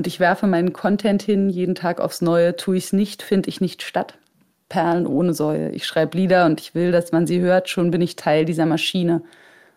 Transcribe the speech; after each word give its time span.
Und 0.00 0.06
ich 0.06 0.18
werfe 0.18 0.46
meinen 0.46 0.72
Content 0.72 1.20
hin, 1.20 1.50
jeden 1.50 1.74
Tag 1.74 2.00
aufs 2.00 2.22
Neue. 2.22 2.56
Tue 2.56 2.78
ich 2.78 2.84
es 2.84 2.92
nicht, 2.94 3.22
finde 3.22 3.50
ich 3.50 3.60
nicht 3.60 3.82
statt. 3.82 4.14
Perlen 4.70 5.06
ohne 5.06 5.34
Säue. 5.34 5.72
Ich 5.72 5.84
schreibe 5.84 6.16
Lieder 6.16 6.46
und 6.46 6.58
ich 6.58 6.74
will, 6.74 6.90
dass 6.90 7.12
man 7.12 7.26
sie 7.26 7.40
hört. 7.40 7.68
Schon 7.68 7.90
bin 7.90 8.00
ich 8.00 8.16
Teil 8.16 8.46
dieser 8.46 8.64
Maschine, 8.64 9.20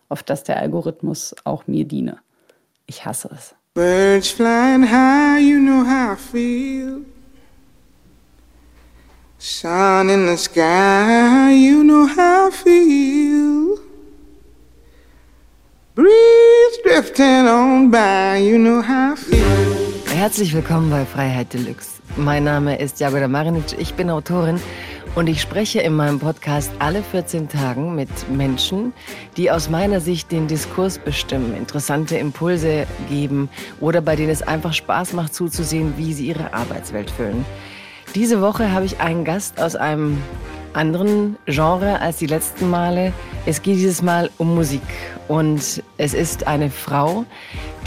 auf 0.08 0.22
das 0.22 0.42
der 0.42 0.56
Algorithmus 0.56 1.36
auch 1.44 1.66
mir 1.66 1.84
diene. 1.84 2.20
Ich 2.86 3.04
hasse 3.04 3.28
es. 3.34 3.54
Birds 3.74 4.30
flying 4.30 4.90
high, 4.90 5.42
you 5.42 5.58
know 5.58 5.84
how 5.84 6.14
I 6.14 6.16
feel. 6.16 7.00
Sun 9.36 10.08
in 10.08 10.26
the 10.26 10.38
sky, 10.38 11.52
you 11.52 11.82
know 11.82 12.08
how 12.08 12.48
I 12.48 12.50
feel. 12.50 13.78
Breeze 15.94 16.78
drifting 16.82 17.46
on 17.46 17.90
by, 17.90 18.38
you 18.38 18.56
know 18.56 18.80
how 18.80 19.12
I 19.12 19.16
feel. 19.16 19.73
Herzlich 20.14 20.54
willkommen 20.54 20.90
bei 20.90 21.04
Freiheit 21.04 21.52
Deluxe. 21.52 22.00
Mein 22.16 22.44
Name 22.44 22.78
ist 22.78 23.00
Jagoda 23.00 23.26
Marinic, 23.26 23.76
ich 23.80 23.94
bin 23.94 24.10
Autorin 24.10 24.60
und 25.16 25.26
ich 25.26 25.42
spreche 25.42 25.80
in 25.80 25.92
meinem 25.94 26.20
Podcast 26.20 26.70
alle 26.78 27.02
14 27.02 27.48
Tagen 27.48 27.96
mit 27.96 28.08
Menschen, 28.30 28.92
die 29.36 29.50
aus 29.50 29.68
meiner 29.68 30.00
Sicht 30.00 30.30
den 30.30 30.46
Diskurs 30.46 31.00
bestimmen, 31.00 31.56
interessante 31.56 32.16
Impulse 32.16 32.86
geben 33.08 33.48
oder 33.80 34.00
bei 34.00 34.14
denen 34.14 34.30
es 34.30 34.42
einfach 34.42 34.72
Spaß 34.72 35.14
macht 35.14 35.34
zuzusehen, 35.34 35.94
wie 35.96 36.12
sie 36.12 36.28
ihre 36.28 36.54
Arbeitswelt 36.54 37.10
füllen. 37.10 37.44
Diese 38.14 38.40
Woche 38.40 38.70
habe 38.70 38.84
ich 38.84 39.00
einen 39.00 39.24
Gast 39.24 39.60
aus 39.60 39.74
einem 39.74 40.22
anderen 40.74 41.36
Genre 41.46 42.00
als 42.00 42.18
die 42.18 42.26
letzten 42.26 42.70
Male. 42.70 43.12
Es 43.46 43.62
geht 43.62 43.76
dieses 43.76 44.00
Mal 44.00 44.30
um 44.38 44.54
Musik 44.54 44.82
und 45.28 45.82
es 45.96 46.14
ist 46.14 46.46
eine 46.46 46.70
Frau, 46.70 47.24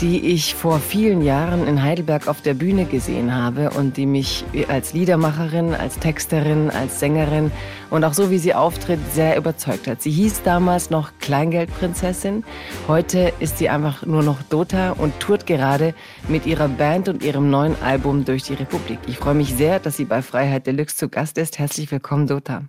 die 0.00 0.32
ich 0.32 0.54
vor 0.54 0.78
vielen 0.78 1.22
Jahren 1.22 1.66
in 1.66 1.82
Heidelberg 1.82 2.28
auf 2.28 2.40
der 2.40 2.54
Bühne 2.54 2.84
gesehen 2.84 3.34
habe 3.34 3.70
und 3.70 3.96
die 3.96 4.06
mich 4.06 4.44
als 4.68 4.92
Liedermacherin, 4.92 5.74
als 5.74 5.98
Texterin, 5.98 6.70
als 6.70 7.00
Sängerin 7.00 7.50
und 7.90 8.04
auch 8.04 8.12
so 8.12 8.30
wie 8.30 8.38
sie 8.38 8.54
auftritt 8.54 9.00
sehr 9.12 9.36
überzeugt 9.36 9.86
hat. 9.86 10.02
Sie 10.02 10.10
hieß 10.10 10.42
damals 10.42 10.90
noch 10.90 11.12
Kleingeldprinzessin. 11.20 12.44
Heute 12.86 13.32
ist 13.40 13.58
sie 13.58 13.68
einfach 13.68 14.04
nur 14.04 14.22
noch 14.22 14.42
Dota 14.42 14.92
und 14.92 15.18
tourt 15.20 15.46
gerade 15.46 15.94
mit 16.28 16.46
ihrer 16.46 16.68
Band 16.68 17.08
und 17.08 17.22
ihrem 17.22 17.50
neuen 17.50 17.80
Album 17.82 18.24
durch 18.24 18.44
die 18.44 18.54
Republik. 18.54 18.98
Ich 19.06 19.18
freue 19.18 19.34
mich 19.34 19.54
sehr, 19.54 19.78
dass 19.80 19.96
sie 19.96 20.04
bei 20.04 20.22
Freiheit 20.22 20.66
Deluxe 20.66 20.96
zu 20.96 21.08
Gast 21.08 21.38
ist. 21.38 21.58
Herzlich 21.58 21.90
willkommen, 21.90 22.26
Dota. 22.26 22.62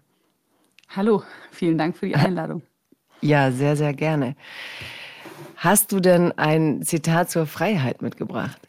Hallo, 0.90 1.24
vielen 1.52 1.78
Dank 1.78 1.98
für 1.98 2.08
die 2.08 2.16
Einladung. 2.16 2.64
Ja, 3.22 3.52
sehr, 3.52 3.76
sehr 3.76 3.94
gerne. 3.94 4.36
Hast 5.56 5.92
du 5.92 6.00
denn 6.00 6.32
ein 6.38 6.84
Zitat 6.84 7.30
zur 7.30 7.46
Freiheit 7.46 8.02
mitgebracht? 8.02 8.60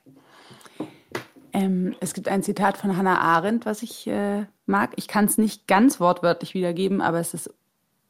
Ähm, 1.53 1.95
es 2.01 2.15
gibt 2.15 2.29
ein 2.29 2.43
Zitat 2.43 2.77
von 2.77 2.97
Hannah 2.97 3.21
Arendt, 3.21 3.67
was 3.67 3.83
ich 3.83 4.07
äh, 4.07 4.45
mag. 4.67 4.93
Ich 4.97 5.09
kann 5.09 5.25
es 5.25 5.39
nicht 5.39 5.67
ganz 5.67 6.01
wortwörtlich 6.01 6.55
wiedergeben, 6.55 7.01
aber 7.01 7.21
es 7.21 7.35
ist 7.35 7.51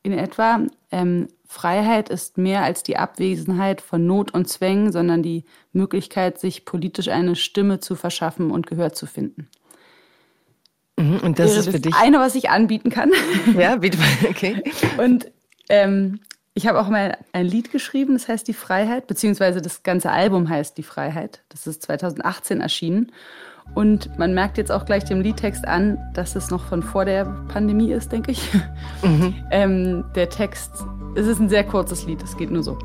in 0.02 0.12
etwa, 0.12 0.60
ähm, 0.90 1.28
Freiheit 1.46 2.08
ist 2.08 2.38
mehr 2.38 2.62
als 2.62 2.82
die 2.82 2.96
Abwesenheit 2.96 3.80
von 3.80 4.06
Not 4.06 4.32
und 4.32 4.48
Zwängen, 4.48 4.92
sondern 4.92 5.22
die 5.22 5.44
Möglichkeit, 5.72 6.38
sich 6.38 6.64
politisch 6.64 7.08
eine 7.08 7.36
Stimme 7.36 7.80
zu 7.80 7.96
verschaffen 7.96 8.50
und 8.50 8.66
Gehör 8.66 8.92
zu 8.92 9.06
finden. 9.06 9.48
Mhm, 10.96 11.18
und 11.22 11.38
das 11.38 11.56
ist 11.56 11.66
für 11.66 11.72
das 11.72 11.82
dich 11.82 11.94
eine, 11.96 12.18
was 12.18 12.34
ich 12.34 12.50
anbieten 12.50 12.90
kann. 12.90 13.10
Ja, 13.58 13.76
bitte. 13.76 13.98
Okay. 14.28 14.62
Und 14.96 15.30
ähm, 15.70 16.20
ich 16.52 16.66
habe 16.66 16.80
auch 16.80 16.88
mal 16.88 17.16
ein 17.32 17.46
Lied 17.46 17.72
geschrieben, 17.72 18.14
das 18.14 18.28
heißt 18.28 18.46
Die 18.46 18.54
Freiheit, 18.54 19.06
beziehungsweise 19.06 19.62
das 19.62 19.82
ganze 19.82 20.10
Album 20.10 20.48
heißt 20.48 20.76
Die 20.76 20.82
Freiheit. 20.82 21.40
Das 21.48 21.66
ist 21.66 21.82
2018 21.82 22.60
erschienen. 22.60 23.12
Und 23.74 24.18
man 24.18 24.34
merkt 24.34 24.58
jetzt 24.58 24.72
auch 24.72 24.84
gleich 24.84 25.04
dem 25.04 25.20
Liedtext 25.20 25.66
an, 25.66 25.98
dass 26.12 26.34
es 26.34 26.50
noch 26.50 26.64
von 26.64 26.82
vor 26.82 27.04
der 27.04 27.24
Pandemie 27.48 27.92
ist, 27.92 28.12
denke 28.12 28.32
ich. 28.32 28.42
Mhm. 29.02 29.34
Ähm, 29.50 30.04
der 30.14 30.28
Text, 30.28 30.72
es 31.14 31.26
ist 31.26 31.40
ein 31.40 31.48
sehr 31.48 31.64
kurzes 31.64 32.04
Lied, 32.04 32.22
es 32.22 32.36
geht 32.36 32.50
nur 32.50 32.62
so. 32.62 32.78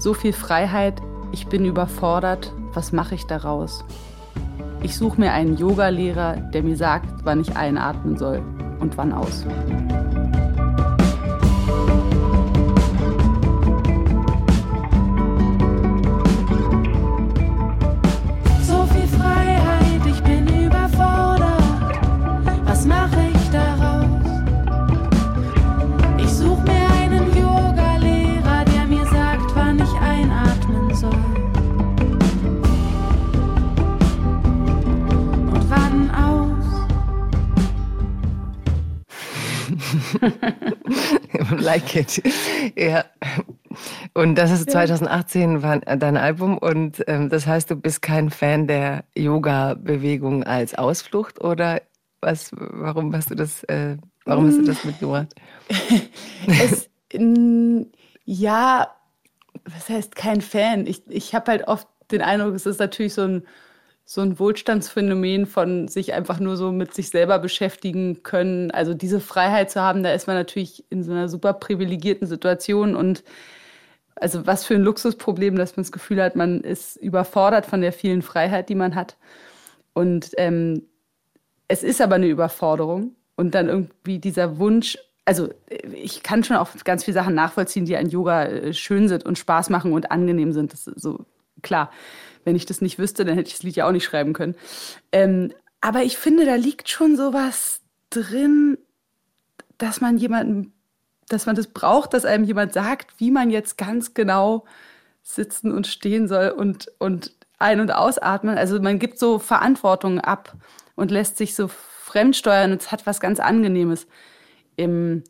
So 0.00 0.12
viel 0.12 0.32
Freiheit, 0.32 1.00
ich 1.30 1.46
bin 1.46 1.64
überfordert, 1.64 2.52
was 2.72 2.90
mache 2.90 3.14
ich 3.14 3.26
daraus? 3.26 3.84
Ich 4.82 4.96
suche 4.96 5.20
mir 5.20 5.32
einen 5.32 5.56
Yogalehrer, 5.56 6.36
der 6.52 6.64
mir 6.64 6.76
sagt, 6.76 7.08
wann 7.22 7.40
ich 7.40 7.56
einatmen 7.56 8.16
soll 8.16 8.42
und 8.80 8.96
wann 8.96 9.12
aus. 9.12 9.46
Like 41.76 41.96
it. 41.96 42.22
Ja. 42.76 43.04
Und 44.14 44.36
das 44.36 44.50
ist 44.50 44.70
2018 44.70 45.62
war 45.62 45.78
dein 45.80 46.16
Album 46.16 46.56
und 46.56 47.04
ähm, 47.06 47.28
das 47.28 47.46
heißt, 47.46 47.70
du 47.70 47.76
bist 47.76 48.00
kein 48.00 48.30
Fan 48.30 48.66
der 48.66 49.04
Yoga-Bewegung 49.14 50.44
als 50.44 50.74
Ausflucht 50.74 51.40
oder 51.42 51.82
was? 52.20 52.50
Warum 52.52 53.14
hast 53.14 53.30
du 53.30 53.34
das? 53.34 53.62
Äh, 53.64 53.98
warum 54.24 54.46
hast 54.46 54.58
du 54.58 54.62
das 54.62 54.84
mitgebracht? 54.84 55.34
es, 56.46 56.88
ja, 58.24 58.96
was 59.64 59.88
heißt 59.88 60.16
kein 60.16 60.40
Fan? 60.40 60.86
Ich, 60.86 61.02
ich 61.08 61.34
habe 61.34 61.50
halt 61.50 61.68
oft 61.68 61.86
den 62.10 62.22
Eindruck, 62.22 62.54
es 62.54 62.66
ist 62.66 62.80
natürlich 62.80 63.14
so 63.14 63.22
ein 63.22 63.42
so 64.08 64.20
ein 64.20 64.38
Wohlstandsphänomen 64.38 65.46
von 65.46 65.88
sich 65.88 66.14
einfach 66.14 66.38
nur 66.38 66.56
so 66.56 66.70
mit 66.70 66.94
sich 66.94 67.10
selber 67.10 67.40
beschäftigen 67.40 68.22
können. 68.22 68.70
Also 68.70 68.94
diese 68.94 69.18
Freiheit 69.18 69.68
zu 69.68 69.82
haben, 69.82 70.04
da 70.04 70.12
ist 70.12 70.28
man 70.28 70.36
natürlich 70.36 70.84
in 70.90 71.02
so 71.02 71.10
einer 71.10 71.28
super 71.28 71.52
privilegierten 71.52 72.28
Situation 72.28 72.94
und 72.94 73.24
also 74.14 74.46
was 74.46 74.64
für 74.64 74.76
ein 74.76 74.82
Luxusproblem, 74.82 75.56
dass 75.56 75.76
man 75.76 75.82
das 75.82 75.92
Gefühl 75.92 76.22
hat, 76.22 76.36
man 76.36 76.60
ist 76.60 76.96
überfordert 76.96 77.66
von 77.66 77.80
der 77.80 77.92
vielen 77.92 78.22
Freiheit, 78.22 78.68
die 78.68 78.76
man 78.76 78.94
hat. 78.94 79.16
Und 79.92 80.30
ähm, 80.38 80.84
es 81.68 81.82
ist 81.82 82.00
aber 82.00 82.14
eine 82.14 82.28
Überforderung 82.28 83.16
und 83.34 83.56
dann 83.56 83.68
irgendwie 83.68 84.20
dieser 84.20 84.58
Wunsch, 84.58 84.96
also 85.24 85.48
ich 85.92 86.22
kann 86.22 86.44
schon 86.44 86.56
auch 86.56 86.68
ganz 86.84 87.04
viele 87.04 87.16
Sachen 87.16 87.34
nachvollziehen, 87.34 87.86
die 87.86 87.96
an 87.96 88.08
Yoga 88.08 88.44
äh, 88.44 88.72
schön 88.72 89.08
sind 89.08 89.26
und 89.26 89.36
Spaß 89.36 89.68
machen 89.68 89.92
und 89.92 90.12
angenehm 90.12 90.52
sind. 90.52 90.72
Das 90.72 90.86
ist 90.86 91.02
so 91.02 91.26
klar. 91.62 91.90
Wenn 92.46 92.54
ich 92.54 92.64
das 92.64 92.80
nicht 92.80 92.98
wüsste, 93.00 93.24
dann 93.24 93.34
hätte 93.34 93.48
ich 93.48 93.54
das 93.54 93.64
Lied 93.64 93.74
ja 93.74 93.88
auch 93.88 93.92
nicht 93.92 94.04
schreiben 94.04 94.32
können. 94.32 94.54
Ähm, 95.10 95.52
aber 95.80 96.04
ich 96.04 96.16
finde, 96.16 96.46
da 96.46 96.54
liegt 96.54 96.88
schon 96.88 97.16
sowas 97.16 97.80
drin, 98.08 98.78
dass 99.78 100.00
man 100.00 100.16
jemanden, 100.16 100.72
dass 101.28 101.46
man 101.46 101.56
das 101.56 101.66
braucht, 101.66 102.14
dass 102.14 102.24
einem 102.24 102.44
jemand 102.44 102.72
sagt, 102.72 103.18
wie 103.18 103.32
man 103.32 103.50
jetzt 103.50 103.76
ganz 103.76 104.14
genau 104.14 104.64
sitzen 105.24 105.72
und 105.72 105.88
stehen 105.88 106.28
soll 106.28 106.50
und, 106.50 106.86
und 107.00 107.34
ein- 107.58 107.80
und 107.80 107.90
ausatmen. 107.90 108.56
Also 108.56 108.80
man 108.80 109.00
gibt 109.00 109.18
so 109.18 109.40
Verantwortung 109.40 110.20
ab 110.20 110.54
und 110.94 111.10
lässt 111.10 111.36
sich 111.38 111.56
so 111.56 111.66
fremdsteuern 111.68 112.70
und 112.70 112.80
es 112.80 112.92
hat 112.92 113.06
was 113.06 113.18
ganz 113.18 113.40
Angenehmes 113.40 114.06
im, 114.76 115.24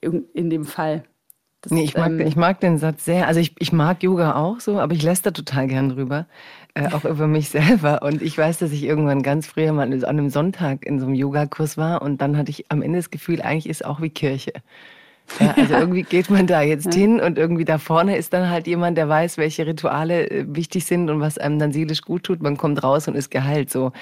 in, 0.00 0.24
in 0.34 0.50
dem 0.50 0.64
Fall. 0.64 1.02
Das, 1.60 1.72
nee, 1.72 1.82
ich 1.82 1.96
mag, 1.96 2.10
ähm, 2.10 2.20
ich 2.20 2.36
mag 2.36 2.60
den 2.60 2.78
Satz 2.78 3.04
sehr. 3.04 3.26
Also 3.26 3.40
ich, 3.40 3.54
ich 3.58 3.72
mag 3.72 4.02
Yoga 4.02 4.36
auch 4.36 4.60
so, 4.60 4.78
aber 4.78 4.94
ich 4.94 5.02
läster 5.02 5.32
total 5.32 5.66
gern 5.66 5.88
drüber. 5.88 6.26
Äh, 6.74 6.88
auch 6.92 7.04
über 7.04 7.26
mich 7.26 7.48
selber. 7.50 8.02
Und 8.02 8.22
ich 8.22 8.38
weiß, 8.38 8.58
dass 8.58 8.70
ich 8.70 8.84
irgendwann 8.84 9.22
ganz 9.22 9.46
früher 9.46 9.72
mal 9.72 9.92
an 9.92 10.04
einem 10.04 10.30
Sonntag 10.30 10.86
in 10.86 11.00
so 11.00 11.06
einem 11.06 11.14
Yogakurs 11.14 11.76
war 11.76 12.02
und 12.02 12.22
dann 12.22 12.36
hatte 12.36 12.50
ich 12.50 12.70
am 12.70 12.82
Ende 12.82 12.98
das 12.98 13.10
Gefühl, 13.10 13.42
eigentlich 13.42 13.68
ist 13.68 13.84
auch 13.84 14.00
wie 14.00 14.10
Kirche. 14.10 14.52
Ja, 15.40 15.50
also 15.56 15.74
irgendwie 15.74 16.04
geht 16.04 16.30
man 16.30 16.46
da 16.46 16.62
jetzt 16.62 16.94
ja. 16.94 17.00
hin 17.00 17.20
und 17.20 17.38
irgendwie 17.38 17.64
da 17.64 17.78
vorne 17.78 18.16
ist 18.16 18.32
dann 18.32 18.48
halt 18.48 18.66
jemand, 18.66 18.96
der 18.96 19.08
weiß, 19.08 19.36
welche 19.38 19.66
Rituale 19.66 20.30
äh, 20.30 20.44
wichtig 20.48 20.84
sind 20.84 21.10
und 21.10 21.20
was 21.20 21.38
einem 21.38 21.58
dann 21.58 21.72
seelisch 21.72 22.02
gut 22.02 22.22
tut. 22.22 22.42
Man 22.42 22.56
kommt 22.56 22.82
raus 22.82 23.08
und 23.08 23.16
ist 23.16 23.30
geheilt 23.30 23.70
so. 23.70 23.92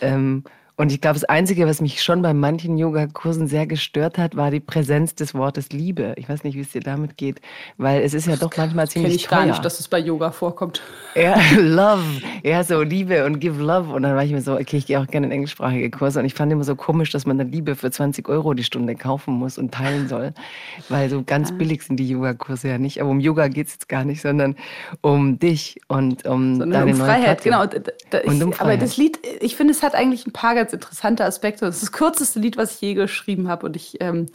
Ähm, 0.00 0.44
Und 0.78 0.92
ich 0.92 1.00
glaube, 1.00 1.14
das 1.14 1.24
Einzige, 1.24 1.66
was 1.66 1.80
mich 1.80 2.02
schon 2.02 2.20
bei 2.20 2.34
manchen 2.34 2.76
Yogakursen 2.76 3.46
sehr 3.46 3.66
gestört 3.66 4.18
hat, 4.18 4.36
war 4.36 4.50
die 4.50 4.60
Präsenz 4.60 5.14
des 5.14 5.34
Wortes 5.34 5.70
Liebe. 5.70 6.12
Ich 6.16 6.28
weiß 6.28 6.44
nicht, 6.44 6.54
wie 6.54 6.60
es 6.60 6.72
dir 6.72 6.82
damit 6.82 7.16
geht, 7.16 7.40
weil 7.78 8.02
es 8.02 8.12
ist 8.12 8.26
ja 8.26 8.36
doch 8.36 8.54
manchmal 8.54 8.86
ziemlich 8.86 9.12
Kenn 9.12 9.16
ich 9.16 9.26
teuer. 9.26 9.38
gar 9.38 9.46
nicht, 9.46 9.64
dass 9.64 9.80
es 9.80 9.88
bei 9.88 9.98
Yoga 9.98 10.30
vorkommt. 10.30 10.82
Ja, 11.16 11.40
Love. 11.58 12.02
Ja, 12.42 12.62
so 12.62 12.82
Liebe 12.82 13.24
und 13.24 13.40
Give 13.40 13.62
Love. 13.62 13.90
Und 13.94 14.02
dann 14.02 14.14
war 14.14 14.22
ich 14.22 14.32
mir 14.32 14.42
so, 14.42 14.52
okay, 14.52 14.76
ich 14.76 14.84
gehe 14.84 15.00
auch 15.00 15.06
gerne 15.06 15.28
in 15.28 15.32
englischsprachige 15.32 15.90
Kurse. 15.90 16.20
Und 16.20 16.26
ich 16.26 16.34
fand 16.34 16.52
immer 16.52 16.62
so 16.62 16.76
komisch, 16.76 17.10
dass 17.10 17.24
man 17.24 17.38
dann 17.38 17.50
Liebe 17.50 17.74
für 17.74 17.90
20 17.90 18.28
Euro 18.28 18.52
die 18.52 18.64
Stunde 18.64 18.94
kaufen 18.96 19.32
muss 19.32 19.56
und 19.56 19.72
teilen 19.72 20.08
soll. 20.08 20.34
Weil 20.90 21.08
so 21.08 21.22
ganz 21.24 21.48
ja. 21.48 21.56
billig 21.56 21.84
sind 21.84 21.96
die 21.96 22.06
Yogakurse 22.06 22.68
ja 22.68 22.76
nicht. 22.76 23.00
Aber 23.00 23.08
um 23.08 23.20
Yoga 23.20 23.48
geht 23.48 23.68
es 23.68 23.72
jetzt 23.72 23.88
gar 23.88 24.04
nicht, 24.04 24.20
sondern 24.20 24.56
um 25.00 25.38
dich 25.38 25.80
und 25.88 26.26
um 26.26 26.58
sondern 26.58 26.86
deine 26.86 26.92
um 26.92 26.98
Freiheit. 26.98 27.42
Genau. 27.42 27.64
Da, 27.64 27.78
da, 28.10 28.20
ich, 28.20 28.42
um 28.42 28.52
aber 28.58 28.76
das 28.76 28.98
Lied, 28.98 29.18
ich 29.40 29.56
finde, 29.56 29.72
es 29.72 29.82
hat 29.82 29.94
eigentlich 29.94 30.26
ein 30.26 30.32
paar 30.32 30.54
ganz 30.66 30.72
interessante 30.72 31.24
Aspekte. 31.24 31.64
Das 31.64 31.76
ist 31.76 31.82
das 31.82 31.92
kürzeste 31.92 32.40
Lied, 32.40 32.56
was 32.56 32.74
ich 32.74 32.80
je 32.80 32.94
geschrieben 32.94 33.48
habe. 33.48 33.66
Und 33.66 33.76
ich 33.76 34.00
ähm, 34.00 34.26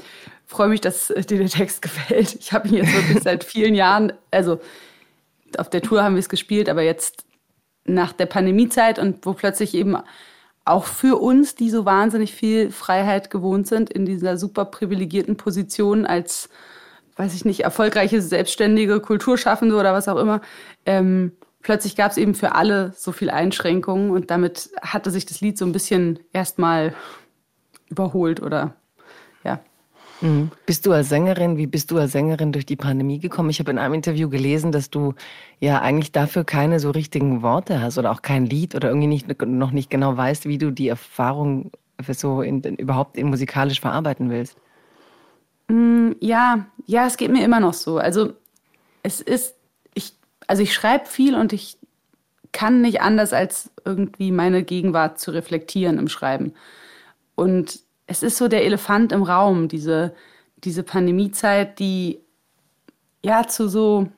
freue 0.45 0.69
mich, 0.69 0.81
dass 0.81 1.07
dir 1.07 1.37
der 1.37 1.49
Text 1.49 1.81
gefällt. 1.81 2.35
Ich 2.35 2.53
habe 2.53 2.67
ihn 2.67 2.75
jetzt 2.75 2.93
wirklich 2.93 3.21
seit 3.23 3.43
vielen 3.43 3.75
Jahren, 3.75 4.13
also 4.31 4.59
auf 5.57 5.69
der 5.69 5.81
Tour 5.81 6.03
haben 6.03 6.15
wir 6.15 6.19
es 6.19 6.29
gespielt, 6.29 6.69
aber 6.69 6.81
jetzt 6.81 7.25
nach 7.83 8.13
der 8.13 8.27
Pandemiezeit 8.27 8.99
und 8.99 9.25
wo 9.25 9.33
plötzlich 9.33 9.73
eben 9.73 9.97
auch 10.63 10.85
für 10.85 11.19
uns, 11.19 11.55
die 11.55 11.69
so 11.69 11.83
wahnsinnig 11.85 12.33
viel 12.33 12.71
Freiheit 12.71 13.29
gewohnt 13.29 13.67
sind, 13.67 13.89
in 13.89 14.05
dieser 14.05 14.37
super 14.37 14.65
privilegierten 14.65 15.35
Position 15.35 16.05
als, 16.05 16.49
weiß 17.17 17.33
ich 17.33 17.43
nicht, 17.43 17.61
erfolgreiche, 17.61 18.21
selbstständige 18.21 19.01
Kulturschaffende 19.01 19.75
oder 19.75 19.93
was 19.93 20.07
auch 20.07 20.17
immer, 20.17 20.39
ähm, 20.85 21.33
plötzlich 21.61 21.95
gab 21.95 22.11
es 22.11 22.17
eben 22.17 22.35
für 22.35 22.55
alle 22.55 22.93
so 22.95 23.11
viele 23.11 23.33
Einschränkungen 23.33 24.11
und 24.11 24.31
damit 24.31 24.69
hatte 24.81 25.11
sich 25.11 25.25
das 25.25 25.41
Lied 25.41 25.57
so 25.57 25.65
ein 25.65 25.71
bisschen 25.71 26.19
erstmal 26.33 26.93
überholt 27.89 28.41
oder 28.41 28.75
ja. 29.43 29.59
Mhm. 30.21 30.51
Bist 30.65 30.85
du 30.85 30.93
als 30.93 31.09
Sängerin, 31.09 31.57
wie 31.57 31.67
bist 31.67 31.91
du 31.91 31.97
als 31.97 32.11
Sängerin 32.11 32.51
durch 32.51 32.65
die 32.65 32.75
Pandemie 32.75 33.19
gekommen? 33.19 33.49
Ich 33.49 33.59
habe 33.59 33.71
in 33.71 33.77
einem 33.77 33.95
Interview 33.95 34.29
gelesen, 34.29 34.71
dass 34.71 34.89
du 34.89 35.13
ja 35.59 35.81
eigentlich 35.81 36.11
dafür 36.11 36.43
keine 36.43 36.79
so 36.79 36.91
richtigen 36.91 37.41
Worte 37.41 37.81
hast 37.81 37.97
oder 37.97 38.11
auch 38.11 38.21
kein 38.21 38.45
Lied 38.45 38.75
oder 38.75 38.89
irgendwie 38.89 39.07
nicht, 39.07 39.41
noch 39.45 39.71
nicht 39.71 39.89
genau 39.89 40.15
weißt, 40.15 40.45
wie 40.45 40.57
du 40.57 40.71
die 40.71 40.87
Erfahrung 40.87 41.71
so 42.09 42.41
in, 42.41 42.61
überhaupt 42.61 43.17
in 43.17 43.27
musikalisch 43.27 43.79
verarbeiten 43.79 44.29
willst. 44.29 44.57
Mm, 45.67 46.11
ja, 46.19 46.65
ja, 46.85 47.05
es 47.05 47.17
geht 47.17 47.31
mir 47.31 47.43
immer 47.43 47.59
noch 47.59 47.73
so. 47.73 47.97
Also 47.97 48.33
es 49.03 49.21
ist, 49.21 49.55
also 50.47 50.63
ich 50.63 50.73
schreibe 50.73 51.05
viel 51.05 51.35
und 51.35 51.53
ich 51.53 51.77
kann 52.51 52.81
nicht 52.81 53.01
anders 53.01 53.33
als 53.33 53.71
irgendwie 53.85 54.31
meine 54.31 54.63
Gegenwart 54.63 55.19
zu 55.19 55.31
reflektieren 55.31 55.97
im 55.97 56.09
Schreiben. 56.09 56.53
Und 57.35 57.79
es 58.07 58.23
ist 58.23 58.37
so 58.37 58.47
der 58.47 58.65
Elefant 58.65 59.11
im 59.11 59.23
Raum, 59.23 59.67
diese, 59.67 60.13
diese 60.57 60.83
Pandemiezeit, 60.83 61.79
die 61.79 62.19
ja 63.23 63.47
zu 63.47 63.69
so, 63.69 64.09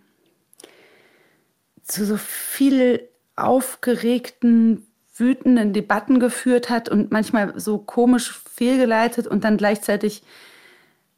zu 1.84 2.06
so 2.06 2.18
viel 2.18 3.08
aufgeregten, 3.36 4.88
wütenden 5.16 5.74
Debatten 5.74 6.20
geführt 6.20 6.70
hat 6.70 6.90
und 6.90 7.12
manchmal 7.12 7.60
so 7.60 7.78
komisch 7.78 8.32
fehlgeleitet 8.32 9.28
und 9.28 9.44
dann 9.44 9.58
gleichzeitig 9.58 10.24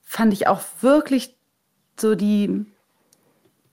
fand 0.03 0.33
ich 0.33 0.47
auch 0.47 0.61
wirklich 0.81 1.35
so 1.97 2.15
die, 2.15 2.65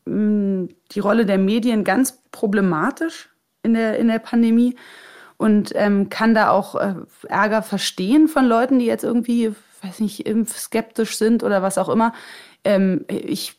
die 0.04 1.00
Rolle 1.00 1.26
der 1.26 1.38
Medien 1.38 1.84
ganz 1.84 2.22
problematisch 2.32 3.30
in 3.62 3.74
der, 3.74 3.98
in 3.98 4.08
der 4.08 4.18
Pandemie 4.18 4.76
und 5.36 5.72
ähm, 5.74 6.08
kann 6.08 6.34
da 6.34 6.50
auch 6.50 6.74
äh, 6.74 6.94
Ärger 7.28 7.62
verstehen 7.62 8.28
von 8.28 8.46
Leuten, 8.46 8.78
die 8.78 8.86
jetzt 8.86 9.04
irgendwie, 9.04 9.52
weiß 9.82 10.00
nicht, 10.00 10.26
impfskeptisch 10.26 11.16
sind 11.16 11.42
oder 11.42 11.62
was 11.62 11.78
auch 11.78 11.88
immer. 11.88 12.12
Ähm, 12.64 13.04
ich, 13.08 13.54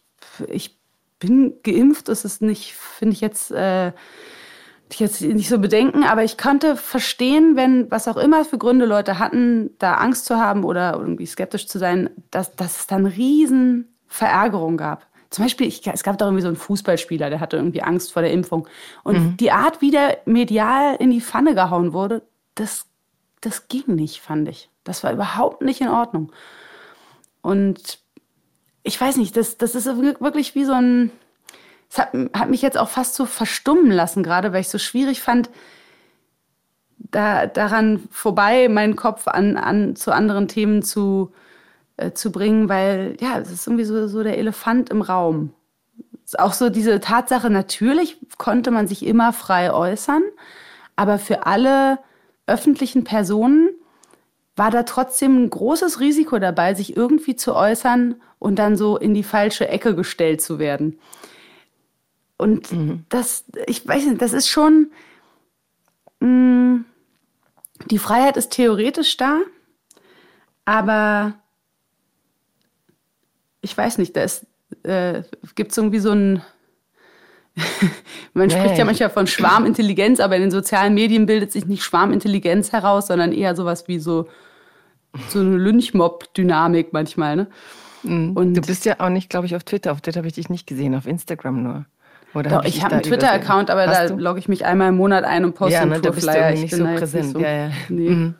ich 0.47 0.77
bin 1.19 1.55
geimpft, 1.63 2.07
das 2.07 2.25
ist 2.25 2.41
nicht, 2.41 2.73
finde 2.73 3.13
ich 3.13 3.21
jetzt, 3.21 3.51
äh, 3.51 3.91
jetzt 4.93 5.21
nicht 5.21 5.49
so 5.49 5.57
bedenken, 5.57 6.03
aber 6.03 6.23
ich 6.23 6.37
konnte 6.37 6.75
verstehen, 6.75 7.55
wenn 7.55 7.89
was 7.89 8.07
auch 8.07 8.17
immer 8.17 8.45
für 8.45 8.57
Gründe 8.57 8.85
Leute 8.85 9.17
hatten, 9.17 9.71
da 9.79 9.95
Angst 9.95 10.25
zu 10.25 10.37
haben 10.37 10.63
oder 10.63 10.93
irgendwie 10.93 11.25
skeptisch 11.25 11.67
zu 11.67 11.79
sein, 11.79 12.09
dass, 12.29 12.55
dass 12.55 12.81
es 12.81 12.87
dann 12.87 13.05
riesen 13.05 13.93
Verärgerung 14.07 14.77
gab. 14.77 15.07
Zum 15.33 15.45
Beispiel, 15.45 15.65
ich, 15.65 15.85
es 15.87 16.03
gab 16.03 16.19
da 16.19 16.25
irgendwie 16.25 16.43
so 16.43 16.47
einen 16.47 16.57
Fußballspieler, 16.57 17.31
der 17.31 17.39
hatte 17.39 17.57
irgendwie 17.57 17.81
Angst 17.81 18.13
vor 18.13 18.21
der 18.21 18.31
Impfung. 18.31 18.67
Und 19.03 19.17
mhm. 19.17 19.37
die 19.37 19.51
Art, 19.51 19.81
wie 19.81 19.89
der 19.89 20.19
medial 20.25 20.95
in 20.97 21.09
die 21.09 21.21
Pfanne 21.21 21.55
gehauen 21.55 21.91
wurde, 21.91 22.21
das, 22.53 22.85
das 23.41 23.67
ging 23.67 23.83
nicht, 23.87 24.21
fand 24.21 24.47
ich. 24.47 24.69
Das 24.83 25.03
war 25.03 25.11
überhaupt 25.11 25.63
nicht 25.63 25.81
in 25.81 25.87
Ordnung. 25.87 26.31
Und 27.41 27.97
ich 28.83 29.01
weiß 29.01 29.17
nicht, 29.17 29.35
das, 29.35 29.57
das 29.57 29.73
ist 29.73 29.87
wirklich 29.87 30.53
wie 30.53 30.65
so 30.65 30.73
ein. 30.73 31.11
Es 31.89 31.97
hat, 31.97 32.13
hat 32.35 32.51
mich 32.51 32.61
jetzt 32.61 32.77
auch 32.77 32.89
fast 32.89 33.15
so 33.15 33.25
verstummen 33.25 33.89
lassen, 33.89 34.21
gerade 34.21 34.53
weil 34.53 34.61
ich 34.61 34.67
es 34.67 34.71
so 34.71 34.77
schwierig 34.77 35.19
fand, 35.19 35.49
da, 36.99 37.47
daran 37.47 38.07
vorbei, 38.11 38.69
meinen 38.69 38.95
Kopf 38.95 39.27
an, 39.27 39.57
an, 39.57 39.95
zu 39.95 40.11
anderen 40.11 40.47
Themen 40.47 40.83
zu, 40.83 41.33
äh, 41.97 42.11
zu 42.11 42.31
bringen, 42.31 42.69
weil 42.69 43.17
ja, 43.19 43.37
es 43.39 43.51
ist 43.51 43.67
irgendwie 43.67 43.85
so, 43.85 44.07
so 44.07 44.23
der 44.23 44.37
Elefant 44.37 44.89
im 44.89 45.01
Raum. 45.01 45.53
Auch 46.37 46.53
so 46.53 46.69
diese 46.69 46.99
Tatsache, 46.99 47.49
natürlich 47.49 48.17
konnte 48.37 48.71
man 48.71 48.87
sich 48.87 49.05
immer 49.05 49.33
frei 49.33 49.71
äußern, 49.71 50.23
aber 50.95 51.19
für 51.19 51.45
alle 51.45 51.99
öffentlichen 52.47 53.03
Personen 53.03 53.69
war 54.55 54.71
da 54.71 54.83
trotzdem 54.83 55.43
ein 55.43 55.49
großes 55.49 55.99
Risiko 55.99 56.39
dabei, 56.39 56.73
sich 56.73 56.95
irgendwie 56.95 57.35
zu 57.35 57.55
äußern 57.55 58.21
und 58.39 58.57
dann 58.57 58.75
so 58.75 58.97
in 58.97 59.13
die 59.13 59.23
falsche 59.23 59.67
Ecke 59.67 59.95
gestellt 59.95 60.41
zu 60.41 60.59
werden. 60.59 60.99
Und 62.37 62.71
mhm. 62.71 63.05
das, 63.09 63.45
ich 63.67 63.87
weiß 63.87 64.05
nicht, 64.05 64.21
das 64.21 64.33
ist 64.33 64.49
schon, 64.49 64.91
mh, 66.19 66.27
mm, 66.27 66.85
die 67.89 67.99
Freiheit 67.99 68.37
ist 68.37 68.51
theoretisch 68.51 69.17
da, 69.17 69.39
aber 70.65 71.33
ich 73.63 73.75
weiß 73.75 73.97
nicht, 73.97 74.15
da 74.15 74.23
ist, 74.23 74.45
äh, 74.83 75.23
gibt 75.55 75.71
es 75.71 75.77
irgendwie 75.77 75.99
so 75.99 76.11
ein, 76.11 76.41
man 78.33 78.49
spricht 78.49 78.77
ja 78.77 78.85
manchmal 78.85 79.09
von 79.09 79.25
Schwarmintelligenz, 79.25 80.19
aber 80.19 80.35
in 80.35 80.43
den 80.43 80.51
sozialen 80.51 80.93
Medien 80.93 81.25
bildet 81.25 81.51
sich 81.51 81.65
nicht 81.65 81.83
Schwarmintelligenz 81.83 82.71
heraus, 82.71 83.07
sondern 83.07 83.31
eher 83.31 83.55
sowas 83.55 83.87
wie 83.87 83.99
so, 83.99 84.27
so 85.29 85.39
eine 85.39 85.57
Lynchmob-Dynamik 85.57 86.91
manchmal. 86.91 87.35
Ne? 87.35 87.47
Mhm. 88.03 88.31
Und 88.33 88.53
du 88.55 88.61
bist 88.61 88.85
ja 88.85 88.99
auch 88.99 89.09
nicht, 89.09 89.29
glaube 89.29 89.45
ich, 89.45 89.55
auf 89.55 89.63
Twitter. 89.63 89.91
Auf 89.91 90.01
Twitter 90.01 90.19
habe 90.19 90.27
ich 90.27 90.33
dich 90.33 90.49
nicht 90.49 90.67
gesehen, 90.67 90.95
auf 90.95 91.07
Instagram 91.07 91.63
nur. 91.63 91.85
Oder 92.33 92.49
Doch, 92.49 92.57
hab 92.57 92.65
ich, 92.65 92.77
ich 92.77 92.83
habe 92.83 92.95
einen 92.95 93.03
Twitter-Account, 93.03 93.69
aber 93.69 93.85
Hast 93.85 94.09
da 94.09 94.15
logge 94.15 94.39
ich 94.39 94.49
mich 94.49 94.65
einmal 94.65 94.89
im 94.89 94.97
Monat 94.97 95.23
ein 95.23 95.45
und 95.45 95.53
poste 95.53 95.75
ja, 95.75 95.85
ne, 95.85 95.93
einen 95.93 96.03
Tourflyer. 96.03 96.33
Da 96.33 96.51
bist 96.51 96.57
du 96.57 96.61
nicht 96.61 96.75
so 96.75 96.97
präsent. 96.97 97.25
Nicht 97.25 97.33
so, 97.33 97.39
ja, 97.39 97.67
ja. 97.67 97.71
Nee. 97.89 98.09
Mhm. 98.09 98.35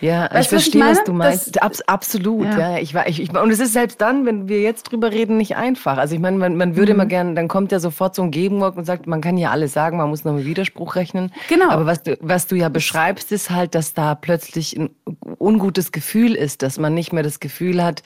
Ja, 0.00 0.28
weißt 0.30 0.44
ich 0.44 0.48
verstehe, 0.48 0.80
was, 0.82 0.98
was, 0.98 1.04
du 1.04 1.12
meinst. 1.12 1.56
Das, 1.56 1.62
Abs 1.62 1.80
absolut, 1.82 2.46
ja. 2.46 2.58
ja. 2.58 2.78
Ich, 2.78 2.94
ich, 2.94 3.20
ich, 3.20 3.34
und 3.34 3.50
es 3.50 3.60
ist 3.60 3.72
selbst 3.72 4.00
dann, 4.00 4.24
wenn 4.24 4.48
wir 4.48 4.60
jetzt 4.60 4.84
drüber 4.84 5.10
reden, 5.12 5.36
nicht 5.36 5.56
einfach. 5.56 5.98
Also 5.98 6.14
ich 6.14 6.20
meine, 6.20 6.38
man, 6.38 6.56
man 6.56 6.76
würde 6.76 6.92
mhm. 6.92 7.00
immer 7.00 7.06
gerne, 7.06 7.34
dann 7.34 7.48
kommt 7.48 7.70
ja 7.72 7.80
sofort 7.80 8.14
so 8.14 8.22
ein 8.22 8.30
Gegenwort 8.30 8.76
und 8.76 8.84
sagt, 8.84 9.06
man 9.06 9.20
kann 9.20 9.36
ja 9.36 9.50
alles 9.50 9.72
sagen, 9.72 9.98
man 9.98 10.08
muss 10.08 10.24
noch 10.24 10.32
mit 10.32 10.46
Widerspruch 10.46 10.96
rechnen. 10.96 11.32
Genau. 11.48 11.68
Aber 11.68 11.86
was 11.86 12.02
du, 12.02 12.16
was 12.20 12.46
du 12.46 12.56
ja 12.56 12.68
beschreibst, 12.68 13.30
ist 13.32 13.50
halt, 13.50 13.74
dass 13.74 13.92
da 13.92 14.14
plötzlich 14.14 14.76
ein 14.76 14.90
ungutes 15.38 15.92
Gefühl 15.92 16.34
ist, 16.34 16.62
dass 16.62 16.78
man 16.78 16.94
nicht 16.94 17.12
mehr 17.12 17.22
das 17.22 17.40
Gefühl 17.40 17.82
hat, 17.82 18.02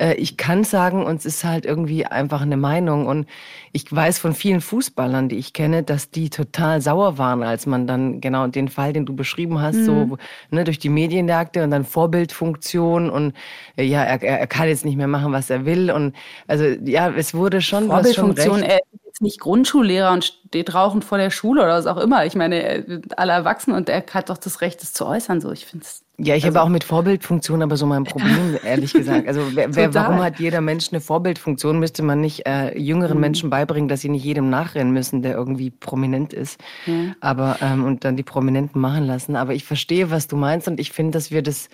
äh, 0.00 0.14
ich 0.14 0.36
kann 0.36 0.64
sagen, 0.64 1.04
und 1.04 1.16
es 1.16 1.26
ist 1.26 1.44
halt 1.44 1.66
irgendwie 1.66 2.06
einfach 2.06 2.40
eine 2.40 2.56
Meinung. 2.56 3.06
Und 3.06 3.28
ich 3.72 3.90
weiß 3.90 4.18
von 4.18 4.34
vielen 4.34 4.60
Fußballern, 4.60 5.28
die 5.28 5.36
ich 5.36 5.52
kenne, 5.52 5.82
dass 5.82 6.10
die 6.10 6.30
total 6.30 6.80
sauer 6.80 7.18
waren, 7.18 7.42
als 7.42 7.66
man 7.66 7.86
dann 7.86 8.20
genau 8.20 8.46
den 8.46 8.68
Fall, 8.68 8.92
den 8.92 9.06
du 9.06 9.14
beschrieben 9.14 9.60
hast, 9.60 9.76
mhm. 9.76 9.84
so 9.84 10.18
ne, 10.50 10.64
durch 10.64 10.78
die 10.78 10.88
Medienjagde 10.88 11.62
und 11.62 11.70
dann 11.70 11.84
Vorbildfunktion 11.84 13.10
und 13.10 13.34
äh, 13.76 13.84
ja, 13.84 14.02
er, 14.02 14.22
er 14.22 14.46
kann 14.46 14.68
jetzt 14.68 14.84
nicht 14.84 14.96
mehr 14.96 15.08
machen, 15.08 15.32
was 15.32 15.50
er 15.50 15.64
will. 15.66 15.90
Und 15.90 16.16
also 16.46 16.64
ja, 16.64 17.10
es 17.10 17.34
wurde 17.34 17.60
schon 17.60 17.86
Vorbildfunktion, 17.86 18.50
was 18.50 18.60
schon 18.60 18.70
recht. 18.70 18.99
Jetzt 19.20 19.22
nicht 19.22 19.40
Grundschullehrer 19.40 20.12
und 20.12 20.24
steht 20.24 20.74
rauchend 20.74 21.04
vor 21.04 21.18
der 21.18 21.30
Schule 21.30 21.62
oder 21.62 21.74
was 21.74 21.86
auch 21.86 21.98
immer. 21.98 22.24
Ich 22.26 22.34
meine, 22.34 23.02
alle 23.16 23.32
erwachsen 23.32 23.72
und 23.72 23.88
er 23.88 24.04
hat 24.12 24.30
doch 24.30 24.38
das 24.38 24.60
Recht, 24.60 24.82
das 24.82 24.92
zu 24.92 25.06
äußern. 25.06 25.40
So, 25.40 25.52
ich 25.52 25.66
finde 25.66 25.84
es 25.84 26.02
ja, 26.22 26.36
ich 26.36 26.44
also, 26.44 26.58
habe 26.58 26.66
auch 26.66 26.70
mit 26.70 26.84
Vorbildfunktion 26.84 27.62
aber 27.62 27.78
so 27.78 27.86
mein 27.86 28.04
Problem, 28.04 28.58
ehrlich 28.64 28.92
gesagt. 28.92 29.26
Also 29.26 29.40
wer, 29.54 29.74
wer, 29.74 29.94
warum 29.94 30.22
hat 30.22 30.38
jeder 30.38 30.60
Mensch 30.60 30.88
eine 30.90 31.00
Vorbildfunktion? 31.00 31.78
Müsste 31.78 32.02
man 32.02 32.20
nicht 32.20 32.46
äh, 32.46 32.78
jüngeren 32.78 33.14
mhm. 33.14 33.20
Menschen 33.22 33.50
beibringen, 33.50 33.88
dass 33.88 34.02
sie 34.02 34.10
nicht 34.10 34.24
jedem 34.24 34.50
nachrennen 34.50 34.92
müssen, 34.92 35.22
der 35.22 35.32
irgendwie 35.32 35.70
prominent 35.70 36.34
ist. 36.34 36.60
Mhm. 36.84 37.14
Aber 37.20 37.56
ähm, 37.62 37.84
und 37.84 38.04
dann 38.04 38.16
die 38.16 38.22
Prominenten 38.22 38.82
machen 38.82 39.06
lassen. 39.06 39.34
Aber 39.34 39.54
ich 39.54 39.64
verstehe, 39.64 40.10
was 40.10 40.26
du 40.26 40.36
meinst 40.36 40.68
und 40.68 40.78
ich 40.78 40.92
finde, 40.92 41.12
dass 41.12 41.30
wir 41.30 41.42
das. 41.42 41.70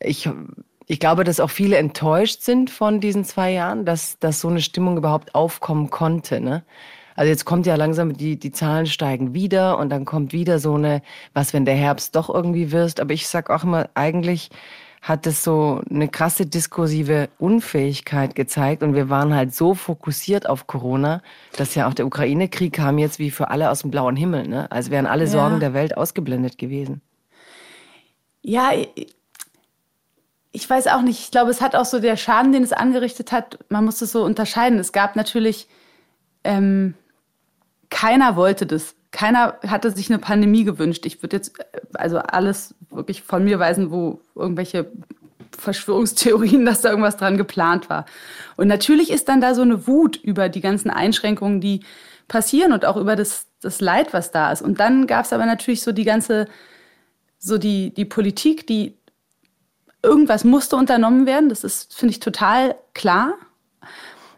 Ich, 0.00 0.28
ich 0.90 0.98
glaube, 0.98 1.22
dass 1.22 1.38
auch 1.38 1.50
viele 1.50 1.76
enttäuscht 1.76 2.40
sind 2.40 2.70
von 2.70 2.98
diesen 3.00 3.24
zwei 3.24 3.52
Jahren, 3.52 3.84
dass, 3.84 4.18
dass 4.18 4.40
so 4.40 4.48
eine 4.48 4.62
Stimmung 4.62 4.96
überhaupt 4.96 5.34
aufkommen 5.34 5.90
konnte. 5.90 6.40
Ne? 6.40 6.64
Also 7.14 7.28
jetzt 7.28 7.44
kommt 7.44 7.66
ja 7.66 7.74
langsam, 7.74 8.16
die, 8.16 8.38
die 8.38 8.52
Zahlen 8.52 8.86
steigen 8.86 9.34
wieder 9.34 9.76
und 9.76 9.90
dann 9.90 10.06
kommt 10.06 10.32
wieder 10.32 10.58
so 10.58 10.74
eine, 10.74 11.02
was, 11.34 11.52
wenn 11.52 11.66
der 11.66 11.74
Herbst 11.74 12.16
doch 12.16 12.30
irgendwie 12.32 12.72
wirst. 12.72 13.00
Aber 13.00 13.12
ich 13.12 13.28
sag 13.28 13.50
auch 13.50 13.64
immer, 13.64 13.90
eigentlich 13.92 14.48
hat 15.02 15.26
es 15.26 15.44
so 15.44 15.82
eine 15.90 16.08
krasse 16.08 16.46
diskursive 16.46 17.28
Unfähigkeit 17.38 18.34
gezeigt 18.34 18.82
und 18.82 18.94
wir 18.94 19.10
waren 19.10 19.34
halt 19.34 19.54
so 19.54 19.74
fokussiert 19.74 20.48
auf 20.48 20.66
Corona, 20.66 21.22
dass 21.56 21.74
ja 21.74 21.86
auch 21.86 21.94
der 21.94 22.06
Ukraine-Krieg 22.06 22.72
kam 22.72 22.96
jetzt 22.96 23.18
wie 23.18 23.30
für 23.30 23.50
alle 23.50 23.70
aus 23.70 23.82
dem 23.82 23.90
blauen 23.90 24.16
Himmel, 24.16 24.48
ne? 24.48 24.72
Als 24.72 24.90
wären 24.90 25.06
alle 25.06 25.26
Sorgen 25.26 25.54
ja. 25.54 25.60
der 25.60 25.74
Welt 25.74 25.96
ausgeblendet 25.96 26.56
gewesen. 26.56 27.02
Ja, 28.42 28.70
ich 30.52 30.68
weiß 30.68 30.86
auch 30.88 31.02
nicht. 31.02 31.20
Ich 31.20 31.30
glaube, 31.30 31.50
es 31.50 31.60
hat 31.60 31.76
auch 31.76 31.84
so 31.84 32.00
der 32.00 32.16
Schaden, 32.16 32.52
den 32.52 32.62
es 32.62 32.72
angerichtet 32.72 33.32
hat, 33.32 33.58
man 33.68 33.84
muss 33.84 34.00
es 34.00 34.12
so 34.12 34.24
unterscheiden. 34.24 34.78
Es 34.78 34.92
gab 34.92 35.16
natürlich, 35.16 35.68
ähm, 36.44 36.94
keiner 37.90 38.36
wollte 38.36 38.66
das. 38.66 38.94
Keiner 39.10 39.58
hatte 39.66 39.90
sich 39.90 40.10
eine 40.10 40.18
Pandemie 40.18 40.64
gewünscht. 40.64 41.06
Ich 41.06 41.22
würde 41.22 41.36
jetzt 41.36 41.54
also 41.94 42.18
alles 42.18 42.74
wirklich 42.90 43.22
von 43.22 43.44
mir 43.44 43.58
weisen, 43.58 43.90
wo 43.90 44.20
irgendwelche 44.34 44.90
Verschwörungstheorien, 45.56 46.64
dass 46.66 46.82
da 46.82 46.90
irgendwas 46.90 47.16
dran 47.16 47.36
geplant 47.36 47.88
war. 47.90 48.06
Und 48.56 48.68
natürlich 48.68 49.10
ist 49.10 49.28
dann 49.28 49.40
da 49.40 49.54
so 49.54 49.62
eine 49.62 49.86
Wut 49.86 50.16
über 50.16 50.48
die 50.48 50.60
ganzen 50.60 50.90
Einschränkungen, 50.90 51.60
die 51.60 51.80
passieren 52.26 52.72
und 52.72 52.84
auch 52.84 52.96
über 52.96 53.16
das, 53.16 53.46
das 53.60 53.80
Leid, 53.80 54.12
was 54.12 54.30
da 54.30 54.52
ist. 54.52 54.62
Und 54.62 54.80
dann 54.80 55.06
gab 55.06 55.24
es 55.24 55.32
aber 55.32 55.46
natürlich 55.46 55.82
so 55.82 55.92
die 55.92 56.04
ganze, 56.04 56.46
so 57.38 57.56
die, 57.56 57.94
die 57.94 58.04
Politik, 58.04 58.66
die 58.66 58.98
irgendwas 60.08 60.44
musste 60.44 60.76
unternommen 60.76 61.26
werden. 61.26 61.48
Das 61.48 61.64
ist, 61.64 61.94
finde 61.94 62.12
ich, 62.12 62.20
total 62.20 62.74
klar. 62.94 63.34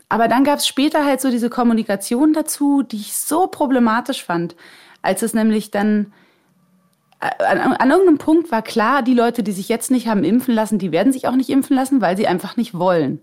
Aber 0.09 0.27
dann 0.27 0.45
gab 0.45 0.59
es 0.59 0.67
später 0.67 1.05
halt 1.05 1.21
so 1.21 1.31
diese 1.31 1.49
Kommunikation 1.49 2.33
dazu, 2.33 2.83
die 2.83 2.97
ich 2.97 3.17
so 3.17 3.47
problematisch 3.47 4.25
fand, 4.25 4.57
als 5.03 5.23
es 5.23 5.35
nämlich 5.35 5.71
dann 5.71 6.13
äh, 7.21 7.45
an, 7.45 7.73
an, 7.75 7.91
irgendeinem 7.91 8.19
Punkt 8.19 8.51
war 8.51 8.63
klar, 8.63 9.03
die 9.03 9.15
Leute, 9.15 9.43
die 9.43 9.53
sich 9.53 9.69
jetzt 9.69 9.91
nicht 9.91 10.09
haben 10.09 10.25
impfen 10.25 10.55
lassen, 10.55 10.79
die 10.79 10.91
werden 10.91 11.13
sich 11.13 11.29
auch 11.29 11.37
nicht 11.37 11.49
impfen 11.49 11.77
lassen, 11.77 12.01
weil 12.01 12.17
sie 12.17 12.27
einfach 12.27 12.57
nicht 12.57 12.75
wollen. 12.75 13.21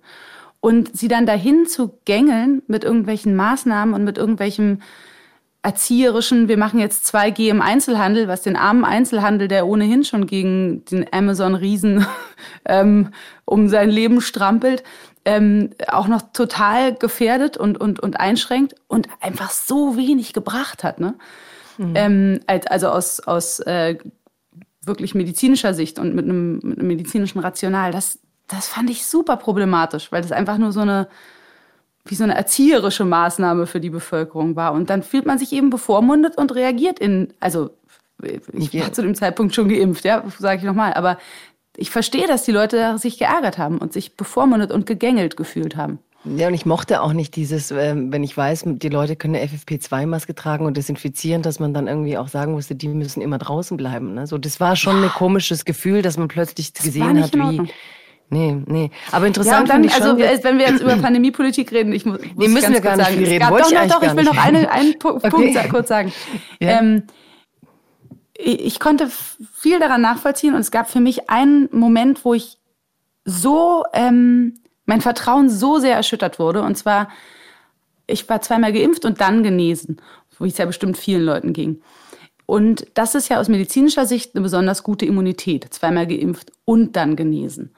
Und 0.61 0.97
sie 0.97 1.07
dann 1.07 1.25
dahin 1.25 1.67
zu 1.67 1.99
gängeln 2.05 2.63
mit 2.67 2.83
irgendwelchen 2.83 3.35
Maßnahmen 3.35 3.93
und 3.93 4.03
mit 4.03 4.17
irgendwelchem 4.17 4.81
erzieherischen, 5.63 6.47
wir 6.47 6.57
machen 6.57 6.79
jetzt 6.79 7.13
2G 7.13 7.49
im 7.49 7.61
Einzelhandel, 7.61 8.27
was 8.27 8.41
den 8.41 8.55
armen 8.55 8.85
Einzelhandel, 8.85 9.47
der 9.47 9.67
ohnehin 9.67 10.03
schon 10.03 10.25
gegen 10.27 10.85
den 10.85 11.05
Amazon-Riesen 11.11 12.05
ähm, 12.65 13.09
um 13.45 13.67
sein 13.67 13.89
Leben 13.89 14.21
strampelt, 14.21 14.83
ähm, 15.25 15.71
auch 15.87 16.07
noch 16.07 16.21
total 16.31 16.95
gefährdet 16.95 17.57
und, 17.57 17.79
und, 17.79 17.99
und 17.99 18.19
einschränkt 18.19 18.75
und 18.87 19.09
einfach 19.19 19.49
so 19.49 19.97
wenig 19.97 20.31
gebracht 20.31 20.83
hat. 20.83 20.99
Ne? 20.99 21.15
Mhm. 21.77 21.93
Ähm, 21.95 22.39
also 22.47 22.87
aus, 22.89 23.19
aus 23.19 23.59
äh, 23.59 23.97
wirklich 24.81 25.15
medizinischer 25.15 25.73
Sicht 25.73 25.99
und 25.99 26.15
mit 26.15 26.25
einem, 26.25 26.59
mit 26.63 26.79
einem 26.79 26.87
medizinischen 26.87 27.39
Rational. 27.39 27.91
Das, 27.91 28.19
das 28.47 28.67
fand 28.67 28.89
ich 28.89 29.05
super 29.05 29.37
problematisch, 29.37 30.11
weil 30.11 30.21
das 30.21 30.31
einfach 30.31 30.57
nur 30.57 30.71
so 30.71 30.79
eine 30.79 31.07
wie 32.09 32.15
so 32.15 32.23
eine 32.23 32.35
erzieherische 32.35 33.05
Maßnahme 33.05 33.67
für 33.67 33.79
die 33.79 33.89
Bevölkerung 33.89 34.55
war. 34.55 34.73
Und 34.73 34.89
dann 34.89 35.03
fühlt 35.03 35.25
man 35.25 35.37
sich 35.37 35.53
eben 35.53 35.69
bevormundet 35.69 36.37
und 36.37 36.55
reagiert 36.55 36.99
in, 36.99 37.33
also 37.39 37.71
ich 38.53 38.73
war 38.73 38.91
zu 38.93 39.01
dem 39.01 39.15
Zeitpunkt 39.15 39.53
schon 39.53 39.69
geimpft, 39.69 40.03
ja, 40.03 40.23
sage 40.39 40.57
ich 40.57 40.63
nochmal, 40.63 40.93
aber 40.93 41.17
ich 41.75 41.91
verstehe, 41.91 42.27
dass 42.27 42.43
die 42.43 42.51
Leute 42.51 42.97
sich 42.97 43.19
geärgert 43.19 43.57
haben 43.57 43.77
und 43.77 43.93
sich 43.93 44.17
bevormundet 44.17 44.71
und 44.71 44.85
gegängelt 44.87 45.37
gefühlt 45.37 45.75
haben. 45.75 45.99
Ja, 46.35 46.47
und 46.47 46.53
ich 46.55 46.65
mochte 46.65 47.01
auch 47.01 47.13
nicht 47.13 47.35
dieses, 47.35 47.71
ähm, 47.71 48.11
wenn 48.11 48.23
ich 48.23 48.35
weiß, 48.35 48.63
die 48.65 48.89
Leute 48.89 49.15
können 49.15 49.35
eine 49.35 49.45
FFP2-Maske 49.45 50.35
tragen 50.35 50.65
und 50.65 50.75
desinfizieren, 50.75 51.41
dass 51.41 51.59
man 51.59 51.73
dann 51.73 51.87
irgendwie 51.87 52.17
auch 52.17 52.27
sagen 52.27 52.53
musste, 52.53 52.75
die 52.75 52.87
müssen 52.89 53.21
immer 53.21 53.37
draußen 53.37 53.77
bleiben. 53.77 54.15
Ne? 54.15 54.27
So, 54.27 54.37
das 54.37 54.59
war 54.59 54.75
schon 54.75 55.03
ein 55.03 55.09
komisches 55.09 55.63
Gefühl, 55.63 56.01
dass 56.01 56.17
man 56.17 56.27
plötzlich 56.27 56.73
gesehen 56.73 57.21
hat, 57.21 57.33
wie, 57.33 57.61
Nee, 58.29 58.57
nee. 58.65 58.91
Aber 59.11 59.25
interessant 59.25 59.69
ja, 59.69 59.75
dann, 59.75 59.89
also 59.89 60.17
wenn 60.17 60.57
wir 60.57 60.67
jetzt 60.67 60.81
über 60.81 60.97
Pandemiepolitik 60.97 61.71
reden, 61.71 61.93
ich 61.93 62.05
muss, 62.05 62.19
nee, 62.35 62.49
müssen 62.49 62.73
wir 62.73 62.81
gar 62.81 62.97
nicht 62.97 63.05
sagen, 63.05 63.17
viel 63.17 63.27
reden. 63.27 63.49
Wollte 63.49 63.73
doch, 63.73 63.83
ich 63.83 63.91
doch, 63.91 64.03
ich 64.03 64.15
will 64.15 64.23
noch 64.25 64.37
eine, 64.37 64.69
einen 64.69 64.99
Punkt 64.99 65.23
okay. 65.23 65.67
kurz 65.69 65.87
sagen. 65.87 66.11
Ja. 66.59 66.79
Ähm, 66.79 67.03
ich 68.33 68.79
konnte 68.79 69.09
viel 69.53 69.79
daran 69.79 70.01
nachvollziehen 70.01 70.53
und 70.53 70.59
es 70.59 70.71
gab 70.71 70.89
für 70.89 70.99
mich 70.99 71.29
einen 71.29 71.69
Moment, 71.71 72.23
wo 72.23 72.33
ich 72.33 72.57
so, 73.25 73.83
ähm, 73.93 74.59
mein 74.85 75.01
Vertrauen 75.01 75.49
so 75.49 75.79
sehr 75.79 75.95
erschüttert 75.95 76.39
wurde. 76.39 76.63
Und 76.63 76.77
zwar, 76.77 77.09
ich 78.07 78.27
war 78.29 78.41
zweimal 78.41 78.73
geimpft 78.73 79.05
und 79.05 79.21
dann 79.21 79.43
genesen, 79.43 80.01
wie 80.39 80.47
es 80.47 80.57
ja 80.57 80.65
bestimmt 80.65 80.97
vielen 80.97 81.23
Leuten 81.23 81.53
ging. 81.53 81.81
Und 82.45 82.87
das 82.93 83.13
ist 83.13 83.27
ja 83.27 83.39
aus 83.39 83.49
medizinischer 83.49 84.05
Sicht 84.05 84.33
eine 84.33 84.41
besonders 84.41 84.83
gute 84.83 85.05
Immunität. 85.05 85.67
Zweimal 85.73 86.07
geimpft 86.07 86.51
und 86.63 86.95
dann 86.95 87.15
genesen. 87.17 87.71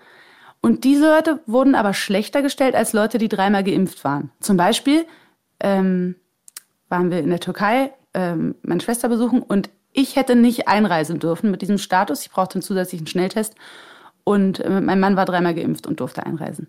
Und 0.61 0.83
diese 0.83 1.09
Leute 1.09 1.39
wurden 1.45 1.75
aber 1.75 1.93
schlechter 1.93 2.41
gestellt 2.41 2.75
als 2.75 2.93
Leute, 2.93 3.17
die 3.17 3.29
dreimal 3.29 3.63
geimpft 3.63 4.03
waren. 4.03 4.31
Zum 4.39 4.57
Beispiel 4.57 5.05
ähm, 5.59 6.15
waren 6.89 7.11
wir 7.11 7.19
in 7.19 7.29
der 7.29 7.39
Türkei 7.39 7.93
ähm, 8.13 8.55
meine 8.61 8.81
Schwester 8.81 9.07
besuchen 9.07 9.41
und 9.41 9.69
ich 9.91 10.15
hätte 10.15 10.35
nicht 10.35 10.67
einreisen 10.67 11.19
dürfen 11.19 11.51
mit 11.51 11.61
diesem 11.61 11.77
Status. 11.77 12.21
Ich 12.21 12.31
brauchte 12.31 12.55
einen 12.55 12.61
zusätzlichen 12.61 13.07
Schnelltest. 13.07 13.55
Und 14.23 14.59
äh, 14.59 14.81
mein 14.81 14.99
Mann 14.99 15.15
war 15.15 15.25
dreimal 15.25 15.55
geimpft 15.55 15.87
und 15.87 15.99
durfte 15.99 16.25
einreisen. 16.25 16.67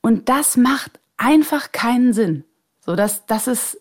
Und 0.00 0.28
das 0.28 0.56
macht 0.56 0.98
einfach 1.16 1.72
keinen 1.72 2.12
Sinn. 2.12 2.44
So, 2.80 2.96
das, 2.96 3.26
das 3.26 3.48
ist, 3.48 3.80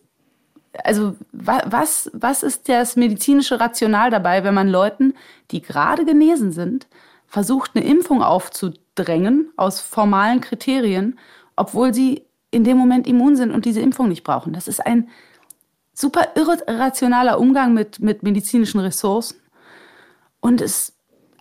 also, 0.83 1.15
was, 1.31 2.09
was 2.13 2.43
ist 2.43 2.67
das 2.67 2.95
medizinische 2.95 3.59
Rational 3.59 4.09
dabei, 4.09 4.43
wenn 4.43 4.53
man 4.53 4.67
Leuten, 4.67 5.13
die 5.51 5.61
gerade 5.61 6.03
genesen 6.03 6.51
sind, 6.51 6.87
versucht, 7.27 7.71
eine 7.75 7.85
Impfung 7.85 8.21
aufzudrängen 8.95 9.51
aus 9.57 9.81
formalen 9.81 10.41
Kriterien, 10.41 11.19
obwohl 11.55 11.93
sie 11.93 12.25
in 12.51 12.63
dem 12.63 12.77
Moment 12.77 13.07
immun 13.07 13.35
sind 13.35 13.51
und 13.51 13.65
diese 13.65 13.81
Impfung 13.81 14.07
nicht 14.07 14.23
brauchen. 14.23 14.53
Das 14.53 14.67
ist 14.67 14.85
ein 14.85 15.09
super 15.93 16.29
irrationaler 16.35 17.39
Umgang 17.39 17.73
mit, 17.73 17.99
mit 17.99 18.23
medizinischen 18.23 18.79
Ressourcen. 18.79 19.37
Und 20.39 20.61
es, 20.61 20.93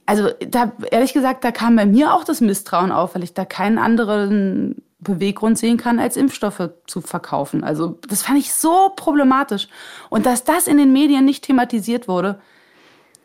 also 0.07 0.31
da, 0.49 0.73
ehrlich 0.91 1.13
gesagt, 1.13 1.45
da 1.45 1.53
kam 1.53 1.77
bei 1.77 1.87
mir 1.87 2.15
auch 2.15 2.25
das 2.25 2.41
Misstrauen 2.41 2.93
auf, 2.93 3.15
weil 3.15 3.23
ich 3.23 3.35
da 3.35 3.45
keinen 3.45 3.79
anderen 3.79 4.83
Beweggrund 4.99 5.59
sehen 5.59 5.77
kann, 5.77 5.99
als 5.99 6.17
Impfstoffe 6.17 6.71
zu 6.87 7.01
verkaufen. 7.01 7.63
Also 7.63 7.99
das 8.09 8.23
fand 8.23 8.39
ich 8.39 8.53
so 8.53 8.91
problematisch. 8.97 9.69
Und 10.09 10.27
dass 10.27 10.45
das 10.45 10.67
in 10.67 10.79
den 10.79 10.93
Medien 10.93 11.25
nicht 11.25 11.45
thematisiert 11.45 12.09
wurde, 12.09 12.41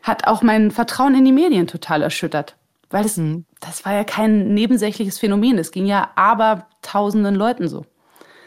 hat 0.01 0.27
auch 0.27 0.41
mein 0.41 0.71
Vertrauen 0.71 1.15
in 1.15 1.25
die 1.25 1.31
Medien 1.31 1.67
total 1.67 2.01
erschüttert. 2.01 2.58
Weil 2.89 3.03
das, 3.03 3.19
das 3.59 3.85
war 3.85 3.93
ja 3.93 4.03
kein 4.03 4.53
nebensächliches 4.53 5.19
Phänomen. 5.19 5.57
Es 5.57 5.71
ging 5.71 5.85
ja 5.85 6.11
aber 6.15 6.67
tausenden 6.81 7.35
Leuten 7.35 7.67
so. 7.67 7.85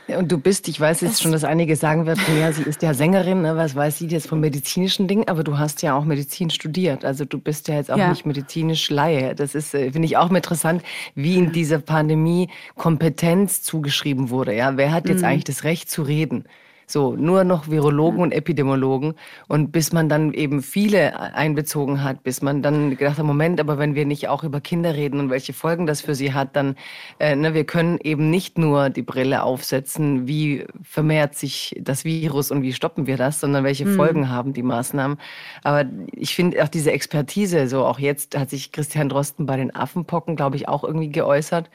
Und 0.09 0.33
du 0.33 0.39
bist, 0.39 0.69
ich 0.69 0.81
weiß 0.81 1.01
jetzt 1.03 1.13
es 1.13 1.21
schon, 1.23 1.33
dass 1.33 1.45
einige 1.45 1.77
sagen 1.77 2.07
werden, 2.07 2.21
ja, 2.39 2.53
sie 2.53 2.63
ist 2.63 2.83
ja 2.83 2.93
Sängerin, 2.93 3.43
ne, 3.43 3.57
was 3.57 3.75
weiß 3.75 3.99
sie 3.99 4.09
jetzt 4.09 4.27
von 4.27 4.41
medizinischen 4.41 5.07
Dingen, 5.07 5.29
aber 5.29 5.45
du 5.45 5.59
hast 5.59 5.81
ja 5.83 5.97
auch 5.97 6.05
Medizin 6.05 6.51
studiert. 6.51 7.05
Also 7.05 7.25
du 7.25 7.39
bist 7.39 7.69
ja 7.69 7.77
jetzt 7.77 7.91
auch 7.91 7.97
ja. 7.97 8.09
nicht 8.09 8.27
medizinisch 8.27 8.91
Laie. 8.91 9.35
Das 9.35 9.55
ist, 9.55 9.75
äh, 9.75 9.93
finde 9.93 10.07
ich 10.07 10.17
auch 10.17 10.31
interessant, 10.31 10.83
wie 11.15 11.37
in 11.37 11.53
dieser 11.53 11.79
Pandemie 11.79 12.51
Kompetenz 12.75 13.63
zugeschrieben 13.63 14.31
wurde. 14.31 14.55
Ja, 14.55 14.77
wer 14.77 14.93
hat 14.93 15.09
jetzt 15.09 15.21
mhm. 15.21 15.27
eigentlich 15.27 15.45
das 15.45 15.65
Recht 15.65 15.89
zu 15.89 16.03
reden? 16.03 16.45
So, 16.87 17.17
nur 17.17 17.45
noch 17.45 17.69
Virologen 17.69 18.21
und 18.21 18.33
Epidemiologen. 18.33 19.15
Und 19.49 19.73
bis 19.73 19.93
man 19.93 20.09
dann 20.09 20.33
eben 20.35 20.63
viele 20.63 21.19
einbezogen 21.35 22.03
hat, 22.03 22.23
bis 22.23 22.43
man 22.43 22.63
dann 22.63 22.97
gedacht 22.97 23.19
hat, 23.19 23.25
Moment, 23.25 23.61
aber 23.61 23.79
wenn 23.79 23.95
wir 23.95 24.05
nicht 24.05 24.29
auch 24.29 24.45
über 24.45 24.61
Kinder 24.61 24.95
reden 24.95 25.21
und 25.21 25.31
welche 25.31 25.53
Folgen 25.53 25.87
das 25.87 26.01
für 26.01 26.15
sie 26.15 26.33
hat, 26.33 26.57
dann, 26.57 26.77
äh, 27.19 27.37
ne, 27.37 27.55
wir 27.55 27.65
können 27.65 27.99
eben 28.03 28.31
nicht 28.31 28.59
nur 28.59 28.91
die 28.91 29.03
Brille 29.03 29.43
aufsetzen, 29.43 30.27
wie 30.27 30.67
vermehrt 30.83 31.35
sich 31.35 31.75
das 31.81 32.05
Virus 32.05 32.51
und 32.51 32.63
wie 32.63 32.73
stoppen 32.73 33.07
wir 33.07 33.17
das, 33.17 33.41
sondern 33.41 33.65
welche 33.65 33.87
mhm. 33.87 33.97
Folgen 33.97 34.29
haben 34.29 34.53
die 34.53 34.63
Maßnahmen. 34.63 35.19
Aber 35.63 35.87
ich 36.13 36.35
finde 36.35 36.63
auch 36.63 36.69
diese 36.69 36.93
Expertise, 36.93 37.69
so 37.69 37.85
auch 37.85 37.99
jetzt 37.99 38.37
hat 38.37 38.51
sich 38.51 38.73
Christian 38.73 39.09
Drosten 39.09 39.47
bei 39.47 39.57
den 39.57 39.75
Affenpocken, 39.75 40.37
glaube 40.37 40.57
ich, 40.57 40.69
auch 40.69 40.85
irgendwie 40.85 41.11
geäußert. 41.11 41.71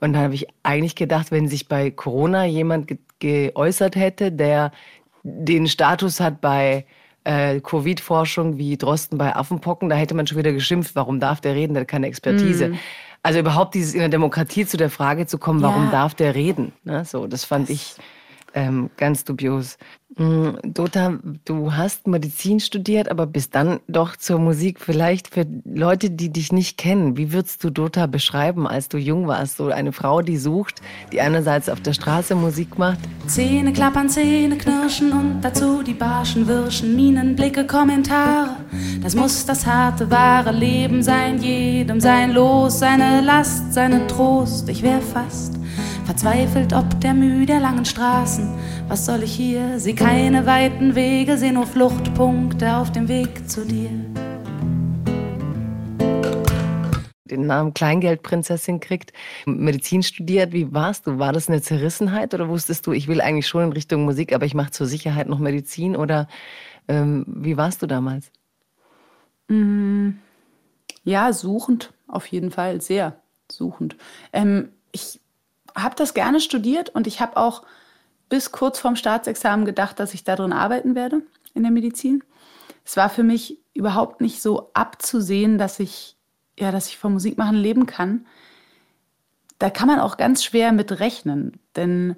Und 0.00 0.12
da 0.12 0.20
habe 0.20 0.34
ich 0.34 0.48
eigentlich 0.62 0.96
gedacht, 0.96 1.30
wenn 1.30 1.48
sich 1.48 1.68
bei 1.68 1.90
Corona 1.90 2.44
jemand 2.44 2.92
geäußert 3.24 3.96
hätte, 3.96 4.30
der 4.30 4.70
den 5.22 5.66
Status 5.66 6.20
hat 6.20 6.42
bei 6.42 6.84
äh, 7.24 7.60
Covid-Forschung 7.60 8.58
wie 8.58 8.76
Drosten 8.76 9.16
bei 9.16 9.34
Affenpocken, 9.34 9.88
da 9.88 9.96
hätte 9.96 10.14
man 10.14 10.26
schon 10.26 10.36
wieder 10.36 10.52
geschimpft, 10.52 10.94
warum 10.94 11.20
darf 11.20 11.40
der 11.40 11.54
reden, 11.54 11.72
der 11.72 11.82
hat 11.82 11.88
keine 11.88 12.06
Expertise. 12.06 12.68
Mm. 12.68 12.78
Also 13.22 13.38
überhaupt 13.38 13.74
dieses 13.74 13.94
in 13.94 14.00
der 14.00 14.10
Demokratie 14.10 14.66
zu 14.66 14.76
der 14.76 14.90
Frage 14.90 15.26
zu 15.26 15.38
kommen, 15.38 15.62
warum 15.62 15.86
ja. 15.86 15.90
darf 15.90 16.14
der 16.14 16.34
reden? 16.34 16.72
Ne? 16.84 17.06
So, 17.06 17.26
das 17.26 17.46
fand 17.46 17.70
das, 17.70 17.76
ich 17.76 17.96
ähm, 18.52 18.90
ganz 18.98 19.24
dubios. 19.24 19.78
Mm, 20.16 20.50
Dota, 20.62 21.18
du 21.44 21.74
hast 21.74 22.06
Medizin 22.06 22.60
studiert, 22.60 23.10
aber 23.10 23.26
bist 23.26 23.54
dann 23.54 23.80
doch 23.88 24.16
zur 24.16 24.38
Musik. 24.38 24.78
Vielleicht 24.80 25.34
für 25.34 25.44
Leute, 25.64 26.10
die 26.10 26.30
dich 26.30 26.52
nicht 26.52 26.78
kennen, 26.78 27.16
wie 27.16 27.32
würdest 27.32 27.64
du 27.64 27.70
Dota 27.70 28.06
beschreiben, 28.06 28.68
als 28.68 28.88
du 28.88 28.96
jung 28.96 29.26
warst? 29.26 29.56
So 29.56 29.68
eine 29.68 29.92
Frau, 29.92 30.22
die 30.22 30.36
sucht, 30.36 30.80
die 31.12 31.20
einerseits 31.20 31.68
auf 31.68 31.80
der 31.80 31.94
Straße 31.94 32.36
Musik 32.36 32.78
macht. 32.78 33.00
Zähne 33.26 33.72
klappern, 33.72 34.08
Zähne 34.08 34.56
knirschen 34.56 35.12
und 35.12 35.40
dazu 35.42 35.82
die 35.82 35.94
Barschen 35.94 36.46
wirschen, 36.46 36.94
Minen, 36.94 37.34
Blicke, 37.34 37.66
Kommentare. 37.66 38.56
Das 39.02 39.16
muss 39.16 39.44
das 39.44 39.66
harte, 39.66 40.10
wahre 40.12 40.52
Leben 40.52 41.02
sein, 41.02 41.42
jedem 41.42 42.00
sein 42.00 42.32
Los, 42.32 42.78
seine 42.78 43.20
Last, 43.20 43.74
seinen 43.74 44.06
Trost. 44.06 44.68
Ich 44.68 44.82
wär 44.82 45.00
fast 45.00 45.54
verzweifelt 46.04 46.72
ob 46.72 47.00
der 47.00 47.14
Mühe 47.14 47.46
der 47.46 47.60
langen 47.60 47.84
Straßen. 47.84 48.48
Was 48.88 49.06
soll 49.06 49.22
ich 49.22 49.34
hier? 49.34 49.78
Seh 49.78 49.94
keine 50.04 50.44
weiten 50.44 50.94
Wege, 50.94 51.38
seh 51.38 51.50
nur 51.50 51.66
Fluchtpunkte 51.66 52.76
auf 52.76 52.92
dem 52.92 53.08
Weg 53.08 53.48
zu 53.48 53.64
dir. 53.64 53.88
Den 57.24 57.46
Namen 57.46 57.72
Kleingeldprinzessin 57.72 58.80
kriegt, 58.80 59.14
Medizin 59.46 60.02
studiert. 60.02 60.52
Wie 60.52 60.74
warst 60.74 61.06
du? 61.06 61.18
War 61.18 61.32
das 61.32 61.48
eine 61.48 61.62
Zerrissenheit 61.62 62.34
oder 62.34 62.50
wusstest 62.50 62.86
du, 62.86 62.92
ich 62.92 63.08
will 63.08 63.22
eigentlich 63.22 63.48
schon 63.48 63.64
in 63.64 63.72
Richtung 63.72 64.04
Musik, 64.04 64.34
aber 64.34 64.44
ich 64.44 64.52
mache 64.52 64.72
zur 64.72 64.86
Sicherheit 64.86 65.26
noch 65.26 65.38
Medizin? 65.38 65.96
Oder 65.96 66.28
ähm, 66.86 67.24
wie 67.26 67.56
warst 67.56 67.80
du 67.80 67.86
damals? 67.86 68.30
Mm, 69.48 70.10
ja, 71.02 71.32
suchend, 71.32 71.94
auf 72.08 72.26
jeden 72.26 72.50
Fall, 72.50 72.82
sehr 72.82 73.22
suchend. 73.50 73.96
Ähm, 74.34 74.68
ich 74.92 75.18
habe 75.74 75.94
das 75.96 76.12
gerne 76.12 76.40
studiert 76.40 76.90
und 76.90 77.06
ich 77.06 77.22
habe 77.22 77.38
auch 77.38 77.62
bis 78.34 78.50
kurz 78.50 78.80
vorm 78.80 78.96
Staatsexamen 78.96 79.64
gedacht, 79.64 80.00
dass 80.00 80.12
ich 80.12 80.24
darin 80.24 80.52
arbeiten 80.52 80.96
werde 80.96 81.22
in 81.54 81.62
der 81.62 81.70
Medizin. 81.70 82.24
Es 82.84 82.96
war 82.96 83.08
für 83.08 83.22
mich 83.22 83.60
überhaupt 83.74 84.20
nicht 84.20 84.42
so 84.42 84.70
abzusehen, 84.74 85.56
dass 85.56 85.78
ich 85.78 86.16
ja, 86.58 86.72
dass 86.72 86.88
ich 86.88 86.98
vom 86.98 87.12
Musikmachen 87.12 87.54
leben 87.54 87.86
kann. 87.86 88.26
Da 89.60 89.70
kann 89.70 89.86
man 89.86 90.00
auch 90.00 90.16
ganz 90.16 90.42
schwer 90.42 90.72
mit 90.72 90.98
rechnen, 90.98 91.60
denn 91.76 92.16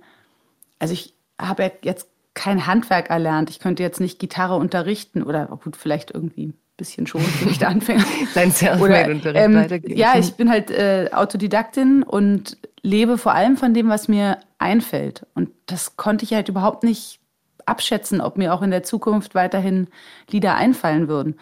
also 0.78 0.94
ich 0.94 1.14
habe 1.38 1.64
ja 1.64 1.70
jetzt 1.82 2.08
kein 2.32 2.66
Handwerk 2.66 3.10
erlernt. 3.10 3.50
Ich 3.50 3.58
könnte 3.58 3.82
jetzt 3.82 4.00
nicht 4.00 4.18
Gitarre 4.18 4.56
unterrichten 4.56 5.22
oder 5.22 5.48
gut, 5.62 5.76
vielleicht 5.76 6.12
irgendwie 6.12 6.54
bisschen 6.76 7.06
schon, 7.06 7.20
vielleicht 7.20 7.64
Anfänger. 7.64 8.04
Dein 8.34 8.50
Selfmade-Unterricht 8.50 9.86
ähm, 9.88 9.96
Ja, 9.96 10.18
ich 10.18 10.34
bin 10.34 10.50
halt 10.50 10.70
äh, 10.70 11.10
Autodidaktin 11.12 12.02
und 12.02 12.58
lebe 12.82 13.18
vor 13.18 13.32
allem 13.34 13.56
von 13.56 13.74
dem, 13.74 13.88
was 13.88 14.08
mir 14.08 14.38
einfällt. 14.58 15.26
Und 15.34 15.50
das 15.66 15.96
konnte 15.96 16.24
ich 16.24 16.34
halt 16.34 16.48
überhaupt 16.48 16.84
nicht 16.84 17.20
abschätzen, 17.64 18.20
ob 18.20 18.36
mir 18.36 18.54
auch 18.54 18.62
in 18.62 18.70
der 18.70 18.82
Zukunft 18.82 19.34
weiterhin 19.34 19.88
Lieder 20.30 20.54
einfallen 20.54 21.08
würden. 21.08 21.38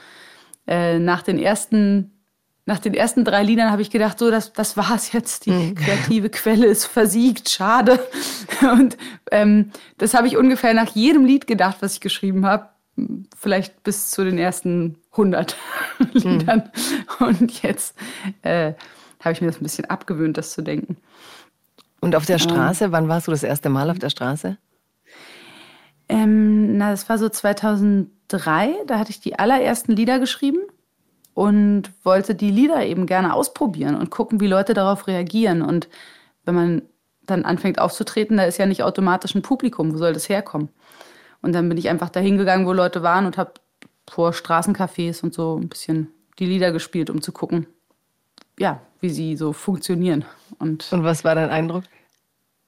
Äh, 0.66 0.98
nach 0.98 1.22
den 1.22 1.38
ersten 1.38 2.10
nach 2.66 2.78
den 2.78 2.94
ersten 2.94 3.26
drei 3.26 3.42
Liedern 3.42 3.70
habe 3.70 3.82
ich 3.82 3.90
gedacht, 3.90 4.18
so, 4.18 4.30
das, 4.30 4.54
das 4.54 4.76
war's 4.78 5.12
jetzt. 5.12 5.44
Die 5.44 5.50
mhm. 5.50 5.74
kreative 5.74 6.30
Quelle 6.30 6.66
ist 6.66 6.86
versiegt, 6.86 7.50
schade. 7.50 8.00
Und 8.62 8.96
ähm, 9.30 9.70
das 9.98 10.14
habe 10.14 10.26
ich 10.28 10.38
ungefähr 10.38 10.72
nach 10.72 10.94
jedem 10.94 11.26
Lied 11.26 11.46
gedacht, 11.46 11.78
was 11.80 11.94
ich 11.94 12.00
geschrieben 12.00 12.46
habe. 12.46 12.70
Vielleicht 13.36 13.82
bis 13.82 14.10
zu 14.10 14.24
den 14.24 14.38
ersten 14.38 14.98
100 15.12 15.56
mhm. 15.98 16.06
Liedern. 16.12 16.70
Und 17.20 17.62
jetzt 17.62 17.96
äh, 18.42 18.74
habe 19.20 19.32
ich 19.32 19.40
mir 19.40 19.48
das 19.48 19.60
ein 19.60 19.64
bisschen 19.64 19.86
abgewöhnt, 19.86 20.36
das 20.36 20.52
zu 20.52 20.62
denken. 20.62 20.96
Und 22.00 22.14
auf 22.14 22.26
der 22.26 22.38
Straße, 22.38 22.84
ähm, 22.84 22.92
wann 22.92 23.08
warst 23.08 23.26
du 23.26 23.30
das 23.30 23.42
erste 23.42 23.70
Mal 23.70 23.90
auf 23.90 23.98
der 23.98 24.10
Straße? 24.10 24.58
Ähm, 26.08 26.76
na, 26.76 26.90
das 26.90 27.08
war 27.08 27.18
so 27.18 27.28
2003. 27.28 28.74
Da 28.86 28.98
hatte 28.98 29.10
ich 29.10 29.20
die 29.20 29.38
allerersten 29.38 29.92
Lieder 29.92 30.18
geschrieben 30.18 30.58
und 31.32 31.90
wollte 32.04 32.34
die 32.34 32.50
Lieder 32.50 32.84
eben 32.84 33.06
gerne 33.06 33.34
ausprobieren 33.34 33.96
und 33.96 34.10
gucken, 34.10 34.40
wie 34.40 34.46
Leute 34.46 34.74
darauf 34.74 35.06
reagieren. 35.06 35.62
Und 35.62 35.88
wenn 36.44 36.54
man 36.54 36.82
dann 37.22 37.44
anfängt 37.44 37.78
aufzutreten, 37.78 38.36
da 38.36 38.44
ist 38.44 38.58
ja 38.58 38.66
nicht 38.66 38.82
automatisch 38.82 39.34
ein 39.34 39.42
Publikum. 39.42 39.94
Wo 39.94 39.96
soll 39.96 40.12
das 40.12 40.28
herkommen? 40.28 40.68
Und 41.44 41.52
dann 41.52 41.68
bin 41.68 41.76
ich 41.76 41.90
einfach 41.90 42.08
dahin 42.08 42.38
gegangen, 42.38 42.66
wo 42.66 42.72
Leute 42.72 43.02
waren 43.02 43.26
und 43.26 43.36
habe 43.36 43.52
vor 44.08 44.32
Straßencafés 44.32 45.22
und 45.22 45.34
so 45.34 45.58
ein 45.60 45.68
bisschen 45.68 46.08
die 46.38 46.46
Lieder 46.46 46.72
gespielt, 46.72 47.10
um 47.10 47.20
zu 47.20 47.32
gucken, 47.32 47.66
ja, 48.58 48.80
wie 49.00 49.10
sie 49.10 49.36
so 49.36 49.52
funktionieren. 49.52 50.24
Und, 50.58 50.90
und 50.90 51.04
was 51.04 51.22
war 51.22 51.34
dein 51.34 51.50
Eindruck? 51.50 51.84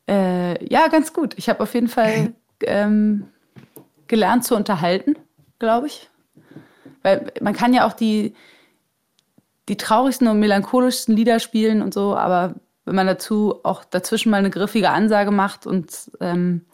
Äh, 0.06 0.62
ja, 0.70 0.88
ganz 0.88 1.14
gut. 1.14 1.32
Ich 1.38 1.48
habe 1.48 1.60
auf 1.62 1.72
jeden 1.72 1.88
Fall 1.88 2.34
ähm, 2.64 3.28
gelernt 4.08 4.44
zu 4.44 4.54
unterhalten, 4.54 5.16
glaube 5.58 5.86
ich. 5.86 6.10
Weil 7.00 7.32
man 7.40 7.54
kann 7.54 7.72
ja 7.72 7.86
auch 7.86 7.94
die, 7.94 8.34
die 9.70 9.78
traurigsten 9.78 10.28
und 10.28 10.38
melancholischsten 10.38 11.16
Lieder 11.16 11.40
spielen 11.40 11.80
und 11.80 11.94
so, 11.94 12.14
aber 12.14 12.56
wenn 12.84 12.94
man 12.94 13.06
dazu 13.06 13.58
auch 13.62 13.84
dazwischen 13.84 14.28
mal 14.28 14.36
eine 14.36 14.50
griffige 14.50 14.90
Ansage 14.90 15.30
macht 15.30 15.66
und 15.66 16.10
ähm, 16.20 16.66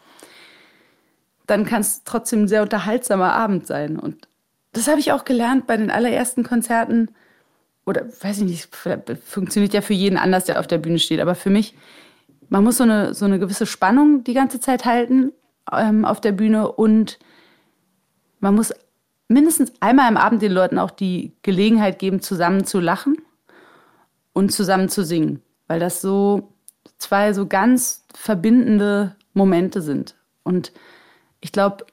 dann 1.53 1.67
kann 1.67 1.83
es 1.83 2.03
trotzdem 2.05 2.45
ein 2.45 2.49
sehr 2.49 2.63
unterhaltsamer 2.63 3.35
Abend 3.35 3.67
sein. 3.67 3.99
Und 3.99 4.27
das 4.73 4.89
habe 4.89 5.01
ich 5.01 5.13
auch 5.13 5.25
gelernt 5.25 5.67
bei 5.67 5.77
den 5.77 5.91
allerersten 5.91 6.45
Konzerten. 6.45 7.11
Oder 7.85 8.07
weiß 8.07 8.39
ich 8.39 8.45
nicht, 8.45 8.69
funktioniert 9.25 9.75
ja 9.75 9.83
für 9.83 9.93
jeden 9.93 10.17
anders, 10.17 10.45
der 10.45 10.59
auf 10.59 10.67
der 10.67 10.79
Bühne 10.79 10.99
steht. 10.99 11.21
Aber 11.21 11.35
für 11.35 11.51
mich, 11.51 11.75
man 12.49 12.65
muss 12.65 12.79
so 12.79 12.85
eine, 12.85 13.13
so 13.13 13.27
eine 13.27 13.39
gewisse 13.39 13.67
Spannung 13.67 14.25
die 14.25 14.33
ganze 14.33 14.61
Zeit 14.61 14.87
halten 14.87 15.33
ähm, 15.71 16.07
auf 16.07 16.23
der 16.23 16.33
Bühne 16.33 16.73
und 16.73 17.19
man 18.41 18.55
muss 18.55 18.73
mindestens 19.29 19.73
einmal 19.81 20.09
am 20.09 20.17
Abend 20.17 20.41
den 20.41 20.53
Leuten 20.53 20.79
auch 20.79 20.91
die 20.91 21.33
Gelegenheit 21.43 21.99
geben, 21.99 22.23
zusammen 22.23 22.65
zu 22.65 22.81
lachen 22.81 23.17
und 24.33 24.53
zusammen 24.53 24.89
zu 24.89 25.05
singen. 25.05 25.43
Weil 25.69 25.81
das 25.81 26.01
so 26.01 26.55
zwei 26.97 27.35
so 27.35 27.47
ganz 27.47 28.05
verbindende 28.15 29.17
Momente 29.35 29.83
sind. 29.83 30.15
Und 30.45 30.73
ich 31.43 31.53
glaube, 31.53 31.85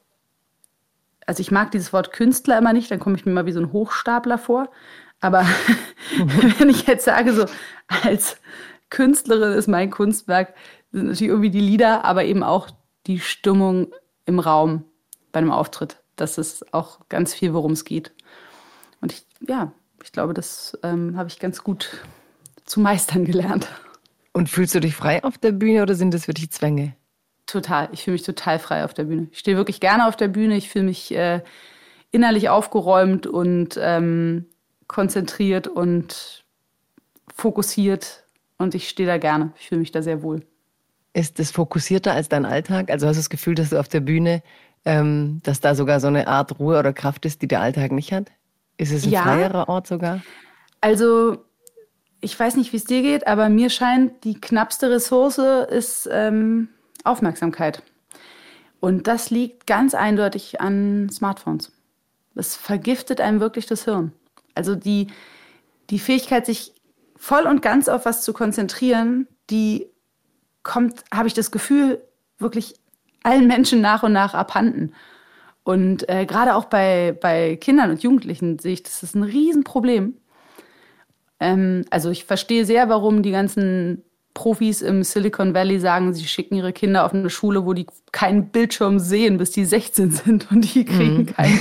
also 1.25 1.41
ich 1.41 1.51
mag 1.51 1.71
dieses 1.71 1.91
Wort 1.91 2.13
Künstler 2.13 2.57
immer 2.57 2.71
nicht, 2.71 2.89
dann 2.89 2.99
komme 2.99 3.17
ich 3.17 3.25
mir 3.25 3.33
mal 3.33 3.45
wie 3.45 3.51
so 3.51 3.59
ein 3.59 3.73
Hochstapler 3.73 4.37
vor. 4.37 4.71
Aber 5.19 5.45
wenn 6.57 6.69
ich 6.69 6.87
jetzt 6.87 7.05
sage, 7.05 7.33
so 7.33 7.45
als 8.03 8.37
Künstlerin 8.89 9.53
ist 9.53 9.67
mein 9.67 9.91
Kunstwerk, 9.91 10.53
sind 10.91 11.07
natürlich 11.07 11.29
irgendwie 11.29 11.51
die 11.51 11.59
Lieder, 11.59 12.05
aber 12.05 12.23
eben 12.23 12.43
auch 12.43 12.69
die 13.05 13.19
Stimmung 13.19 13.93
im 14.25 14.39
Raum 14.39 14.85
bei 15.31 15.39
einem 15.39 15.51
Auftritt. 15.51 15.97
Das 16.15 16.37
ist 16.37 16.73
auch 16.73 16.99
ganz 17.09 17.33
viel, 17.33 17.53
worum 17.53 17.73
es 17.73 17.85
geht. 17.85 18.13
Und 19.01 19.11
ich, 19.11 19.25
ja, 19.47 19.71
ich 20.03 20.11
glaube, 20.11 20.33
das 20.33 20.77
ähm, 20.83 21.17
habe 21.17 21.29
ich 21.29 21.39
ganz 21.39 21.63
gut 21.63 22.01
zu 22.65 22.79
meistern 22.79 23.25
gelernt. 23.25 23.67
Und 24.33 24.49
fühlst 24.49 24.75
du 24.75 24.79
dich 24.79 24.95
frei 24.95 25.23
auf 25.23 25.37
der 25.37 25.51
Bühne 25.51 25.81
oder 25.81 25.95
sind 25.95 26.13
das 26.13 26.27
wirklich 26.27 26.51
Zwänge? 26.51 26.95
Total. 27.51 27.89
Ich 27.91 28.03
fühle 28.03 28.13
mich 28.13 28.23
total 28.23 28.59
frei 28.59 28.83
auf 28.83 28.93
der 28.93 29.05
Bühne. 29.05 29.27
Ich 29.31 29.39
stehe 29.39 29.57
wirklich 29.57 29.79
gerne 29.79 30.07
auf 30.07 30.15
der 30.15 30.27
Bühne. 30.27 30.55
Ich 30.55 30.69
fühle 30.69 30.85
mich 30.85 31.13
äh, 31.15 31.41
innerlich 32.11 32.49
aufgeräumt 32.49 33.27
und 33.27 33.79
ähm, 33.81 34.45
konzentriert 34.87 35.67
und 35.67 36.43
fokussiert. 37.35 38.23
Und 38.57 38.75
ich 38.75 38.89
stehe 38.89 39.07
da 39.07 39.17
gerne. 39.17 39.53
Ich 39.59 39.69
fühle 39.69 39.79
mich 39.79 39.91
da 39.91 40.01
sehr 40.01 40.21
wohl. 40.21 40.45
Ist 41.13 41.39
es 41.39 41.51
fokussierter 41.51 42.13
als 42.13 42.29
dein 42.29 42.45
Alltag? 42.45 42.91
Also 42.91 43.07
hast 43.07 43.15
du 43.15 43.21
das 43.21 43.29
Gefühl, 43.29 43.55
dass 43.55 43.71
du 43.71 43.79
auf 43.79 43.87
der 43.87 44.01
Bühne, 44.01 44.43
ähm, 44.85 45.39
dass 45.43 45.59
da 45.59 45.73
sogar 45.73 45.99
so 45.99 46.07
eine 46.07 46.27
Art 46.27 46.59
Ruhe 46.59 46.77
oder 46.77 46.93
Kraft 46.93 47.25
ist, 47.25 47.41
die 47.41 47.47
der 47.47 47.61
Alltag 47.61 47.91
nicht 47.91 48.13
hat? 48.13 48.31
Ist 48.77 48.91
es 48.91 49.05
ein 49.05 49.11
ja. 49.11 49.23
freierer 49.23 49.69
Ort 49.69 49.87
sogar? 49.87 50.21
Also 50.81 51.43
ich 52.21 52.39
weiß 52.39 52.57
nicht, 52.57 52.73
wie 52.73 52.77
es 52.77 52.85
dir 52.85 53.01
geht, 53.01 53.27
aber 53.27 53.49
mir 53.49 53.69
scheint, 53.69 54.23
die 54.23 54.39
knappste 54.39 54.89
Ressource 54.91 55.39
ist 55.69 56.07
ähm, 56.11 56.69
Aufmerksamkeit. 57.09 57.83
Und 58.79 59.07
das 59.07 59.29
liegt 59.29 59.67
ganz 59.67 59.93
eindeutig 59.93 60.61
an 60.61 61.09
Smartphones. 61.09 61.71
Es 62.35 62.55
vergiftet 62.55 63.19
einem 63.19 63.39
wirklich 63.39 63.65
das 63.65 63.83
Hirn. 63.83 64.13
Also 64.55 64.75
die, 64.75 65.07
die 65.89 65.99
Fähigkeit, 65.99 66.45
sich 66.45 66.73
voll 67.17 67.43
und 67.43 67.61
ganz 67.61 67.89
auf 67.89 68.05
was 68.05 68.23
zu 68.23 68.31
konzentrieren, 68.31 69.27
die 69.49 69.87
kommt, 70.63 71.03
habe 71.13 71.27
ich 71.27 71.33
das 71.33 71.51
Gefühl, 71.51 72.01
wirklich 72.37 72.75
allen 73.23 73.47
Menschen 73.47 73.81
nach 73.81 74.03
und 74.03 74.13
nach 74.13 74.33
abhanden. 74.33 74.93
Und 75.63 76.07
äh, 76.09 76.25
gerade 76.25 76.55
auch 76.55 76.65
bei, 76.65 77.17
bei 77.19 77.57
Kindern 77.57 77.91
und 77.91 78.01
Jugendlichen 78.01 78.59
sehe 78.59 78.73
ich, 78.73 78.83
das 78.83 79.03
ist 79.03 79.15
ein 79.15 79.23
Riesenproblem. 79.23 80.15
Ähm, 81.39 81.85
also 81.89 82.09
ich 82.09 82.25
verstehe 82.25 82.65
sehr, 82.65 82.89
warum 82.89 83.21
die 83.21 83.31
ganzen 83.31 84.03
Profis 84.33 84.81
im 84.81 85.03
Silicon 85.03 85.53
Valley 85.53 85.79
sagen, 85.79 86.13
sie 86.13 86.25
schicken 86.25 86.55
ihre 86.55 86.71
Kinder 86.71 87.05
auf 87.05 87.13
eine 87.13 87.29
Schule, 87.29 87.65
wo 87.65 87.73
die 87.73 87.87
keinen 88.11 88.49
Bildschirm 88.49 88.99
sehen, 88.99 89.37
bis 89.37 89.51
die 89.51 89.65
16 89.65 90.11
sind 90.11 90.51
und 90.51 90.73
die 90.73 90.85
kriegen 90.85 91.17
mhm. 91.17 91.25
kein, 91.25 91.59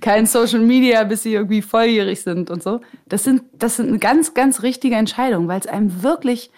kein 0.00 0.26
Social 0.26 0.60
Media, 0.60 1.04
bis 1.04 1.22
sie 1.22 1.34
irgendwie 1.34 1.62
volljährig 1.62 2.22
sind 2.22 2.50
und 2.50 2.62
so. 2.62 2.80
Das 3.06 3.24
sind, 3.24 3.42
das 3.52 3.76
sind 3.76 3.88
eine 3.88 3.98
ganz, 3.98 4.34
ganz 4.34 4.62
richtige 4.62 4.96
Entscheidung, 4.96 5.48
weil 5.48 5.60
es 5.60 5.66
einem 5.66 6.02
wirklich 6.02 6.50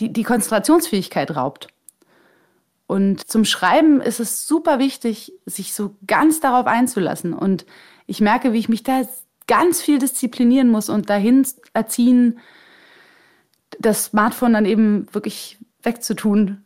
die, 0.00 0.12
die 0.12 0.22
Konzentrationsfähigkeit 0.22 1.34
raubt. 1.34 1.68
Und 2.86 3.28
zum 3.28 3.44
Schreiben 3.44 4.00
ist 4.00 4.20
es 4.20 4.46
super 4.46 4.78
wichtig, 4.78 5.32
sich 5.44 5.74
so 5.74 5.96
ganz 6.06 6.40
darauf 6.40 6.66
einzulassen. 6.66 7.34
Und 7.34 7.66
ich 8.06 8.20
merke, 8.20 8.52
wie 8.52 8.58
ich 8.58 8.68
mich 8.68 8.84
da 8.84 9.02
ganz 9.46 9.82
viel 9.82 9.98
disziplinieren 9.98 10.68
muss 10.68 10.88
und 10.88 11.10
dahin 11.10 11.46
erziehen, 11.72 12.38
das 13.78 14.06
Smartphone 14.06 14.52
dann 14.52 14.64
eben 14.64 15.06
wirklich 15.12 15.58
wegzutun. 15.82 16.62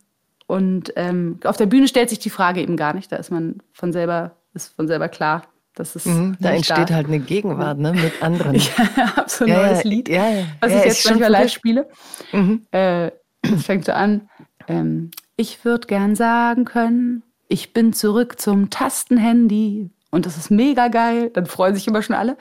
Und 0.47 0.93
ähm, 0.97 1.39
auf 1.45 1.57
der 1.57 1.67
Bühne 1.67 1.87
stellt 1.87 2.11
sich 2.11 2.19
die 2.19 2.31
Frage 2.31 2.61
eben 2.61 2.77
gar 2.77 2.95
nicht. 2.95 3.13
Da 3.13 3.17
ist 3.17 3.31
man 3.31 3.61
von 3.73 3.93
selber, 3.93 4.33
ist 4.55 4.75
von 4.75 4.89
selber 4.89 5.09
klar. 5.09 5.43
Das 5.75 5.95
ist 5.95 6.07
mhm, 6.07 6.37
da 6.41 6.51
entsteht 6.51 6.91
da. 6.91 6.95
halt 6.95 7.07
eine 7.07 7.21
Gegenwart 7.21 7.79
ne, 7.79 7.93
mit 7.93 8.13
anderen. 8.23 8.55
ich 8.55 8.77
habe 8.77 9.31
so 9.31 9.45
ein 9.45 9.51
ja, 9.51 9.67
neues 9.67 9.85
Lied, 9.85 10.09
ja, 10.09 10.29
ja, 10.29 10.45
was 10.61 10.73
ich 10.73 10.85
jetzt 10.85 11.09
manchmal 11.09 11.31
live 11.31 11.53
spiele. 11.53 11.89
Mhm. 12.33 12.67
Äh, 12.73 13.13
das 13.43 13.65
fängt 13.65 13.85
so 13.85 13.93
an. 13.93 14.29
Ähm, 14.67 15.13
ich 15.37 15.65
würde 15.65 15.87
gern 15.87 16.17
sagen 16.17 16.65
können, 16.65 17.23
ich 17.49 17.73
bin 17.73 17.93
zurück 17.93 18.41
zum 18.41 18.71
Tastenhandy. 18.71 19.91
Und 20.11 20.27
das 20.27 20.37
ist 20.37 20.51
mega 20.51 20.89
geil. 20.89 21.31
Dann 21.33 21.47
freuen 21.47 21.75
sich 21.75 21.87
immer 21.87 22.03
schon 22.03 22.17
alle. 22.17 22.37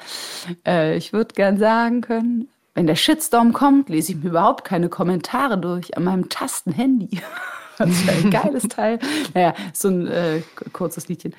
Äh, 0.65 0.97
ich 0.97 1.13
würde 1.13 1.35
gern 1.35 1.57
sagen 1.59 2.01
können, 2.01 2.47
wenn 2.79 2.87
der 2.87 2.95
Shitstorm 2.95 3.51
kommt, 3.51 3.89
lese 3.89 4.13
ich 4.13 4.19
mir 4.19 4.29
überhaupt 4.29 4.63
keine 4.63 4.87
Kommentare 4.87 5.57
durch 5.57 5.97
an 5.97 6.05
meinem 6.05 6.29
Tastenhandy. 6.29 7.09
das 7.77 7.89
ist 7.89 8.09
ein 8.09 8.31
geiles 8.31 8.63
Teil. 8.69 8.99
Naja, 9.33 9.53
so 9.73 9.89
ein 9.89 10.07
äh, 10.07 10.41
kurzes 10.71 11.09
Liedchen. 11.09 11.35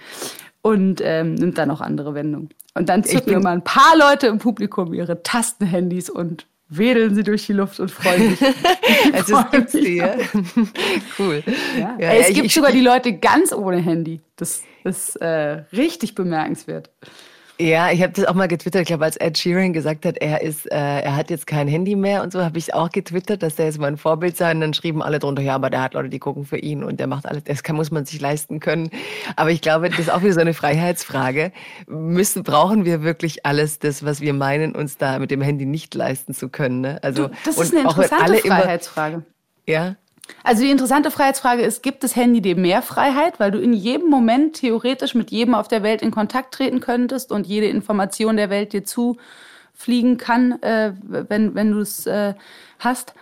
Und 0.60 1.00
ähm, 1.02 1.36
nimmt 1.36 1.56
dann 1.56 1.70
auch 1.70 1.80
andere 1.80 2.12
Wendungen. 2.12 2.50
Und 2.74 2.90
dann 2.90 3.04
zücken 3.04 3.32
immer 3.32 3.48
ein 3.48 3.64
paar 3.64 3.96
Leute 3.96 4.26
im 4.26 4.36
Publikum 4.36 4.92
ihre 4.92 5.22
Tastenhandys 5.22 6.10
und 6.10 6.44
wedeln 6.68 7.14
sie 7.14 7.22
durch 7.22 7.46
die 7.46 7.54
Luft 7.54 7.80
und 7.80 7.90
freuen 7.90 8.36
sich. 8.36 8.46
also 9.14 9.38
es 9.38 9.50
gibt 9.50 9.70
sie, 9.70 9.96
ja. 9.96 10.16
cool. 11.18 11.42
Ja. 11.78 11.96
Ja, 11.98 12.12
es 12.16 12.34
gibt 12.34 12.48
ich, 12.48 12.54
sogar 12.54 12.70
die 12.70 12.82
Leute 12.82 13.14
ganz 13.14 13.54
ohne 13.54 13.78
Handy. 13.78 14.20
Das 14.36 14.60
ist 14.84 15.16
äh, 15.16 15.62
richtig 15.72 16.14
bemerkenswert. 16.14 16.90
Ja, 17.60 17.90
ich 17.90 18.02
habe 18.02 18.14
das 18.14 18.24
auch 18.24 18.32
mal 18.32 18.48
getwittert. 18.48 18.80
Ich 18.80 18.88
glaube, 18.88 19.04
als 19.04 19.18
Ed 19.18 19.36
Sheeran 19.36 19.74
gesagt 19.74 20.06
hat, 20.06 20.16
er 20.16 20.40
ist, 20.40 20.64
äh, 20.72 20.76
er 20.76 21.14
hat 21.14 21.28
jetzt 21.28 21.46
kein 21.46 21.68
Handy 21.68 21.94
mehr 21.94 22.22
und 22.22 22.32
so, 22.32 22.42
habe 22.42 22.56
ich 22.56 22.72
auch 22.72 22.88
getwittert, 22.88 23.42
dass 23.42 23.56
der 23.56 23.66
jetzt 23.66 23.78
mein 23.78 23.98
Vorbild 23.98 24.34
sein. 24.34 24.56
Und 24.56 24.60
dann 24.62 24.74
schrieben 24.74 25.02
alle 25.02 25.18
drunter, 25.18 25.42
ja, 25.42 25.56
aber 25.56 25.68
der 25.68 25.82
hat 25.82 25.92
Leute, 25.92 26.08
die 26.08 26.18
gucken 26.18 26.46
für 26.46 26.56
ihn 26.56 26.82
und 26.82 26.98
der 27.00 27.06
macht 27.06 27.26
alles. 27.26 27.44
Das 27.44 27.62
kann, 27.62 27.76
muss 27.76 27.90
man 27.90 28.06
sich 28.06 28.18
leisten 28.18 28.60
können. 28.60 28.90
Aber 29.36 29.50
ich 29.50 29.60
glaube, 29.60 29.90
das 29.90 29.98
ist 29.98 30.10
auch 30.10 30.22
wieder 30.22 30.32
so 30.32 30.40
eine 30.40 30.54
Freiheitsfrage. 30.54 31.52
Müssen, 31.86 32.44
brauchen 32.44 32.86
wir 32.86 33.02
wirklich 33.02 33.44
alles, 33.44 33.78
das, 33.78 34.06
was 34.06 34.22
wir 34.22 34.32
meinen, 34.32 34.74
uns 34.74 34.96
da 34.96 35.18
mit 35.18 35.30
dem 35.30 35.42
Handy 35.42 35.66
nicht 35.66 35.94
leisten 35.94 36.32
zu 36.32 36.48
können? 36.48 36.80
Ne? 36.80 36.98
Also 37.02 37.28
du, 37.28 37.34
das 37.44 37.58
ist 37.58 37.74
eine 37.74 37.82
interessante 37.82 38.38
Freiheitsfrage. 38.38 39.14
Immer, 39.16 39.24
ja. 39.66 39.96
Also 40.42 40.62
die 40.62 40.70
interessante 40.70 41.10
Freiheitsfrage 41.10 41.62
ist, 41.62 41.82
gibt 41.82 42.02
das 42.02 42.16
Handy 42.16 42.40
dir 42.40 42.56
mehr 42.56 42.82
Freiheit, 42.82 43.38
weil 43.40 43.50
du 43.50 43.58
in 43.58 43.72
jedem 43.72 44.08
Moment 44.08 44.56
theoretisch 44.56 45.14
mit 45.14 45.30
jedem 45.30 45.54
auf 45.54 45.68
der 45.68 45.82
Welt 45.82 46.02
in 46.02 46.10
Kontakt 46.10 46.54
treten 46.54 46.80
könntest 46.80 47.32
und 47.32 47.46
jede 47.46 47.66
Information 47.66 48.36
der 48.36 48.50
Welt 48.50 48.72
dir 48.72 48.84
zufliegen 48.84 50.16
kann, 50.16 50.60
äh, 50.62 50.94
wenn, 51.02 51.54
wenn 51.54 51.72
du 51.72 51.80
es 51.80 52.06
äh, 52.06 52.34
hast? 52.78 53.14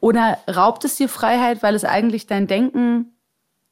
Oder 0.00 0.38
raubt 0.48 0.84
es 0.84 0.96
dir 0.96 1.08
Freiheit, 1.08 1.62
weil 1.62 1.74
es 1.74 1.84
eigentlich 1.84 2.26
dein 2.26 2.46
Denken 2.46 3.12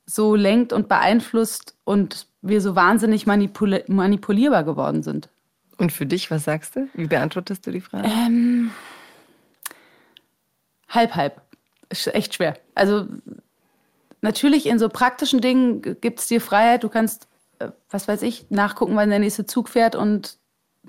so 0.07 0.35
lenkt 0.35 0.73
und 0.73 0.89
beeinflusst 0.89 1.77
und 1.85 2.27
wir 2.43 2.61
so 2.61 2.77
wahnsinnig 2.77 3.27
manipul 3.27 3.85
manipulierbar 3.87 4.65
geworden 4.65 5.03
sind? 5.03 5.29
Und 5.79 5.93
für 5.93 6.07
dich, 6.07 6.31
was 6.31 6.45
sagst 6.45 6.77
du? 6.77 6.89
Wie 6.95 7.07
beantwortest 7.07 7.67
du 7.67 7.71
die 7.71 7.81
Frage? 7.81 8.09
Ähm, 8.09 8.71
halb, 10.89 11.15
halb 11.15 11.46
ist 11.89 12.15
echt 12.15 12.35
schwer. 12.35 12.57
Also 12.75 13.07
natürlich 14.21 14.67
in 14.67 14.79
so 14.79 14.89
praktischen 14.89 15.41
Dingen 15.41 15.83
gibt 16.01 16.21
es 16.21 16.29
dir 16.29 16.41
Freiheit. 16.41 16.85
Du 16.85 16.89
kannst, 16.89 17.29
äh, 17.59 17.71
was 17.91 18.09
weiß 18.09 18.23
ich, 18.23 18.47
nachgucken, 18.51 18.97
wann 18.97 19.11
der 19.11 19.19
nächste 19.19 19.47
Zug 19.47 19.69
fährt 19.69 19.97
und 19.97 20.39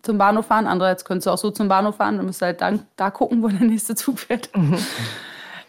zum 0.02 0.18
Bahnhof 0.18 0.48
fahren. 0.48 0.68
Andererseits 0.68 1.06
könntest 1.06 1.28
du 1.28 1.32
auch 1.32 1.38
so 1.38 1.52
zum 1.52 1.68
Bahnhof 1.68 1.98
fahren. 1.98 2.18
Dann 2.18 2.26
musst 2.26 2.42
halt 2.42 2.62
dann, 2.62 2.86
da 2.96 3.12
gucken, 3.12 3.42
wo 3.44 3.48
der 3.48 3.60
nächste 3.62 3.96
Zug 3.96 4.20
fährt. 4.20 4.56
Mhm. 4.56 4.78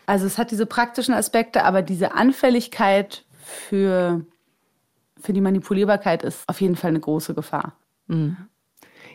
Also 0.06 0.26
es 0.26 0.38
hat 0.38 0.50
diese 0.50 0.66
praktischen 0.66 1.14
Aspekte, 1.14 1.64
aber 1.64 1.82
diese 1.82 2.14
Anfälligkeit 2.14 3.24
für, 3.44 4.24
für 5.20 5.32
die 5.34 5.40
Manipulierbarkeit 5.40 6.22
ist 6.22 6.48
auf 6.48 6.60
jeden 6.60 6.76
Fall 6.76 6.88
eine 6.88 7.00
große 7.00 7.34
Gefahr. 7.34 7.74
Mhm. 8.06 8.36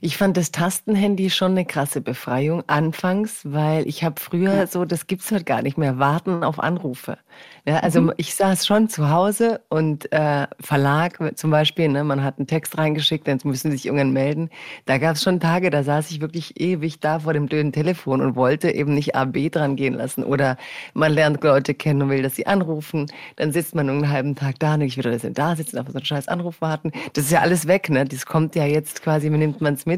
Ich 0.05 0.17
fand 0.17 0.35
das 0.35 0.51
Tastenhandy 0.51 1.29
schon 1.29 1.51
eine 1.51 1.63
krasse 1.63 2.01
Befreiung 2.01 2.61
anfangs, 2.67 3.39
weil 3.45 3.87
ich 3.87 4.03
habe 4.03 4.19
früher 4.19 4.53
ja. 4.53 4.67
so, 4.67 4.83
das 4.83 5.07
gibt's 5.07 5.31
heute 5.31 5.45
gar 5.45 5.61
nicht 5.61 5.77
mehr, 5.77 5.97
warten 5.97 6.43
auf 6.43 6.59
Anrufe. 6.59 7.17
Ja, 7.65 7.77
also 7.77 8.01
mhm. 8.01 8.13
ich 8.17 8.35
saß 8.35 8.67
schon 8.67 8.89
zu 8.89 9.09
Hause 9.09 9.61
und 9.69 10.11
äh, 10.11 10.47
Verlag 10.59 11.19
zum 11.37 11.51
Beispiel, 11.51 11.87
ne, 11.87 12.03
man 12.03 12.21
hat 12.21 12.37
einen 12.37 12.47
Text 12.47 12.77
reingeschickt, 12.77 13.25
dann 13.29 13.39
müssen 13.45 13.71
sich 13.71 13.85
irgendwann 13.85 14.11
melden. 14.11 14.49
Da 14.85 14.97
gab 14.97 15.15
es 15.15 15.23
schon 15.23 15.39
Tage, 15.39 15.69
da 15.69 15.83
saß 15.83 16.11
ich 16.11 16.19
wirklich 16.19 16.59
ewig 16.59 16.99
da 16.99 17.19
vor 17.19 17.31
dem 17.31 17.45
blöden 17.45 17.71
Telefon 17.71 18.19
und 18.19 18.35
wollte 18.35 18.71
eben 18.71 18.93
nicht 18.93 19.15
AB 19.15 19.49
dran 19.49 19.77
gehen 19.77 19.93
lassen. 19.93 20.25
Oder 20.25 20.57
man 20.93 21.13
lernt 21.13 21.41
Leute 21.41 21.73
kennen 21.73 22.01
und 22.01 22.09
will, 22.09 22.21
dass 22.21 22.35
sie 22.35 22.45
anrufen. 22.45 23.09
Dann 23.37 23.53
sitzt 23.53 23.73
man 23.73 23.89
einen 23.89 24.09
halben 24.09 24.35
Tag 24.35 24.59
da 24.59 24.73
und 24.73 24.81
ich 24.81 24.97
will, 24.97 25.09
dass 25.09 25.21
sie 25.21 25.31
da 25.31 25.55
sitzen, 25.55 25.77
auf 25.77 25.87
so 25.87 25.93
einen 25.93 26.05
scheiß 26.05 26.27
Anruf 26.27 26.59
warten. 26.59 26.91
Das 27.13 27.23
ist 27.23 27.31
ja 27.31 27.39
alles 27.39 27.67
weg, 27.69 27.89
ne? 27.89 28.03
Das 28.03 28.25
kommt 28.25 28.55
ja 28.55 28.65
jetzt 28.65 29.01
quasi, 29.01 29.29
man 29.29 29.39
nimmt 29.39 29.61
man 29.61 29.75
es 29.75 29.85
mit. 29.85 29.92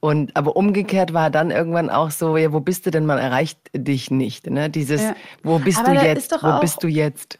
Und 0.00 0.36
aber 0.36 0.56
umgekehrt 0.56 1.12
war 1.12 1.30
dann 1.30 1.50
irgendwann 1.50 1.90
auch 1.90 2.10
so, 2.10 2.36
ja, 2.36 2.52
wo 2.52 2.60
bist 2.60 2.86
du 2.86 2.90
denn? 2.90 3.06
Man 3.06 3.18
erreicht 3.18 3.58
dich 3.74 4.10
nicht. 4.10 4.48
Ne? 4.48 4.70
Dieses, 4.70 5.02
ja. 5.02 5.16
wo 5.42 5.58
bist 5.58 5.78
aber 5.78 5.94
du 5.94 6.06
jetzt? 6.06 6.32
Wo 6.42 6.60
bist 6.60 6.82
du 6.82 6.88
jetzt? 6.88 7.38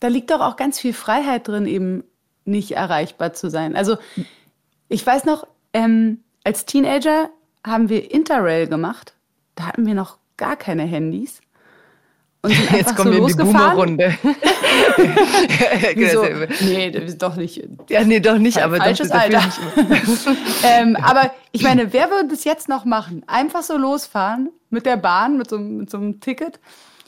Da 0.00 0.08
liegt 0.08 0.30
doch 0.30 0.40
auch 0.40 0.56
ganz 0.56 0.80
viel 0.80 0.94
Freiheit 0.94 1.46
drin, 1.46 1.66
eben 1.66 2.04
nicht 2.44 2.72
erreichbar 2.72 3.32
zu 3.32 3.50
sein. 3.50 3.76
Also 3.76 3.96
ich 4.88 5.06
weiß 5.06 5.24
noch, 5.24 5.46
ähm, 5.72 6.18
als 6.44 6.64
Teenager 6.64 7.30
haben 7.64 7.88
wir 7.88 8.10
Interrail 8.10 8.66
gemacht. 8.66 9.14
Da 9.54 9.66
hatten 9.66 9.86
wir 9.86 9.94
noch 9.94 10.18
gar 10.36 10.56
keine 10.56 10.82
Handys. 10.84 11.40
Und 12.42 12.52
sind 12.52 12.70
Jetzt 12.72 12.96
kommen 12.96 13.12
so 13.12 13.18
wir 13.18 13.30
in 13.30 13.36
die 13.36 13.42
Boomer-Runde. 13.42 14.14
Wieso? 15.94 16.24
Nee, 16.64 16.90
doch 16.90 17.36
nicht. 17.36 17.62
Ja, 17.88 18.04
nee, 18.04 18.20
doch 18.20 18.38
nicht, 18.38 18.58
aber 18.58 18.76
Falsches 18.76 19.08
doch, 19.08 19.20
Alter. 19.20 19.42
ähm, 20.64 20.96
aber 20.96 21.32
ich 21.52 21.62
meine, 21.62 21.92
wer 21.92 22.10
würde 22.10 22.28
das 22.28 22.44
jetzt 22.44 22.68
noch 22.68 22.84
machen? 22.84 23.22
Einfach 23.26 23.62
so 23.62 23.76
losfahren 23.76 24.50
mit 24.70 24.86
der 24.86 24.96
Bahn, 24.96 25.36
mit 25.36 25.50
so, 25.50 25.58
mit 25.58 25.90
so 25.90 25.98
einem 25.98 26.20
Ticket 26.20 26.60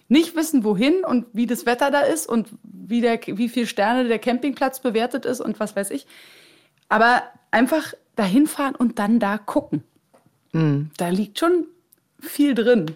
nicht 0.09 0.37
wissen, 0.37 0.63
wohin 0.63 1.05
und 1.07 1.27
wie 1.33 1.47
das 1.47 1.65
Wetter 1.65 1.91
da 1.91 2.01
ist 2.01 2.29
und 2.29 2.49
wie, 2.63 3.01
der, 3.01 3.19
wie 3.27 3.49
viele 3.49 3.67
Sterne 3.67 4.07
der 4.07 4.19
Campingplatz 4.19 4.81
bewertet 4.81 5.25
ist 5.25 5.41
und 5.41 5.59
was 5.59 5.75
weiß 5.75 5.91
ich. 5.91 6.07
Aber 6.91 7.23
einfach 7.51 7.95
dahin 8.15 8.47
fahren 8.47 8.75
und 8.75 8.99
dann 8.99 9.19
da 9.19 9.39
gucken. 9.39 9.83
Mhm. 10.53 10.91
Da 10.99 11.09
liegt 11.09 11.39
schon 11.39 11.65
viel 12.21 12.55
drin. 12.55 12.91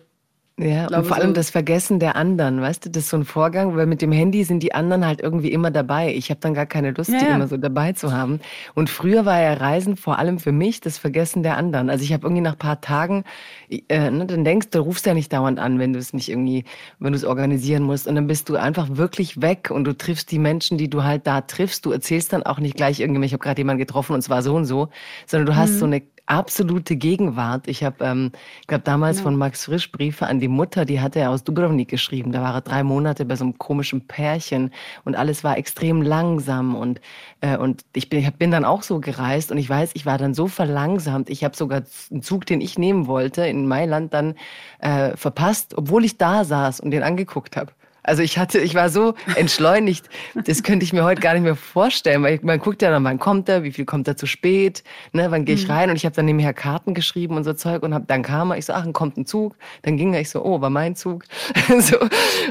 Ja, 0.58 0.86
und 0.88 1.06
vor 1.06 1.18
allem 1.18 1.34
das 1.34 1.50
Vergessen 1.50 1.98
der 1.98 2.16
anderen, 2.16 2.62
weißt 2.62 2.86
du, 2.86 2.90
das 2.90 3.04
ist 3.04 3.10
so 3.10 3.18
ein 3.18 3.26
Vorgang, 3.26 3.76
weil 3.76 3.84
mit 3.84 4.00
dem 4.00 4.10
Handy 4.10 4.42
sind 4.42 4.62
die 4.62 4.72
anderen 4.72 5.04
halt 5.04 5.20
irgendwie 5.20 5.52
immer 5.52 5.70
dabei. 5.70 6.14
Ich 6.14 6.30
habe 6.30 6.40
dann 6.40 6.54
gar 6.54 6.64
keine 6.64 6.92
Lust, 6.92 7.10
ja, 7.10 7.18
die 7.18 7.26
ja. 7.26 7.34
immer 7.34 7.46
so 7.46 7.58
dabei 7.58 7.92
zu 7.92 8.10
haben. 8.10 8.40
Und 8.74 8.88
früher 8.88 9.26
war 9.26 9.38
ja 9.38 9.52
Reisen 9.52 9.98
vor 9.98 10.18
allem 10.18 10.38
für 10.38 10.52
mich 10.52 10.80
das 10.80 10.96
Vergessen 10.96 11.42
der 11.42 11.58
anderen. 11.58 11.90
Also 11.90 12.04
ich 12.04 12.12
habe 12.14 12.26
irgendwie 12.26 12.40
nach 12.40 12.52
ein 12.52 12.58
paar 12.58 12.80
Tagen, 12.80 13.24
äh, 13.68 14.10
ne, 14.10 14.24
dann 14.24 14.44
denkst 14.46 14.70
du, 14.70 14.78
rufst 14.78 15.04
ja 15.04 15.12
nicht 15.12 15.30
dauernd 15.30 15.58
an, 15.58 15.78
wenn 15.78 15.92
du 15.92 15.98
es 15.98 16.14
nicht 16.14 16.30
irgendwie, 16.30 16.64
wenn 17.00 17.12
du 17.12 17.18
es 17.18 17.24
organisieren 17.26 17.82
musst. 17.82 18.08
Und 18.08 18.14
dann 18.14 18.26
bist 18.26 18.48
du 18.48 18.56
einfach 18.56 18.88
wirklich 18.96 19.42
weg 19.42 19.70
und 19.70 19.84
du 19.84 19.94
triffst 19.94 20.30
die 20.30 20.38
Menschen, 20.38 20.78
die 20.78 20.88
du 20.88 21.04
halt 21.04 21.26
da 21.26 21.42
triffst. 21.42 21.84
Du 21.84 21.92
erzählst 21.92 22.32
dann 22.32 22.44
auch 22.44 22.60
nicht 22.60 22.76
gleich 22.76 23.00
irgendwie, 23.00 23.26
ich 23.26 23.34
habe 23.34 23.42
gerade 23.42 23.60
jemanden 23.60 23.80
getroffen 23.80 24.14
und 24.14 24.22
zwar 24.22 24.40
so 24.42 24.54
und 24.54 24.64
so, 24.64 24.88
sondern 25.26 25.46
du 25.48 25.54
hast 25.54 25.72
mhm. 25.72 25.78
so 25.78 25.84
eine 25.84 26.02
absolute 26.26 26.96
Gegenwart. 26.96 27.68
Ich 27.68 27.82
habe, 27.82 28.04
ähm, 28.04 28.32
ich 28.60 28.66
glaube, 28.66 28.84
damals 28.84 29.18
ja. 29.18 29.22
von 29.24 29.36
Max 29.36 29.64
Frisch 29.64 29.90
Briefe 29.90 30.26
an 30.26 30.40
die 30.40 30.48
Mutter, 30.48 30.84
die 30.84 31.00
hatte 31.00 31.20
er 31.20 31.30
aus 31.30 31.44
Dubrovnik 31.44 31.88
geschrieben. 31.88 32.32
Da 32.32 32.42
war 32.42 32.54
er 32.54 32.60
drei 32.60 32.82
Monate 32.82 33.24
bei 33.24 33.36
so 33.36 33.44
einem 33.44 33.58
komischen 33.58 34.06
Pärchen 34.06 34.72
und 35.04 35.16
alles 35.16 35.44
war 35.44 35.56
extrem 35.56 36.02
langsam 36.02 36.74
und 36.74 37.00
äh, 37.40 37.56
und 37.56 37.84
ich 37.94 38.08
bin, 38.08 38.20
ich 38.20 38.32
bin 38.34 38.50
dann 38.50 38.64
auch 38.64 38.82
so 38.82 39.00
gereist 39.00 39.52
und 39.52 39.58
ich 39.58 39.68
weiß, 39.68 39.90
ich 39.94 40.06
war 40.06 40.18
dann 40.18 40.34
so 40.34 40.48
verlangsamt. 40.48 41.30
Ich 41.30 41.44
habe 41.44 41.56
sogar 41.56 41.82
einen 42.10 42.22
Zug, 42.22 42.46
den 42.46 42.60
ich 42.60 42.78
nehmen 42.78 43.06
wollte 43.06 43.46
in 43.46 43.68
Mailand, 43.68 44.12
dann 44.14 44.34
äh, 44.80 45.16
verpasst, 45.16 45.74
obwohl 45.76 46.04
ich 46.04 46.18
da 46.18 46.44
saß 46.44 46.80
und 46.80 46.90
den 46.90 47.02
angeguckt 47.02 47.56
habe. 47.56 47.72
Also 48.06 48.22
ich 48.22 48.38
hatte, 48.38 48.60
ich 48.60 48.74
war 48.74 48.88
so 48.88 49.14
entschleunigt, 49.34 50.08
das 50.34 50.62
könnte 50.62 50.84
ich 50.84 50.92
mir 50.92 51.04
heute 51.04 51.20
gar 51.20 51.34
nicht 51.34 51.42
mehr 51.42 51.56
vorstellen, 51.56 52.22
weil 52.22 52.38
man 52.42 52.60
guckt 52.60 52.80
ja 52.80 52.90
dann, 52.90 53.02
wann 53.02 53.18
kommt 53.18 53.48
er, 53.48 53.64
wie 53.64 53.72
viel 53.72 53.84
kommt 53.84 54.06
er 54.06 54.16
zu 54.16 54.26
spät, 54.26 54.84
ne, 55.12 55.30
wann 55.30 55.44
gehe 55.44 55.56
ich 55.56 55.66
mhm. 55.66 55.74
rein 55.74 55.90
und 55.90 55.96
ich 55.96 56.04
habe 56.04 56.14
dann 56.14 56.26
nebenher 56.26 56.54
Karten 56.54 56.94
geschrieben 56.94 57.36
und 57.36 57.42
so 57.42 57.52
Zeug 57.52 57.82
und 57.82 57.92
hab, 57.92 58.06
dann 58.06 58.22
kam 58.22 58.52
er, 58.52 58.58
ich 58.58 58.66
so, 58.66 58.72
ach, 58.72 58.84
dann 58.84 58.92
kommt 58.92 59.16
ein 59.16 59.26
Zug, 59.26 59.56
dann 59.82 59.96
ging 59.96 60.14
er, 60.14 60.20
ich 60.20 60.30
so, 60.30 60.44
oh, 60.44 60.60
war 60.60 60.70
mein 60.70 60.94
Zug, 60.94 61.24
so 61.80 61.98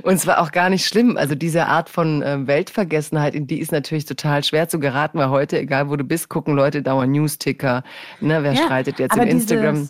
und 0.03 0.13
es 0.13 0.27
war 0.27 0.41
auch 0.41 0.51
gar 0.51 0.69
nicht 0.69 0.85
schlimm. 0.85 1.15
Also 1.15 1.35
diese 1.35 1.67
Art 1.67 1.89
von 1.89 2.21
äh, 2.21 2.45
Weltvergessenheit, 2.45 3.33
in 3.33 3.47
die 3.47 3.59
ist 3.59 3.71
natürlich 3.71 4.05
total 4.05 4.43
schwer 4.43 4.67
zu 4.67 4.79
geraten, 4.79 5.17
weil 5.17 5.29
heute, 5.29 5.57
egal 5.57 5.89
wo 5.89 5.95
du 5.95 6.03
bist, 6.03 6.27
gucken 6.27 6.53
Leute 6.53 6.81
dauernd 6.81 7.13
Newsticker, 7.13 7.83
ne, 8.19 8.43
wer 8.43 8.53
ja, 8.53 8.63
streitet 8.63 8.99
jetzt 8.99 9.15
im 9.15 9.23
Instagram. 9.23 9.89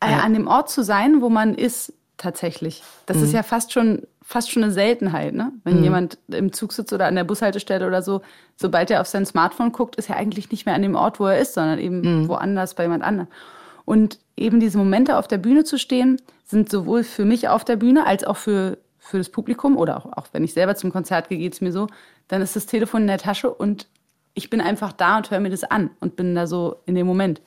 Äh, 0.00 0.12
an 0.12 0.34
dem 0.34 0.46
Ort 0.46 0.70
zu 0.70 0.84
sein, 0.84 1.20
wo 1.22 1.28
man 1.28 1.54
ist, 1.54 1.92
tatsächlich. 2.16 2.82
Das 3.06 3.16
mhm. 3.16 3.24
ist 3.24 3.32
ja 3.32 3.42
fast 3.42 3.72
schon 3.72 4.02
fast 4.28 4.50
schon 4.50 4.64
eine 4.64 4.72
Seltenheit, 4.72 5.34
ne? 5.34 5.52
Wenn 5.62 5.76
mhm. 5.76 5.84
jemand 5.84 6.18
im 6.26 6.52
Zug 6.52 6.72
sitzt 6.72 6.92
oder 6.92 7.06
an 7.06 7.14
der 7.14 7.22
Bushaltestelle 7.22 7.86
oder 7.86 8.02
so, 8.02 8.22
sobald 8.56 8.90
er 8.90 9.00
auf 9.00 9.06
sein 9.06 9.24
Smartphone 9.24 9.70
guckt, 9.70 9.94
ist 9.94 10.10
er 10.10 10.16
eigentlich 10.16 10.50
nicht 10.50 10.66
mehr 10.66 10.74
an 10.74 10.82
dem 10.82 10.96
Ort, 10.96 11.20
wo 11.20 11.26
er 11.26 11.38
ist, 11.38 11.54
sondern 11.54 11.78
eben 11.78 12.00
mhm. 12.00 12.28
woanders 12.28 12.74
bei 12.74 12.82
jemand 12.82 13.04
anderem. 13.04 13.28
Und 13.84 14.18
eben 14.36 14.58
diese 14.58 14.78
Momente 14.78 15.16
auf 15.16 15.28
der 15.28 15.38
Bühne 15.38 15.62
zu 15.62 15.78
stehen, 15.78 16.20
sind 16.44 16.68
sowohl 16.68 17.04
für 17.04 17.24
mich 17.24 17.48
auf 17.48 17.64
der 17.64 17.76
Bühne 17.76 18.04
als 18.04 18.24
auch 18.24 18.36
für, 18.36 18.78
für 18.98 19.18
das 19.18 19.28
Publikum 19.28 19.76
oder 19.76 19.96
auch, 19.96 20.06
auch 20.16 20.26
wenn 20.32 20.42
ich 20.42 20.54
selber 20.54 20.74
zum 20.74 20.90
Konzert 20.90 21.28
gehe, 21.28 21.38
geht 21.38 21.52
es 21.52 21.60
mir 21.60 21.70
so, 21.70 21.86
dann 22.26 22.42
ist 22.42 22.56
das 22.56 22.66
Telefon 22.66 23.02
in 23.02 23.06
der 23.06 23.18
Tasche 23.18 23.48
und 23.48 23.86
ich 24.34 24.50
bin 24.50 24.60
einfach 24.60 24.90
da 24.90 25.18
und 25.18 25.30
höre 25.30 25.38
mir 25.38 25.50
das 25.50 25.62
an 25.62 25.90
und 26.00 26.16
bin 26.16 26.34
da 26.34 26.48
so 26.48 26.80
in 26.84 26.96
dem 26.96 27.06
Moment. 27.06 27.42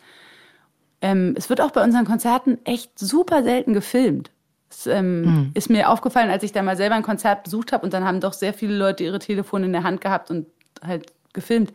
Ähm, 1.02 1.34
es 1.38 1.50
wird 1.50 1.60
auch 1.60 1.72
bei 1.72 1.84
unseren 1.84 2.06
Konzerten 2.06 2.58
echt 2.64 2.98
super 2.98 3.44
selten 3.44 3.74
gefilmt. 3.74 4.32
Es 4.70 4.88
ähm, 4.88 5.22
mhm. 5.22 5.52
ist 5.54 5.70
mir 5.70 5.90
aufgefallen, 5.90 6.30
als 6.30 6.44
ich 6.44 6.52
da 6.52 6.62
mal 6.62 6.78
selber 6.78 6.96
ein 6.96 7.04
Konzert 7.04 7.44
besucht 7.44 7.72
habe 7.72 7.84
und 7.84 7.94
dann 7.94 8.06
haben 8.06 8.22
doch 8.22 8.34
sehr 8.34 8.54
viele 8.54 8.78
Leute 8.78 9.04
ihre 9.04 9.20
Telefone 9.20 9.66
in 9.66 9.74
der 9.74 9.84
Hand 9.84 10.02
gehabt 10.02 10.30
und 10.30 10.48
halt 10.82 11.12
gefilmt. 11.34 11.74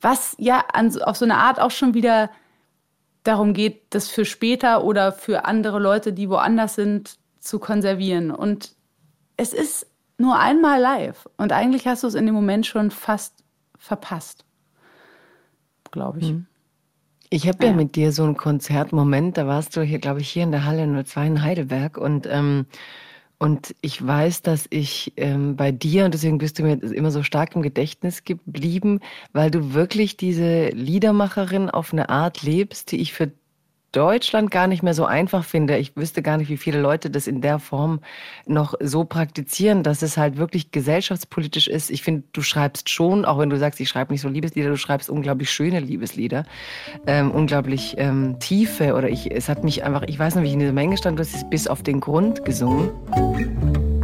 Was 0.00 0.34
ja 0.38 0.64
an, 0.72 1.00
auf 1.02 1.16
so 1.16 1.24
eine 1.24 1.36
Art 1.36 1.60
auch 1.60 1.70
schon 1.70 1.94
wieder 1.94 2.30
darum 3.22 3.52
geht, 3.52 3.82
das 3.90 4.08
für 4.08 4.24
später 4.24 4.84
oder 4.84 5.12
für 5.12 5.44
andere 5.44 5.78
Leute, 5.78 6.12
die 6.12 6.30
woanders 6.30 6.74
sind, 6.74 7.18
zu 7.38 7.58
konservieren. 7.58 8.30
Und 8.30 8.74
es 9.36 9.52
ist 9.52 9.86
nur 10.18 10.38
einmal 10.38 10.80
live. 10.80 11.28
Und 11.36 11.52
eigentlich 11.52 11.86
hast 11.86 12.02
du 12.02 12.06
es 12.06 12.14
in 12.14 12.26
dem 12.26 12.34
Moment 12.34 12.66
schon 12.66 12.90
fast 12.90 13.44
verpasst. 13.78 14.44
Glaube 15.90 16.20
ich. 16.20 16.32
Mhm. 16.32 16.46
Ich 17.30 17.46
habe 17.46 17.64
ja. 17.64 17.70
ja. 17.70 17.76
mit 17.76 17.94
dir 17.94 18.12
so 18.12 18.24
einen 18.24 18.36
Konzertmoment, 18.36 19.38
da 19.38 19.46
warst 19.46 19.76
du 19.76 19.82
hier, 19.82 20.00
glaube 20.00 20.20
ich, 20.20 20.28
hier 20.28 20.42
in 20.42 20.50
der 20.50 20.64
Halle 20.64 21.04
02 21.04 21.26
in 21.26 21.42
Heidelberg 21.42 21.96
und 21.96 22.26
ähm, 22.28 22.66
und 23.42 23.74
ich 23.80 24.06
weiß, 24.06 24.42
dass 24.42 24.66
ich 24.68 25.14
ähm, 25.16 25.56
bei 25.56 25.72
dir, 25.72 26.04
und 26.04 26.12
deswegen 26.12 26.36
bist 26.36 26.58
du 26.58 26.62
mir 26.62 26.74
immer 26.74 27.10
so 27.10 27.22
stark 27.22 27.56
im 27.56 27.62
Gedächtnis 27.62 28.24
geblieben, 28.24 29.00
weil 29.32 29.50
du 29.50 29.72
wirklich 29.72 30.18
diese 30.18 30.68
Liedermacherin 30.68 31.70
auf 31.70 31.94
eine 31.94 32.10
Art 32.10 32.42
lebst, 32.42 32.92
die 32.92 33.00
ich 33.00 33.14
für 33.14 33.32
Deutschland 33.92 34.50
gar 34.50 34.66
nicht 34.66 34.82
mehr 34.82 34.94
so 34.94 35.04
einfach 35.04 35.44
finde. 35.44 35.76
Ich 35.78 35.96
wüsste 35.96 36.22
gar 36.22 36.36
nicht, 36.36 36.48
wie 36.48 36.56
viele 36.56 36.80
Leute 36.80 37.10
das 37.10 37.26
in 37.26 37.40
der 37.40 37.58
Form 37.58 38.00
noch 38.46 38.74
so 38.80 39.04
praktizieren, 39.04 39.82
dass 39.82 40.02
es 40.02 40.16
halt 40.16 40.36
wirklich 40.36 40.70
gesellschaftspolitisch 40.70 41.66
ist. 41.68 41.90
Ich 41.90 42.02
finde, 42.02 42.22
du 42.32 42.42
schreibst 42.42 42.88
schon, 42.88 43.24
auch 43.24 43.38
wenn 43.38 43.50
du 43.50 43.58
sagst, 43.58 43.80
ich 43.80 43.88
schreibe 43.88 44.12
nicht 44.12 44.20
so 44.20 44.28
Liebeslieder, 44.28 44.68
du 44.68 44.76
schreibst 44.76 45.10
unglaublich 45.10 45.50
schöne 45.50 45.80
Liebeslieder, 45.80 46.44
ähm, 47.06 47.30
unglaublich 47.30 47.96
ähm, 47.98 48.38
tiefe. 48.38 48.94
Oder 48.94 49.08
ich, 49.08 49.30
es 49.30 49.48
hat 49.48 49.64
mich 49.64 49.82
einfach, 49.84 50.02
ich 50.02 50.18
weiß 50.18 50.36
noch, 50.36 50.42
wie 50.42 50.48
ich 50.48 50.52
in 50.52 50.60
dieser 50.60 50.72
Menge 50.72 50.96
stand, 50.96 51.18
du 51.18 51.22
hast 51.22 51.34
es 51.34 51.48
bis 51.50 51.66
auf 51.66 51.82
den 51.82 52.00
Grund 52.00 52.44
gesungen. 52.44 52.90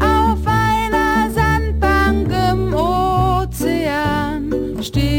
Auf 0.00 0.38
einer 0.46 1.30
Sandbank 1.30 2.28
im 2.50 2.74
Ozean 2.74 4.52
stehe 4.82 5.15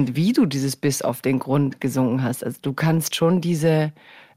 und 0.00 0.16
wie 0.16 0.32
du 0.32 0.46
dieses 0.46 0.76
Biss 0.76 1.02
auf 1.02 1.20
den 1.20 1.38
Grund 1.38 1.80
gesungen 1.80 2.22
hast. 2.22 2.42
Also 2.42 2.58
du 2.62 2.72
kannst 2.72 3.14
schon 3.14 3.42
diese 3.42 3.92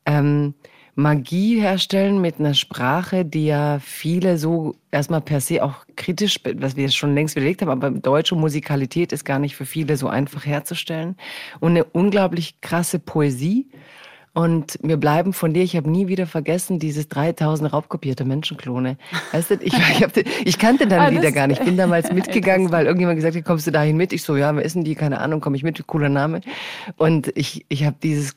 ähm, 0.06 0.56
Magie 0.95 1.60
herstellen 1.60 2.19
mit 2.19 2.38
einer 2.38 2.54
Sprache, 2.54 3.23
die 3.23 3.45
ja 3.45 3.80
viele 3.80 4.38
so 4.38 4.76
erstmal 4.91 5.21
per 5.21 5.39
se 5.39 5.63
auch 5.63 5.86
kritisch, 5.95 6.39
was 6.56 6.76
wir 6.76 6.89
schon 6.89 7.15
längst 7.15 7.36
belegt 7.36 7.62
haben, 7.62 7.69
aber 7.69 7.89
deutsche 7.91 8.36
Musikalität 8.36 9.13
ist 9.13 9.23
gar 9.23 9.39
nicht 9.39 9.56
für 9.56 9.65
viele 9.65 9.95
so 9.95 10.10
einfach 10.10 10.45
herzustellen. 10.45 11.15
Und 11.62 11.71
eine 11.71 11.86
unglaublich 11.86 12.60
krasse 12.60 12.99
Poesie 12.99 13.67
und 14.34 14.84
mir 14.84 14.98
bleiben 14.98 15.32
von 15.32 15.54
dir, 15.54 15.62
ich 15.62 15.76
habe 15.76 15.89
nie 15.89 16.08
wieder 16.08 16.26
vergessen, 16.26 16.80
dieses 16.80 17.08
3000 17.08 17.72
raubkopierte 17.72 18.26
Menschenklone. 18.26 18.98
Weißt 19.32 19.52
du, 19.52 19.56
ich, 19.56 19.74
ich, 19.91 20.04
hab, 20.04 20.12
ich 20.17 20.58
kannte 20.58 20.88
deine 20.88 21.04
ah, 21.04 21.10
Lieder 21.10 21.32
gar 21.32 21.46
nicht. 21.46 21.60
Ich 21.60 21.65
bin 21.65 21.78
damals 21.78 22.12
mitgegangen, 22.13 22.72
weil 22.72 22.86
irgendjemand 22.86 23.17
gesagt 23.17 23.36
hat, 23.36 23.46
kommst 23.46 23.67
du 23.67 23.72
dahin 23.72 23.96
mit? 23.96 24.12
Ich 24.12 24.24
so, 24.24 24.36
ja, 24.36 24.56
wer 24.56 24.63
ist 24.63 24.76
denn 24.76 24.84
die? 24.84 24.96
Keine 24.96 25.19
Ahnung, 25.19 25.39
komme 25.39 25.56
ich 25.56 25.62
mit? 25.63 25.86
Cooler 25.86 26.10
Name. 26.10 26.41
Und 26.98 27.32
ich, 27.36 27.65
ich 27.69 27.86
habe 27.86 27.96
dieses 28.02 28.36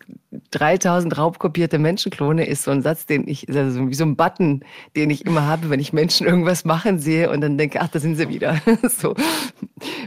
3000 0.50 1.16
raubkopierte 1.16 1.78
Menschenklone 1.78 2.46
ist 2.46 2.64
so 2.64 2.70
ein 2.70 2.82
Satz, 2.82 3.06
den 3.06 3.26
ich, 3.26 3.48
also 3.48 3.88
wie 3.88 3.94
so 3.94 4.04
ein 4.04 4.16
Button, 4.16 4.64
den 4.96 5.08
ich 5.08 5.24
immer 5.24 5.46
habe, 5.46 5.70
wenn 5.70 5.80
ich 5.80 5.94
Menschen 5.94 6.26
irgendwas 6.26 6.66
machen 6.66 6.98
sehe 6.98 7.30
und 7.30 7.40
dann 7.40 7.56
denke, 7.56 7.80
ach, 7.80 7.88
da 7.88 8.00
sind 8.00 8.16
sie 8.16 8.28
wieder. 8.28 8.60
so. 8.88 9.14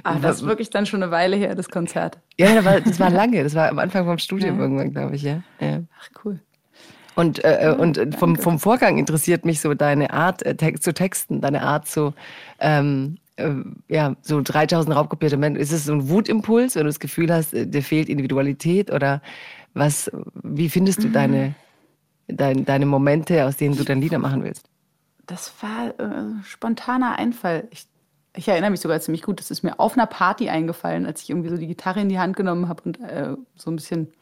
Ah, 0.03 0.17
das 0.21 0.37
ist 0.37 0.45
wirklich 0.45 0.69
dann 0.69 0.85
schon 0.85 1.01
eine 1.01 1.11
Weile 1.11 1.35
her, 1.35 1.55
das 1.55 1.69
Konzert. 1.69 2.19
Ja, 2.37 2.53
das 2.53 2.65
war, 2.65 2.81
das 2.81 2.99
war 2.99 3.09
lange. 3.09 3.43
Das 3.43 3.55
war 3.55 3.69
am 3.69 3.79
Anfang 3.79 4.05
vom 4.05 4.17
Studium 4.17 4.57
ja. 4.57 4.61
irgendwann, 4.61 4.91
glaube 4.91 5.15
ich, 5.15 5.23
ja. 5.23 5.41
ja. 5.59 5.78
Ach, 5.99 6.09
cool. 6.23 6.39
Und, 7.15 7.43
äh, 7.43 7.63
ja, 7.65 7.73
und 7.73 8.15
vom, 8.15 8.37
vom 8.37 8.59
Vorgang 8.59 8.97
interessiert 8.97 9.43
mich 9.43 9.59
so 9.59 9.73
deine 9.73 10.13
Art 10.13 10.43
äh, 10.43 10.55
te 10.55 10.73
zu 10.79 10.93
texten, 10.93 11.41
deine 11.41 11.63
Art 11.63 11.87
zu, 11.87 12.13
ähm, 12.59 13.17
äh, 13.35 13.49
ja, 13.89 14.15
so 14.21 14.41
3000 14.41 14.95
raubkopierte 14.95 15.35
Menschen. 15.35 15.59
Ist 15.59 15.73
es 15.73 15.85
so 15.85 15.93
ein 15.93 16.09
Wutimpuls, 16.09 16.75
wenn 16.75 16.83
du 16.83 16.89
das 16.89 16.99
Gefühl 16.99 17.33
hast, 17.33 17.53
äh, 17.53 17.67
dir 17.67 17.83
fehlt 17.83 18.07
Individualität 18.07 18.91
oder 18.91 19.21
was, 19.73 20.09
wie 20.43 20.69
findest 20.69 21.03
du 21.03 21.07
mhm. 21.07 21.13
deine, 21.13 21.55
dein, 22.27 22.65
deine 22.65 22.85
Momente, 22.85 23.45
aus 23.45 23.57
denen 23.57 23.75
du 23.75 23.83
dann 23.83 23.99
Lieder 23.99 24.19
machen 24.19 24.43
willst? 24.43 24.69
Das 25.25 25.53
war 25.61 25.89
äh, 25.99 26.43
spontaner 26.43 27.19
Einfall. 27.19 27.67
Ich 27.71 27.85
ich 28.35 28.47
erinnere 28.47 28.71
mich 28.71 28.79
sogar 28.79 28.99
ziemlich 28.99 29.23
gut, 29.23 29.39
das 29.39 29.51
ist 29.51 29.63
mir 29.63 29.79
auf 29.79 29.93
einer 29.93 30.05
Party 30.05 30.49
eingefallen, 30.49 31.05
als 31.05 31.23
ich 31.23 31.29
irgendwie 31.29 31.49
so 31.49 31.57
die 31.57 31.67
Gitarre 31.67 32.01
in 32.01 32.09
die 32.09 32.19
Hand 32.19 32.35
genommen 32.35 32.69
habe 32.69 32.83
und 32.83 32.99
äh, 33.01 33.35
so 33.55 33.71
ein 33.71 33.75
bisschen 33.75 34.13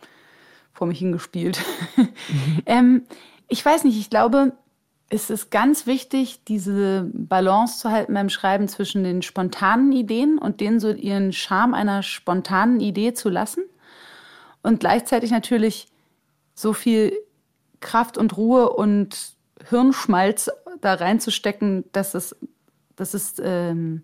vor 0.78 0.88
mich 0.88 1.00
hingespielt. 1.00 1.60
Ähm, 2.66 3.04
ich 3.48 3.64
weiß 3.64 3.86
nicht, 3.86 3.98
ich 3.98 4.10
glaube, 4.10 4.52
es 5.10 5.30
ist 5.30 5.52
ganz 5.52 5.88
wichtig, 5.88 6.44
diese 6.46 7.10
Balance 7.14 7.80
zu 7.80 7.92
halten 7.92 8.14
beim 8.14 8.30
Schreiben 8.30 8.68
zwischen 8.68 9.04
den 9.04 9.22
spontanen 9.22 9.94
Ideen 9.94 10.38
und 10.38 10.60
denen 10.60 10.82
so 10.82 10.92
ihren 10.92 11.32
Charme 11.32 11.74
einer 11.74 12.04
spontanen 12.04 12.82
Idee 12.82 13.14
zu 13.14 13.30
lassen 13.30 13.64
und 14.64 14.82
gleichzeitig 14.82 15.32
natürlich 15.32 15.88
so 16.56 16.74
viel 16.74 17.14
Kraft 17.80 18.18
und 18.18 18.36
Ruhe 18.36 18.70
und 18.70 19.34
Hirnschmalz 19.70 20.50
da 20.82 20.96
reinzustecken, 20.96 21.86
dass 21.94 22.14
es 22.14 22.36
das 22.98 23.14
ist, 23.14 23.40
ähm, 23.44 24.04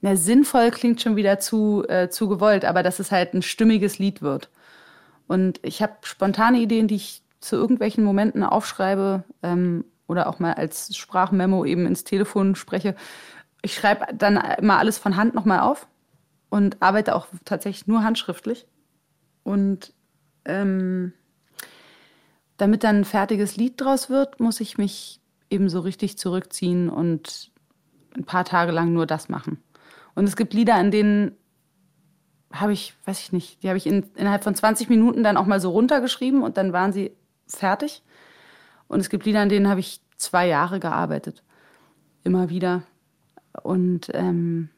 na, 0.00 0.16
sinnvoll 0.16 0.70
klingt 0.70 1.02
schon 1.02 1.16
wieder 1.16 1.38
zu, 1.40 1.84
äh, 1.88 2.08
zu 2.08 2.28
gewollt, 2.28 2.64
aber 2.64 2.82
dass 2.82 2.98
es 2.98 3.10
halt 3.10 3.34
ein 3.34 3.42
stimmiges 3.42 3.98
Lied 3.98 4.22
wird. 4.22 4.48
Und 5.26 5.60
ich 5.62 5.82
habe 5.82 5.94
spontane 6.02 6.58
Ideen, 6.58 6.88
die 6.88 6.96
ich 6.96 7.22
zu 7.40 7.56
irgendwelchen 7.56 8.04
Momenten 8.04 8.42
aufschreibe 8.42 9.24
ähm, 9.42 9.84
oder 10.06 10.28
auch 10.28 10.38
mal 10.38 10.54
als 10.54 10.96
Sprachmemo 10.96 11.64
eben 11.64 11.86
ins 11.86 12.04
Telefon 12.04 12.54
spreche. 12.54 12.94
Ich 13.62 13.74
schreibe 13.74 14.06
dann 14.14 14.36
immer 14.58 14.78
alles 14.78 14.98
von 14.98 15.16
Hand 15.16 15.34
nochmal 15.34 15.60
auf 15.60 15.86
und 16.50 16.82
arbeite 16.82 17.14
auch 17.14 17.26
tatsächlich 17.44 17.86
nur 17.86 18.02
handschriftlich. 18.02 18.66
Und 19.42 19.92
ähm, 20.44 21.12
damit 22.56 22.84
dann 22.84 23.00
ein 23.00 23.04
fertiges 23.04 23.56
Lied 23.56 23.80
draus 23.80 24.10
wird, 24.10 24.40
muss 24.40 24.60
ich 24.60 24.78
mich 24.78 25.20
eben 25.50 25.68
so 25.68 25.80
richtig 25.80 26.18
zurückziehen 26.18 26.88
und 26.88 27.50
ein 28.16 28.24
paar 28.24 28.44
Tage 28.44 28.72
lang 28.72 28.92
nur 28.92 29.06
das 29.06 29.28
machen. 29.28 29.62
Und 30.14 30.24
es 30.24 30.36
gibt 30.36 30.54
Lieder, 30.54 30.74
an 30.74 30.90
denen 30.90 31.36
habe 32.54 32.72
ich, 32.72 32.94
weiß 33.04 33.20
ich 33.20 33.32
nicht, 33.32 33.62
die 33.62 33.68
habe 33.68 33.78
ich 33.78 33.86
in, 33.86 34.10
innerhalb 34.14 34.44
von 34.44 34.54
20 34.54 34.88
Minuten 34.88 35.22
dann 35.22 35.36
auch 35.36 35.46
mal 35.46 35.60
so 35.60 35.70
runtergeschrieben 35.70 36.42
und 36.42 36.56
dann 36.56 36.72
waren 36.72 36.92
sie 36.92 37.12
fertig. 37.46 38.02
Und 38.88 39.00
es 39.00 39.10
gibt 39.10 39.24
Lieder, 39.24 39.40
an 39.40 39.48
denen 39.48 39.68
habe 39.68 39.80
ich 39.80 40.00
zwei 40.16 40.46
Jahre 40.46 40.80
gearbeitet. 40.80 41.42
Immer 42.22 42.50
wieder. 42.50 42.82
Und 43.62 44.08
ähm, 44.14 44.70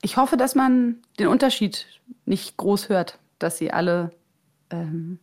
ich 0.00 0.16
hoffe, 0.16 0.36
dass 0.36 0.54
man 0.54 0.96
den 1.18 1.28
Unterschied 1.28 1.86
nicht 2.24 2.56
groß 2.56 2.88
hört, 2.88 3.18
dass 3.38 3.58
sie 3.58 3.72
alle 3.72 4.12
ähm, 4.70 5.18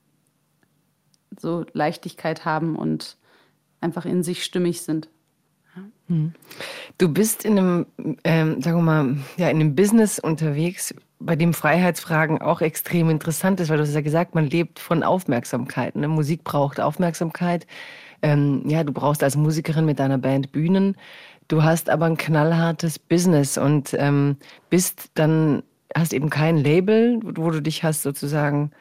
so 1.38 1.66
Leichtigkeit 1.74 2.46
haben 2.46 2.76
und 2.76 3.18
einfach 3.82 4.06
in 4.06 4.24
sich 4.24 4.44
stimmig 4.44 4.82
sind. 4.82 5.10
Du 6.98 7.10
bist 7.10 7.46
in 7.46 7.58
einem, 7.58 7.86
ähm, 8.24 8.62
sagen 8.62 8.78
wir 8.78 8.84
mal, 8.84 9.18
ja, 9.38 9.50
in 9.50 9.58
einem 9.58 9.76
Business 9.76 10.20
unterwegs, 10.20 10.94
bei 11.20 11.36
dem 11.36 11.54
Freiheitsfragen 11.54 12.42
auch 12.42 12.62
extrem 12.62 13.10
interessant 13.10 13.60
ist, 13.60 13.70
weil 13.70 13.78
du 13.78 13.84
hast 13.84 13.94
ja 13.94 14.02
gesagt, 14.02 14.36
man 14.36 14.50
lebt 14.50 14.80
von 14.80 15.04
Aufmerksamkeit. 15.04 15.96
Ne? 15.96 16.08
Musik 16.08 16.44
braucht 16.44 16.80
Aufmerksamkeit. 16.80 17.68
Ähm, 18.22 18.64
ja, 18.66 18.84
du 18.84 18.94
brauchst 18.94 19.24
als 19.24 19.36
Musikerin 19.36 19.86
mit 19.86 20.00
deiner 20.00 20.18
Band 20.18 20.52
Bühnen. 20.52 20.96
Du 21.48 21.64
hast 21.64 21.90
aber 21.90 22.06
ein 22.06 22.18
knallhartes 22.18 23.00
Business 23.00 23.58
und 23.58 23.94
ähm, 23.98 24.38
bist 24.70 25.12
dann, 25.16 25.64
hast 25.96 26.14
eben 26.14 26.30
kein 26.30 26.58
Label, 26.58 27.20
wo 27.24 27.50
du 27.50 27.62
dich 27.62 27.84
hast 27.84 28.02
sozusagen 28.04 28.72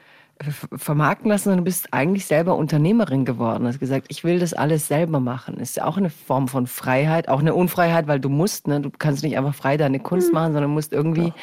vermarkten 0.41 1.31
lassen, 1.31 1.45
sondern 1.45 1.59
du 1.59 1.65
bist 1.65 1.93
eigentlich 1.93 2.27
selber 2.27 2.57
Unternehmerin 2.57 3.25
geworden. 3.25 3.65
Du 3.65 3.69
hast 3.69 3.81
gesagt, 3.81 4.07
ich 4.09 4.23
will 4.23 4.39
das 4.39 4.55
alles 4.55 4.87
selber 4.87 5.21
machen. 5.21 5.59
Ist 5.59 5.77
ja 5.77 5.85
auch 5.85 5.97
eine 5.97 6.11
Form 6.11 6.49
von 6.49 6.67
Freiheit, 6.67 7.29
auch 7.29 7.41
eine 7.41 7.55
Unfreiheit, 7.55 8.07
weil 8.07 8.21
du 8.21 8.29
musst, 8.29 8.69
ne? 8.69 8.81
du 8.81 8.91
kannst 8.91 9.25
nicht 9.25 9.37
einfach 9.37 9.55
frei 9.55 9.77
deine 9.77 9.99
Kunst 9.99 10.29
hm. 10.29 10.35
machen, 10.35 10.53
sondern 10.53 10.71
musst 10.71 10.93
irgendwie 10.93 11.29
ja. 11.29 11.35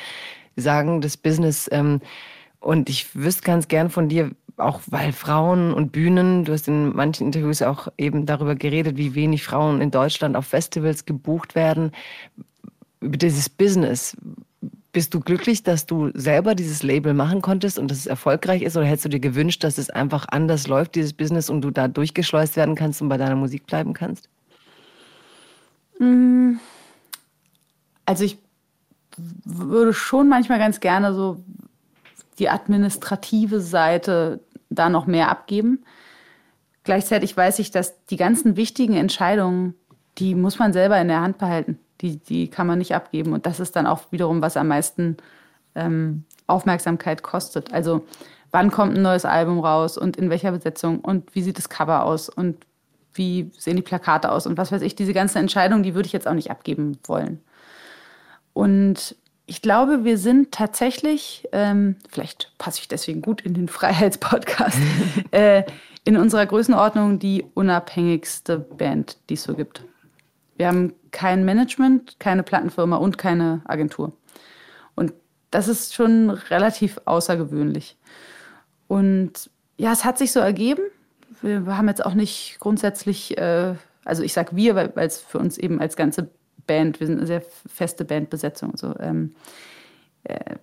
sagen, 0.55 1.01
das 1.01 1.17
Business. 1.17 1.67
Ähm, 1.71 1.99
und 2.59 2.89
ich 2.89 3.15
wüsste 3.15 3.43
ganz 3.43 3.67
gern 3.67 3.89
von 3.89 4.07
dir, 4.07 4.31
auch 4.57 4.79
weil 4.87 5.11
Frauen 5.11 5.73
und 5.73 5.91
Bühnen, 5.91 6.45
du 6.45 6.53
hast 6.53 6.67
in 6.67 6.95
manchen 6.95 7.27
Interviews 7.27 7.61
auch 7.61 7.89
eben 7.97 8.25
darüber 8.25 8.55
geredet, 8.55 8.97
wie 8.97 9.13
wenig 9.13 9.43
Frauen 9.43 9.81
in 9.81 9.91
Deutschland 9.91 10.37
auf 10.37 10.47
Festivals 10.47 11.05
gebucht 11.05 11.55
werden. 11.55 11.91
Über 13.01 13.17
dieses 13.17 13.49
Business, 13.49 14.15
bist 14.95 15.13
du 15.13 15.19
glücklich, 15.19 15.61
dass 15.61 15.85
du 15.85 16.09
selber 16.13 16.55
dieses 16.55 16.81
Label 16.81 17.13
machen 17.13 17.41
konntest 17.41 17.77
und 17.77 17.91
dass 17.91 17.97
es 17.97 18.05
erfolgreich 18.05 18.61
ist? 18.61 18.77
Oder 18.77 18.85
hättest 18.85 19.03
du 19.03 19.09
dir 19.09 19.19
gewünscht, 19.19 19.61
dass 19.65 19.77
es 19.77 19.89
einfach 19.89 20.25
anders 20.29 20.67
läuft, 20.67 20.95
dieses 20.95 21.11
Business, 21.11 21.49
und 21.49 21.59
du 21.63 21.69
da 21.69 21.89
durchgeschleust 21.89 22.55
werden 22.55 22.75
kannst 22.75 23.01
und 23.01 23.09
bei 23.09 23.17
deiner 23.17 23.35
Musik 23.35 23.67
bleiben 23.67 23.93
kannst? 23.93 24.29
Mm. 25.99 26.53
Also 28.05 28.23
ich 28.23 28.37
würde 29.17 29.93
schon 29.93 30.29
manchmal 30.29 30.59
ganz 30.59 30.79
gerne 30.79 31.13
so 31.13 31.43
die 32.39 32.47
administrative 32.47 33.59
Seite 33.59 34.39
da 34.69 34.87
noch 34.87 35.07
mehr 35.07 35.29
abgeben. 35.29 35.83
Gleichzeitig 36.85 37.35
weiß 37.35 37.59
ich, 37.59 37.69
dass 37.69 38.05
die 38.05 38.17
ganzen 38.17 38.55
wichtigen 38.55 38.93
Entscheidungen, 38.93 39.73
die 40.19 40.35
muss 40.35 40.57
man 40.57 40.71
selber 40.71 40.97
in 41.01 41.09
der 41.09 41.19
Hand 41.19 41.37
behalten 41.37 41.79
die, 42.01 42.17
die 42.17 42.49
kann 42.49 42.67
man 42.67 42.79
nicht 42.79 42.95
abgeben. 42.95 43.33
Und 43.33 43.45
das 43.45 43.59
ist 43.59 43.75
dann 43.75 43.87
auch 43.87 44.11
wiederum, 44.11 44.41
was 44.41 44.57
am 44.57 44.67
meisten 44.67 45.17
ähm, 45.75 46.23
Aufmerksamkeit 46.47 47.23
kostet. 47.23 47.73
Also 47.73 48.05
wann 48.51 48.71
kommt 48.71 48.95
ein 48.95 49.01
neues 49.01 49.25
Album 49.25 49.59
raus 49.59 49.97
und 49.97 50.17
in 50.17 50.29
welcher 50.29 50.51
Besetzung 50.51 50.99
und 50.99 51.35
wie 51.35 51.41
sieht 51.41 51.57
das 51.57 51.69
Cover 51.69 52.03
aus 52.05 52.29
und 52.29 52.65
wie 53.13 53.51
sehen 53.57 53.75
die 53.75 53.81
Plakate 53.81 54.31
aus 54.31 54.45
und 54.45 54.57
was 54.57 54.71
weiß 54.71 54.81
ich, 54.81 54.95
diese 54.95 55.13
ganzen 55.13 55.39
Entscheidungen, 55.39 55.83
die 55.83 55.95
würde 55.95 56.07
ich 56.07 56.13
jetzt 56.13 56.27
auch 56.27 56.33
nicht 56.33 56.51
abgeben 56.51 56.97
wollen. 57.05 57.41
Und 58.53 59.15
ich 59.45 59.61
glaube, 59.61 60.03
wir 60.03 60.17
sind 60.17 60.51
tatsächlich, 60.51 61.47
ähm, 61.51 61.97
vielleicht 62.09 62.51
passe 62.57 62.79
ich 62.79 62.87
deswegen 62.87 63.21
gut 63.21 63.41
in 63.41 63.53
den 63.53 63.67
Freiheitspodcast, 63.69 64.79
äh, 65.31 65.63
in 66.03 66.17
unserer 66.17 66.45
Größenordnung 66.45 67.19
die 67.19 67.45
unabhängigste 67.53 68.59
Band, 68.59 69.17
die 69.29 69.35
es 69.35 69.43
so 69.43 69.55
gibt. 69.55 69.83
Wir 70.55 70.67
haben 70.67 70.93
kein 71.11 71.45
Management, 71.45 72.19
keine 72.19 72.43
Plattenfirma 72.43 72.97
und 72.97 73.17
keine 73.17 73.61
Agentur. 73.65 74.13
Und 74.95 75.13
das 75.51 75.67
ist 75.67 75.93
schon 75.93 76.29
relativ 76.29 76.99
außergewöhnlich. 77.05 77.97
Und 78.87 79.49
ja, 79.77 79.91
es 79.91 80.05
hat 80.05 80.17
sich 80.17 80.31
so 80.31 80.39
ergeben. 80.39 80.81
Wir 81.41 81.65
haben 81.77 81.87
jetzt 81.87 82.05
auch 82.05 82.13
nicht 82.13 82.57
grundsätzlich, 82.59 83.37
äh, 83.37 83.75
also 84.03 84.23
ich 84.23 84.33
sage 84.33 84.55
wir, 84.55 84.75
weil 84.75 85.07
es 85.07 85.19
für 85.19 85.39
uns 85.39 85.57
eben 85.57 85.81
als 85.81 85.95
ganze 85.95 86.29
Band, 86.65 86.99
wir 86.99 87.07
sind 87.07 87.17
eine 87.17 87.27
sehr 87.27 87.43
feste 87.67 88.05
Bandbesetzung. 88.05 88.71
Also, 88.71 88.95
ähm, 88.99 89.35
äh, 90.23 90.55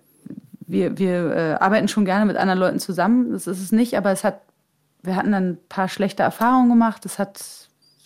wir 0.65 0.97
wir 0.97 1.35
äh, 1.35 1.53
arbeiten 1.53 1.87
schon 1.87 2.05
gerne 2.05 2.25
mit 2.25 2.37
anderen 2.37 2.59
Leuten 2.59 2.79
zusammen, 2.79 3.31
das 3.31 3.47
ist 3.47 3.61
es 3.61 3.71
nicht, 3.71 3.97
aber 3.97 4.11
es 4.11 4.23
hat, 4.23 4.41
wir 5.03 5.15
hatten 5.15 5.31
dann 5.31 5.51
ein 5.51 5.57
paar 5.69 5.89
schlechte 5.89 6.23
Erfahrungen 6.23 6.69
gemacht. 6.69 7.05
Es 7.05 7.19
hat 7.19 7.43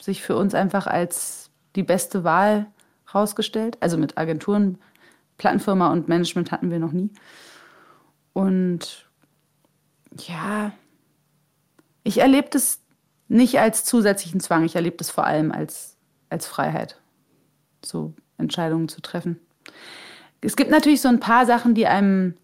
sich 0.02 0.22
für 0.22 0.36
uns 0.36 0.54
einfach 0.56 0.88
als 0.88 1.47
die 1.78 1.84
beste 1.84 2.26
Wahl 2.26 2.68
rausgestellt. 3.14 3.78
Also 3.80 3.98
mit 3.98 4.18
Agenturen, 4.18 4.80
Plattenfirma 5.38 5.92
und 5.92 6.10
Management 6.10 6.52
hatten 6.52 6.70
wir 6.70 6.80
noch 6.80 6.92
nie. 6.92 7.10
Und 8.34 9.08
ja, 10.18 10.74
ich 12.04 12.20
erlebe 12.20 12.50
das 12.50 12.82
nicht 13.30 13.60
als 13.60 13.84
zusätzlichen 13.84 14.40
Zwang, 14.40 14.64
ich 14.64 14.76
erlebe 14.76 14.98
das 14.98 15.10
vor 15.10 15.26
allem 15.26 15.52
als, 15.52 15.98
als 16.30 16.48
Freiheit, 16.48 17.00
so 17.84 18.14
Entscheidungen 18.38 18.88
zu 18.90 19.02
treffen. 19.02 19.40
Es 20.42 20.56
gibt 20.56 20.72
natürlich 20.72 21.02
so 21.02 21.10
ein 21.10 21.20
paar 21.20 21.46
Sachen, 21.46 21.74
die 21.74 21.88
einem 21.88 22.36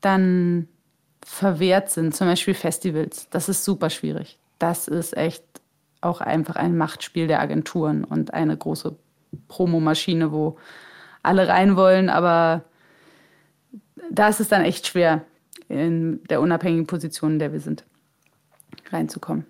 dann 0.00 0.68
verwehrt 1.24 1.90
sind, 1.90 2.16
zum 2.16 2.26
Beispiel 2.26 2.54
Festivals. 2.54 3.28
Das 3.30 3.48
ist 3.48 3.64
super 3.64 3.90
schwierig. 3.90 4.38
Das 4.58 4.88
ist 4.88 5.16
echt 5.16 5.44
auch 6.00 6.20
einfach 6.20 6.56
ein 6.56 6.76
Machtspiel 6.76 7.26
der 7.26 7.40
Agenturen 7.40 8.04
und 8.04 8.34
eine 8.34 8.56
große 8.56 8.96
Promomaschine, 9.48 10.32
wo 10.32 10.56
alle 11.22 11.48
rein 11.48 11.76
wollen, 11.76 12.08
aber 12.08 12.64
da 14.10 14.28
ist 14.28 14.40
es 14.40 14.48
dann 14.48 14.62
echt 14.62 14.86
schwer, 14.86 15.22
in 15.68 16.22
der 16.30 16.40
unabhängigen 16.40 16.86
Position, 16.86 17.32
in 17.32 17.38
der 17.38 17.52
wir 17.52 17.60
sind, 17.60 17.84
reinzukommen. 18.90 19.44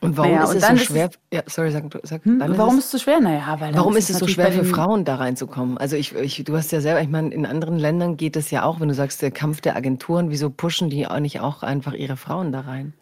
Und 0.00 0.16
warum 0.16 0.30
naja, 0.30 0.44
ist 0.44 0.62
es 0.62 0.68
so 0.68 0.76
schwer? 0.76 1.10
ja, 1.32 1.42
sorry, 1.46 1.72
sag, 1.72 1.84
sag 2.04 2.24
hm, 2.24 2.40
Warum 2.56 2.78
ist 2.78 2.84
es 2.84 2.90
so 2.92 2.98
schwer? 2.98 3.20
Naja, 3.20 3.56
weil 3.58 3.74
warum 3.74 3.96
ist 3.96 4.10
es 4.10 4.18
so 4.18 4.28
schwer 4.28 4.52
für 4.52 4.64
Frauen 4.64 5.04
da 5.04 5.16
reinzukommen? 5.16 5.76
Also 5.76 5.96
ich, 5.96 6.14
ich, 6.14 6.44
du 6.44 6.56
hast 6.56 6.70
ja 6.70 6.80
selber, 6.80 7.02
ich 7.02 7.08
meine, 7.08 7.34
in 7.34 7.44
anderen 7.44 7.78
Ländern 7.78 8.16
geht 8.16 8.36
es 8.36 8.52
ja 8.52 8.62
auch, 8.62 8.78
wenn 8.78 8.88
du 8.88 8.94
sagst, 8.94 9.22
der 9.22 9.32
Kampf 9.32 9.60
der 9.60 9.74
Agenturen, 9.74 10.30
wieso 10.30 10.50
pushen 10.50 10.88
die 10.88 11.08
auch 11.08 11.18
nicht 11.18 11.40
auch 11.40 11.64
einfach 11.64 11.94
ihre 11.94 12.16
Frauen 12.16 12.52
da 12.52 12.60
rein? 12.60 12.94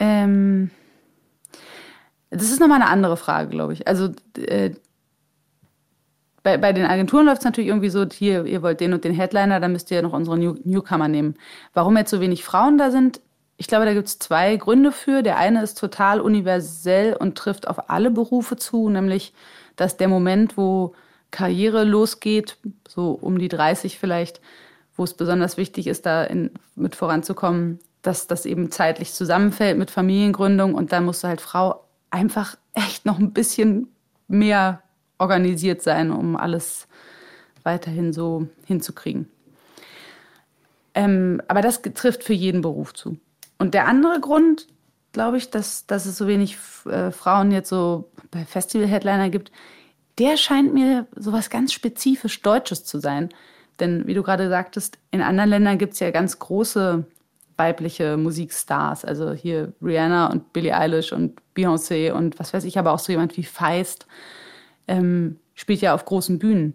Ähm, 0.00 0.70
das 2.30 2.50
ist 2.50 2.60
nochmal 2.60 2.82
eine 2.82 2.90
andere 2.90 3.16
Frage, 3.16 3.48
glaube 3.48 3.72
ich. 3.72 3.88
Also 3.88 4.10
äh, 4.36 4.70
bei, 6.42 6.56
bei 6.56 6.72
den 6.72 6.86
Agenturen 6.86 7.26
läuft 7.26 7.40
es 7.40 7.44
natürlich 7.44 7.68
irgendwie 7.68 7.90
so, 7.90 8.06
hier, 8.06 8.44
ihr 8.44 8.62
wollt 8.62 8.80
den 8.80 8.92
und 8.92 9.04
den 9.04 9.14
Headliner, 9.14 9.60
dann 9.60 9.72
müsst 9.72 9.90
ihr 9.90 10.02
noch 10.02 10.12
unsere 10.12 10.38
New 10.38 10.56
Newcomer 10.64 11.08
nehmen. 11.08 11.34
Warum 11.74 11.96
jetzt 11.96 12.10
so 12.10 12.20
wenig 12.20 12.44
Frauen 12.44 12.78
da 12.78 12.90
sind, 12.90 13.20
ich 13.56 13.66
glaube, 13.66 13.86
da 13.86 13.92
gibt 13.92 14.06
es 14.06 14.18
zwei 14.18 14.56
Gründe 14.56 14.92
für. 14.92 15.22
Der 15.22 15.36
eine 15.36 15.62
ist 15.62 15.78
total 15.78 16.20
universell 16.20 17.14
und 17.14 17.36
trifft 17.36 17.66
auf 17.66 17.90
alle 17.90 18.10
Berufe 18.10 18.56
zu, 18.56 18.88
nämlich, 18.88 19.34
dass 19.74 19.96
der 19.96 20.08
Moment, 20.08 20.56
wo 20.56 20.94
Karriere 21.32 21.84
losgeht, 21.84 22.56
so 22.88 23.10
um 23.10 23.38
die 23.38 23.48
30 23.48 23.98
vielleicht, 23.98 24.40
wo 24.96 25.04
es 25.04 25.14
besonders 25.14 25.56
wichtig 25.56 25.88
ist, 25.88 26.06
da 26.06 26.24
in, 26.24 26.52
mit 26.76 26.94
voranzukommen, 26.94 27.80
dass 28.02 28.28
das 28.28 28.46
eben 28.46 28.70
zeitlich 28.70 29.12
zusammenfällt 29.12 29.76
mit 29.76 29.90
Familiengründung 29.90 30.74
und 30.74 30.92
dann 30.92 31.04
musst 31.04 31.24
du 31.24 31.28
halt 31.28 31.40
Frau 31.40 31.84
einfach 32.10 32.56
echt 32.74 33.06
noch 33.06 33.18
ein 33.18 33.32
bisschen 33.32 33.88
mehr 34.28 34.82
organisiert 35.18 35.82
sein, 35.82 36.10
um 36.10 36.36
alles 36.36 36.86
weiterhin 37.62 38.12
so 38.12 38.48
hinzukriegen. 38.66 39.28
Ähm, 40.94 41.42
aber 41.48 41.60
das 41.60 41.82
trifft 41.82 42.24
für 42.24 42.32
jeden 42.32 42.60
Beruf 42.60 42.94
zu. 42.94 43.18
Und 43.58 43.74
der 43.74 43.86
andere 43.86 44.20
Grund, 44.20 44.66
glaube 45.12 45.36
ich, 45.36 45.50
dass, 45.50 45.86
dass 45.86 46.06
es 46.06 46.16
so 46.16 46.26
wenig 46.26 46.58
äh, 46.86 47.10
Frauen 47.10 47.50
jetzt 47.50 47.68
so 47.68 48.10
bei 48.30 48.44
Festival-Headliner 48.44 49.30
gibt, 49.30 49.52
der 50.18 50.36
scheint 50.36 50.74
mir 50.74 51.06
so 51.14 51.32
was 51.32 51.50
ganz 51.50 51.72
spezifisch 51.72 52.42
Deutsches 52.42 52.84
zu 52.84 52.98
sein. 52.98 53.28
Denn 53.80 54.06
wie 54.06 54.14
du 54.14 54.22
gerade 54.22 54.48
sagtest, 54.48 54.98
in 55.10 55.22
anderen 55.22 55.50
Ländern 55.50 55.78
gibt 55.78 55.94
es 55.94 56.00
ja 56.00 56.10
ganz 56.10 56.38
große 56.38 57.04
weibliche 57.58 58.16
Musikstars. 58.16 59.04
Also 59.04 59.32
hier 59.32 59.72
Rihanna 59.82 60.28
und 60.28 60.52
Billie 60.52 60.76
Eilish 60.76 61.12
und 61.12 61.40
Beyoncé 61.56 62.12
und 62.12 62.38
was 62.38 62.54
weiß 62.54 62.64
ich, 62.64 62.78
aber 62.78 62.92
auch 62.92 62.98
so 62.98 63.12
jemand 63.12 63.36
wie 63.36 63.44
Feist 63.44 64.06
ähm, 64.86 65.38
spielt 65.54 65.80
ja 65.80 65.94
auf 65.94 66.04
großen 66.04 66.38
Bühnen. 66.38 66.74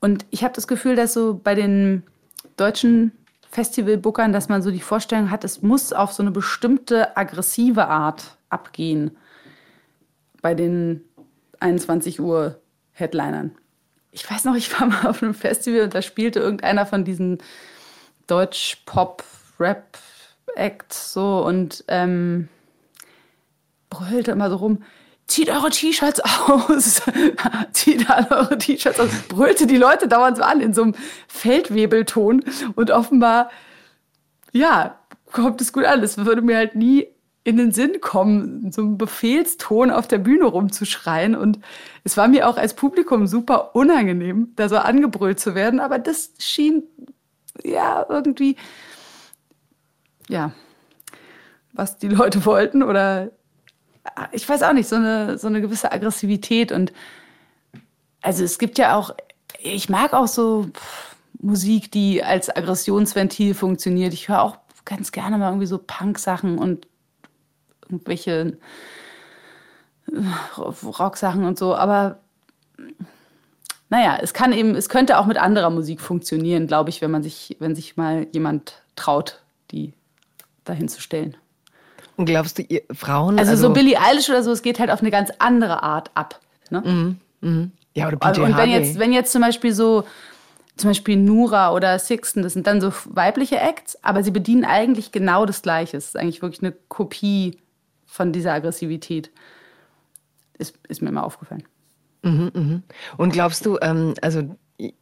Und 0.00 0.24
ich 0.30 0.44
habe 0.44 0.54
das 0.54 0.68
Gefühl, 0.68 0.94
dass 0.94 1.14
so 1.14 1.40
bei 1.42 1.54
den 1.54 2.04
deutschen 2.56 3.12
Festivalbookern, 3.50 4.32
dass 4.32 4.48
man 4.48 4.62
so 4.62 4.70
die 4.70 4.80
Vorstellung 4.80 5.30
hat, 5.30 5.42
es 5.44 5.62
muss 5.62 5.92
auf 5.92 6.12
so 6.12 6.22
eine 6.22 6.30
bestimmte 6.30 7.16
aggressive 7.16 7.88
Art 7.88 8.36
abgehen 8.48 9.16
bei 10.40 10.54
den 10.54 11.02
21 11.58 12.20
Uhr 12.20 12.60
Headlinern. 12.92 13.52
Ich 14.12 14.28
weiß 14.28 14.44
noch, 14.44 14.54
ich 14.54 14.78
war 14.78 14.86
mal 14.86 15.06
auf 15.06 15.22
einem 15.22 15.34
Festival 15.34 15.82
und 15.82 15.94
da 15.94 16.02
spielte 16.02 16.40
irgendeiner 16.40 16.86
von 16.86 17.04
diesen 17.04 17.38
Deutsch-Pop-Rap 18.26 19.98
Act 20.56 20.92
so 20.92 21.44
und 21.44 21.84
ähm, 21.88 22.48
brüllte 23.88 24.30
immer 24.32 24.50
so 24.50 24.56
rum, 24.56 24.82
zieht 25.26 25.50
eure 25.50 25.70
T-Shirts 25.70 26.20
aus, 26.20 27.02
zieht 27.72 28.10
alle 28.10 28.30
eure 28.30 28.58
T-Shirts 28.58 29.00
aus, 29.00 29.10
brüllte 29.28 29.66
die 29.66 29.76
Leute 29.76 30.08
dauernd 30.08 30.36
so 30.36 30.42
an 30.42 30.60
in 30.60 30.74
so 30.74 30.82
einem 30.82 30.94
Feldwebelton 31.28 32.44
und 32.74 32.90
offenbar, 32.90 33.50
ja, 34.52 34.98
kommt 35.32 35.60
es 35.60 35.72
gut 35.72 35.84
an. 35.84 36.02
Es 36.02 36.18
würde 36.18 36.42
mir 36.42 36.56
halt 36.56 36.74
nie 36.74 37.08
in 37.42 37.56
den 37.56 37.72
Sinn 37.72 38.00
kommen, 38.00 38.70
so 38.70 38.82
einen 38.82 38.98
Befehlston 38.98 39.90
auf 39.90 40.06
der 40.06 40.18
Bühne 40.18 40.44
rumzuschreien. 40.44 41.34
Und 41.34 41.58
es 42.04 42.16
war 42.16 42.28
mir 42.28 42.48
auch 42.48 42.56
als 42.56 42.74
Publikum 42.74 43.26
super 43.26 43.74
unangenehm, 43.74 44.52
da 44.56 44.68
so 44.68 44.76
angebrüllt 44.76 45.40
zu 45.40 45.54
werden. 45.54 45.80
Aber 45.80 45.98
das 45.98 46.32
schien 46.38 46.82
ja 47.64 48.04
irgendwie 48.08 48.56
ja, 50.30 50.52
was 51.72 51.98
die 51.98 52.08
Leute 52.08 52.44
wollten 52.46 52.82
oder 52.82 53.30
ich 54.32 54.48
weiß 54.48 54.62
auch 54.62 54.72
nicht, 54.72 54.88
so 54.88 54.96
eine, 54.96 55.38
so 55.38 55.46
eine 55.46 55.60
gewisse 55.60 55.92
Aggressivität 55.92 56.72
und 56.72 56.92
also 58.22 58.44
es 58.44 58.58
gibt 58.58 58.78
ja 58.78 58.96
auch, 58.96 59.14
ich 59.58 59.88
mag 59.88 60.12
auch 60.14 60.26
so 60.26 60.70
Musik, 61.40 61.90
die 61.90 62.22
als 62.22 62.54
Aggressionsventil 62.54 63.54
funktioniert. 63.54 64.12
Ich 64.12 64.28
höre 64.28 64.42
auch 64.42 64.58
ganz 64.84 65.12
gerne 65.12 65.38
mal 65.38 65.48
irgendwie 65.48 65.66
so 65.66 65.78
Punk-Sachen 65.78 66.58
und 66.58 66.86
irgendwelche 67.84 68.58
äh, 70.12 70.58
Rock-Sachen 70.58 71.44
und 71.44 71.58
so. 71.58 71.74
Aber 71.74 72.18
naja, 73.88 74.18
es 74.20 74.34
kann 74.34 74.52
eben, 74.52 74.74
es 74.74 74.88
könnte 74.88 75.18
auch 75.18 75.26
mit 75.26 75.38
anderer 75.38 75.70
Musik 75.70 76.00
funktionieren, 76.00 76.66
glaube 76.66 76.90
ich, 76.90 77.00
wenn 77.00 77.10
man 77.10 77.22
sich, 77.22 77.56
wenn 77.58 77.74
sich 77.74 77.96
mal 77.96 78.26
jemand 78.32 78.82
traut, 78.96 79.42
die 79.70 79.94
dahin 80.70 80.88
zu 80.88 81.00
stellen. 81.00 81.36
Und 82.16 82.26
glaubst 82.26 82.58
du, 82.58 82.62
ihr 82.62 82.82
Frauen. 82.92 83.38
Also, 83.38 83.52
also 83.52 83.68
so 83.68 83.72
Billie 83.72 83.98
Eilish 83.98 84.28
oder 84.28 84.42
so, 84.42 84.52
es 84.52 84.62
geht 84.62 84.78
halt 84.78 84.90
auf 84.90 85.00
eine 85.00 85.10
ganz 85.10 85.30
andere 85.38 85.82
Art 85.82 86.10
ab. 86.14 86.40
Ne? 86.70 86.82
Mhm, 86.84 87.16
mh. 87.40 87.68
Ja, 87.94 88.08
oder 88.08 88.16
PJ 88.18 88.40
Und 88.40 88.56
wenn 88.56 88.70
jetzt, 88.70 88.98
wenn 88.98 89.12
jetzt 89.12 89.32
zum 89.32 89.42
Beispiel 89.42 89.72
so, 89.72 90.04
zum 90.76 90.90
Beispiel 90.90 91.16
Nura 91.16 91.72
oder 91.72 91.98
Sixten, 91.98 92.42
das 92.42 92.52
sind 92.52 92.66
dann 92.66 92.80
so 92.80 92.92
weibliche 93.06 93.58
Acts, 93.58 94.02
aber 94.02 94.22
sie 94.22 94.30
bedienen 94.30 94.64
eigentlich 94.64 95.12
genau 95.12 95.44
das 95.46 95.62
Gleiche. 95.62 95.96
Es 95.96 96.06
ist 96.08 96.16
eigentlich 96.16 96.42
wirklich 96.42 96.62
eine 96.62 96.72
Kopie 96.88 97.58
von 98.06 98.32
dieser 98.32 98.52
Aggressivität. 98.52 99.30
Ist, 100.58 100.78
ist 100.88 101.02
mir 101.02 101.08
immer 101.08 101.24
aufgefallen. 101.24 101.64
Mhm, 102.22 102.50
mh. 102.52 102.80
Und 103.16 103.32
glaubst 103.32 103.64
du, 103.66 103.78
ähm, 103.80 104.14
also 104.20 104.42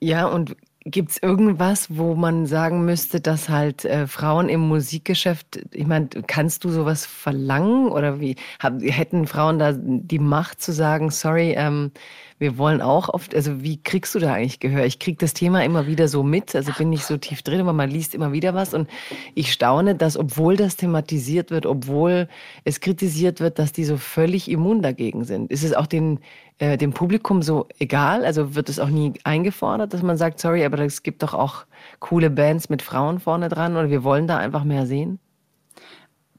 ja, 0.01 0.27
und 0.27 0.57
Gibt 0.91 1.11
es 1.11 1.23
irgendwas, 1.23 1.97
wo 1.97 2.15
man 2.15 2.47
sagen 2.47 2.85
müsste, 2.85 3.21
dass 3.21 3.49
halt 3.49 3.85
äh, 3.85 4.07
Frauen 4.07 4.49
im 4.49 4.61
Musikgeschäft, 4.61 5.61
ich 5.73 5.87
meine, 5.87 6.09
kannst 6.27 6.65
du 6.65 6.71
sowas 6.71 7.05
verlangen 7.05 7.89
oder 7.89 8.21
wie 8.21 8.37
hab, 8.59 8.81
hätten 8.81 9.27
Frauen 9.27 9.59
da 9.59 9.73
die 9.77 10.19
Macht 10.19 10.63
zu 10.63 10.73
sagen, 10.73 11.11
sorry, 11.11 11.55
ähm, 11.57 11.91
wir 12.39 12.57
wollen 12.57 12.81
auch 12.81 13.09
oft, 13.09 13.35
also 13.35 13.63
wie 13.63 13.83
kriegst 13.83 14.15
du 14.15 14.19
da 14.19 14.33
eigentlich 14.33 14.61
Gehör? 14.61 14.85
Ich 14.85 14.99
krieg 14.99 15.19
das 15.19 15.35
Thema 15.35 15.65
immer 15.65 15.87
wieder 15.87 16.09
so 16.09 16.23
mit, 16.23 16.55
also 16.55 16.73
bin 16.73 16.91
nicht 16.91 17.05
so 17.05 17.17
tief 17.17 17.43
drin, 17.43 17.61
aber 17.61 17.73
man 17.73 17.91
liest 17.91 18.15
immer 18.15 18.33
wieder 18.33 18.55
was 18.55 18.75
und 18.75 18.89
ich 19.35 19.53
staune, 19.53 19.95
dass 19.95 20.17
obwohl 20.17 20.57
das 20.57 20.77
thematisiert 20.77 21.51
wird, 21.51 21.67
obwohl 21.67 22.29
es 22.65 22.81
kritisiert 22.81 23.41
wird, 23.41 23.59
dass 23.59 23.73
die 23.73 23.85
so 23.85 23.97
völlig 23.97 24.51
immun 24.51 24.83
dagegen 24.83 25.25
sind. 25.25 25.51
Ist 25.51 25.65
es 25.65 25.75
auch 25.75 25.87
den, 25.87 26.21
äh, 26.59 26.77
dem 26.77 26.93
Publikum 26.93 27.43
so 27.43 27.69
egal? 27.79 28.25
Also 28.25 28.55
wird 28.55 28.69
es 28.69 28.79
auch 28.79 28.89
nie 28.89 29.15
eingefordert, 29.25 29.93
dass 29.93 30.03
man 30.03 30.17
sagt, 30.17 30.41
sorry, 30.41 30.65
aber 30.65 30.79
es 30.81 31.03
gibt 31.03 31.23
doch 31.23 31.35
auch 31.35 31.65
coole 32.01 32.31
Bands 32.31 32.69
mit 32.69 32.83
Frauen 32.83 33.21
vorne 33.21 33.49
dran 33.49 33.77
oder 33.77 33.91
wir 33.91 34.05
wollen 34.05 34.27
da 34.27 34.39
einfach 34.39 34.65
mehr 34.65 34.87
sehen? 34.87 35.19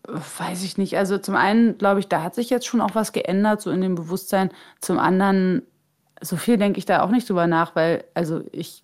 Weiß 0.07 0.63
ich 0.63 0.77
nicht. 0.77 0.97
Also 0.97 1.17
zum 1.17 1.35
einen 1.35 1.77
glaube 1.77 1.99
ich, 1.99 2.07
da 2.07 2.23
hat 2.23 2.35
sich 2.35 2.49
jetzt 2.49 2.65
schon 2.65 2.81
auch 2.81 2.95
was 2.95 3.11
geändert, 3.13 3.61
so 3.61 3.71
in 3.71 3.81
dem 3.81 3.95
Bewusstsein. 3.95 4.49
Zum 4.81 4.99
anderen 4.99 5.63
so 6.21 6.35
viel 6.35 6.57
denke 6.57 6.79
ich 6.79 6.85
da 6.85 7.01
auch 7.01 7.11
nicht 7.11 7.29
drüber 7.29 7.47
nach, 7.47 7.75
weil 7.75 8.03
also 8.13 8.43
ich 8.51 8.83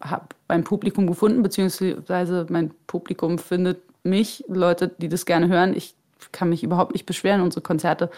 habe 0.00 0.28
mein 0.46 0.64
Publikum 0.64 1.06
gefunden, 1.06 1.42
beziehungsweise 1.42 2.46
mein 2.48 2.72
Publikum 2.86 3.38
findet 3.38 3.82
mich, 4.04 4.44
Leute, 4.48 4.88
die 4.88 5.08
das 5.08 5.26
gerne 5.26 5.48
hören. 5.48 5.74
Ich 5.76 5.94
kann 6.32 6.48
mich 6.48 6.62
überhaupt 6.62 6.92
nicht 6.92 7.06
beschweren. 7.06 7.40
Unsere 7.40 7.62
Konzerte 7.62 8.10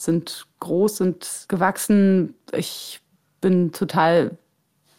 sind 0.00 0.46
groß, 0.60 0.96
sind 0.96 1.46
gewachsen. 1.48 2.34
Ich 2.52 3.00
bin 3.40 3.72
total 3.72 4.38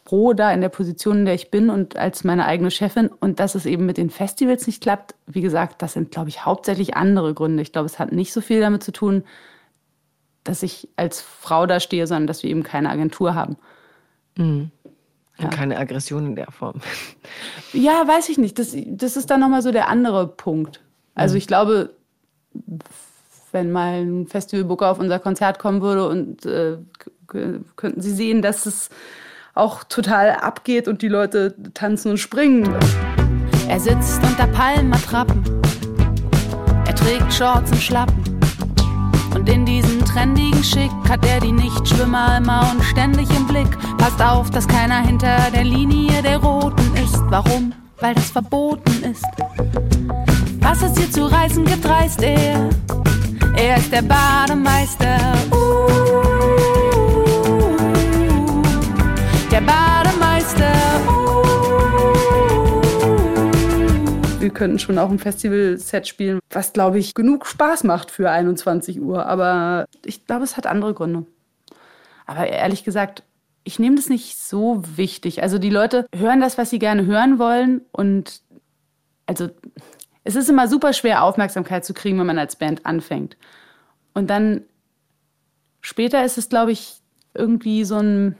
froh 0.05 0.33
da 0.33 0.51
in 0.51 0.61
der 0.61 0.69
Position, 0.69 1.19
in 1.19 1.25
der 1.25 1.33
ich 1.35 1.51
bin 1.51 1.69
und 1.69 1.95
als 1.95 2.23
meine 2.23 2.45
eigene 2.45 2.69
Chefin. 2.69 3.07
Und 3.07 3.39
dass 3.39 3.55
es 3.55 3.65
eben 3.65 3.85
mit 3.85 3.97
den 3.97 4.09
Festivals 4.09 4.67
nicht 4.67 4.81
klappt, 4.81 5.15
wie 5.25 5.41
gesagt, 5.41 5.81
das 5.81 5.93
sind, 5.93 6.11
glaube 6.11 6.29
ich, 6.29 6.45
hauptsächlich 6.45 6.95
andere 6.95 7.33
Gründe. 7.33 7.63
Ich 7.63 7.71
glaube, 7.71 7.85
es 7.85 7.97
hat 7.97 8.11
nicht 8.11 8.33
so 8.33 8.41
viel 8.41 8.59
damit 8.59 8.83
zu 8.83 8.91
tun, 8.91 9.23
dass 10.43 10.63
ich 10.63 10.89
als 10.95 11.21
Frau 11.21 11.65
da 11.65 11.79
stehe, 11.79 12.07
sondern 12.07 12.27
dass 12.27 12.43
wir 12.43 12.49
eben 12.49 12.63
keine 12.63 12.89
Agentur 12.89 13.35
haben. 13.35 13.57
Mhm. 14.37 14.71
Ja. 15.37 15.47
Keine 15.47 15.77
Aggression 15.77 16.27
in 16.27 16.35
der 16.35 16.51
Form. 16.51 16.81
Ja, 17.73 18.07
weiß 18.07 18.29
ich 18.29 18.37
nicht. 18.37 18.59
Das, 18.59 18.75
das 18.85 19.15
ist 19.15 19.29
dann 19.31 19.39
nochmal 19.39 19.61
so 19.61 19.71
der 19.71 19.87
andere 19.87 20.27
Punkt. 20.27 20.81
Also 21.15 21.33
mhm. 21.33 21.37
ich 21.37 21.47
glaube, 21.47 21.95
wenn 23.51 23.71
mal 23.71 24.01
ein 24.01 24.27
Festivalbooker 24.27 24.91
auf 24.91 24.99
unser 24.99 25.19
Konzert 25.19 25.59
kommen 25.59 25.81
würde 25.81 26.07
und 26.07 26.45
äh, 26.45 26.77
könnten 27.75 28.01
Sie 28.01 28.11
sehen, 28.11 28.41
dass 28.41 28.65
es 28.65 28.89
auch 29.53 29.83
total 29.83 30.31
abgeht 30.31 30.87
und 30.87 31.01
die 31.01 31.07
Leute 31.07 31.55
tanzen 31.73 32.11
und 32.11 32.17
springen. 32.17 32.73
Er 33.67 33.79
sitzt 33.79 34.21
unter 34.23 34.47
Palmenattrappen. 34.47 35.43
Er 36.85 36.95
trägt 36.95 37.33
Shorts 37.33 37.71
und 37.71 37.81
Schlappen. 37.81 38.31
Und 39.33 39.47
in 39.47 39.65
diesem 39.65 40.03
trendigen 40.03 40.63
Schick 40.63 40.91
hat 41.09 41.25
er 41.25 41.39
die 41.39 41.53
Nichtschwimmer 41.53 42.37
immer 42.37 42.69
und 42.71 42.83
ständig 42.83 43.29
im 43.35 43.47
Blick. 43.47 43.69
Passt 43.97 44.21
auf, 44.21 44.51
dass 44.51 44.67
keiner 44.67 45.01
hinter 45.01 45.49
der 45.53 45.63
Linie 45.63 46.21
der 46.21 46.37
Roten 46.37 46.95
ist. 46.95 47.21
Warum? 47.29 47.73
Weil 47.99 48.13
das 48.13 48.31
verboten 48.31 49.03
ist. 49.03 49.25
Was 50.59 50.81
es 50.81 50.97
hier 50.97 51.11
zu 51.11 51.25
reißen 51.25 51.65
gibt, 51.65 51.87
reißt 51.87 52.23
er. 52.23 52.69
Er 53.55 53.77
ist 53.77 53.91
der 53.91 54.01
Bademeister. 54.01 55.17
Uh, 55.51 56.21
der 59.51 59.61
Bademeister. 59.61 61.21
wir 64.41 64.49
könnten 64.49 64.79
schon 64.79 64.97
auch 64.97 65.09
ein 65.09 65.19
Festival-Set 65.19 66.07
spielen, 66.07 66.39
was, 66.49 66.73
glaube 66.73 66.99
ich, 66.99 67.13
genug 67.13 67.45
Spaß 67.45 67.83
macht 67.83 68.11
für 68.11 68.29
21 68.29 68.99
Uhr. 69.01 69.25
Aber 69.25 69.85
ich 70.03 70.25
glaube, 70.25 70.43
es 70.43 70.57
hat 70.57 70.65
andere 70.65 70.93
Gründe. 70.93 71.25
Aber 72.25 72.47
ehrlich 72.47 72.83
gesagt, 72.83 73.23
ich 73.63 73.79
nehme 73.79 73.95
das 73.95 74.09
nicht 74.09 74.37
so 74.37 74.83
wichtig. 74.95 75.43
Also 75.43 75.59
die 75.59 75.69
Leute 75.69 76.07
hören 76.15 76.41
das, 76.41 76.57
was 76.57 76.69
sie 76.69 76.79
gerne 76.79 77.05
hören 77.05 77.39
wollen. 77.39 77.81
Und 77.91 78.41
also 79.27 79.49
es 80.23 80.35
ist 80.35 80.49
immer 80.49 80.67
super 80.67 80.93
schwer, 80.93 81.23
Aufmerksamkeit 81.23 81.85
zu 81.85 81.93
kriegen, 81.93 82.19
wenn 82.19 82.27
man 82.27 82.39
als 82.39 82.55
Band 82.55 82.85
anfängt. 82.85 83.37
Und 84.13 84.29
dann 84.29 84.61
später 85.81 86.23
ist 86.23 86.37
es, 86.37 86.49
glaube 86.49 86.71
ich, 86.71 87.01
irgendwie 87.33 87.83
so 87.85 87.97
ein 87.97 88.35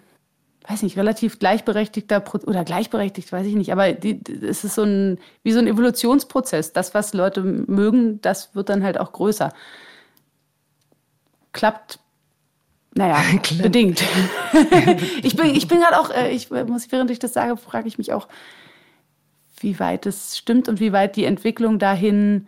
weiß 0.68 0.84
nicht, 0.84 0.98
relativ 0.98 1.40
gleichberechtigter 1.40 2.20
Pro 2.20 2.38
oder 2.46 2.64
gleichberechtigt, 2.64 3.32
weiß 3.32 3.46
ich 3.48 3.56
nicht, 3.56 3.72
aber 3.72 3.94
die, 3.94 4.22
es 4.44 4.64
ist 4.64 4.76
so 4.76 4.84
ein, 4.84 5.18
wie 5.44 5.52
so 5.52 5.60
ein 5.60 5.68
Evolutionsprozess. 5.68 6.74
Das, 6.74 6.94
was 6.94 7.14
Leute 7.14 7.42
mögen, 7.42 8.22
das 8.22 8.54
wird 8.56 8.70
dann 8.70 8.84
halt 8.84 9.00
auch 9.00 9.12
größer. 9.12 9.54
Klappt, 11.52 12.00
naja, 12.94 13.22
bedingt. 13.62 14.04
ich 15.24 15.36
bin, 15.36 15.48
ich 15.48 15.68
bin 15.68 15.80
gerade 15.80 16.00
auch, 16.00 16.12
äh, 16.12 16.32
ich 16.32 16.50
muss, 16.52 16.92
während 16.92 17.10
ich 17.12 17.20
das 17.20 17.34
sage, 17.34 17.58
frage 17.58 17.88
ich 17.88 17.98
mich 17.98 18.14
auch, 18.14 18.28
wie 19.62 19.80
weit 19.80 20.06
es 20.06 20.38
stimmt 20.38 20.68
und 20.68 20.80
wie 20.80 20.94
weit 20.94 21.16
die 21.16 21.26
Entwicklung 21.26 21.80
dahin 21.80 22.48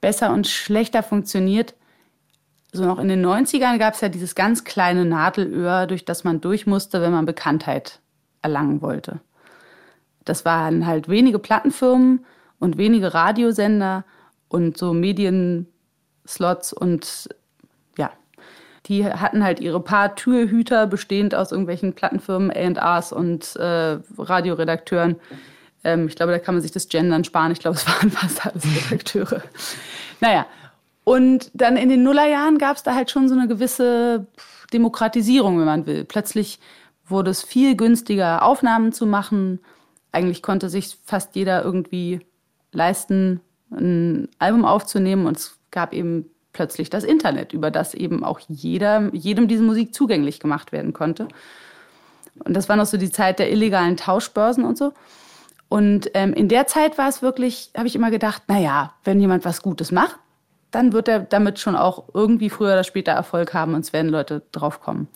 besser 0.00 0.32
und 0.32 0.46
schlechter 0.46 1.02
funktioniert 1.02 1.74
so 2.72 2.84
noch 2.84 2.98
in 2.98 3.08
den 3.08 3.24
90ern 3.24 3.78
gab 3.78 3.94
es 3.94 4.00
ja 4.02 4.08
dieses 4.08 4.34
ganz 4.34 4.64
kleine 4.64 5.04
Nadelöhr, 5.04 5.86
durch 5.86 6.04
das 6.04 6.24
man 6.24 6.40
durch 6.40 6.66
musste, 6.66 7.00
wenn 7.00 7.12
man 7.12 7.24
Bekanntheit 7.24 8.00
erlangen 8.42 8.82
wollte. 8.82 9.20
Das 10.24 10.44
waren 10.44 10.86
halt 10.86 11.08
wenige 11.08 11.38
Plattenfirmen 11.38 12.26
und 12.58 12.76
wenige 12.76 13.14
Radiosender 13.14 14.04
und 14.48 14.76
so 14.76 14.92
Medienslots 14.92 16.74
und 16.74 17.30
ja, 17.96 18.10
die 18.86 19.06
hatten 19.06 19.42
halt 19.42 19.60
ihre 19.60 19.80
paar 19.80 20.14
Türhüter 20.14 20.86
bestehend 20.86 21.34
aus 21.34 21.52
irgendwelchen 21.52 21.94
Plattenfirmen, 21.94 22.50
A&Rs 22.50 23.12
und 23.12 23.56
äh, 23.56 23.98
Radioredakteuren. 24.18 25.12
Ähm, 25.12 25.16
ich 25.82 26.16
glaube, 26.16 26.32
da 26.32 26.38
kann 26.38 26.54
man 26.54 26.62
sich 26.62 26.72
das 26.72 26.88
Gendern 26.88 27.24
sparen. 27.24 27.52
Ich 27.52 27.60
glaube, 27.60 27.76
es 27.76 27.86
waren 27.86 28.10
fast 28.10 28.44
alles 28.44 28.64
Redakteure. 28.90 29.42
naja, 30.20 30.46
und 31.04 31.50
dann 31.54 31.76
in 31.76 31.88
den 31.88 32.02
Nullerjahren 32.02 32.58
gab 32.58 32.76
es 32.76 32.82
da 32.82 32.94
halt 32.94 33.10
schon 33.10 33.28
so 33.28 33.34
eine 33.34 33.48
gewisse 33.48 34.26
Demokratisierung, 34.72 35.58
wenn 35.58 35.64
man 35.64 35.86
will. 35.86 36.04
Plötzlich 36.04 36.60
wurde 37.06 37.30
es 37.30 37.42
viel 37.42 37.76
günstiger, 37.76 38.42
Aufnahmen 38.42 38.92
zu 38.92 39.06
machen. 39.06 39.60
Eigentlich 40.12 40.42
konnte 40.42 40.68
sich 40.68 40.98
fast 41.04 41.34
jeder 41.34 41.64
irgendwie 41.64 42.20
leisten, 42.72 43.40
ein 43.70 44.28
Album 44.38 44.64
aufzunehmen. 44.64 45.26
Und 45.26 45.38
es 45.38 45.58
gab 45.70 45.94
eben 45.94 46.26
plötzlich 46.52 46.90
das 46.90 47.04
Internet, 47.04 47.52
über 47.52 47.70
das 47.70 47.94
eben 47.94 48.24
auch 48.24 48.40
jeder, 48.48 49.08
jedem 49.14 49.48
diese 49.48 49.62
Musik 49.62 49.94
zugänglich 49.94 50.40
gemacht 50.40 50.72
werden 50.72 50.92
konnte. 50.92 51.28
Und 52.44 52.54
das 52.54 52.68
war 52.68 52.76
noch 52.76 52.86
so 52.86 52.96
die 52.96 53.10
Zeit 53.10 53.38
der 53.38 53.50
illegalen 53.50 53.96
Tauschbörsen 53.96 54.64
und 54.64 54.76
so. 54.76 54.92
Und 55.68 56.10
ähm, 56.14 56.32
in 56.32 56.48
der 56.48 56.66
Zeit 56.66 56.96
war 56.96 57.08
es 57.08 57.20
wirklich, 57.22 57.70
habe 57.76 57.86
ich 57.86 57.94
immer 57.94 58.10
gedacht, 58.10 58.42
naja, 58.48 58.94
wenn 59.04 59.20
jemand 59.20 59.44
was 59.44 59.62
Gutes 59.62 59.92
macht, 59.92 60.18
dann 60.70 60.92
wird 60.92 61.08
er 61.08 61.20
damit 61.20 61.58
schon 61.58 61.76
auch 61.76 62.04
irgendwie 62.14 62.50
früher 62.50 62.72
oder 62.72 62.84
später 62.84 63.12
Erfolg 63.12 63.54
haben 63.54 63.74
und 63.74 63.80
es 63.80 63.92
werden 63.92 64.10
Leute 64.10 64.42
drauf 64.52 64.80
kommen. 64.80 65.08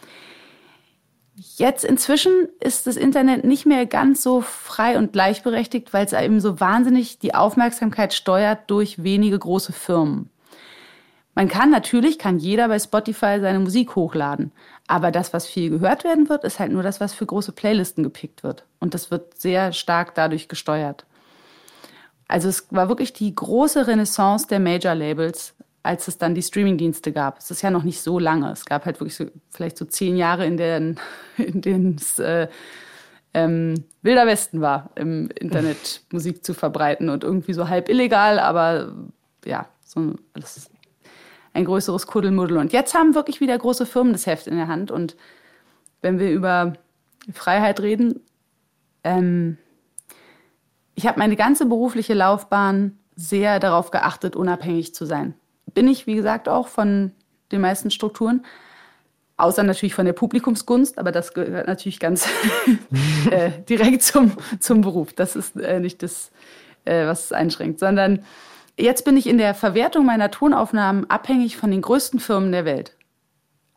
Jetzt 1.34 1.84
inzwischen 1.84 2.32
ist 2.60 2.86
das 2.86 2.96
Internet 2.96 3.44
nicht 3.44 3.64
mehr 3.64 3.86
ganz 3.86 4.22
so 4.22 4.42
frei 4.42 4.98
und 4.98 5.12
gleichberechtigt, 5.12 5.92
weil 5.92 6.04
es 6.04 6.12
eben 6.12 6.40
so 6.40 6.60
wahnsinnig 6.60 7.18
die 7.18 7.34
Aufmerksamkeit 7.34 8.12
steuert 8.12 8.70
durch 8.70 9.02
wenige 9.02 9.38
große 9.38 9.72
Firmen. 9.72 10.30
Man 11.34 11.48
kann 11.48 11.70
natürlich, 11.70 12.18
kann 12.18 12.38
jeder 12.38 12.68
bei 12.68 12.78
Spotify 12.78 13.38
seine 13.40 13.58
Musik 13.58 13.96
hochladen. 13.96 14.52
Aber 14.92 15.10
das, 15.10 15.32
was 15.32 15.46
viel 15.46 15.70
gehört 15.70 16.04
werden 16.04 16.28
wird, 16.28 16.44
ist 16.44 16.60
halt 16.60 16.70
nur 16.70 16.82
das, 16.82 17.00
was 17.00 17.14
für 17.14 17.24
große 17.24 17.52
Playlisten 17.52 18.04
gepickt 18.04 18.42
wird. 18.42 18.66
Und 18.78 18.92
das 18.92 19.10
wird 19.10 19.40
sehr 19.40 19.72
stark 19.72 20.14
dadurch 20.14 20.48
gesteuert. 20.48 21.06
also 22.28 22.50
es 22.50 22.66
war 22.70 22.90
wirklich 22.90 23.14
die 23.14 23.34
große 23.34 23.86
Renaissance 23.86 24.46
der 24.48 24.60
Major-Labels, 24.60 25.54
als 25.82 26.08
es 26.08 26.18
dann 26.18 26.34
die 26.34 26.42
Streaming-Dienste 26.42 27.10
gab. 27.10 27.38
Es 27.38 27.50
ist 27.50 27.62
ja 27.62 27.70
noch 27.70 27.84
nicht 27.84 28.02
so 28.02 28.18
lange. 28.18 28.52
Es 28.52 28.66
gab 28.66 28.84
halt 28.84 29.00
wirklich 29.00 29.16
so, 29.16 29.24
vielleicht 29.48 29.78
so 29.78 29.86
zehn 29.86 30.14
Jahre, 30.14 30.44
in 30.44 30.58
denen, 30.58 31.00
in 31.38 31.96
es 31.96 32.18
äh, 32.18 32.48
ähm, 33.32 33.84
Wilder 34.02 34.26
Westen 34.26 34.60
war, 34.60 34.90
im 34.96 35.30
Internet 35.40 36.02
Musik 36.12 36.44
zu 36.44 36.52
verbreiten 36.52 37.08
und 37.08 37.24
irgendwie 37.24 37.54
so 37.54 37.70
halb 37.70 37.88
illegal, 37.88 38.38
aber 38.38 38.92
ja, 39.46 39.70
so 39.86 40.16
alles 40.34 40.70
ein 41.54 41.64
größeres 41.64 42.06
Kuddelmuddel. 42.06 42.58
Und 42.58 42.72
jetzt 42.72 42.94
haben 42.94 43.14
wirklich 43.14 43.40
wieder 43.40 43.56
große 43.56 43.86
Firmen 43.86 44.12
das 44.12 44.26
Heft 44.26 44.46
in 44.46 44.56
der 44.56 44.68
Hand. 44.68 44.90
Und 44.90 45.16
wenn 46.00 46.18
wir 46.18 46.30
über 46.30 46.74
Freiheit 47.32 47.80
reden, 47.80 48.20
ähm, 49.04 49.58
ich 50.94 51.06
habe 51.06 51.18
meine 51.18 51.36
ganze 51.36 51.66
berufliche 51.66 52.14
Laufbahn 52.14 52.98
sehr 53.16 53.60
darauf 53.60 53.90
geachtet, 53.90 54.36
unabhängig 54.36 54.94
zu 54.94 55.04
sein. 55.04 55.34
Bin 55.74 55.88
ich, 55.88 56.06
wie 56.06 56.14
gesagt, 56.14 56.48
auch 56.48 56.68
von 56.68 57.12
den 57.50 57.60
meisten 57.60 57.90
Strukturen. 57.90 58.44
Außer 59.36 59.62
natürlich 59.62 59.94
von 59.94 60.06
der 60.06 60.12
Publikumsgunst, 60.12 60.98
aber 60.98 61.10
das 61.10 61.34
gehört 61.34 61.66
natürlich 61.66 61.98
ganz 61.98 62.28
äh, 63.30 63.50
direkt 63.68 64.02
zum, 64.02 64.32
zum 64.60 64.82
Beruf. 64.82 65.14
Das 65.14 65.36
ist 65.36 65.56
äh, 65.56 65.80
nicht 65.80 66.02
das, 66.02 66.30
äh, 66.84 67.06
was 67.06 67.26
es 67.26 67.32
einschränkt, 67.32 67.80
sondern 67.80 68.24
jetzt 68.78 69.04
bin 69.04 69.16
ich 69.16 69.26
in 69.26 69.38
der 69.38 69.54
Verwertung 69.54 70.06
meiner 70.06 70.30
Tonaufnahmen 70.30 71.08
abhängig 71.10 71.56
von 71.56 71.70
den 71.70 71.82
größten 71.82 72.20
Firmen 72.20 72.52
der 72.52 72.64
Welt. 72.64 72.96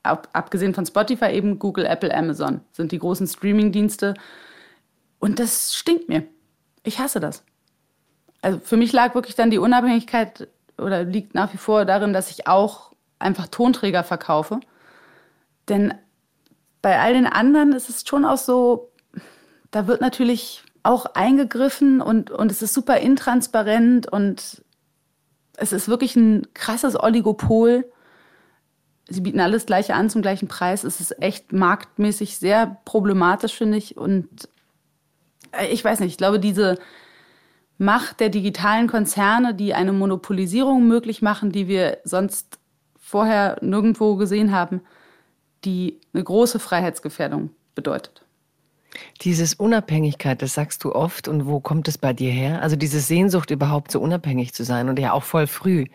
Ab, 0.03 0.29
abgesehen 0.33 0.73
von 0.73 0.85
Spotify 0.85 1.31
eben 1.31 1.57
Google, 1.59 1.85
Apple, 1.85 2.13
Amazon 2.15 2.61
sind 2.71 2.91
die 2.91 2.99
großen 2.99 3.27
Streaming-Dienste. 3.27 4.13
Und 5.19 5.39
das 5.39 5.75
stinkt 5.75 6.09
mir. 6.09 6.23
Ich 6.83 6.99
hasse 6.99 7.19
das. 7.19 7.43
Also 8.41 8.59
für 8.59 8.77
mich 8.77 8.93
lag 8.93 9.15
wirklich 9.15 9.35
dann 9.35 9.49
die 9.49 9.57
Unabhängigkeit 9.57 10.47
oder 10.77 11.03
liegt 11.03 11.33
nach 11.33 11.51
wie 11.53 11.57
vor 11.57 11.85
darin, 11.85 12.13
dass 12.13 12.29
ich 12.29 12.47
auch 12.47 12.91
einfach 13.17 13.47
Tonträger 13.47 14.03
verkaufe. 14.03 14.59
Denn 15.67 15.95
bei 16.81 16.99
all 16.99 17.13
den 17.13 17.25
anderen 17.25 17.73
ist 17.73 17.89
es 17.89 18.07
schon 18.07 18.25
auch 18.25 18.37
so, 18.37 18.91
da 19.71 19.87
wird 19.87 20.01
natürlich 20.01 20.63
auch 20.83 21.07
eingegriffen 21.15 22.01
und, 22.01 22.29
und 22.29 22.51
es 22.51 22.61
ist 22.61 22.75
super 22.75 22.97
intransparent 22.97 24.11
und 24.11 24.63
es 25.57 25.73
ist 25.73 25.87
wirklich 25.87 26.15
ein 26.15 26.47
krasses 26.53 27.01
Oligopol. 27.01 27.85
Sie 29.07 29.21
bieten 29.21 29.39
alles 29.39 29.65
Gleiche 29.65 29.93
an 29.93 30.09
zum 30.09 30.21
gleichen 30.21 30.47
Preis. 30.47 30.83
Es 30.83 30.99
ist 30.99 31.21
echt 31.21 31.53
marktmäßig 31.53 32.37
sehr 32.37 32.77
problematisch, 32.85 33.53
finde 33.53 33.77
ich. 33.77 33.97
Und 33.97 34.49
äh, 35.51 35.67
ich 35.67 35.83
weiß 35.83 35.99
nicht, 35.99 36.11
ich 36.11 36.17
glaube, 36.17 36.39
diese 36.39 36.77
Macht 37.77 38.19
der 38.19 38.29
digitalen 38.29 38.87
Konzerne, 38.87 39.53
die 39.53 39.73
eine 39.73 39.93
Monopolisierung 39.93 40.87
möglich 40.87 41.21
machen, 41.21 41.51
die 41.51 41.67
wir 41.67 41.99
sonst 42.03 42.57
vorher 42.97 43.57
nirgendwo 43.61 44.15
gesehen 44.15 44.51
haben, 44.51 44.81
die 45.65 45.99
eine 46.13 46.23
große 46.23 46.59
Freiheitsgefährdung 46.59 47.49
bedeutet. 47.75 48.24
Dieses 49.21 49.53
Unabhängigkeit, 49.53 50.41
das 50.41 50.53
sagst 50.53 50.83
du 50.83 50.93
oft 50.93 51.27
und 51.27 51.45
wo 51.45 51.59
kommt 51.59 51.87
es 51.87 51.97
bei 51.97 52.13
dir 52.13 52.31
her? 52.31 52.61
Also 52.61 52.75
diese 52.75 52.99
Sehnsucht 52.99 53.51
überhaupt 53.51 53.91
so 53.91 53.99
unabhängig 53.99 54.53
zu 54.53 54.63
sein 54.63 54.89
und 54.89 54.99
ja 54.99 55.13
auch 55.13 55.23
voll 55.23 55.47
früh. 55.47 55.85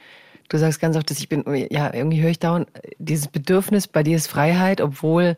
Du 0.48 0.59
sagst 0.59 0.80
ganz 0.80 0.96
oft, 0.96 1.09
dass 1.11 1.20
ich 1.20 1.28
bin, 1.28 1.44
ja, 1.70 1.94
irgendwie 1.94 2.20
höre 2.20 2.30
ich 2.30 2.40
dauernd, 2.40 2.68
dieses 2.98 3.28
Bedürfnis 3.28 3.86
bei 3.86 4.03
dir 4.03 4.16
ist 4.16 4.26
Freiheit, 4.26 4.80
obwohl 4.80 5.36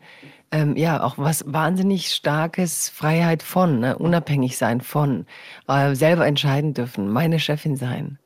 ähm, 0.51 0.75
ja 0.75 1.03
auch 1.03 1.17
was 1.17 1.43
wahnsinnig 1.47 2.09
starkes 2.09 2.89
Freiheit 2.89 3.43
von, 3.43 3.79
ne? 3.79 3.97
unabhängig 3.97 4.57
sein 4.57 4.81
von, 4.81 5.25
äh, 5.67 5.93
selber 5.93 6.25
entscheiden 6.25 6.73
dürfen, 6.73 7.09
meine 7.09 7.39
Chefin 7.39 7.75
sein. 7.75 8.17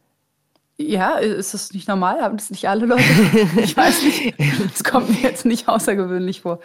Ja, 0.80 1.16
ist 1.16 1.56
das 1.56 1.74
nicht 1.74 1.88
normal? 1.88 2.22
Haben 2.22 2.38
das 2.38 2.52
nicht 2.52 2.70
alle 2.70 2.86
Leute? 2.86 3.04
Ich 3.64 3.76
weiß 3.76 4.04
nicht. 4.04 4.36
Es 4.74 4.84
kommt 4.84 5.10
mir 5.10 5.28
jetzt 5.28 5.46
nicht 5.46 5.68
außergewöhnlich 5.68 6.42
vor. 6.42 6.60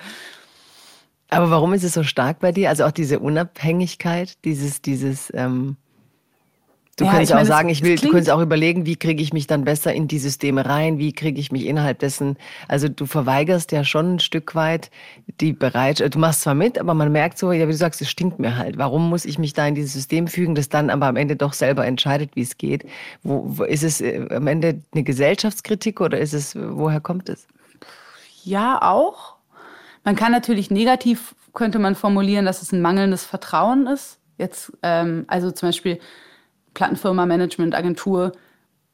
Aber 1.32 1.50
warum 1.50 1.72
ist 1.72 1.82
es 1.82 1.94
so 1.94 2.02
stark 2.02 2.40
bei 2.40 2.52
dir? 2.52 2.68
Also 2.68 2.84
auch 2.84 2.90
diese 2.90 3.18
Unabhängigkeit, 3.18 4.44
dieses, 4.44 4.82
dieses, 4.82 5.32
ähm, 5.34 5.76
Du 6.96 7.06
ja, 7.06 7.12
könntest 7.12 7.32
auch 7.32 7.36
meine, 7.36 7.48
sagen, 7.48 7.68
ich 7.70 7.82
will, 7.82 7.96
du 7.96 8.10
könntest 8.10 8.30
auch 8.30 8.42
überlegen, 8.42 8.84
wie 8.84 8.96
kriege 8.96 9.22
ich 9.22 9.32
mich 9.32 9.46
dann 9.46 9.64
besser 9.64 9.94
in 9.94 10.08
die 10.08 10.18
Systeme 10.18 10.66
rein, 10.66 10.98
wie 10.98 11.14
kriege 11.14 11.40
ich 11.40 11.50
mich 11.50 11.64
innerhalb 11.64 12.00
dessen. 12.00 12.36
Also 12.68 12.86
du 12.90 13.06
verweigerst 13.06 13.72
ja 13.72 13.82
schon 13.82 14.16
ein 14.16 14.18
Stück 14.18 14.54
weit 14.54 14.90
die 15.40 15.54
Bereitschaft. 15.54 16.14
Du 16.14 16.18
machst 16.18 16.42
zwar 16.42 16.54
mit, 16.54 16.78
aber 16.78 16.92
man 16.92 17.10
merkt 17.10 17.38
so, 17.38 17.50
ja, 17.50 17.66
wie 17.66 17.72
du 17.72 17.78
sagst, 17.78 18.02
es 18.02 18.10
stinkt 18.10 18.38
mir 18.38 18.58
halt. 18.58 18.76
Warum 18.76 19.08
muss 19.08 19.24
ich 19.24 19.38
mich 19.38 19.54
da 19.54 19.66
in 19.66 19.74
dieses 19.74 19.94
System 19.94 20.28
fügen, 20.28 20.54
das 20.54 20.68
dann 20.68 20.90
aber 20.90 21.06
am 21.06 21.16
Ende 21.16 21.34
doch 21.34 21.54
selber 21.54 21.86
entscheidet, 21.86 22.36
wie 22.36 22.42
es 22.42 22.58
geht? 22.58 22.84
Wo, 23.22 23.42
wo 23.46 23.64
ist 23.64 23.84
es 23.84 24.02
äh, 24.02 24.28
am 24.30 24.46
Ende 24.46 24.82
eine 24.92 25.02
Gesellschaftskritik 25.02 25.98
oder 26.02 26.18
ist 26.18 26.34
es, 26.34 26.54
woher 26.54 27.00
kommt 27.00 27.30
es? 27.30 27.46
Ja, 28.44 28.78
auch. 28.82 29.31
Man 30.04 30.16
kann 30.16 30.32
natürlich 30.32 30.70
negativ, 30.70 31.34
könnte 31.52 31.78
man 31.78 31.94
formulieren, 31.94 32.44
dass 32.44 32.62
es 32.62 32.72
ein 32.72 32.82
mangelndes 32.82 33.24
Vertrauen 33.24 33.86
ist. 33.86 34.18
Jetzt, 34.38 34.72
ähm, 34.82 35.24
also 35.28 35.50
zum 35.50 35.68
Beispiel 35.68 36.00
Plattenfirma, 36.74 37.26
Management, 37.26 37.74
Agentur, 37.74 38.32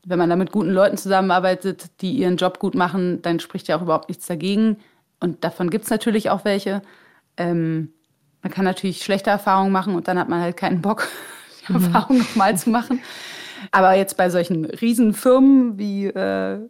wenn 0.04 0.18
man 0.18 0.30
da 0.30 0.36
mit 0.36 0.52
guten 0.52 0.70
Leuten 0.70 0.96
zusammenarbeitet, 0.96 1.90
die 2.00 2.12
ihren 2.12 2.36
Job 2.36 2.58
gut 2.58 2.74
machen, 2.74 3.22
dann 3.22 3.40
spricht 3.40 3.68
ja 3.68 3.76
auch 3.76 3.82
überhaupt 3.82 4.08
nichts 4.08 4.26
dagegen. 4.26 4.78
Und 5.20 5.44
davon 5.44 5.70
gibt 5.70 5.84
es 5.84 5.90
natürlich 5.90 6.30
auch 6.30 6.44
welche. 6.44 6.82
Ähm, 7.36 7.92
man 8.42 8.52
kann 8.52 8.64
natürlich 8.64 9.02
schlechte 9.02 9.30
Erfahrungen 9.30 9.72
machen 9.72 9.94
und 9.94 10.08
dann 10.08 10.18
hat 10.18 10.28
man 10.28 10.40
halt 10.40 10.56
keinen 10.56 10.80
Bock, 10.80 11.08
die 11.68 11.72
mhm. 11.72 11.84
Erfahrung 11.84 12.18
nochmal 12.18 12.56
zu 12.56 12.70
machen. 12.70 13.00
Aber 13.70 13.94
jetzt 13.94 14.16
bei 14.16 14.30
solchen 14.30 14.64
Riesenfirmen 14.64 15.78
wie 15.78 16.06
äh, 16.06 16.60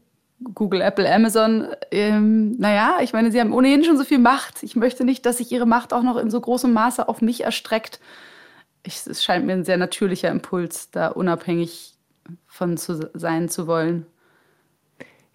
Google, 0.54 0.80
Apple, 0.80 1.12
Amazon, 1.12 1.68
ähm, 1.90 2.52
naja, 2.58 2.98
ich 3.02 3.12
meine, 3.12 3.32
sie 3.32 3.40
haben 3.40 3.52
ohnehin 3.52 3.84
schon 3.84 3.96
so 3.96 4.04
viel 4.04 4.18
Macht. 4.18 4.62
Ich 4.62 4.76
möchte 4.76 5.04
nicht, 5.04 5.26
dass 5.26 5.38
sich 5.38 5.50
ihre 5.50 5.66
Macht 5.66 5.92
auch 5.92 6.02
noch 6.02 6.16
in 6.16 6.30
so 6.30 6.40
großem 6.40 6.72
Maße 6.72 7.08
auf 7.08 7.20
mich 7.22 7.42
erstreckt 7.44 8.00
ich, 8.88 9.06
es 9.06 9.22
scheint 9.22 9.46
mir 9.46 9.52
ein 9.52 9.64
sehr 9.64 9.76
natürlicher 9.76 10.30
Impuls, 10.30 10.90
da 10.90 11.08
unabhängig 11.08 11.94
von 12.46 12.76
zu 12.76 13.10
sein 13.14 13.48
zu 13.48 13.66
wollen. 13.66 14.06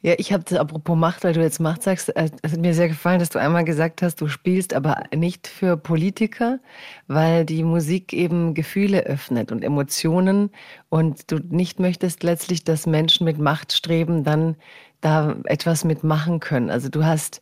Ja, 0.02 0.16
ich 0.18 0.34
habe 0.34 0.60
apropos 0.60 0.98
Macht, 0.98 1.24
weil 1.24 1.32
du 1.32 1.42
jetzt 1.42 1.62
Macht 1.62 1.82
sagst, 1.82 2.14
äh, 2.18 2.30
es 2.42 2.52
hat 2.52 2.60
mir 2.60 2.74
sehr 2.74 2.90
gefallen, 2.90 3.20
dass 3.20 3.30
du 3.30 3.40
einmal 3.40 3.64
gesagt 3.64 4.02
hast, 4.02 4.20
du 4.20 4.28
spielst 4.28 4.74
aber 4.74 5.04
nicht 5.16 5.48
für 5.48 5.78
Politiker, 5.78 6.60
weil 7.08 7.46
die 7.46 7.64
Musik 7.64 8.12
eben 8.12 8.54
Gefühle 8.54 9.06
öffnet 9.06 9.54
und 9.54 9.64
Emotionen 9.64 10.52
und 10.90 11.32
du 11.32 11.38
nicht 11.38 11.80
möchtest 11.80 12.22
letztlich, 12.24 12.66
dass 12.66 12.86
Menschen 12.86 13.24
mit 13.24 13.38
Machtstreben 13.38 14.26
dann 14.26 14.58
da 15.04 15.36
etwas 15.46 15.84
mitmachen 15.84 16.40
können. 16.40 16.70
Also 16.70 16.90
du 16.90 17.06
hast 17.06 17.42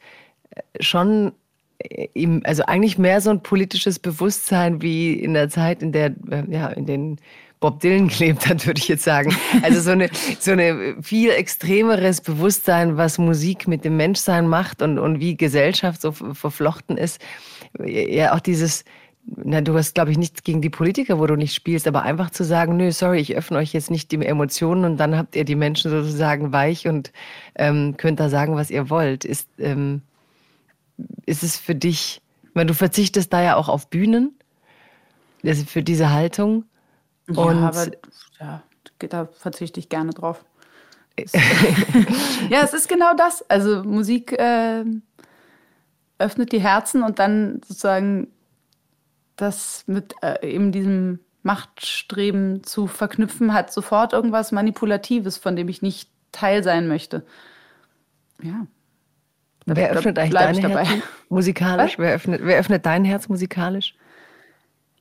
äh, 0.52 0.62
schon 0.84 1.34
ihm, 2.14 2.42
also 2.44 2.64
eigentlich 2.66 2.98
mehr 2.98 3.22
so 3.22 3.30
ein 3.30 3.44
politisches 3.44 4.00
Bewusstsein 4.00 4.82
wie 4.82 5.14
in 5.14 5.34
der 5.34 5.50
Zeit, 5.50 5.82
in 5.82 5.92
der, 5.92 6.14
äh, 6.30 6.44
ja, 6.50 6.68
in 6.68 6.86
den 6.86 7.18
Bob 7.60 7.80
Dylan 7.80 8.08
gelebt 8.10 8.48
hat, 8.48 8.66
würde 8.66 8.80
ich 8.80 8.88
jetzt 8.88 9.04
sagen. 9.04 9.36
Also 9.62 9.80
so 9.82 9.92
eine, 9.92 10.10
so 10.40 10.52
eine 10.52 10.96
viel 11.02 11.32
extremeres 11.32 12.22
Bewusstsein, 12.22 12.98
was 12.98 13.18
Musik 13.18 13.68
mit 13.68 13.86
dem 13.86 13.98
Menschsein 13.98 14.48
macht 14.48 14.82
und, 14.82 15.00
und 15.00 15.20
wie 15.20 15.38
Gesellschaft 15.38 16.02
so 16.02 16.12
verflochten 16.12 16.98
ist. 16.98 17.22
Ja, 17.86 18.34
auch 18.34 18.40
dieses, 18.40 18.84
na, 19.26 19.62
du 19.62 19.76
hast, 19.76 19.96
glaube 19.96 20.12
ich, 20.12 20.18
nichts 20.18 20.44
gegen 20.44 20.62
die 20.62 20.70
Politiker, 20.70 21.20
wo 21.20 21.28
du 21.28 21.36
nicht 21.36 21.54
spielst, 21.54 21.88
aber 21.88 22.04
einfach 22.04 22.32
zu 22.32 22.44
sagen, 22.44 22.78
nö, 22.78 22.92
sorry, 22.92 23.20
ich 23.20 23.36
öffne 23.36 23.58
euch 23.58 23.74
jetzt 23.74 23.92
nicht 23.92 24.12
die 24.12 24.26
Emotionen 24.26 24.86
und 24.86 24.98
dann 24.98 25.16
habt 25.16 25.36
ihr 25.36 25.46
die 25.46 25.56
Menschen 25.56 25.92
sozusagen 25.92 26.52
weich 26.52 26.88
und 26.88 27.12
ähm, 27.56 27.96
könnt 27.98 28.20
da 28.20 28.30
sagen, 28.30 28.56
was 28.56 28.72
ihr 28.72 28.90
wollt, 28.90 29.26
ist, 29.26 29.48
ähm, 29.58 30.02
ist 31.26 31.44
es 31.44 31.58
für 31.58 31.76
dich, 31.76 32.22
weil 32.54 32.66
du 32.66 32.74
verzichtest 32.74 33.32
da 33.32 33.42
ja 33.42 33.56
auch 33.56 33.70
auf 33.70 33.90
Bühnen, 33.90 34.36
für 35.66 35.82
diese 35.82 36.12
Haltung. 36.12 36.66
Und 37.28 37.38
ja, 37.38 37.68
aber 37.68 37.88
ja, 38.40 38.64
da 39.00 39.26
verzichte 39.26 39.80
ich 39.80 39.90
gerne 39.90 40.12
drauf. 40.12 40.44
ja, 42.50 42.62
es 42.64 42.74
ist 42.74 42.88
genau 42.88 43.14
das. 43.16 43.48
Also 43.50 43.84
Musik 43.84 44.34
äh, 44.34 44.84
öffnet 46.20 46.52
die 46.52 46.62
Herzen 46.62 47.04
und 47.04 47.20
dann 47.20 47.62
sozusagen 47.68 48.28
das 49.42 49.84
mit 49.88 50.14
äh, 50.22 50.48
eben 50.48 50.72
diesem 50.72 51.20
Machtstreben 51.44 52.64
zu 52.64 52.88
verknüpfen, 52.88 53.54
hat 53.54 53.74
sofort 53.74 54.14
irgendwas 54.14 54.52
Manipulatives, 54.52 55.38
von 55.38 55.56
dem 55.56 55.68
ich 55.70 55.82
nicht 55.82 56.10
Teil 56.32 56.64
sein 56.64 56.88
möchte. 56.88 57.26
Ja, 58.42 58.68
Wer 59.66 59.92
öffnet 59.92 60.18
eigentlich 60.18 60.34
dein 60.34 60.58
Herz 60.58 61.04
musikalisch? 61.30 61.98
Wer 62.00 62.14
öffnet, 62.16 62.42
wer 62.44 62.58
öffnet 62.58 62.86
dein 62.86 63.06
Herz 63.06 63.30
musikalisch? 63.30 63.96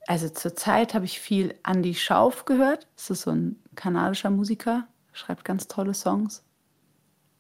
Also 0.07 0.29
zurzeit 0.29 0.95
habe 0.95 1.05
ich 1.05 1.21
viel 1.21 1.55
Andy 1.67 1.95
Schauf 1.95 2.45
gehört. 2.45 2.87
Das 2.97 3.11
ist 3.11 3.23
so 3.23 3.31
ein 3.31 3.57
kanadischer 3.75 4.31
Musiker, 4.31 4.87
schreibt 5.13 5.45
ganz 5.45 5.67
tolle 5.69 5.95
Songs. 5.95 6.43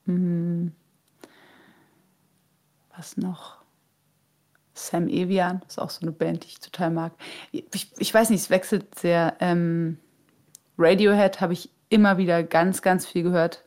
Hm. 0.06 0.72
Was 2.96 3.16
noch? 3.16 3.59
Sam 4.86 5.08
Evian, 5.08 5.62
ist 5.68 5.80
auch 5.80 5.90
so 5.90 6.02
eine 6.02 6.12
Band, 6.12 6.44
die 6.44 6.48
ich 6.48 6.60
total 6.60 6.90
mag. 6.90 7.12
Ich, 7.52 7.92
ich 7.98 8.12
weiß 8.12 8.30
nicht, 8.30 8.40
es 8.40 8.50
wechselt 8.50 8.98
sehr. 8.98 9.36
Ähm, 9.40 9.98
Radiohead 10.78 11.40
habe 11.40 11.52
ich 11.52 11.70
immer 11.88 12.18
wieder 12.18 12.42
ganz, 12.42 12.82
ganz 12.82 13.06
viel 13.06 13.22
gehört. 13.22 13.64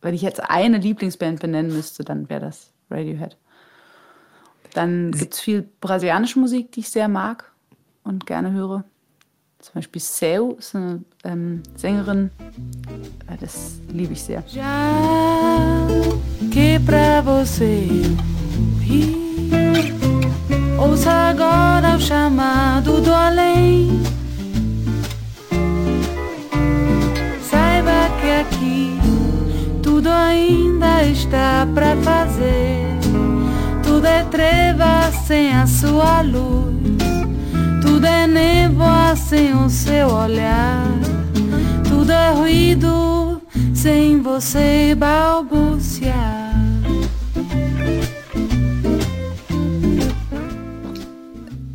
Wenn 0.00 0.14
ich 0.14 0.22
jetzt 0.22 0.42
eine 0.50 0.78
Lieblingsband 0.78 1.40
benennen 1.40 1.72
müsste, 1.72 2.04
dann 2.04 2.28
wäre 2.28 2.40
das 2.40 2.72
Radiohead. 2.90 3.36
Dann 4.74 5.12
gibt 5.12 5.34
es 5.34 5.40
viel 5.40 5.68
brasilianische 5.80 6.38
Musik, 6.38 6.72
die 6.72 6.80
ich 6.80 6.90
sehr 6.90 7.08
mag 7.08 7.50
und 8.04 8.26
gerne 8.26 8.52
höre. 8.52 8.84
Zum 9.58 9.74
Beispiel 9.74 10.00
Seu 10.00 10.52
ist 10.52 10.76
eine 10.76 11.02
ähm, 11.24 11.62
Sängerin, 11.74 12.30
das 13.40 13.80
liebe 13.88 14.12
ich 14.12 14.22
sehr. 14.22 14.44
Já 14.46 15.88
que 16.58 16.78
pra 16.80 17.20
você 17.20 17.86
ouça 20.78 21.10
agora 21.10 21.96
o 21.96 22.00
chamado 22.00 23.00
do 23.00 23.12
além. 23.12 24.00
Saiba 27.42 28.08
que 28.20 28.30
aqui 28.30 29.00
tudo 29.82 30.08
ainda 30.08 31.02
está 31.04 31.66
pra 31.74 31.96
fazer. 31.96 32.86
Tudo 33.82 34.06
é 34.06 34.22
treva 34.24 35.10
sem 35.26 35.52
a 35.52 35.66
sua 35.66 36.22
luz. 36.22 36.76
Tudo 37.82 38.06
é 38.06 38.26
névoa 38.26 39.16
sem 39.16 39.54
o 39.54 39.68
seu 39.68 40.08
olhar. 40.08 40.86
Tudo 41.88 42.12
é 42.12 42.30
ruído 42.30 43.42
sem 43.74 44.20
você 44.20 44.94
balbuciar. 44.96 46.47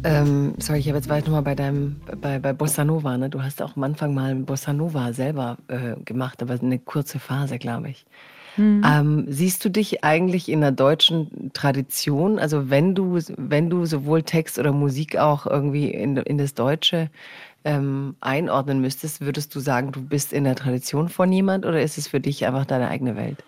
Ähm, 0.03 0.55
sorry, 0.59 0.79
ich 0.79 0.87
habe 0.87 0.97
jetzt 0.97 1.09
weiter 1.09 1.27
nochmal 1.27 1.43
bei 1.43 1.55
deinem, 1.55 2.01
bei, 2.19 2.39
bei 2.39 2.53
Bossa 2.53 2.83
Nova, 2.83 3.17
ne? 3.17 3.29
Du 3.29 3.41
hast 3.41 3.61
auch 3.61 3.75
am 3.75 3.83
Anfang 3.83 4.13
mal 4.13 4.35
Bossa 4.35 4.73
Nova 4.73 5.13
selber 5.13 5.57
äh, 5.67 5.95
gemacht, 6.03 6.41
aber 6.41 6.55
eine 6.61 6.79
kurze 6.79 7.19
Phase, 7.19 7.57
glaube 7.57 7.89
ich. 7.89 8.05
Mhm. 8.57 8.83
Ähm, 8.85 9.25
siehst 9.27 9.63
du 9.65 9.69
dich 9.69 10.03
eigentlich 10.03 10.49
in 10.49 10.61
der 10.61 10.71
deutschen 10.71 11.51
Tradition? 11.53 12.37
Also 12.37 12.69
wenn 12.69 12.95
du, 12.95 13.19
wenn 13.37 13.69
du 13.69 13.85
sowohl 13.85 14.23
Text 14.23 14.59
oder 14.59 14.71
Musik 14.71 15.17
auch 15.17 15.47
irgendwie 15.47 15.89
in, 15.89 16.17
in 16.17 16.37
das 16.37 16.53
Deutsche 16.53 17.09
ähm, 17.63 18.15
einordnen 18.21 18.81
müsstest, 18.81 19.21
würdest 19.21 19.55
du 19.55 19.59
sagen, 19.59 19.91
du 19.91 20.01
bist 20.01 20.33
in 20.33 20.43
der 20.43 20.55
Tradition 20.55 21.09
von 21.09 21.31
jemand 21.31 21.65
oder 21.65 21.81
ist 21.81 21.97
es 21.97 22.07
für 22.07 22.19
dich 22.19 22.45
einfach 22.45 22.65
deine 22.65 22.89
eigene 22.89 23.15
Welt? 23.15 23.43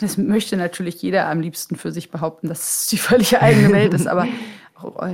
Das 0.00 0.18
möchte 0.18 0.56
natürlich 0.56 1.00
jeder 1.00 1.28
am 1.28 1.40
liebsten 1.40 1.76
für 1.76 1.92
sich 1.92 2.10
behaupten, 2.10 2.48
dass 2.48 2.82
es 2.82 2.86
die 2.88 2.98
völlig 2.98 3.38
eigene 3.40 3.72
Welt 3.72 3.94
ist, 3.94 4.06
aber 4.06 4.26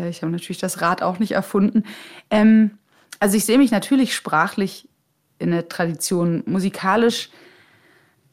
ich 0.09 0.23
habe 0.23 0.33
natürlich 0.33 0.59
das 0.59 0.81
Rad 0.81 1.03
auch 1.03 1.19
nicht 1.19 1.33
erfunden. 1.33 1.85
Ähm, 2.31 2.79
also 3.21 3.37
ich 3.37 3.45
sehe 3.45 3.59
mich 3.59 3.71
natürlich 3.71 4.14
sprachlich 4.14 4.89
in 5.39 5.51
der 5.51 5.69
Tradition, 5.69 6.43
musikalisch 6.47 7.31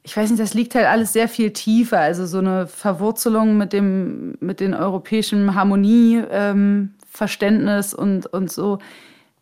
ich 0.05 0.15
weiß 0.15 0.29
nicht, 0.29 0.39
das 0.39 0.53
liegt 0.53 0.75
halt 0.75 0.85
alles 0.85 1.11
sehr 1.13 1.27
viel 1.27 1.51
tiefer. 1.51 1.99
Also 1.99 2.27
so 2.27 2.37
eine 2.37 2.67
Verwurzelung 2.67 3.57
mit 3.57 3.73
dem, 3.73 4.37
mit 4.39 4.59
den 4.59 4.75
europäischen 4.75 5.55
Harmonieverständnis 5.55 7.93
ähm, 7.93 7.99
und, 7.99 8.27
und 8.27 8.51
so. 8.51 8.77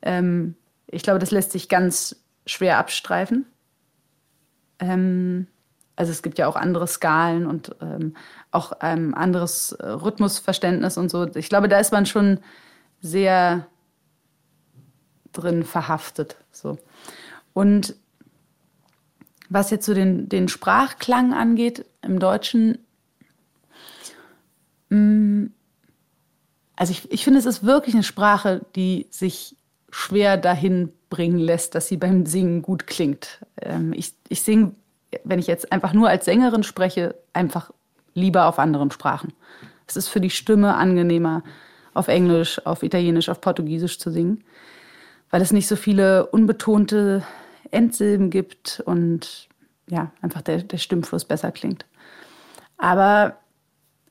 Ähm, 0.02 0.56
ich 0.88 1.04
glaube, 1.04 1.20
das 1.20 1.32
lässt 1.32 1.52
sich 1.52 1.68
ganz 1.68 2.16
schwer 2.46 2.78
abstreifen. 2.78 3.46
Ähm, 4.80 5.48
also 5.98 6.14
es 6.14 6.24
gibt 6.24 6.40
ja 6.40 6.48
auch 6.48 6.56
andere 6.56 6.88
Skalen 6.88 7.46
und 7.46 7.76
ähm, 7.82 8.16
auch 8.54 8.72
ein 8.72 9.14
anderes 9.14 9.76
Rhythmusverständnis 9.80 10.98
und 10.98 11.10
so. 11.10 11.28
Ich 11.36 11.50
glaube, 11.50 11.68
da 11.68 11.80
ist 11.80 11.92
man 11.92 12.06
schon 12.06 12.40
sehr 13.02 13.68
drin 15.32 15.64
verhaftet. 15.64 16.38
So. 16.52 16.78
Und 17.54 17.96
was 19.50 19.70
jetzt 19.70 19.86
so 19.86 19.94
den, 19.94 20.30
den 20.30 20.48
Sprachklang 20.48 21.34
angeht, 21.34 21.86
im 22.02 22.20
Deutschen, 22.20 22.80
mm, 24.90 25.48
also 26.76 26.92
ich, 26.92 27.12
ich 27.12 27.24
finde, 27.24 27.40
es 27.40 27.46
ist 27.46 27.64
wirklich 27.64 27.96
eine 27.96 28.04
Sprache, 28.04 28.66
die 28.76 29.08
sich 29.10 29.56
schwer 29.92 30.38
dahin 30.38 30.92
bringen 31.10 31.38
lässt, 31.38 31.76
dass 31.76 31.88
sie 31.88 31.98
beim 31.98 32.26
Singen 32.26 32.64
gut 32.64 32.88
klingt. 32.88 33.46
Ähm, 33.62 33.94
ich 33.94 34.16
ich 34.28 34.42
singe, 34.42 34.74
wenn 35.24 35.38
ich 35.38 35.46
jetzt 35.46 35.72
einfach 35.72 35.94
nur 35.94 36.10
als 36.10 36.26
Sängerin 36.26 36.64
spreche, 36.64 37.16
einfach 37.34 37.72
lieber 38.14 38.46
auf 38.46 38.60
anderen 38.60 38.92
Sprachen. 38.92 39.34
Es 39.88 39.96
ist 39.96 40.08
für 40.08 40.22
die 40.22 40.30
Stimme 40.30 40.76
angenehmer, 40.76 41.44
auf 41.94 42.08
Englisch, 42.08 42.66
auf 42.66 42.84
Italienisch, 42.84 43.30
auf 43.30 43.42
Portugiesisch 43.42 44.00
zu 44.00 44.12
singen, 44.12 44.44
weil 45.30 45.42
es 45.42 45.52
nicht 45.52 45.68
so 45.68 45.76
viele 45.76 46.28
unbetonte 46.28 47.24
Endsilben 47.72 48.30
gibt 48.30 48.82
und 48.86 49.48
ja, 49.88 50.12
einfach 50.22 50.42
der, 50.42 50.64
der 50.64 50.78
Stimmfluss 50.78 51.26
besser 51.26 51.52
klingt. 51.52 51.86
Aber 52.78 53.38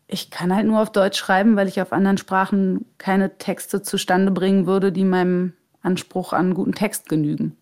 ich 0.06 0.30
kann 0.30 0.54
halt 0.54 0.66
nur 0.66 0.80
auf 0.80 0.92
Deutsch 0.92 1.18
schreiben, 1.18 1.56
weil 1.56 1.68
ich 1.68 1.80
auf 1.80 1.92
anderen 1.92 2.18
Sprachen 2.18 2.84
keine 2.98 3.38
Texte 3.38 3.82
zustande 3.82 4.30
bringen 4.30 4.66
würde, 4.66 4.92
die 4.92 5.04
meinem 5.04 5.54
Anspruch 5.82 6.32
an 6.32 6.54
guten 6.54 6.74
Text 6.74 7.08
genügen. 7.08 7.56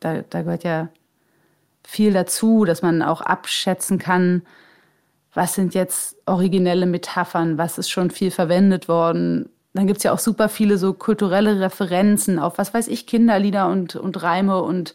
Da, 0.00 0.22
da 0.22 0.42
gehört 0.42 0.64
ja 0.64 0.88
viel 1.84 2.12
dazu, 2.12 2.64
dass 2.64 2.82
man 2.82 3.02
auch 3.02 3.20
abschätzen 3.20 3.98
kann, 3.98 4.42
was 5.32 5.54
sind 5.54 5.74
jetzt 5.74 6.16
originelle 6.26 6.86
Metaphern, 6.86 7.58
was 7.58 7.78
ist 7.78 7.90
schon 7.90 8.10
viel 8.10 8.30
verwendet 8.30 8.88
worden. 8.88 9.48
Dann 9.74 9.86
gibt 9.86 9.98
es 9.98 10.02
ja 10.04 10.12
auch 10.12 10.18
super 10.18 10.48
viele 10.48 10.78
so 10.78 10.92
kulturelle 10.92 11.60
Referenzen 11.60 12.38
auf, 12.38 12.58
was 12.58 12.74
weiß 12.74 12.88
ich, 12.88 13.06
Kinderlieder 13.06 13.68
und, 13.68 13.94
und 13.94 14.22
Reime 14.22 14.62
und 14.62 14.94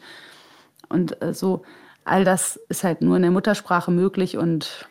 und 0.90 1.22
äh, 1.22 1.34
so, 1.34 1.64
all 2.04 2.24
das 2.24 2.60
ist 2.70 2.84
halt 2.84 3.02
nur 3.02 3.16
in 3.16 3.24
der 3.24 3.32
Muttersprache 3.32 3.92
möglich 3.92 4.38
und 4.38 4.88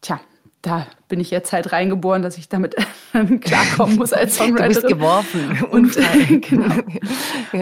tja, 0.00 0.20
da 0.62 0.86
bin 1.08 1.20
ich 1.20 1.30
jetzt 1.30 1.52
halt 1.52 1.72
reingeboren, 1.72 2.22
dass 2.22 2.36
ich 2.36 2.48
damit 2.48 2.76
klarkommen 3.40 3.96
muss 3.96 4.12
als 4.12 4.36
Songwriterin. 4.36 4.72
Du 4.72 4.80
bist 4.80 4.92
geworfen. 4.92 5.62
Und, 5.70 5.96
genau. 6.42 6.74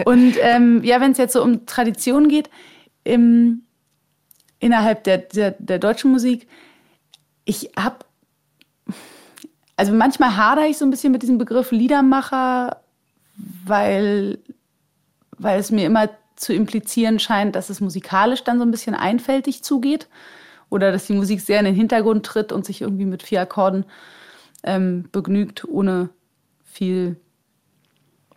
und 0.05 0.35
ähm, 0.41 0.83
ja, 0.83 0.99
wenn 0.99 1.11
es 1.11 1.17
jetzt 1.17 1.33
so 1.33 1.43
um 1.43 1.65
Tradition 1.65 2.27
geht, 2.27 2.49
im, 3.03 3.61
innerhalb 4.59 5.03
der, 5.03 5.19
der, 5.19 5.51
der 5.51 5.79
deutschen 5.79 6.11
Musik, 6.11 6.47
ich 7.47 7.71
habe, 7.77 7.99
also 9.77 9.93
manchmal 9.93 10.35
hadere 10.35 10.67
ich 10.67 10.77
so 10.77 10.85
ein 10.85 10.91
bisschen 10.91 11.13
mit 11.13 11.21
diesem 11.21 11.37
Begriff 11.37 11.71
Liedermacher, 11.71 12.81
weil, 13.65 14.39
weil 15.37 15.59
es 15.59 15.71
mir 15.71 15.85
immer 15.85 16.09
zu 16.35 16.53
implizieren 16.53 17.19
scheint, 17.19 17.55
dass 17.55 17.69
es 17.69 17.79
musikalisch 17.79 18.43
dann 18.43 18.59
so 18.59 18.65
ein 18.65 18.71
bisschen 18.71 18.95
einfältig 18.95 19.63
zugeht 19.63 20.07
oder 20.69 20.91
dass 20.91 21.07
die 21.07 21.13
Musik 21.13 21.39
sehr 21.39 21.59
in 21.59 21.65
den 21.65 21.75
Hintergrund 21.75 22.25
tritt 22.25 22.51
und 22.51 22.65
sich 22.65 22.81
irgendwie 22.81 23.05
mit 23.05 23.23
vier 23.23 23.41
Akkorden 23.41 23.85
ähm, 24.63 25.07
begnügt, 25.11 25.65
ohne 25.65 26.09
viel 26.65 27.15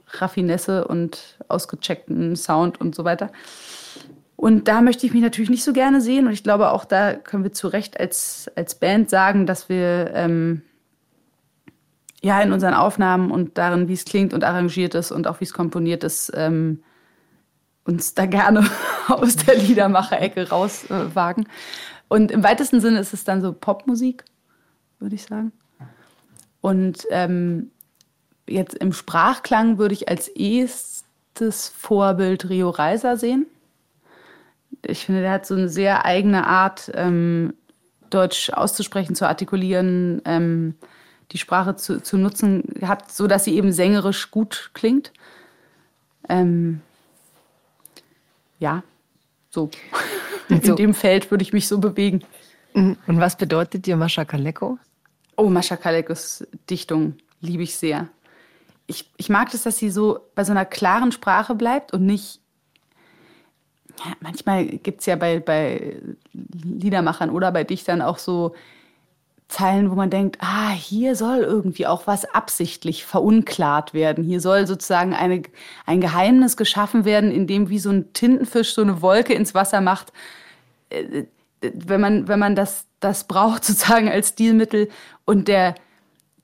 Raffinesse 0.07 0.87
und 0.87 1.37
ausgecheckten 1.49 2.37
Sound 2.37 2.81
und 2.81 2.95
so 2.95 3.05
weiter. 3.05 3.33
Und 4.41 4.69
da 4.69 4.81
möchte 4.81 5.05
ich 5.05 5.13
mich 5.13 5.21
natürlich 5.21 5.51
nicht 5.51 5.65
so 5.65 5.75
gerne 5.75 6.01
sehen. 6.01 6.27
Und 6.27 6.33
ich 6.33 6.43
glaube, 6.43 6.71
auch 6.71 6.87
da 6.87 7.13
können 7.13 7.45
wir 7.45 7.53
zu 7.53 7.69
Recht 7.69 8.01
als, 8.01 8.51
als 8.57 8.75
Band 8.75 9.11
sagen, 9.11 9.45
dass 9.45 9.69
wir 9.69 10.13
ähm, 10.15 10.63
ja 12.23 12.41
in 12.41 12.51
unseren 12.51 12.73
Aufnahmen 12.73 13.33
und 13.33 13.59
darin, 13.59 13.87
wie 13.87 13.93
es 13.93 14.07
klingt 14.07 14.33
und 14.33 14.43
arrangiert 14.43 14.95
ist 14.95 15.13
und 15.13 15.27
auch 15.27 15.41
wie 15.41 15.45
es 15.45 15.53
komponiert 15.53 16.05
ist, 16.05 16.33
ähm, 16.35 16.83
uns 17.85 18.15
da 18.15 18.25
gerne 18.25 18.67
aus 19.09 19.37
der 19.37 19.57
Liedermacherecke 19.57 20.49
rauswagen. 20.49 21.45
Äh, 21.45 21.49
und 22.09 22.31
im 22.31 22.43
weitesten 22.43 22.81
Sinne 22.81 22.99
ist 22.99 23.13
es 23.13 23.25
dann 23.25 23.43
so 23.43 23.53
Popmusik, 23.53 24.25
würde 25.01 25.17
ich 25.17 25.25
sagen. 25.25 25.53
Und 26.63 27.07
ähm, 27.11 27.73
jetzt 28.49 28.73
im 28.73 28.95
Sprachklang 28.95 29.77
würde 29.77 29.93
ich 29.93 30.09
als 30.09 30.29
erstes 30.29 31.69
Vorbild 31.69 32.49
Rio 32.49 32.71
Reiser 32.71 33.19
sehen. 33.19 33.45
Ich 34.83 35.05
finde, 35.05 35.21
der 35.21 35.33
hat 35.33 35.47
so 35.47 35.55
eine 35.55 35.69
sehr 35.69 36.05
eigene 36.05 36.47
Art, 36.47 36.91
ähm, 36.95 37.55
Deutsch 38.09 38.51
auszusprechen, 38.51 39.15
zu 39.15 39.27
artikulieren, 39.27 40.21
ähm, 40.25 40.75
die 41.33 41.39
Sprache 41.39 41.77
zu, 41.77 42.03
zu 42.03 42.19
nutzen 42.19 42.65
hat, 42.83 43.13
so 43.13 43.27
dass 43.27 43.45
sie 43.45 43.55
eben 43.55 43.73
sängerisch 43.73 44.31
gut 44.31 44.71
klingt. 44.75 45.13
Ähm, 46.29 46.81
ja, 48.59 48.83
so. 49.51 49.71
In 50.49 50.63
so. 50.63 50.75
dem 50.75 50.95
Feld 50.95 51.31
würde 51.31 51.43
ich 51.43 51.53
mich 51.53 51.69
so 51.69 51.79
bewegen. 51.79 52.25
Mhm. 52.75 52.97
Und 53.07 53.21
was 53.21 53.37
bedeutet 53.37 53.87
dir 53.87 53.97
Mascha 53.97 54.25
Kaleko? 54.25 54.79
Oh, 55.37 55.49
Mascha 55.49 55.77
Kalekos 55.77 56.47
Dichtung 56.69 57.15
liebe 57.41 57.63
ich 57.63 57.77
sehr. 57.77 58.09
Ich, 58.87 59.11
ich 59.17 59.29
mag 59.29 59.51
das, 59.53 59.63
dass 59.63 59.79
sie 59.79 59.91
so 59.91 60.21
bei 60.35 60.45
so 60.45 60.51
einer 60.51 60.65
klaren 60.65 61.13
Sprache 61.13 61.55
bleibt 61.55 61.93
und 61.93 62.05
nicht. 62.05 62.41
Ja, 64.05 64.13
manchmal 64.21 64.67
gibt 64.67 65.01
es 65.01 65.07
ja 65.07 65.17
bei, 65.17 65.41
bei 65.41 65.97
Liedermachern 66.33 67.31
oder 67.31 67.53
bei 67.53 67.65
Dichtern 67.65 68.01
auch 68.01 68.19
so 68.19 68.55
Zeilen, 69.51 69.91
wo 69.91 69.95
man 69.97 70.11
denkt, 70.11 70.39
ah, 70.41 70.71
hier 70.71 71.17
soll 71.17 71.39
irgendwie 71.41 71.87
auch 71.87 72.07
was 72.07 72.25
absichtlich 72.25 73.05
verunklart 73.05 73.93
werden. 73.93 74.25
Hier 74.25 74.41
soll 74.41 74.67
sozusagen 74.67 75.13
eine, 75.13 75.43
ein 75.87 76.01
Geheimnis 76.01 76.57
geschaffen 76.57 77.05
werden, 77.05 77.31
in 77.31 77.47
dem 77.47 77.69
wie 77.69 77.81
so 77.81 77.91
ein 77.91 78.13
Tintenfisch 78.13 78.75
so 78.75 78.83
eine 78.83 79.03
Wolke 79.03 79.35
ins 79.35 79.55
Wasser 79.55 79.81
macht. 79.81 80.13
Äh, 80.89 81.25
wenn 81.61 82.01
man, 82.01 82.29
wenn 82.29 82.39
man 82.39 82.55
das, 82.55 82.87
das 83.01 83.25
braucht 83.25 83.65
sozusagen 83.67 84.09
als 84.09 84.31
Stilmittel 84.31 84.89
und 85.25 85.49
der, 85.49 85.75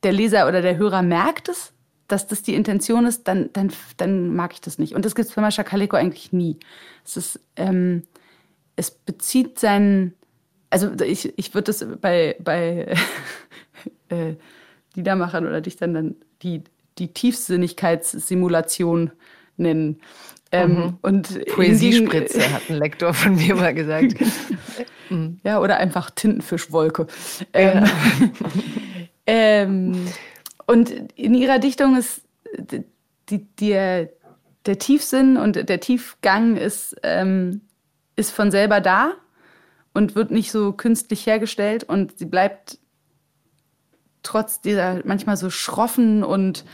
der 0.03 0.13
Leser 0.13 0.49
oder 0.49 0.61
der 0.61 0.77
Hörer 0.77 1.03
merkt 1.03 1.49
es, 1.49 1.73
dass 2.09 2.27
das 2.27 2.43
die 2.43 2.55
Intention 2.55 3.07
ist, 3.07 3.29
dann, 3.29 3.51
dann, 3.53 3.73
dann 3.97 4.35
mag 4.35 4.53
ich 4.53 4.61
das 4.61 4.79
nicht. 4.79 4.95
Und 4.95 5.05
das 5.05 5.15
gibt 5.15 5.29
es 5.29 5.35
bei 5.35 5.43
Mascha 5.43 5.65
Kaleko 5.65 5.97
eigentlich 5.97 6.33
nie. 6.33 6.59
Es 7.05 7.17
ist, 7.17 7.41
ähm, 7.57 8.03
es 8.77 8.91
bezieht 8.91 9.59
seinen, 9.59 10.15
also 10.71 10.93
ich, 11.05 11.37
ich 11.39 11.55
würde 11.55 11.73
das 11.73 11.87
bei, 12.01 12.37
bei 12.43 12.95
äh, 14.09 14.35
Liedermachern 14.95 15.47
oder 15.47 15.61
Dichtern 15.61 15.95
dann 15.95 16.17
die, 16.43 16.63
die 16.99 17.09
Tiefsinnigkeitssimulation 17.09 19.11
nennen. 19.57 20.01
Ähm, 20.53 20.71
mhm. 20.71 20.99
und 21.03 21.45
Poesiespritze 21.47 22.53
hat 22.53 22.71
ein 22.71 22.77
Lektor 22.77 23.13
von 23.13 23.35
mir 23.35 23.57
mal 23.57 23.75
gesagt. 23.75 24.15
ja, 25.43 25.61
oder 25.61 25.79
einfach 25.79 26.11
Tintenfischwolke. 26.11 27.09
Ähm, 27.53 27.85
ja. 27.85 27.91
ähm, 29.27 30.07
und 30.67 30.91
in 30.91 31.35
ihrer 31.35 31.59
Dichtung 31.59 31.97
ist 31.97 32.23
die, 33.29 33.45
der, 33.57 34.11
der 34.67 34.79
Tiefsinn 34.79 35.37
und 35.37 35.69
der 35.69 35.81
Tiefgang 35.81 36.57
ist, 36.57 36.97
ähm, 37.03 37.61
ist 38.17 38.33
von 38.33 38.51
selber 38.51 38.81
da 38.81 39.13
und 39.95 40.15
wird 40.15 40.31
nicht 40.31 40.51
so 40.51 40.73
künstlich 40.73 41.27
hergestellt 41.27 41.85
und 41.85 42.19
sie 42.19 42.27
bleibt 42.27 42.79
trotz 44.23 44.61
dieser 44.61 45.03
manchmal 45.05 45.37
so 45.37 45.51
schroffen 45.51 46.25
und 46.25 46.65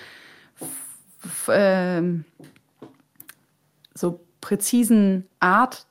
äh, 1.49 2.03
so 3.95 4.21
präzisen 4.41 5.29
Art. 5.39 5.87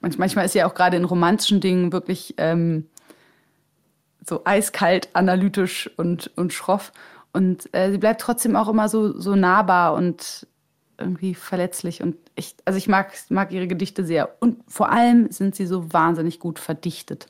Manchmal 0.00 0.46
ist 0.46 0.52
sie 0.52 0.64
auch 0.64 0.74
gerade 0.74 0.96
in 0.96 1.04
romantischen 1.04 1.60
Dingen 1.60 1.92
wirklich 1.92 2.34
ähm, 2.38 2.88
so 4.28 4.42
eiskalt, 4.44 5.08
analytisch 5.14 5.90
und, 5.96 6.30
und 6.36 6.52
schroff. 6.52 6.92
Und 7.36 7.68
äh, 7.74 7.90
sie 7.90 7.98
bleibt 7.98 8.22
trotzdem 8.22 8.56
auch 8.56 8.66
immer 8.66 8.88
so, 8.88 9.20
so 9.20 9.34
nahbar 9.34 9.92
und 9.92 10.46
irgendwie 10.96 11.34
verletzlich. 11.34 12.02
Und 12.02 12.16
ich, 12.34 12.56
also 12.64 12.78
ich 12.78 12.88
mag, 12.88 13.12
mag 13.28 13.52
ihre 13.52 13.66
Gedichte 13.66 14.06
sehr. 14.06 14.34
Und 14.40 14.62
vor 14.66 14.90
allem 14.90 15.30
sind 15.30 15.54
sie 15.54 15.66
so 15.66 15.92
wahnsinnig 15.92 16.40
gut 16.40 16.58
verdichtet. 16.58 17.26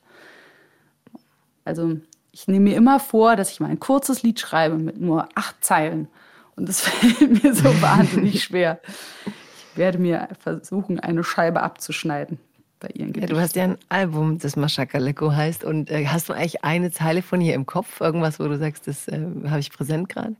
Also 1.65 1.97
ich 2.31 2.47
nehme 2.47 2.71
mir 2.71 2.77
immer 2.77 3.01
vor, 3.01 3.35
dass 3.35 3.51
ich 3.51 3.59
mal 3.59 3.69
ein 3.69 3.81
kurzes 3.81 4.23
Lied 4.23 4.39
schreibe 4.39 4.77
mit 4.77 5.01
nur 5.01 5.29
acht 5.35 5.65
Zeilen. 5.65 6.07
Und 6.55 6.69
das 6.69 6.81
fällt 6.89 7.43
mir 7.43 7.53
so 7.53 7.65
wahnsinnig 7.83 8.45
schwer. 8.45 8.81
Ich 9.73 9.77
werde 9.77 9.99
mir 9.99 10.29
versuchen, 10.39 11.01
eine 11.01 11.25
Scheibe 11.25 11.63
abzuschneiden 11.63 12.39
bei 12.87 12.93
ihren 12.95 13.13
Gedichten. 13.13 13.35
Ja, 13.35 13.39
du 13.39 13.41
hast 13.41 13.57
ja 13.57 13.65
ein 13.65 13.79
Album, 13.89 14.39
das 14.39 14.57
Maschakaleko 14.57 15.33
heißt. 15.33 15.65
Und 15.65 15.91
äh, 15.91 16.07
hast 16.07 16.29
du 16.29 16.33
eigentlich 16.33 16.65
eine 16.65 16.91
Zeile 16.91 17.23
von 17.23 17.41
ihr 17.41 17.55
im 17.55 17.67
Kopf? 17.67 18.01
Irgendwas, 18.01 18.39
wo 18.39 18.45
du 18.45 18.59
sagst, 18.59 18.87
das 18.87 19.09
äh, 19.09 19.21
habe 19.49 19.61
ich 19.61 19.73
präsent 19.73 20.09
gerade? 20.09 20.37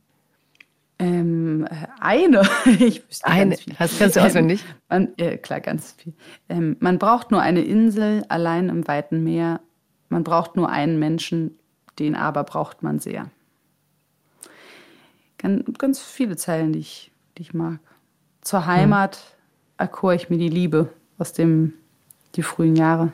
Ähm, 0.99 1.67
eine. 1.99 2.41
ich 2.79 3.03
eine. 3.23 3.55
Hast, 3.77 3.99
kannst 3.99 4.15
du 4.15 4.23
auswendig? 4.23 4.63
Man, 4.89 5.09
äh, 5.17 5.37
klar, 5.37 5.59
ganz 5.59 5.91
viel. 5.91 6.13
Ähm, 6.49 6.77
man 6.79 6.97
braucht 6.97 7.31
nur 7.31 7.41
eine 7.41 7.61
Insel 7.61 8.25
allein 8.29 8.69
im 8.69 8.87
weiten 8.87 9.23
Meer. 9.23 9.59
Man 10.09 10.23
braucht 10.23 10.55
nur 10.55 10.69
einen 10.69 10.97
Menschen, 10.99 11.59
den 11.99 12.15
aber 12.15 12.43
braucht 12.43 12.81
man 12.81 12.99
sehr. 12.99 13.29
Ganz, 15.37 15.65
ganz 15.77 15.99
viele 15.99 16.37
Zeilen, 16.37 16.73
die 16.73 16.79
ich, 16.79 17.11
die 17.37 17.43
ich 17.43 17.53
mag. 17.53 17.79
Zur 18.41 18.65
Heimat 18.65 19.17
hm. 19.17 19.21
erkor 19.77 20.13
ich 20.13 20.29
mir 20.29 20.37
die 20.37 20.49
Liebe 20.49 20.89
aus 21.17 21.33
dem 21.33 21.73
die 22.35 22.43
frühen 22.43 22.75
Jahre. 22.75 23.11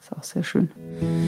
Ist 0.00 0.12
auch 0.16 0.22
sehr 0.22 0.42
schön. 0.42 0.70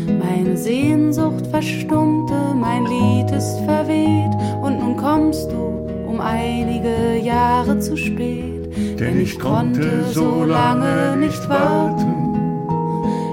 Meine 0.07 0.57
Sehnsucht 0.57 1.47
verstummte, 1.49 2.55
mein 2.55 2.85
Lied 2.87 3.31
ist 3.31 3.59
verweht 3.61 4.35
und 4.63 4.79
nun 4.79 4.97
kommst 4.97 5.51
du 5.51 5.73
um 6.09 6.21
einige 6.21 7.19
Jahre 7.23 7.79
zu 7.79 7.97
spät. 7.97 8.71
Denn 8.99 9.21
ich 9.21 9.39
konnte 9.39 10.05
so 10.13 10.45
lange 10.45 11.17
nicht 11.17 11.49
warten. 11.49 12.23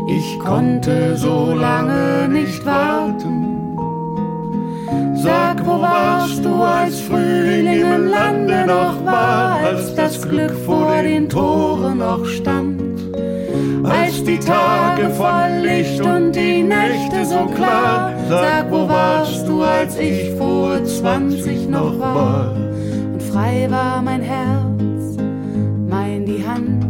Ich 0.07 0.39
konnte 0.39 1.15
so 1.17 1.53
lange 1.53 2.27
nicht 2.29 2.65
warten. 2.65 3.45
Sag, 5.15 5.65
wo 5.65 5.81
warst 5.81 6.43
du, 6.43 6.53
als 6.55 6.99
Frühling 7.01 7.81
im 7.81 8.07
Lande 8.07 8.65
noch 8.65 9.05
war, 9.05 9.57
als 9.57 9.93
das 9.95 10.21
Glück 10.21 10.53
vor 10.65 11.03
den 11.03 11.27
Toren 11.29 11.97
noch 11.99 12.25
stand? 12.25 12.88
Die 14.23 14.39
Tage 14.39 15.09
voll 15.09 15.61
Licht 15.61 16.01
und 16.01 16.31
die 16.31 16.63
Nächte 16.63 17.25
so 17.25 17.45
klar. 17.55 18.13
Sag, 18.29 18.71
wo 18.71 18.87
warst 18.87 19.47
du, 19.47 19.61
als 19.63 19.97
ich 19.97 20.31
vor 20.37 20.83
20 20.83 21.69
noch 21.69 21.99
war? 21.99 22.55
Und 23.13 23.21
frei 23.21 23.67
war 23.69 24.01
mein 24.01 24.21
Herz, 24.21 25.17
mein 25.89 26.25
die 26.25 26.43
Hand. 26.45 26.85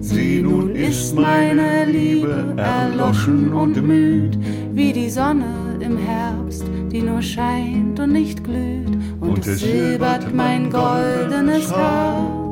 Sieh, 0.00 0.40
nun 0.42 0.74
ist 0.74 1.14
meine 1.14 1.84
Liebe 1.84 2.54
erloschen 2.56 3.52
und 3.52 3.80
müd, 3.82 4.38
wie 4.72 4.92
die 4.92 5.10
Sonne 5.10 5.76
im 5.80 5.96
Herbst, 5.98 6.64
die 6.90 7.02
nur 7.02 7.22
scheint 7.22 8.00
und 8.00 8.12
nicht 8.12 8.42
glüht. 8.42 8.96
Und, 9.20 9.30
und 9.30 9.46
es 9.46 9.60
silbert 9.60 10.34
mein 10.34 10.70
goldenes 10.70 11.72
Haar. 11.72 12.47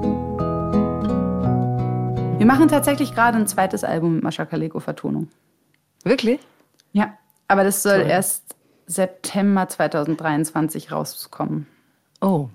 Wir 2.46 2.52
machen 2.52 2.68
tatsächlich 2.68 3.12
gerade 3.12 3.38
ein 3.38 3.48
zweites 3.48 3.82
Album 3.82 4.14
mit 4.14 4.22
Mascha 4.22 4.44
Kaleko 4.44 4.78
Vertonung. 4.78 5.26
Wirklich? 6.04 6.38
Ja, 6.92 7.18
aber 7.48 7.64
das 7.64 7.82
soll 7.82 8.02
Toll. 8.02 8.08
erst 8.08 8.54
September 8.86 9.68
2023 9.68 10.92
rauskommen. 10.92 11.66
Oh. 12.20 12.48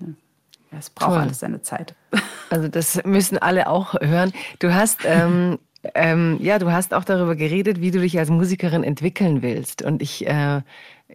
Ja, 0.70 0.78
es 0.78 0.88
braucht 0.88 1.10
Toll. 1.10 1.20
alles 1.20 1.40
seine 1.40 1.60
Zeit. 1.60 1.94
Also 2.48 2.68
das 2.68 3.02
müssen 3.04 3.38
alle 3.38 3.66
auch 3.66 3.94
hören. 3.94 4.30
Du 4.58 4.74
hast 4.74 5.06
ähm, 5.06 5.58
ähm, 5.94 6.36
ja, 6.38 6.58
du 6.58 6.70
hast 6.70 6.92
auch 6.92 7.04
darüber 7.04 7.34
geredet, 7.34 7.80
wie 7.80 7.90
du 7.90 7.98
dich 7.98 8.18
als 8.18 8.28
Musikerin 8.28 8.84
entwickeln 8.84 9.40
willst. 9.40 9.80
Und 9.80 10.02
ich 10.02 10.26
äh, 10.26 10.60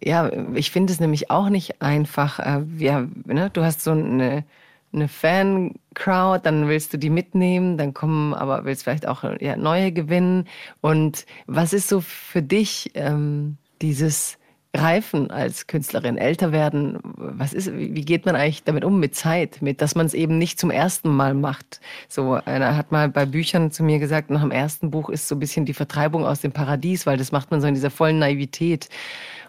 ja, 0.01 0.31
ich 0.55 0.71
finde 0.71 0.93
es 0.93 0.99
nämlich 0.99 1.29
auch 1.29 1.49
nicht 1.49 1.79
einfach. 1.79 2.39
Äh, 2.39 2.63
ja, 2.77 3.05
ne? 3.25 3.51
Du 3.53 3.63
hast 3.63 3.83
so 3.83 3.91
eine 3.91 4.45
eine 4.93 5.07
Fan-Crowd, 5.07 6.41
dann 6.43 6.67
willst 6.67 6.93
du 6.93 6.97
die 6.97 7.09
mitnehmen, 7.09 7.77
dann 7.77 7.93
kommen 7.93 8.33
aber 8.33 8.65
willst 8.65 8.83
vielleicht 8.83 9.07
auch 9.07 9.23
ja, 9.39 9.55
neue 9.55 9.91
gewinnen. 9.91 10.47
Und 10.81 11.25
was 11.45 11.73
ist 11.73 11.89
so 11.89 12.01
für 12.01 12.41
dich 12.41 12.91
ähm, 12.95 13.57
dieses 13.81 14.37
Reifen 14.73 15.31
als 15.31 15.67
Künstlerin, 15.67 16.17
älter 16.17 16.51
werden? 16.51 16.99
Was 17.03 17.53
ist, 17.53 17.75
wie 17.75 18.01
geht 18.01 18.25
man 18.25 18.35
eigentlich 18.35 18.63
damit 18.63 18.85
um 18.85 18.99
mit 18.99 19.15
Zeit, 19.15 19.61
mit, 19.61 19.81
dass 19.81 19.95
man 19.95 20.05
es 20.05 20.13
eben 20.13 20.37
nicht 20.37 20.59
zum 20.59 20.71
ersten 20.71 21.09
Mal 21.09 21.33
macht? 21.33 21.81
So 22.07 22.33
einer 22.33 22.77
hat 22.77 22.91
mal 22.91 23.09
bei 23.09 23.25
Büchern 23.25 23.71
zu 23.71 23.83
mir 23.83 23.99
gesagt, 23.99 24.29
nach 24.29 24.41
dem 24.41 24.51
ersten 24.51 24.91
Buch 24.91 25.09
ist 25.09 25.27
so 25.27 25.35
ein 25.35 25.39
bisschen 25.39 25.65
die 25.65 25.73
Vertreibung 25.73 26.25
aus 26.25 26.41
dem 26.41 26.51
Paradies, 26.51 27.05
weil 27.05 27.17
das 27.17 27.31
macht 27.31 27.51
man 27.51 27.61
so 27.61 27.67
in 27.67 27.73
dieser 27.73 27.91
vollen 27.91 28.19
Naivität. 28.19 28.89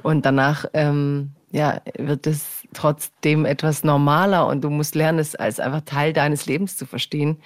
Und 0.03 0.25
danach 0.25 0.65
ähm, 0.75 1.33
ja, 1.51 1.81
wird 1.97 2.27
es 2.27 2.58
trotzdem 2.75 3.45
etwas 3.45 3.85
normaler 3.85 4.47
und 4.47 4.63
du 4.63 4.71
musst 4.71 4.95
lernen, 4.95 5.19
es 5.19 5.35
als 5.35 5.61
einfach 5.61 5.83
Teil 5.83 6.13
deines 6.13 6.47
Lebens 6.47 6.77
zu 6.77 6.87
verstehen. 6.87 7.39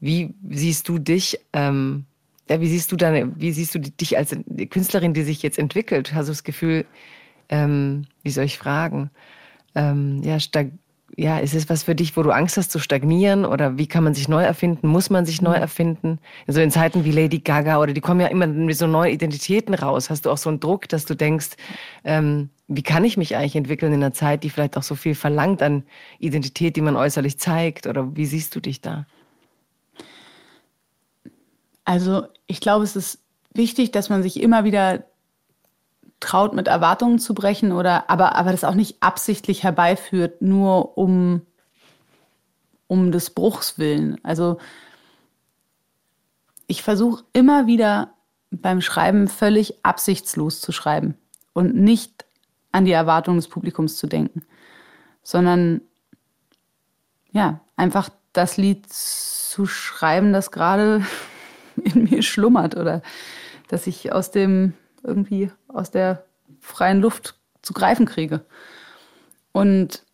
Wie 0.00 0.34
siehst 0.48 0.88
du 0.88 0.98
dich, 0.98 1.38
ähm, 1.52 2.06
ja, 2.48 2.60
wie 2.60 2.68
siehst 2.68 2.90
du 2.90 2.96
deine, 2.96 3.32
wie 3.38 3.52
siehst 3.52 3.74
du 3.74 3.78
dich 3.78 4.16
als 4.16 4.36
Künstlerin, 4.70 5.14
die 5.14 5.22
sich 5.22 5.42
jetzt 5.42 5.58
entwickelt? 5.58 6.14
Hast 6.14 6.28
du 6.28 6.32
das 6.32 6.44
Gefühl, 6.44 6.86
ähm, 7.48 8.06
wie 8.22 8.30
soll 8.30 8.44
ich 8.44 8.58
fragen? 8.58 9.10
Ähm, 9.74 10.22
ja, 10.24 10.40
stag 10.40 10.72
ja, 11.16 11.38
ist 11.38 11.54
es 11.54 11.68
was 11.68 11.82
für 11.82 11.94
dich, 11.94 12.16
wo 12.16 12.22
du 12.22 12.30
Angst 12.30 12.56
hast 12.56 12.70
zu 12.70 12.78
stagnieren 12.78 13.44
oder 13.44 13.78
wie 13.78 13.86
kann 13.86 14.04
man 14.04 14.14
sich 14.14 14.28
neu 14.28 14.42
erfinden? 14.42 14.88
Muss 14.88 15.10
man 15.10 15.26
sich 15.26 15.42
neu 15.42 15.56
mhm. 15.56 15.62
erfinden? 15.62 16.18
Also 16.46 16.60
in 16.60 16.70
Zeiten 16.70 17.04
wie 17.04 17.12
Lady 17.12 17.40
Gaga 17.40 17.80
oder 17.80 17.92
die 17.92 18.00
kommen 18.00 18.20
ja 18.20 18.28
immer 18.28 18.46
mit 18.46 18.76
so 18.76 18.86
neuen 18.86 19.12
Identitäten 19.12 19.74
raus. 19.74 20.10
Hast 20.10 20.26
du 20.26 20.30
auch 20.30 20.38
so 20.38 20.48
einen 20.48 20.60
Druck, 20.60 20.88
dass 20.88 21.04
du 21.04 21.14
denkst, 21.14 21.50
ähm, 22.04 22.50
wie 22.68 22.82
kann 22.82 23.04
ich 23.04 23.16
mich 23.16 23.36
eigentlich 23.36 23.56
entwickeln 23.56 23.92
in 23.92 24.02
einer 24.02 24.12
Zeit, 24.12 24.44
die 24.44 24.50
vielleicht 24.50 24.76
auch 24.76 24.82
so 24.82 24.94
viel 24.94 25.14
verlangt 25.14 25.62
an 25.62 25.82
Identität, 26.20 26.76
die 26.76 26.80
man 26.80 26.96
äußerlich 26.96 27.38
zeigt? 27.38 27.86
Oder 27.86 28.16
wie 28.16 28.26
siehst 28.26 28.54
du 28.54 28.60
dich 28.60 28.80
da? 28.80 29.06
Also 31.84 32.26
ich 32.46 32.60
glaube, 32.60 32.84
es 32.84 32.94
ist 32.94 33.18
wichtig, 33.52 33.90
dass 33.90 34.10
man 34.10 34.22
sich 34.22 34.40
immer 34.40 34.64
wieder 34.64 35.04
traut, 36.20 36.52
mit 36.54 36.68
Erwartungen 36.68 37.18
zu 37.18 37.34
brechen 37.34 37.72
oder 37.72 38.08
aber, 38.10 38.36
aber 38.36 38.52
das 38.52 38.64
auch 38.64 38.74
nicht 38.74 39.02
absichtlich 39.02 39.62
herbeiführt, 39.62 40.42
nur 40.42 40.96
um, 40.96 41.42
um 42.86 43.10
des 43.10 43.30
Bruchs 43.30 43.78
willen. 43.78 44.22
Also 44.22 44.58
ich 46.66 46.82
versuche 46.82 47.24
immer 47.32 47.66
wieder 47.66 48.12
beim 48.50 48.80
Schreiben 48.80 49.28
völlig 49.28 49.84
absichtslos 49.84 50.60
zu 50.60 50.72
schreiben 50.72 51.16
und 51.52 51.74
nicht 51.74 52.24
an 52.72 52.84
die 52.84 52.92
Erwartungen 52.92 53.38
des 53.38 53.48
Publikums 53.48 53.96
zu 53.96 54.06
denken, 54.06 54.42
sondern 55.22 55.80
ja, 57.32 57.60
einfach 57.76 58.10
das 58.32 58.56
Lied 58.56 58.92
zu 58.92 59.66
schreiben, 59.66 60.32
das 60.32 60.50
gerade 60.50 61.04
in 61.76 62.04
mir 62.04 62.22
schlummert 62.22 62.76
oder 62.76 63.02
dass 63.68 63.86
ich 63.86 64.12
aus 64.12 64.30
dem 64.30 64.74
irgendwie 65.02 65.50
aus 65.68 65.90
der 65.90 66.24
freien 66.60 67.00
Luft 67.00 67.36
zu 67.62 67.72
greifen 67.72 68.06
kriege. 68.06 68.44
Und 69.52 70.04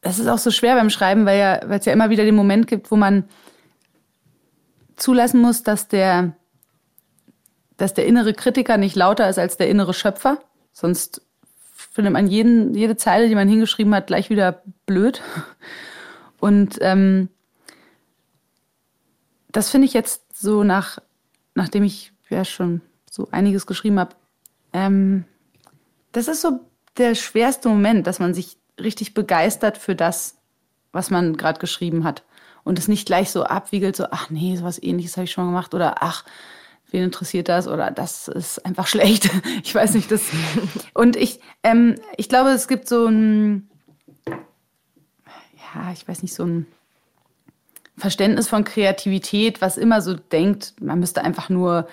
das 0.00 0.18
ist 0.18 0.28
auch 0.28 0.38
so 0.38 0.50
schwer 0.50 0.76
beim 0.76 0.90
Schreiben, 0.90 1.26
weil 1.26 1.38
ja, 1.38 1.56
es 1.56 1.86
ja 1.86 1.92
immer 1.92 2.10
wieder 2.10 2.24
den 2.24 2.34
Moment 2.34 2.66
gibt, 2.66 2.90
wo 2.90 2.96
man 2.96 3.24
zulassen 4.96 5.40
muss, 5.40 5.62
dass 5.62 5.88
der, 5.88 6.34
dass 7.76 7.94
der 7.94 8.06
innere 8.06 8.34
Kritiker 8.34 8.76
nicht 8.76 8.96
lauter 8.96 9.28
ist 9.28 9.38
als 9.38 9.56
der 9.56 9.68
innere 9.68 9.94
Schöpfer. 9.94 10.38
Sonst 10.72 11.22
findet 11.74 12.12
man 12.12 12.26
jeden, 12.26 12.74
jede 12.74 12.96
Zeile, 12.96 13.28
die 13.28 13.34
man 13.34 13.48
hingeschrieben 13.48 13.94
hat, 13.94 14.06
gleich 14.08 14.30
wieder 14.30 14.62
blöd. 14.86 15.22
Und 16.38 16.78
ähm, 16.80 17.28
das 19.48 19.70
finde 19.70 19.86
ich 19.86 19.94
jetzt 19.94 20.36
so 20.36 20.64
nach, 20.64 20.98
nachdem 21.54 21.84
ich 21.84 22.12
ja 22.28 22.44
schon 22.44 22.80
so 23.10 23.28
einiges 23.30 23.66
geschrieben 23.66 23.98
habe, 23.98 24.16
ähm, 24.74 25.24
das 26.12 26.28
ist 26.28 26.42
so 26.42 26.60
der 26.98 27.14
schwerste 27.14 27.68
Moment, 27.68 28.06
dass 28.06 28.18
man 28.18 28.34
sich 28.34 28.58
richtig 28.78 29.14
begeistert 29.14 29.78
für 29.78 29.94
das, 29.94 30.36
was 30.92 31.10
man 31.10 31.36
gerade 31.36 31.58
geschrieben 31.58 32.04
hat. 32.04 32.24
Und 32.64 32.78
es 32.78 32.88
nicht 32.88 33.06
gleich 33.06 33.30
so 33.30 33.44
abwiegelt, 33.44 33.96
so, 33.96 34.06
ach 34.10 34.30
nee, 34.30 34.56
sowas 34.56 34.82
ähnliches 34.82 35.16
habe 35.16 35.24
ich 35.24 35.32
schon 35.32 35.46
gemacht 35.46 35.74
oder 35.74 36.02
ach, 36.02 36.24
wen 36.90 37.04
interessiert 37.04 37.48
das 37.48 37.68
oder 37.68 37.90
das 37.90 38.28
ist 38.28 38.64
einfach 38.64 38.86
schlecht. 38.88 39.30
Ich 39.62 39.74
weiß 39.74 39.94
nicht, 39.94 40.10
das. 40.10 40.22
Und 40.94 41.16
ich, 41.16 41.40
ähm, 41.62 41.94
ich 42.16 42.28
glaube, 42.28 42.50
es 42.50 42.68
gibt 42.68 42.88
so 42.88 43.06
ein, 43.06 43.68
ja, 44.26 45.92
ich 45.92 46.06
weiß 46.06 46.22
nicht, 46.22 46.34
so 46.34 46.44
ein 46.44 46.66
Verständnis 47.96 48.48
von 48.48 48.64
Kreativität, 48.64 49.60
was 49.60 49.76
immer 49.76 50.00
so 50.00 50.14
denkt, 50.14 50.74
man 50.80 50.98
müsste 50.98 51.22
einfach 51.22 51.48
nur 51.48 51.86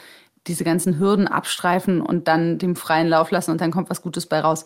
diese 0.47 0.63
ganzen 0.63 0.99
Hürden 0.99 1.27
abstreifen 1.27 2.01
und 2.01 2.27
dann 2.27 2.57
dem 2.57 2.75
freien 2.75 3.07
Lauf 3.07 3.31
lassen 3.31 3.51
und 3.51 3.61
dann 3.61 3.71
kommt 3.71 3.89
was 3.89 4.01
Gutes 4.01 4.25
bei 4.25 4.39
raus. 4.39 4.65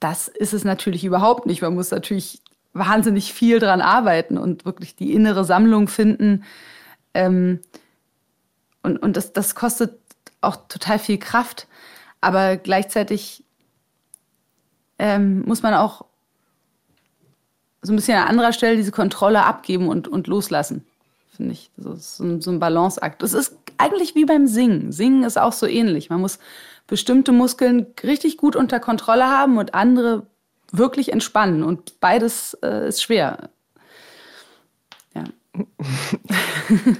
Das 0.00 0.28
ist 0.28 0.54
es 0.54 0.64
natürlich 0.64 1.04
überhaupt 1.04 1.46
nicht. 1.46 1.62
Man 1.62 1.74
muss 1.74 1.90
natürlich 1.90 2.42
wahnsinnig 2.72 3.32
viel 3.32 3.58
dran 3.58 3.80
arbeiten 3.80 4.38
und 4.38 4.64
wirklich 4.64 4.96
die 4.96 5.12
innere 5.12 5.44
Sammlung 5.44 5.88
finden. 5.88 6.44
Ähm, 7.14 7.60
und 8.82 8.98
und 8.98 9.16
das, 9.16 9.32
das 9.32 9.54
kostet 9.54 9.98
auch 10.40 10.56
total 10.68 10.98
viel 10.98 11.18
Kraft. 11.18 11.66
Aber 12.20 12.56
gleichzeitig 12.56 13.44
ähm, 14.98 15.42
muss 15.42 15.62
man 15.62 15.74
auch 15.74 16.04
so 17.82 17.92
ein 17.92 17.96
bisschen 17.96 18.18
an 18.18 18.28
anderer 18.28 18.52
Stelle 18.52 18.76
diese 18.76 18.90
Kontrolle 18.90 19.44
abgeben 19.44 19.88
und, 19.88 20.08
und 20.08 20.26
loslassen, 20.26 20.84
finde 21.38 21.52
ich. 21.52 21.70
Ist 21.78 22.16
so 22.18 22.24
ein, 22.24 22.42
so 22.42 22.50
ein 22.50 22.58
Balanceakt. 22.58 23.22
Das 23.22 23.32
ist 23.32 23.56
eigentlich 23.78 24.14
wie 24.14 24.26
beim 24.26 24.46
Singen. 24.46 24.92
Singen 24.92 25.22
ist 25.22 25.38
auch 25.38 25.54
so 25.54 25.66
ähnlich. 25.66 26.10
Man 26.10 26.20
muss 26.20 26.38
bestimmte 26.86 27.32
Muskeln 27.32 27.86
richtig 28.02 28.36
gut 28.36 28.56
unter 28.56 28.80
Kontrolle 28.80 29.26
haben 29.26 29.56
und 29.56 29.72
andere 29.72 30.26
wirklich 30.72 31.12
entspannen. 31.12 31.62
Und 31.62 32.00
beides 32.00 32.54
äh, 32.62 32.88
ist 32.88 33.02
schwer. 33.02 33.48
Ja. 35.14 35.24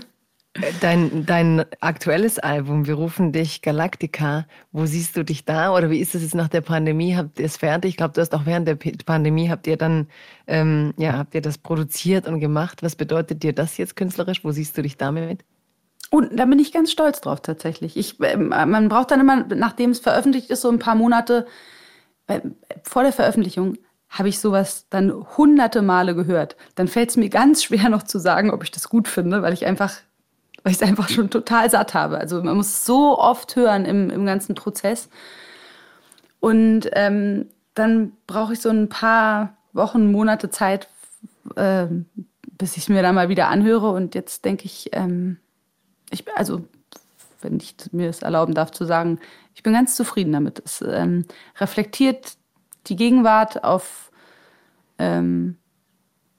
Dein, 0.81 1.25
dein 1.27 1.65
aktuelles 1.81 2.39
Album, 2.39 2.87
wir 2.87 2.95
rufen 2.95 3.33
dich 3.33 3.63
Galactica, 3.63 4.47
wo 4.73 4.87
siehst 4.87 5.17
du 5.17 5.25
dich 5.25 5.45
da? 5.45 5.75
Oder 5.75 5.91
wie 5.91 6.01
ist 6.01 6.15
es 6.15 6.23
jetzt 6.23 6.35
nach 6.35 6.49
der 6.49 6.61
Pandemie? 6.61 7.17
Habt 7.17 7.39
ihr 7.39 7.47
es 7.47 7.57
fertig? 7.57 7.91
Ich 7.91 7.97
glaube, 7.97 8.15
du 8.15 8.21
hast 8.21 8.35
auch 8.35 8.47
während 8.47 8.67
der 8.67 8.77
Pandemie, 8.77 9.51
habt 9.51 9.67
ihr 9.67 9.77
dann, 9.77 10.09
ähm, 10.47 10.95
ja, 10.97 11.19
habt 11.19 11.35
ihr 11.35 11.43
das 11.43 11.59
produziert 11.59 12.27
und 12.27 12.41
gemacht? 12.41 12.83
Was 12.83 12.97
bedeutet 12.97 13.43
dir 13.43 13.53
das 13.53 13.77
jetzt 13.77 13.97
künstlerisch? 13.97 14.45
Wo 14.45 14.51
siehst 14.51 14.77
du 14.77 14.83
dich 14.83 14.97
damit? 14.97 15.45
Und 16.11 16.39
da 16.39 16.45
bin 16.47 16.59
ich 16.59 16.73
ganz 16.73 16.91
stolz 16.91 17.21
drauf 17.21 17.41
tatsächlich. 17.41 17.97
Ich, 17.97 18.19
äh, 18.21 18.37
man 18.37 18.89
braucht 18.89 19.11
dann 19.11 19.21
immer, 19.21 19.45
nachdem 19.45 19.91
es 19.91 20.01
veröffentlicht 20.01 20.51
ist, 20.51 20.63
so 20.63 20.71
ein 20.71 20.79
paar 20.79 20.95
Monate 20.95 21.47
vor 22.83 23.03
der 23.03 23.13
Veröffentlichung 23.13 23.79
habe 24.09 24.29
ich 24.29 24.41
sowas 24.41 24.87
dann 24.89 25.13
hunderte 25.37 25.83
Male 25.83 26.15
gehört. 26.15 26.57
Dann 26.75 26.89
fällt 26.89 27.11
es 27.11 27.17
mir 27.17 27.29
ganz 27.29 27.65
schwer 27.65 27.89
noch 27.89 28.03
zu 28.03 28.19
sagen, 28.19 28.51
ob 28.51 28.63
ich 28.63 28.71
das 28.71 28.89
gut 28.89 29.09
finde, 29.09 29.43
weil 29.43 29.53
ich 29.53 29.67
einfach, 29.67 29.95
weil 30.69 30.73
ich 30.73 30.83
es 30.83 30.87
einfach 30.87 31.09
schon 31.09 31.31
total 31.31 31.71
satt 31.71 31.95
habe. 31.95 32.19
Also 32.19 32.43
man 32.43 32.55
muss 32.55 32.85
so 32.85 33.19
oft 33.19 33.57
hören 33.57 33.87
im, 33.87 34.11
im 34.11 34.27
ganzen 34.27 34.55
Prozess. 34.55 35.09
Und 36.41 36.91
ähm, 36.93 37.47
dann 37.73 38.13
brauche 38.27 38.53
ich 38.53 38.61
so 38.61 38.69
ein 38.69 38.91
paar 38.91 39.57
Wochen, 39.73 40.13
Monate 40.13 40.51
Zeit, 40.51 40.89
äh, 41.57 41.87
bis 42.59 42.77
ich 42.77 42.83
es 42.83 42.89
mir 42.91 43.01
dann 43.01 43.15
mal 43.15 43.31
wieder 43.31 43.49
anhöre. 43.49 43.89
Und 43.89 44.15
jetzt 44.15 44.45
denke 44.45 44.67
ich, 44.67 44.91
ähm, 44.93 45.39
ich, 46.11 46.27
also 46.37 46.63
wenn 47.41 47.57
ich 47.57 47.75
mir 47.93 48.11
es 48.11 48.21
erlauben 48.21 48.53
darf 48.53 48.71
zu 48.71 48.85
sagen, 48.85 49.21
ich 49.55 49.63
bin 49.63 49.73
ganz 49.73 49.97
zufrieden 49.97 50.35
damit. 50.35 50.61
Es 50.63 50.83
ähm, 50.87 51.25
reflektiert 51.59 52.35
die 52.89 52.97
Gegenwart 52.97 53.65
auf 53.65 54.11
ähm, 54.99 55.57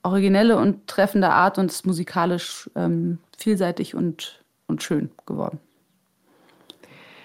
originelle 0.10 0.58
und 0.58 0.88
treffende 0.88 1.30
Art 1.30 1.58
und 1.58 1.72
ist 1.72 1.86
musikalisch 1.86 2.70
ähm, 2.76 3.20
vielseitig 3.38 3.96
und, 3.96 4.42
und 4.68 4.84
schön 4.84 5.10
geworden. 5.26 5.60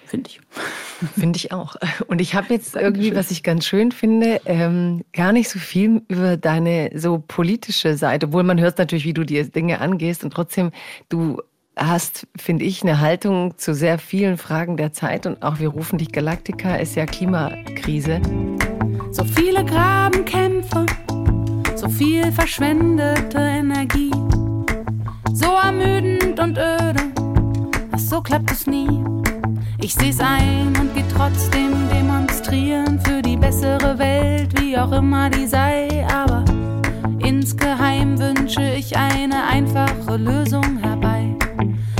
Finde 0.06 0.30
ich. 0.30 0.40
Finde 1.14 1.36
ich 1.36 1.52
auch. 1.52 1.74
Und 2.06 2.20
ich 2.20 2.34
habe 2.34 2.54
jetzt 2.54 2.76
irgendwie, 2.76 3.16
was 3.16 3.30
ich 3.30 3.42
ganz 3.42 3.66
schön 3.66 3.90
finde, 3.90 4.40
ähm, 4.44 5.02
gar 5.12 5.32
nicht 5.32 5.48
so 5.48 5.58
viel 5.58 6.02
über 6.08 6.36
deine 6.36 6.90
so 6.94 7.22
politische 7.26 7.96
Seite, 7.96 8.26
obwohl 8.26 8.44
man 8.44 8.60
hört 8.60 8.78
natürlich, 8.78 9.04
wie 9.04 9.12
du 9.12 9.24
die 9.24 9.42
Dinge 9.50 9.80
angehst 9.80 10.22
und 10.24 10.32
trotzdem, 10.32 10.70
du 11.08 11.42
hast, 11.76 12.26
finde 12.36 12.64
ich, 12.64 12.82
eine 12.82 13.00
Haltung 13.00 13.58
zu 13.58 13.74
sehr 13.74 13.98
vielen 13.98 14.36
Fragen 14.38 14.76
der 14.76 14.92
Zeit 14.92 15.26
und 15.26 15.42
auch 15.42 15.58
wir 15.58 15.68
rufen 15.68 15.98
dich 15.98 16.12
Galaktika, 16.12 16.76
ist 16.76 16.94
ja 16.94 17.06
Klimakrise. 17.06 18.20
So 19.10 19.24
viele 19.24 19.64
Grabenkämpfe, 19.64 20.86
so 21.84 21.90
viel 21.90 22.32
verschwendete 22.32 23.38
Energie, 23.38 24.10
so 25.34 25.52
ermüdend 25.62 26.40
und 26.40 26.56
öde, 26.56 27.12
ach 27.92 27.98
so 27.98 28.22
klappt 28.22 28.50
es 28.52 28.66
nie. 28.66 29.04
Ich 29.82 29.92
seh's 29.92 30.18
ein 30.18 30.72
und 30.80 30.94
geh 30.94 31.04
trotzdem 31.14 31.72
demonstrieren 31.92 32.98
für 33.00 33.20
die 33.20 33.36
bessere 33.36 33.98
Welt, 33.98 34.58
wie 34.58 34.78
auch 34.78 34.92
immer 34.92 35.28
die 35.28 35.46
sei, 35.46 36.06
aber 36.10 36.44
insgeheim 37.18 38.18
wünsche 38.18 38.62
ich 38.62 38.96
eine 38.96 39.44
einfache 39.46 40.16
Lösung 40.16 40.78
herbei. 40.78 41.36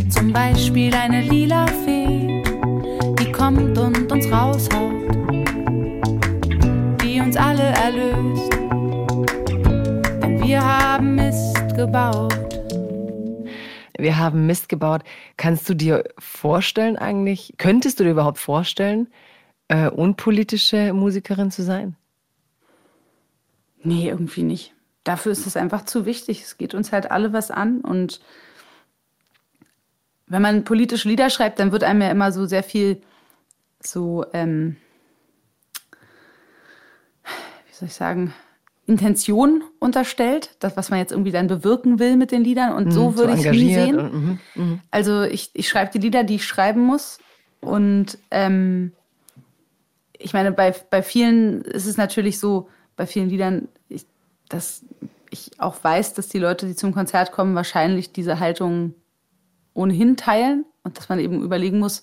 Zum 0.09 0.33
Beispiel 0.33 0.95
eine 0.95 1.21
lila 1.21 1.67
Fee, 1.85 2.43
die 3.19 3.33
kommt 3.33 3.77
und 3.77 4.11
uns 4.11 4.33
raushaut, 4.33 4.95
die 7.03 7.21
uns 7.21 7.37
alle 7.37 7.65
erlöst. 7.65 8.54
Wir 10.55 10.65
haben 10.65 11.17
Mist 11.17 11.75
gebaut. 11.75 12.33
Wir 13.99 14.19
haben 14.19 14.47
Mist 14.47 14.69
gebaut. 14.69 15.03
Kannst 15.37 15.69
du 15.69 15.75
dir 15.75 16.05
vorstellen 16.17 16.97
eigentlich, 16.97 17.55
könntest 17.59 17.99
du 17.99 18.05
dir 18.05 18.13
überhaupt 18.13 18.39
vorstellen, 18.39 19.09
äh, 19.67 19.91
unpolitische 19.91 20.93
Musikerin 20.93 21.51
zu 21.51 21.65
sein? 21.65 21.97
Nee, 23.83 24.09
irgendwie 24.09 24.45
nicht. 24.45 24.73
Dafür 25.03 25.33
ist 25.33 25.45
es 25.45 25.57
einfach 25.57 25.87
zu 25.87 26.07
wichtig. 26.07 26.43
Es 26.43 26.57
geht 26.57 26.73
uns 26.73 26.93
halt 26.93 27.11
alle 27.11 27.33
was 27.33 27.51
an 27.51 27.81
und 27.81 28.21
wenn 30.29 30.41
man 30.41 30.63
politische 30.63 31.09
Lieder 31.09 31.31
schreibt, 31.31 31.59
dann 31.59 31.73
wird 31.73 31.83
einem 31.83 32.01
ja 32.01 32.13
immer 32.13 32.31
so 32.31 32.47
sehr 32.47 32.63
viel 32.63 33.03
so, 33.81 34.25
ähm, 34.33 34.77
wie 37.67 37.75
soll 37.75 37.89
ich 37.89 37.95
sagen, 37.95 38.33
Intention 38.87 39.63
unterstellt, 39.79 40.57
das, 40.59 40.77
was 40.77 40.91
man 40.91 40.99
jetzt 40.99 41.13
irgendwie 41.13 41.33
dann 41.33 41.47
bewirken 41.47 41.99
will 41.99 42.17
mit 42.17 42.33
den 42.33 42.45
Liedern. 42.45 42.75
Und 42.75 42.91
so 42.91 43.11
mhm, 43.11 43.17
würde 43.17 43.35
ich 43.35 43.47
es 43.47 43.53
nie 43.53 43.75
sehen. 43.75 43.99
Und, 43.99 44.39
mm, 44.55 44.63
mm. 44.63 44.81
Also 44.91 45.23
ich, 45.23 45.51
ich 45.55 45.69
schreibe 45.69 45.91
die 45.93 45.99
Lieder, 45.99 46.23
die 46.23 46.37
ich 46.37 46.47
schreiben 46.47 46.83
muss. 46.83 47.19
Und 47.61 48.19
ähm, 48.31 48.93
ich 50.19 50.35
meine, 50.35 50.53
bei, 50.53 50.75
bei 50.91 51.03
vielen 51.03 51.63
ist 51.63 51.87
es 51.87 51.97
natürlich 51.97 52.39
so, 52.39 52.69
bei 52.97 53.07
vielen 53.07 53.31
Liedern, 53.31 53.69
ich, 53.89 54.07
dass 54.49 54.85
ich 55.31 55.53
auch 55.59 55.83
weiß, 55.83 56.13
dass 56.15 56.29
die 56.29 56.39
Leute, 56.39 56.67
die 56.67 56.77
zum 56.77 56.93
Konzert 56.93 57.33
kommen, 57.33 57.55
wahrscheinlich 57.55 58.13
diese 58.13 58.39
Haltung 58.39 58.95
ohnehin 59.73 60.17
teilen 60.17 60.67
und 60.83 60.99
dass 60.99 61.09
man 61.09 61.19
eben 61.19 61.43
überlegen 61.43 61.79
muss, 61.79 62.03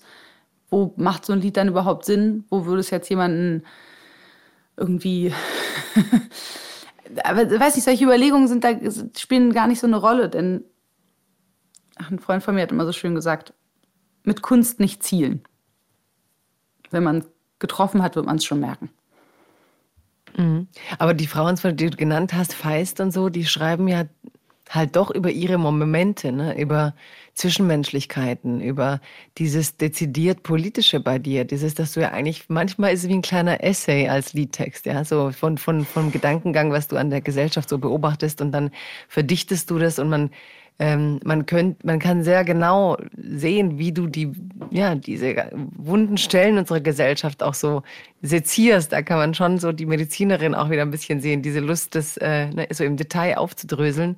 wo 0.68 0.92
macht 0.96 1.24
so 1.26 1.32
ein 1.32 1.40
Lied 1.40 1.56
dann 1.56 1.68
überhaupt 1.68 2.04
Sinn? 2.04 2.44
Wo 2.50 2.66
würde 2.66 2.80
es 2.80 2.90
jetzt 2.90 3.08
jemanden 3.08 3.62
irgendwie. 4.76 5.32
Aber 7.24 7.50
weiß 7.50 7.74
nicht, 7.74 7.84
solche 7.84 8.04
Überlegungen 8.04 8.48
sind 8.48 8.64
da, 8.64 8.72
spielen 9.16 9.52
gar 9.52 9.66
nicht 9.66 9.80
so 9.80 9.86
eine 9.86 9.96
Rolle, 9.96 10.28
denn 10.28 10.64
ach, 11.96 12.10
ein 12.10 12.18
Freund 12.18 12.42
von 12.42 12.54
mir 12.54 12.62
hat 12.62 12.72
immer 12.72 12.86
so 12.86 12.92
schön 12.92 13.14
gesagt, 13.14 13.52
mit 14.24 14.42
Kunst 14.42 14.80
nicht 14.80 15.02
zielen. 15.02 15.42
wenn 16.90 17.02
man 17.02 17.24
getroffen 17.58 18.02
hat, 18.02 18.16
wird 18.16 18.26
man 18.26 18.36
es 18.36 18.44
schon 18.44 18.60
merken. 18.60 18.90
Mhm. 20.36 20.68
Aber 20.98 21.14
die 21.14 21.26
Frauen, 21.26 21.58
die 21.62 21.90
du 21.90 21.96
genannt 21.96 22.34
hast, 22.34 22.54
Feist 22.54 23.00
und 23.00 23.12
so, 23.12 23.28
die 23.28 23.44
schreiben 23.44 23.88
ja 23.88 24.04
halt 24.72 24.96
doch 24.96 25.10
über 25.10 25.30
ihre 25.30 25.58
Momente, 25.58 26.32
ne? 26.32 26.58
über 26.58 26.94
Zwischenmenschlichkeiten, 27.34 28.60
über 28.60 29.00
dieses 29.38 29.76
dezidiert 29.76 30.42
politische 30.42 31.00
bei 31.00 31.18
dir, 31.18 31.44
dieses, 31.44 31.74
dass 31.74 31.92
du 31.92 32.00
ja 32.00 32.10
eigentlich, 32.10 32.48
manchmal 32.48 32.92
ist 32.92 33.04
es 33.04 33.08
wie 33.08 33.14
ein 33.14 33.22
kleiner 33.22 33.62
Essay 33.62 34.08
als 34.08 34.32
Liedtext, 34.32 34.86
ja, 34.86 35.04
so 35.04 35.30
von, 35.30 35.58
von, 35.58 35.84
vom 35.84 36.10
Gedankengang, 36.10 36.72
was 36.72 36.88
du 36.88 36.96
an 36.96 37.10
der 37.10 37.20
Gesellschaft 37.20 37.68
so 37.68 37.78
beobachtest 37.78 38.40
und 38.40 38.52
dann 38.52 38.70
verdichtest 39.08 39.70
du 39.70 39.78
das 39.78 39.98
und 39.98 40.08
man 40.08 40.30
ähm, 40.78 41.20
man, 41.24 41.46
könnt, 41.46 41.84
man 41.84 41.98
kann 41.98 42.24
sehr 42.24 42.44
genau 42.44 42.96
sehen, 43.16 43.78
wie 43.78 43.92
du 43.92 44.06
die, 44.06 44.32
ja, 44.70 44.94
diese 44.94 45.50
wunden 45.76 46.16
Stellen 46.16 46.58
unserer 46.58 46.80
Gesellschaft 46.80 47.42
auch 47.42 47.54
so 47.54 47.82
sezierst. 48.22 48.92
Da 48.92 49.02
kann 49.02 49.18
man 49.18 49.34
schon 49.34 49.58
so 49.58 49.70
die 49.70 49.86
Medizinerin 49.86 50.54
auch 50.54 50.70
wieder 50.70 50.82
ein 50.82 50.90
bisschen 50.90 51.20
sehen, 51.20 51.42
diese 51.42 51.60
Lust, 51.60 51.94
das 51.94 52.16
äh, 52.16 52.46
ne, 52.48 52.66
so 52.70 52.84
im 52.84 52.96
Detail 52.96 53.36
aufzudröseln. 53.36 54.16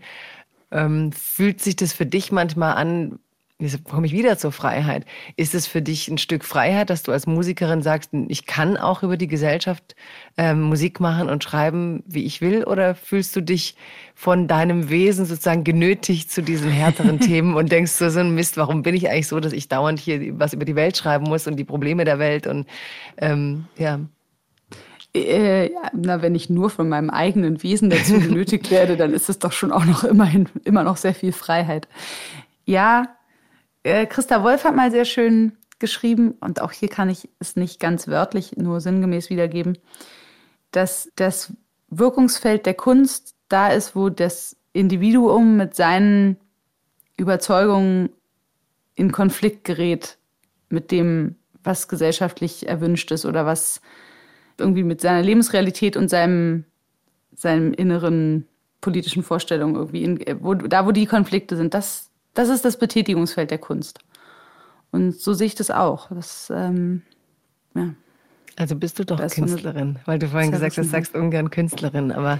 Ähm, 0.74 1.12
fühlt 1.12 1.62
sich 1.62 1.76
das 1.76 1.94
für 1.94 2.04
dich 2.04 2.32
manchmal 2.32 2.74
an, 2.74 3.18
Jetzt 3.60 3.84
komme 3.84 4.04
ich 4.06 4.12
wieder 4.12 4.36
zur 4.36 4.50
Freiheit. 4.50 5.06
Ist 5.36 5.54
es 5.54 5.68
für 5.68 5.80
dich 5.80 6.08
ein 6.08 6.18
Stück 6.18 6.44
Freiheit, 6.44 6.90
dass 6.90 7.04
du 7.04 7.12
als 7.12 7.28
Musikerin 7.28 7.82
sagst, 7.82 8.10
ich 8.26 8.46
kann 8.46 8.76
auch 8.76 9.04
über 9.04 9.16
die 9.16 9.28
Gesellschaft 9.28 9.94
ähm, 10.36 10.62
Musik 10.62 10.98
machen 10.98 11.28
und 11.28 11.44
schreiben, 11.44 12.02
wie 12.04 12.24
ich 12.24 12.40
will? 12.40 12.64
Oder 12.64 12.96
fühlst 12.96 13.36
du 13.36 13.40
dich 13.40 13.76
von 14.16 14.48
deinem 14.48 14.90
Wesen 14.90 15.24
sozusagen 15.24 15.62
genötigt 15.62 16.32
zu 16.32 16.42
diesen 16.42 16.68
härteren 16.68 17.20
Themen 17.20 17.54
und 17.54 17.70
denkst 17.70 17.92
so, 17.92 18.10
so 18.10 18.18
ein 18.18 18.34
Mist, 18.34 18.56
warum 18.56 18.82
bin 18.82 18.96
ich 18.96 19.08
eigentlich 19.08 19.28
so, 19.28 19.38
dass 19.38 19.52
ich 19.52 19.68
dauernd 19.68 20.00
hier 20.00 20.36
was 20.36 20.52
über 20.52 20.64
die 20.64 20.74
Welt 20.74 20.96
schreiben 20.96 21.26
muss 21.26 21.46
und 21.46 21.54
die 21.56 21.64
Probleme 21.64 22.04
der 22.04 22.18
Welt 22.18 22.48
und 22.48 22.66
ähm, 23.18 23.66
ja. 23.78 24.00
Äh, 25.14 25.70
na, 25.92 26.22
wenn 26.22 26.34
ich 26.34 26.50
nur 26.50 26.70
von 26.70 26.88
meinem 26.88 27.08
eigenen 27.08 27.62
Wesen 27.62 27.88
dazu 27.88 28.18
genötigt 28.18 28.70
werde, 28.70 28.96
dann 28.96 29.12
ist 29.12 29.28
es 29.28 29.38
doch 29.38 29.52
schon 29.52 29.70
auch 29.70 29.84
noch 29.84 30.02
immerhin 30.02 30.48
immer 30.64 30.82
noch 30.82 30.96
sehr 30.96 31.14
viel 31.14 31.32
Freiheit. 31.32 31.86
Ja, 32.64 33.16
äh, 33.84 34.06
Christa 34.06 34.42
Wolf 34.42 34.64
hat 34.64 34.74
mal 34.74 34.90
sehr 34.90 35.04
schön 35.04 35.52
geschrieben, 35.78 36.34
und 36.40 36.60
auch 36.60 36.72
hier 36.72 36.88
kann 36.88 37.10
ich 37.10 37.28
es 37.38 37.56
nicht 37.56 37.78
ganz 37.78 38.08
wörtlich, 38.08 38.56
nur 38.56 38.80
sinngemäß 38.80 39.30
wiedergeben, 39.30 39.78
dass 40.72 41.10
das 41.14 41.52
Wirkungsfeld 41.90 42.66
der 42.66 42.74
Kunst 42.74 43.36
da 43.48 43.68
ist, 43.68 43.94
wo 43.94 44.08
das 44.08 44.56
Individuum 44.72 45.56
mit 45.56 45.76
seinen 45.76 46.38
Überzeugungen 47.16 48.10
in 48.96 49.12
Konflikt 49.12 49.64
gerät 49.64 50.18
mit 50.68 50.90
dem, 50.90 51.36
was 51.62 51.86
gesellschaftlich 51.86 52.68
erwünscht 52.68 53.12
ist 53.12 53.24
oder 53.24 53.46
was 53.46 53.80
irgendwie 54.58 54.84
mit 54.84 55.00
seiner 55.00 55.22
Lebensrealität 55.22 55.96
und 55.96 56.08
seinem, 56.08 56.64
seinem 57.34 57.72
inneren 57.72 58.46
politischen 58.80 59.22
Vorstellungen 59.22 59.74
irgendwie, 59.74 60.04
in, 60.04 60.24
wo, 60.40 60.54
da 60.54 60.86
wo 60.86 60.92
die 60.92 61.06
Konflikte 61.06 61.56
sind, 61.56 61.74
das, 61.74 62.10
das 62.34 62.48
ist 62.48 62.64
das 62.64 62.78
Betätigungsfeld 62.78 63.50
der 63.50 63.58
Kunst. 63.58 64.00
Und 64.90 65.18
so 65.18 65.32
sehe 65.32 65.46
ich 65.46 65.54
das 65.54 65.70
auch. 65.70 66.08
Das, 66.10 66.52
ähm, 66.54 67.02
ja. 67.74 67.94
Also 68.56 68.76
bist 68.76 68.98
du 69.00 69.04
doch 69.04 69.18
Künstlerin, 69.18 69.98
weil 70.04 70.20
du 70.20 70.28
vorhin 70.28 70.52
gesagt 70.52 70.78
hast, 70.78 70.90
sagst 70.90 71.14
ungern 71.16 71.50
Künstlerin, 71.50 72.12
aber. 72.12 72.38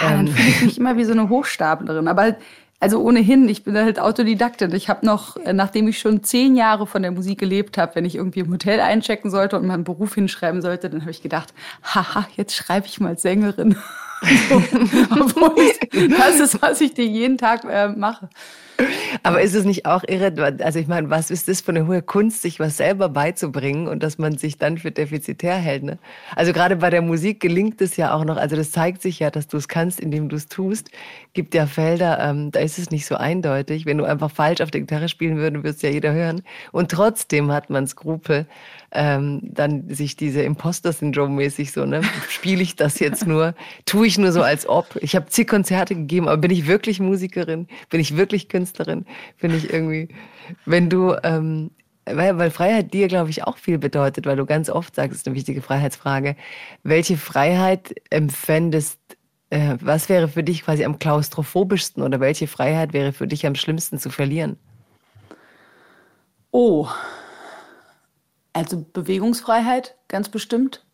Ja, 0.00 0.10
ähm. 0.10 0.26
dann 0.26 0.28
fühle 0.28 0.48
ich 0.48 0.62
mich 0.62 0.78
immer 0.78 0.96
wie 0.96 1.04
so 1.04 1.12
eine 1.12 1.28
Hochstaplerin. 1.28 2.06
Aber 2.06 2.36
also 2.78 3.00
ohnehin, 3.00 3.48
ich 3.48 3.64
bin 3.64 3.76
halt 3.76 3.98
Autodidaktin. 3.98 4.74
Ich 4.74 4.88
habe 4.88 5.06
noch, 5.06 5.36
äh, 5.36 5.52
nachdem 5.52 5.88
ich 5.88 5.98
schon 5.98 6.22
zehn 6.22 6.56
Jahre 6.56 6.86
von 6.86 7.02
der 7.02 7.10
Musik 7.10 7.38
gelebt 7.38 7.78
habe, 7.78 7.94
wenn 7.94 8.04
ich 8.04 8.16
irgendwie 8.16 8.40
im 8.40 8.52
Hotel 8.52 8.80
einchecken 8.80 9.30
sollte 9.30 9.56
und 9.56 9.66
meinen 9.66 9.84
Beruf 9.84 10.14
hinschreiben 10.14 10.60
sollte, 10.60 10.90
dann 10.90 11.00
habe 11.00 11.10
ich 11.10 11.22
gedacht, 11.22 11.54
haha, 11.82 12.28
jetzt 12.36 12.54
schreibe 12.54 12.86
ich 12.86 13.00
mal 13.00 13.16
Sängerin. 13.18 13.76
Obwohl 15.10 15.72
das 16.18 16.40
ist, 16.40 16.60
was 16.60 16.80
ich 16.80 16.94
dir 16.94 17.06
jeden 17.06 17.38
Tag 17.38 17.64
äh, 17.64 17.88
mache. 17.88 18.28
Aber 19.22 19.40
ist 19.40 19.54
es 19.54 19.64
nicht 19.64 19.86
auch 19.86 20.04
irre? 20.06 20.56
Also 20.62 20.78
ich 20.78 20.86
meine, 20.86 21.10
was 21.10 21.30
ist 21.30 21.48
das 21.48 21.60
für 21.60 21.70
eine 21.72 21.86
hohe 21.86 22.02
Kunst, 22.02 22.42
sich 22.42 22.60
was 22.60 22.76
selber 22.76 23.08
beizubringen 23.08 23.88
und 23.88 24.02
dass 24.02 24.18
man 24.18 24.36
sich 24.38 24.58
dann 24.58 24.78
für 24.78 24.90
defizitär 24.90 25.56
hält? 25.56 25.82
Ne? 25.82 25.98
Also 26.34 26.52
gerade 26.52 26.76
bei 26.76 26.90
der 26.90 27.02
Musik 27.02 27.40
gelingt 27.40 27.80
es 27.80 27.96
ja 27.96 28.14
auch 28.14 28.24
noch. 28.24 28.36
Also 28.36 28.56
das 28.56 28.70
zeigt 28.70 29.02
sich 29.02 29.18
ja, 29.18 29.30
dass 29.30 29.48
du 29.48 29.56
es 29.56 29.68
kannst, 29.68 30.00
indem 30.00 30.28
du 30.28 30.36
es 30.36 30.46
tust. 30.46 30.90
Gibt 31.32 31.54
ja 31.54 31.66
Felder, 31.66 32.18
ähm, 32.20 32.50
da 32.50 32.60
ist 32.60 32.78
es 32.78 32.90
nicht 32.90 33.06
so 33.06 33.16
eindeutig. 33.16 33.86
Wenn 33.86 33.98
du 33.98 34.04
einfach 34.04 34.30
falsch 34.30 34.60
auf 34.60 34.70
der 34.70 34.82
Gitarre 34.82 35.08
spielen 35.08 35.36
würdest, 35.36 35.64
würde 35.64 35.76
es 35.76 35.82
ja 35.82 35.90
jeder 35.90 36.12
hören. 36.12 36.42
Und 36.72 36.90
trotzdem 36.90 37.52
hat 37.52 37.70
man 37.70 37.86
Skrupel, 37.86 38.46
ähm, 38.92 39.40
dann 39.42 39.88
sich 39.88 40.16
diese 40.16 40.42
Imposter-Syndrom-mäßig 40.42 41.72
so, 41.72 41.84
ne? 41.84 42.02
Spiele 42.28 42.62
ich 42.62 42.76
das 42.76 42.98
jetzt 42.98 43.26
nur? 43.26 43.54
Tue 43.84 44.06
ich 44.06 44.18
nur 44.18 44.32
so, 44.32 44.42
als 44.42 44.68
ob? 44.68 44.96
Ich 45.00 45.16
habe 45.16 45.26
zig 45.26 45.48
Konzerte 45.48 45.94
gegeben, 45.94 46.28
aber 46.28 46.38
bin 46.38 46.50
ich 46.50 46.66
wirklich 46.66 47.00
Musikerin? 47.00 47.68
Bin 47.90 48.00
ich 48.00 48.16
wirklich 48.16 48.48
Künstlerin? 48.48 48.65
Bin 48.72 49.54
ich 49.54 49.72
irgendwie, 49.72 50.08
wenn 50.64 50.88
du, 50.90 51.14
ähm, 51.22 51.70
weil, 52.04 52.38
weil 52.38 52.50
Freiheit 52.50 52.92
dir, 52.92 53.08
glaube 53.08 53.30
ich, 53.30 53.44
auch 53.44 53.58
viel 53.58 53.78
bedeutet, 53.78 54.26
weil 54.26 54.36
du 54.36 54.46
ganz 54.46 54.70
oft 54.70 54.94
sagst, 54.94 55.12
es 55.12 55.18
ist 55.18 55.26
eine 55.26 55.36
wichtige 55.36 55.62
Freiheitsfrage. 55.62 56.36
Welche 56.82 57.16
Freiheit 57.16 57.94
empfändest 58.10 59.00
äh, 59.50 59.76
was 59.80 60.08
wäre 60.08 60.28
für 60.28 60.42
dich 60.42 60.64
quasi 60.64 60.84
am 60.84 60.98
klaustrophobischsten 60.98 62.02
oder 62.02 62.20
welche 62.20 62.46
Freiheit 62.46 62.92
wäre 62.92 63.12
für 63.12 63.26
dich 63.26 63.46
am 63.46 63.54
schlimmsten 63.54 63.98
zu 63.98 64.10
verlieren? 64.10 64.56
Oh, 66.50 66.88
also 68.52 68.84
Bewegungsfreiheit, 68.92 69.96
ganz 70.08 70.28
bestimmt, 70.28 70.84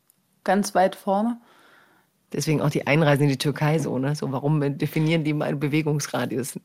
ganz 0.44 0.74
weit 0.74 0.96
vorne. 0.96 1.40
Deswegen 2.32 2.60
auch 2.60 2.70
die 2.70 2.86
Einreise 2.86 3.22
in 3.22 3.28
die 3.28 3.38
Türkei 3.38 3.78
so, 3.78 3.98
ne? 3.98 4.14
So, 4.14 4.32
warum 4.32 4.78
definieren 4.78 5.22
die 5.22 5.34
meinen 5.34 5.60
Bewegungsradius? 5.60 6.58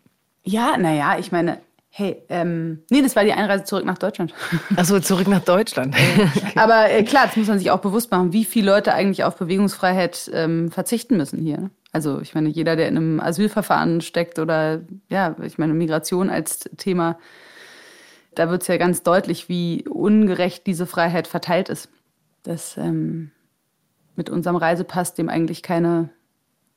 Ja, 0.47 0.77
naja, 0.77 1.17
ich 1.19 1.31
meine, 1.31 1.59
hey, 1.89 2.21
ähm, 2.29 2.83
nee, 2.89 3.01
das 3.01 3.15
war 3.15 3.23
die 3.23 3.33
Einreise 3.33 3.63
zurück 3.63 3.85
nach 3.85 3.97
Deutschland. 3.97 4.33
Achso, 4.75 4.99
zurück 4.99 5.27
nach 5.27 5.43
Deutschland. 5.43 5.95
Aber 6.55 6.89
äh, 6.89 7.03
klar, 7.03 7.25
das 7.25 7.35
muss 7.35 7.47
man 7.47 7.59
sich 7.59 7.71
auch 7.71 7.79
bewusst 7.79 8.11
machen, 8.11 8.33
wie 8.33 8.45
viele 8.45 8.71
Leute 8.71 8.93
eigentlich 8.93 9.23
auf 9.23 9.37
Bewegungsfreiheit 9.37 10.29
ähm, 10.33 10.71
verzichten 10.71 11.17
müssen 11.17 11.41
hier. 11.41 11.57
Ne? 11.57 11.71
Also 11.91 12.21
ich 12.21 12.35
meine, 12.35 12.49
jeder, 12.49 12.75
der 12.75 12.87
in 12.87 12.97
einem 12.97 13.19
Asylverfahren 13.19 14.01
steckt 14.01 14.39
oder 14.39 14.81
ja, 15.09 15.35
ich 15.41 15.57
meine, 15.57 15.73
Migration 15.73 16.29
als 16.29 16.69
Thema 16.77 17.17
da 18.37 18.49
wird 18.49 18.61
es 18.61 18.67
ja 18.67 18.77
ganz 18.77 19.03
deutlich, 19.03 19.49
wie 19.49 19.87
ungerecht 19.87 20.67
diese 20.67 20.85
Freiheit 20.85 21.27
verteilt 21.27 21.69
ist. 21.69 21.89
Dass 22.43 22.77
ähm, 22.77 23.31
mit 24.15 24.29
unserem 24.29 24.55
Reisepass 24.55 25.13
dem 25.15 25.27
eigentlich 25.27 25.63
keine, 25.63 26.09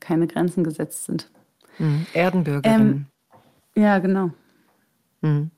keine 0.00 0.26
Grenzen 0.26 0.64
gesetzt 0.64 1.04
sind. 1.04 1.30
Mhm. 1.78 2.06
Erdenbürgerin. 2.12 2.80
Ähm, 2.80 3.06
ja, 3.80 3.98
genau. 3.98 4.30
Mhm. 5.22 5.50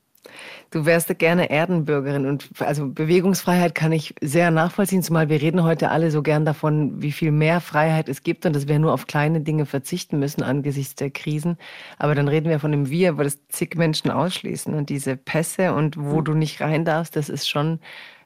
Du 0.70 0.86
wärst 0.86 1.18
gerne 1.18 1.50
Erdenbürgerin 1.50 2.26
und 2.26 2.48
also 2.60 2.88
Bewegungsfreiheit 2.88 3.74
kann 3.74 3.90
ich 3.90 4.14
sehr 4.20 4.52
nachvollziehen, 4.52 5.02
zumal 5.02 5.28
wir 5.28 5.42
reden 5.42 5.64
heute 5.64 5.90
alle 5.90 6.12
so 6.12 6.22
gern 6.22 6.44
davon, 6.44 7.02
wie 7.02 7.10
viel 7.10 7.32
mehr 7.32 7.60
Freiheit 7.60 8.08
es 8.08 8.22
gibt 8.22 8.46
und 8.46 8.54
dass 8.54 8.68
wir 8.68 8.78
nur 8.78 8.92
auf 8.92 9.08
kleine 9.08 9.40
Dinge 9.40 9.66
verzichten 9.66 10.20
müssen 10.20 10.42
angesichts 10.42 10.94
der 10.94 11.10
Krisen. 11.10 11.58
Aber 11.98 12.14
dann 12.14 12.28
reden 12.28 12.48
wir 12.48 12.60
von 12.60 12.70
dem 12.70 12.88
Wir, 12.88 13.18
weil 13.18 13.24
das 13.24 13.46
zig 13.48 13.74
Menschen 13.74 14.10
ausschließen 14.10 14.72
und 14.72 14.88
diese 14.88 15.16
Pässe 15.16 15.74
und 15.74 15.96
wo 15.98 16.20
du 16.20 16.34
nicht 16.34 16.60
rein 16.60 16.84
darfst, 16.84 17.16
das 17.16 17.28
ist 17.28 17.48
schon 17.48 17.80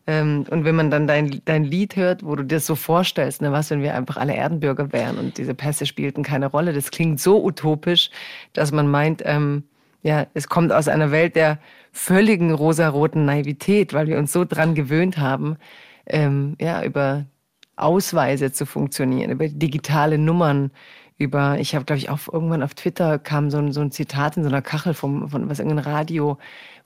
ähm, 0.07 0.44
und 0.51 0.64
wenn 0.64 0.76
man 0.76 0.90
dann 0.90 1.07
dein, 1.07 1.40
dein 1.47 1.64
Lied 1.64 1.97
hört, 1.97 2.24
wo 2.24 2.36
du 2.36 2.44
dir 2.44 2.57
das 2.57 2.66
so 2.66 2.76
vorstellst, 2.76 3.42
ne, 3.42 3.51
was, 3.51 3.70
wenn 3.70 3.82
wir 3.82 3.94
einfach 3.94 4.18
alle 4.18 4.36
Erdenbürger 4.36 4.92
wären 4.92 5.18
und 5.18 5.38
diese 5.38 5.55
Pässe 5.55 5.86
spielten 5.86 6.22
keine 6.22 6.47
Rolle, 6.47 6.72
das 6.72 6.90
klingt 6.90 7.20
so 7.20 7.42
utopisch, 7.42 8.11
dass 8.53 8.70
man 8.70 8.88
meint, 8.88 9.22
ähm, 9.24 9.64
ja, 10.07 10.26
es 10.34 10.48
kommt 10.48 10.72
aus 10.72 10.86
einer 10.86 11.11
Welt 11.11 11.34
der 11.34 11.59
völligen 11.90 12.52
rosaroten 12.52 13.24
Naivität, 13.24 13.92
weil 13.92 14.07
wir 14.07 14.18
uns 14.18 14.32
so 14.32 14.44
dran 14.44 14.76
gewöhnt 14.76 15.18
haben, 15.18 15.57
ähm, 16.07 16.57
ja, 16.61 16.84
über 16.84 17.26
Ausweise 17.74 18.52
zu 18.52 18.66
funktionieren, 18.66 19.32
über 19.32 19.48
digitale 19.48 20.16
Nummern, 20.16 20.70
über, 21.18 21.59
ich 21.59 21.74
habe, 21.74 21.84
glaube 21.84 21.98
ich, 21.98 22.09
auch 22.09 22.20
irgendwann 22.32 22.62
auf 22.62 22.74
Twitter 22.74 23.18
kam 23.18 23.50
so 23.50 23.59
ein, 23.59 23.72
so 23.72 23.80
ein 23.80 23.90
Zitat 23.90 24.36
in 24.36 24.44
so 24.44 24.48
einer 24.48 24.62
Kachel 24.62 24.94
vom, 24.94 25.28
von 25.28 25.48
was 25.48 25.59
irgendein 25.59 25.84
Radio, 25.84 26.38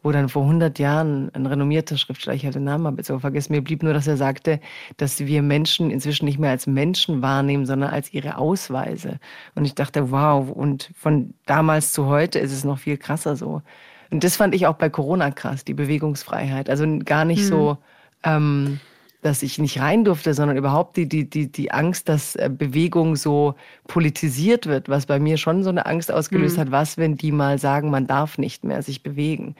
wo 0.02 0.12
dann 0.12 0.28
vor 0.28 0.42
100 0.42 0.78
Jahren 0.78 1.30
ein 1.34 1.46
renommierter 1.46 1.96
Schriftsteller, 1.98 2.34
ich 2.34 2.44
habe 2.44 2.54
den 2.54 2.64
Namen 2.64 2.86
aber 2.86 3.02
so 3.02 3.18
vergessen, 3.18 3.52
mir 3.52 3.62
blieb 3.62 3.82
nur, 3.82 3.92
dass 3.92 4.06
er 4.06 4.16
sagte, 4.16 4.60
dass 4.96 5.20
wir 5.20 5.42
Menschen 5.42 5.90
inzwischen 5.90 6.24
nicht 6.24 6.38
mehr 6.38 6.50
als 6.50 6.66
Menschen 6.66 7.22
wahrnehmen, 7.22 7.66
sondern 7.66 7.90
als 7.90 8.12
ihre 8.12 8.38
Ausweise. 8.38 9.18
Und 9.54 9.64
ich 9.64 9.74
dachte, 9.74 10.10
wow, 10.10 10.48
und 10.48 10.90
von 10.96 11.34
damals 11.46 11.92
zu 11.92 12.06
heute 12.06 12.38
ist 12.38 12.52
es 12.52 12.64
noch 12.64 12.78
viel 12.78 12.96
krasser 12.96 13.36
so. 13.36 13.62
Und 14.10 14.24
das 14.24 14.36
fand 14.36 14.54
ich 14.54 14.66
auch 14.66 14.76
bei 14.76 14.88
Corona 14.88 15.30
krass, 15.30 15.64
die 15.64 15.74
Bewegungsfreiheit. 15.74 16.68
Also 16.68 16.86
gar 17.04 17.24
nicht 17.24 17.42
mhm. 17.44 17.48
so, 17.48 17.78
ähm, 18.24 18.80
dass 19.22 19.42
ich 19.42 19.58
nicht 19.58 19.80
rein 19.80 20.04
durfte, 20.04 20.34
sondern 20.34 20.56
überhaupt 20.56 20.96
die, 20.96 21.08
die, 21.08 21.28
die, 21.28 21.50
die 21.50 21.70
Angst, 21.72 22.08
dass 22.08 22.36
äh, 22.36 22.50
Bewegung 22.52 23.16
so 23.16 23.54
politisiert 23.86 24.66
wird, 24.66 24.88
was 24.88 25.06
bei 25.06 25.18
mir 25.18 25.36
schon 25.36 25.62
so 25.62 25.70
eine 25.70 25.86
Angst 25.86 26.10
ausgelöst 26.10 26.56
mhm. 26.56 26.60
hat, 26.62 26.70
was, 26.70 26.96
wenn 26.96 27.16
die 27.16 27.32
mal 27.32 27.58
sagen, 27.58 27.90
man 27.90 28.06
darf 28.06 28.38
nicht 28.38 28.64
mehr 28.64 28.82
sich 28.82 29.02
bewegen. 29.02 29.56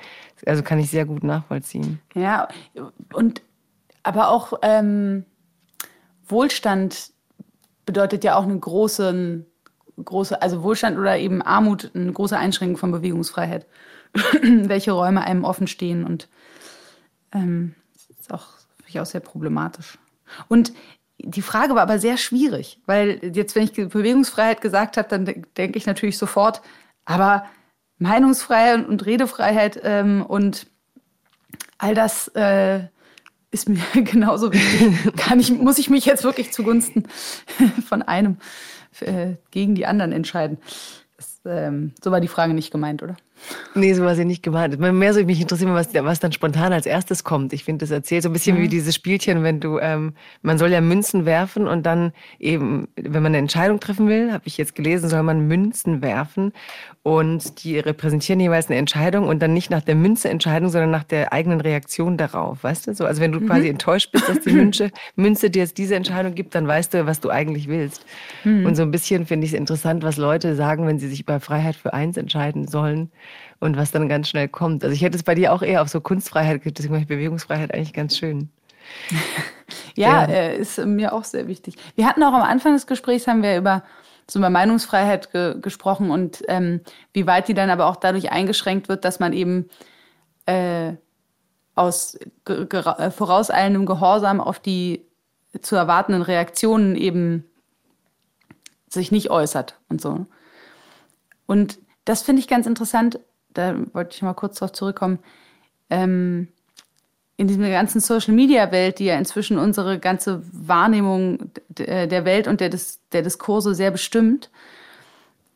Also 0.46 0.62
kann 0.62 0.78
ich 0.78 0.90
sehr 0.90 1.04
gut 1.04 1.22
nachvollziehen. 1.22 2.00
Ja, 2.14 2.48
und 3.12 3.42
aber 4.02 4.30
auch 4.30 4.54
ähm, 4.62 5.24
Wohlstand 6.26 7.11
bedeutet 7.84 8.24
ja 8.24 8.36
auch 8.36 8.44
eine 8.44 8.58
große, 8.58 9.44
große, 10.02 10.40
also 10.40 10.62
Wohlstand 10.62 10.98
oder 10.98 11.18
eben 11.18 11.42
Armut, 11.42 11.90
eine 11.94 12.12
große 12.12 12.36
Einschränkung 12.36 12.78
von 12.78 12.92
Bewegungsfreiheit. 12.92 13.66
Welche 14.42 14.92
Räume 14.92 15.22
einem 15.22 15.44
offen 15.44 15.66
stehen 15.66 16.04
und 16.04 16.28
ähm, 17.32 17.74
ist 17.94 18.32
auch, 18.32 18.48
auch 18.99 19.07
sehr 19.07 19.20
problematisch. 19.20 19.99
Und 20.49 20.72
die 21.18 21.43
Frage 21.43 21.74
war 21.74 21.82
aber 21.82 21.99
sehr 21.99 22.16
schwierig, 22.16 22.80
weil 22.86 23.20
jetzt, 23.34 23.55
wenn 23.55 23.64
ich 23.64 23.72
Bewegungsfreiheit 23.72 24.61
gesagt 24.61 24.97
habe, 24.97 25.09
dann 25.09 25.45
denke 25.57 25.76
ich 25.76 25.86
natürlich 25.86 26.18
sofort, 26.18 26.62
aber 27.05 27.45
Meinungsfreiheit 27.99 28.88
und 28.88 29.05
Redefreiheit 29.05 29.80
ähm, 29.84 30.24
und 30.26 30.66
all 31.78 31.95
das 31.95 32.28
äh, 32.28 32.80
ist 33.51 33.68
mir 33.68 33.82
genauso 33.95 34.53
wichtig. 34.53 35.16
Kann 35.16 35.41
ich, 35.41 35.53
muss 35.53 35.78
ich 35.78 35.91
mich 35.91 36.07
jetzt 36.07 36.24
wirklich 36.24 36.53
zugunsten 36.53 37.05
von 37.86 38.03
einem 38.03 38.38
äh, 39.01 39.34
gegen 39.51 39.74
die 39.74 39.86
anderen 39.86 40.12
entscheiden? 40.12 40.59
Das, 41.16 41.41
ähm, 41.45 41.93
so 42.03 42.11
war 42.11 42.20
die 42.20 42.28
Frage 42.28 42.55
nicht 42.55 42.70
gemeint, 42.70 43.03
oder? 43.03 43.16
Nee, 43.74 43.95
so 43.95 44.05
war 44.05 44.14
sie 44.14 44.24
nicht 44.24 44.43
gemeint. 44.43 44.78
Mehr 44.78 45.14
so 45.14 45.24
mich 45.24 45.41
interessiert, 45.41 45.70
was, 45.70 45.95
was 45.95 46.20
dann 46.20 46.32
spontan 46.32 46.72
als 46.72 46.86
erstes 46.86 47.24
kommt. 47.24 47.53
Ich 47.53 47.64
finde, 47.64 47.84
das 47.84 47.91
erzählt 47.91 48.22
so 48.22 48.28
ein 48.28 48.32
bisschen 48.32 48.59
mhm. 48.59 48.62
wie 48.62 48.68
dieses 48.68 48.95
Spielchen, 48.95 49.43
wenn 49.43 49.61
du, 49.61 49.78
ähm, 49.78 50.14
man 50.43 50.59
soll 50.59 50.70
ja 50.70 50.80
Münzen 50.80 51.24
werfen 51.24 51.66
und 51.66 51.84
dann 51.84 52.12
eben, 52.38 52.88
wenn 52.97 53.22
man 53.22 53.26
eine 53.26 53.38
Entscheidung 53.38 53.80
treffen 53.80 54.09
will, 54.09 54.32
habe 54.32 54.45
ich 54.47 54.59
jetzt 54.59 54.74
gelesen, 54.74 55.09
soll 55.09 55.22
man 55.22 55.47
Münzen 55.47 56.03
werfen 56.03 56.53
und 57.03 57.64
die 57.64 57.78
repräsentieren 57.78 58.41
jeweils 58.41 58.68
eine 58.68 58.76
Entscheidung 58.76 59.26
und 59.26 59.41
dann 59.41 59.55
nicht 59.55 59.70
nach 59.70 59.82
der 59.82 59.95
Münze 59.95 60.28
Entscheidung, 60.28 60.68
sondern 60.68 60.91
nach 60.91 61.05
der 61.05 61.32
eigenen 61.32 61.61
Reaktion 61.61 62.16
darauf, 62.16 62.62
weißt 62.62 62.88
du? 62.88 62.95
So, 62.95 63.07
also 63.07 63.20
wenn 63.20 63.32
du 63.32 63.41
mhm. 63.41 63.47
quasi 63.47 63.68
enttäuscht 63.68 64.12
bist, 64.12 64.28
dass 64.28 64.41
die 64.41 64.51
Münze, 64.53 64.91
Münze 65.16 65.49
dir 65.49 65.62
jetzt 65.62 65.78
diese 65.78 65.95
Entscheidung 65.95 66.34
gibt, 66.34 66.55
dann 66.55 66.66
weißt 66.66 66.93
du, 66.95 67.07
was 67.07 67.20
du 67.20 67.30
eigentlich 67.30 67.68
willst. 67.68 68.05
Mhm. 68.45 68.66
Und 68.66 68.74
so 68.74 68.82
ein 68.82 68.91
bisschen 68.91 69.26
finde 69.26 69.47
ich 69.47 69.53
es 69.53 69.59
interessant, 69.59 70.03
was 70.03 70.16
Leute 70.16 70.55
sagen, 70.57 70.86
wenn 70.86 70.99
sie 70.99 71.09
sich 71.09 71.24
bei 71.24 71.41
Freiheit 71.41 71.76
für 71.76 71.95
eins 71.95 72.16
entscheiden 72.16 72.66
sollen 72.66 73.11
und 73.61 73.76
was 73.76 73.92
dann 73.92 74.08
ganz 74.08 74.28
schnell 74.28 74.48
kommt. 74.48 74.82
Also 74.82 74.94
ich 74.94 75.02
hätte 75.02 75.16
es 75.16 75.22
bei 75.22 75.34
dir 75.34 75.52
auch 75.52 75.62
eher 75.62 75.82
auf 75.82 75.88
so 75.88 76.00
Kunstfreiheit 76.00 76.62
gibt, 76.62 76.78
deswegen 76.78 76.94
mache 76.94 77.02
ich 77.02 77.08
Bewegungsfreiheit 77.08 77.72
eigentlich 77.72 77.92
ganz 77.92 78.16
schön. 78.16 78.50
ja, 79.94 80.22
ja. 80.22 80.28
Äh, 80.28 80.58
ist 80.58 80.78
mir 80.84 81.12
auch 81.12 81.24
sehr 81.24 81.46
wichtig. 81.46 81.76
Wir 81.94 82.06
hatten 82.06 82.22
auch 82.22 82.32
am 82.32 82.42
Anfang 82.42 82.72
des 82.72 82.86
Gesprächs 82.86 83.26
haben 83.26 83.42
wir 83.42 83.56
über 83.56 83.84
so 84.28 84.38
über 84.38 84.50
Meinungsfreiheit 84.50 85.32
ge 85.32 85.61
gesprochen 85.61 86.11
und 86.11 86.42
ähm, 86.48 86.80
wie 87.12 87.26
weit 87.26 87.48
die 87.48 87.54
dann 87.54 87.70
aber 87.70 87.86
auch 87.86 87.96
dadurch 87.96 88.30
eingeschränkt 88.30 88.88
wird, 88.88 89.04
dass 89.04 89.20
man 89.20 89.32
eben 89.32 89.68
äh, 90.46 90.94
aus 91.74 92.18
ge 92.44 92.66
äh, 92.70 93.11
vorauseilendem 93.11 93.86
Gehorsam 93.86 94.40
auf 94.40 94.61
die 94.61 95.04
zu 95.61 95.74
erwartenden 95.74 96.22
Reaktionen 96.22 96.94
eben 96.94 97.44
sich 98.88 99.11
nicht 99.11 99.30
äußert 99.30 99.78
und 99.88 100.00
so. 100.00 100.26
Und 101.46 101.78
das 102.04 102.22
finde 102.22 102.40
ich 102.40 102.48
ganz 102.48 102.66
interessant. 102.66 103.20
Da 103.61 103.94
wollte 103.94 104.16
ich 104.16 104.22
mal 104.22 104.34
kurz 104.34 104.58
darauf 104.58 104.72
zurückkommen. 104.72 105.18
Ähm, 105.90 106.48
in 107.36 107.48
dieser 107.48 107.70
ganzen 107.70 108.00
Social-Media-Welt, 108.00 108.98
die 108.98 109.06
ja 109.06 109.16
inzwischen 109.16 109.58
unsere 109.58 109.98
ganze 109.98 110.42
Wahrnehmung 110.52 111.50
äh, 111.78 112.06
der 112.06 112.24
Welt 112.24 112.46
und 112.46 112.61
der, 112.61 112.68
Dis 112.68 113.00
der 113.12 113.22
Diskurse 113.22 113.74
sehr 113.74 113.90
bestimmt, 113.90 114.50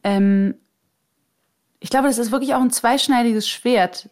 ähm, 0.03 0.55
ich 1.81 1.91
glaube, 1.91 2.09
das 2.09 2.17
ist 2.17 2.33
wirklich 2.33 2.55
auch 2.55 2.63
ein 2.63 2.71
zweischneidiges 2.71 3.47
Schwert, 3.47 4.09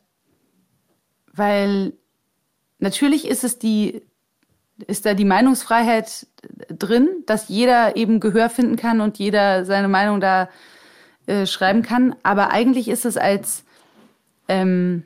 weil 1.33 1.95
natürlich 2.79 3.27
ist 3.27 3.45
es 3.45 3.59
die, 3.59 4.03
ist 4.87 5.07
da 5.07 5.15
die 5.15 5.25
Meinungsfreiheit 5.25 6.27
drin, 6.69 7.09
dass 7.25 7.49
jeder 7.49 7.97
eben 7.97 8.21
Gehör 8.21 8.51
finden 8.51 8.77
kann 8.77 9.01
und 9.01 9.19
jeder 9.19 9.65
seine 9.65 9.89
Meinung 9.89 10.21
da 10.21 10.51
äh, 11.27 11.47
schreiben 11.47 11.83
kann, 11.83 12.15
aber 12.23 12.51
eigentlich 12.51 12.89
ist 12.89 13.07
es 13.07 13.17
als 13.17 13.65
ähm, 14.49 15.05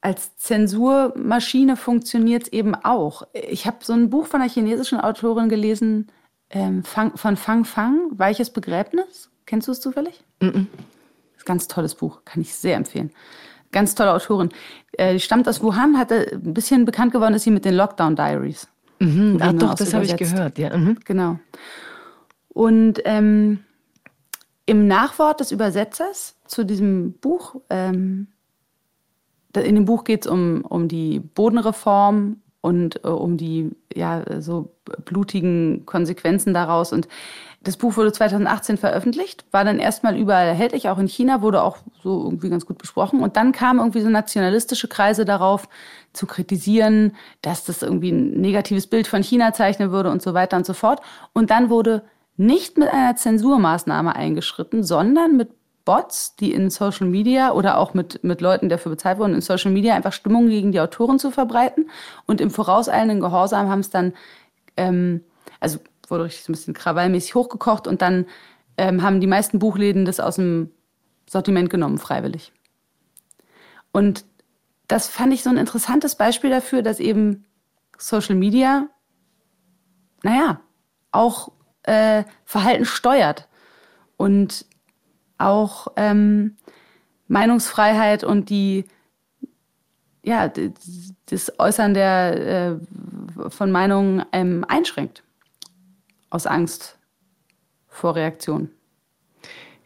als 0.00 0.36
Zensurmaschine 0.36 1.76
funktioniert 1.76 2.44
es 2.44 2.52
eben 2.52 2.74
auch. 2.74 3.26
Ich 3.32 3.66
habe 3.66 3.78
so 3.80 3.94
ein 3.94 4.10
Buch 4.10 4.26
von 4.26 4.42
einer 4.42 4.50
chinesischen 4.50 5.00
Autorin 5.00 5.48
gelesen, 5.48 6.08
ähm, 6.50 6.84
Fang, 6.84 7.16
von 7.16 7.36
Fang 7.36 7.64
Fang, 7.64 8.10
Weiches 8.12 8.50
Begräbnis. 8.50 9.30
Kennst 9.46 9.66
du 9.68 9.72
es 9.72 9.80
zufällig? 9.80 10.22
Mm, 10.40 10.46
-mm. 10.46 10.52
Das 10.52 11.38
ist 11.38 11.42
ein 11.42 11.46
ganz 11.46 11.68
tolles 11.68 11.94
Buch, 11.94 12.20
kann 12.24 12.42
ich 12.42 12.54
sehr 12.54 12.76
empfehlen. 12.76 13.12
Ganz 13.72 13.94
tolle 13.94 14.12
Autorin. 14.12 14.50
Äh, 14.92 15.18
stammt 15.18 15.48
aus 15.48 15.62
Wuhan, 15.62 15.98
hat 15.98 16.12
ein 16.12 16.54
bisschen 16.54 16.84
bekannt 16.84 17.12
geworden 17.12 17.34
ist 17.34 17.44
sie 17.44 17.50
mit 17.50 17.64
den 17.64 17.74
Lockdown 17.74 18.14
Diaries. 18.14 18.68
Mhm. 19.00 19.38
Ach 19.40 19.52
doch, 19.54 19.74
das 19.74 19.94
habe 19.94 20.04
ich 20.04 20.16
gehört, 20.16 20.58
ja. 20.58 20.76
Mhm. 20.76 20.98
Genau. 21.04 21.38
Und 22.48 23.00
ähm, 23.04 23.64
im 24.66 24.86
Nachwort 24.86 25.40
des 25.40 25.52
Übersetzers 25.52 26.36
zu 26.46 26.64
diesem 26.64 27.14
Buch 27.14 27.56
ähm, 27.70 28.28
in 29.62 29.74
dem 29.74 29.84
Buch 29.84 30.04
geht 30.04 30.24
es 30.24 30.30
um, 30.30 30.64
um 30.68 30.88
die 30.88 31.20
Bodenreform 31.20 32.40
und 32.60 33.04
äh, 33.04 33.08
um 33.08 33.36
die 33.36 33.70
ja, 33.94 34.24
so 34.40 34.74
blutigen 35.04 35.84
Konsequenzen 35.86 36.54
daraus. 36.54 36.92
Und 36.92 37.08
das 37.62 37.76
Buch 37.76 37.96
wurde 37.96 38.12
2018 38.12 38.76
veröffentlicht, 38.76 39.44
war 39.50 39.64
dann 39.64 39.78
erstmal 39.78 40.18
überall 40.18 40.46
erhältlich, 40.46 40.88
auch 40.88 40.98
in 40.98 41.08
China, 41.08 41.40
wurde 41.40 41.62
auch 41.62 41.78
so 42.02 42.24
irgendwie 42.24 42.50
ganz 42.50 42.66
gut 42.66 42.78
besprochen. 42.78 43.20
Und 43.20 43.36
dann 43.36 43.52
kamen 43.52 43.78
irgendwie 43.78 44.00
so 44.00 44.10
nationalistische 44.10 44.88
Kreise 44.88 45.24
darauf, 45.24 45.68
zu 46.12 46.26
kritisieren, 46.26 47.16
dass 47.42 47.64
das 47.64 47.82
irgendwie 47.82 48.10
ein 48.10 48.40
negatives 48.40 48.86
Bild 48.86 49.08
von 49.08 49.22
China 49.22 49.52
zeichnen 49.52 49.90
würde 49.90 50.10
und 50.10 50.22
so 50.22 50.32
weiter 50.32 50.56
und 50.56 50.64
so 50.64 50.72
fort. 50.72 51.00
Und 51.32 51.50
dann 51.50 51.70
wurde 51.70 52.02
nicht 52.36 52.78
mit 52.78 52.88
einer 52.88 53.16
Zensurmaßnahme 53.16 54.14
eingeschritten, 54.14 54.82
sondern 54.82 55.36
mit 55.36 55.50
Bots, 55.84 56.34
die 56.36 56.52
in 56.52 56.70
Social 56.70 57.06
Media 57.06 57.52
oder 57.52 57.78
auch 57.78 57.94
mit, 57.94 58.24
mit 58.24 58.40
Leuten, 58.40 58.66
die 58.66 58.70
dafür 58.70 58.90
bezahlt 58.90 59.18
wurden, 59.18 59.34
in 59.34 59.40
Social 59.42 59.70
Media 59.70 59.94
einfach 59.94 60.12
Stimmung 60.12 60.48
gegen 60.48 60.72
die 60.72 60.80
Autoren 60.80 61.18
zu 61.18 61.30
verbreiten. 61.30 61.90
Und 62.26 62.40
im 62.40 62.50
vorauseilenden 62.50 63.20
Gehorsam 63.20 63.68
haben 63.68 63.80
es 63.80 63.90
dann, 63.90 64.14
ähm, 64.76 65.22
also 65.60 65.78
wurde 66.08 66.24
richtig 66.24 66.44
so 66.44 66.52
ein 66.52 66.54
bisschen 66.54 66.74
krawallmäßig 66.74 67.34
hochgekocht 67.34 67.86
und 67.86 68.02
dann 68.02 68.26
ähm, 68.76 69.02
haben 69.02 69.20
die 69.20 69.26
meisten 69.26 69.58
Buchläden 69.58 70.04
das 70.04 70.20
aus 70.20 70.36
dem 70.36 70.70
Sortiment 71.28 71.70
genommen, 71.70 71.98
freiwillig. 71.98 72.52
Und 73.92 74.24
das 74.88 75.08
fand 75.08 75.32
ich 75.32 75.42
so 75.42 75.50
ein 75.50 75.56
interessantes 75.56 76.16
Beispiel 76.16 76.50
dafür, 76.50 76.82
dass 76.82 76.98
eben 76.98 77.44
Social 77.98 78.34
Media, 78.34 78.88
naja, 80.22 80.60
auch 81.12 81.52
äh, 81.84 82.24
Verhalten 82.44 82.84
steuert. 82.84 83.48
Und 84.16 84.66
auch 85.38 85.88
ähm, 85.96 86.56
Meinungsfreiheit 87.28 88.24
und 88.24 88.50
die 88.50 88.84
ja, 90.24 90.50
das 91.26 91.58
Äußern 91.58 91.94
der, 91.94 92.78
äh, 92.78 93.50
von 93.50 93.70
Meinungen 93.70 94.24
ähm, 94.32 94.64
einschränkt. 94.66 95.22
Aus 96.30 96.46
Angst 96.46 96.98
vor 97.86 98.16
Reaktion. 98.16 98.70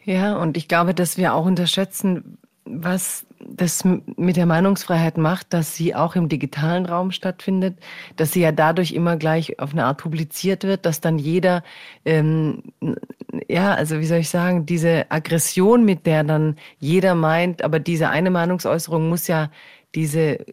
Ja, 0.05 0.36
und 0.36 0.57
ich 0.57 0.68
glaube, 0.68 0.94
dass 0.94 1.18
wir 1.18 1.34
auch 1.34 1.44
unterschätzen, 1.44 2.38
was 2.64 3.26
das 3.41 3.84
mit 3.84 4.36
der 4.36 4.47
Meinungsfreiheit 4.47 5.18
macht, 5.18 5.53
dass 5.53 5.74
sie 5.74 5.95
auch 5.95 6.16
im 6.16 6.28
digitalen 6.28 6.86
Raum 6.86 7.11
stattfindet, 7.11 7.78
dass 8.16 8.32
sie 8.32 8.41
ja 8.41 8.53
dadurch 8.53 8.93
immer 8.93 9.16
gleich 9.16 9.59
auf 9.61 9.72
eine 9.72 9.84
Art 9.84 9.99
publiziert 9.99 10.64
wird, 10.64 10.86
dass 10.86 11.01
dann 11.01 11.18
jeder, 11.18 11.62
ähm, 12.05 12.62
ja, 13.49 13.74
also 13.74 14.01
wie 14.01 14.07
soll 14.07 14.18
ich 14.18 14.30
sagen, 14.30 14.66
diese 14.66 15.11
Aggression, 15.11 15.84
mit 15.84 16.07
der 16.07 16.24
dann 16.24 16.57
jeder 16.78 17.14
meint, 17.14 17.62
aber 17.62 17.78
diese 17.80 18.11
eine 18.11 18.30
Meinungsäußerung 18.30 19.09
muss 19.09 19.28
ja 19.28 19.51
diese 19.95 20.45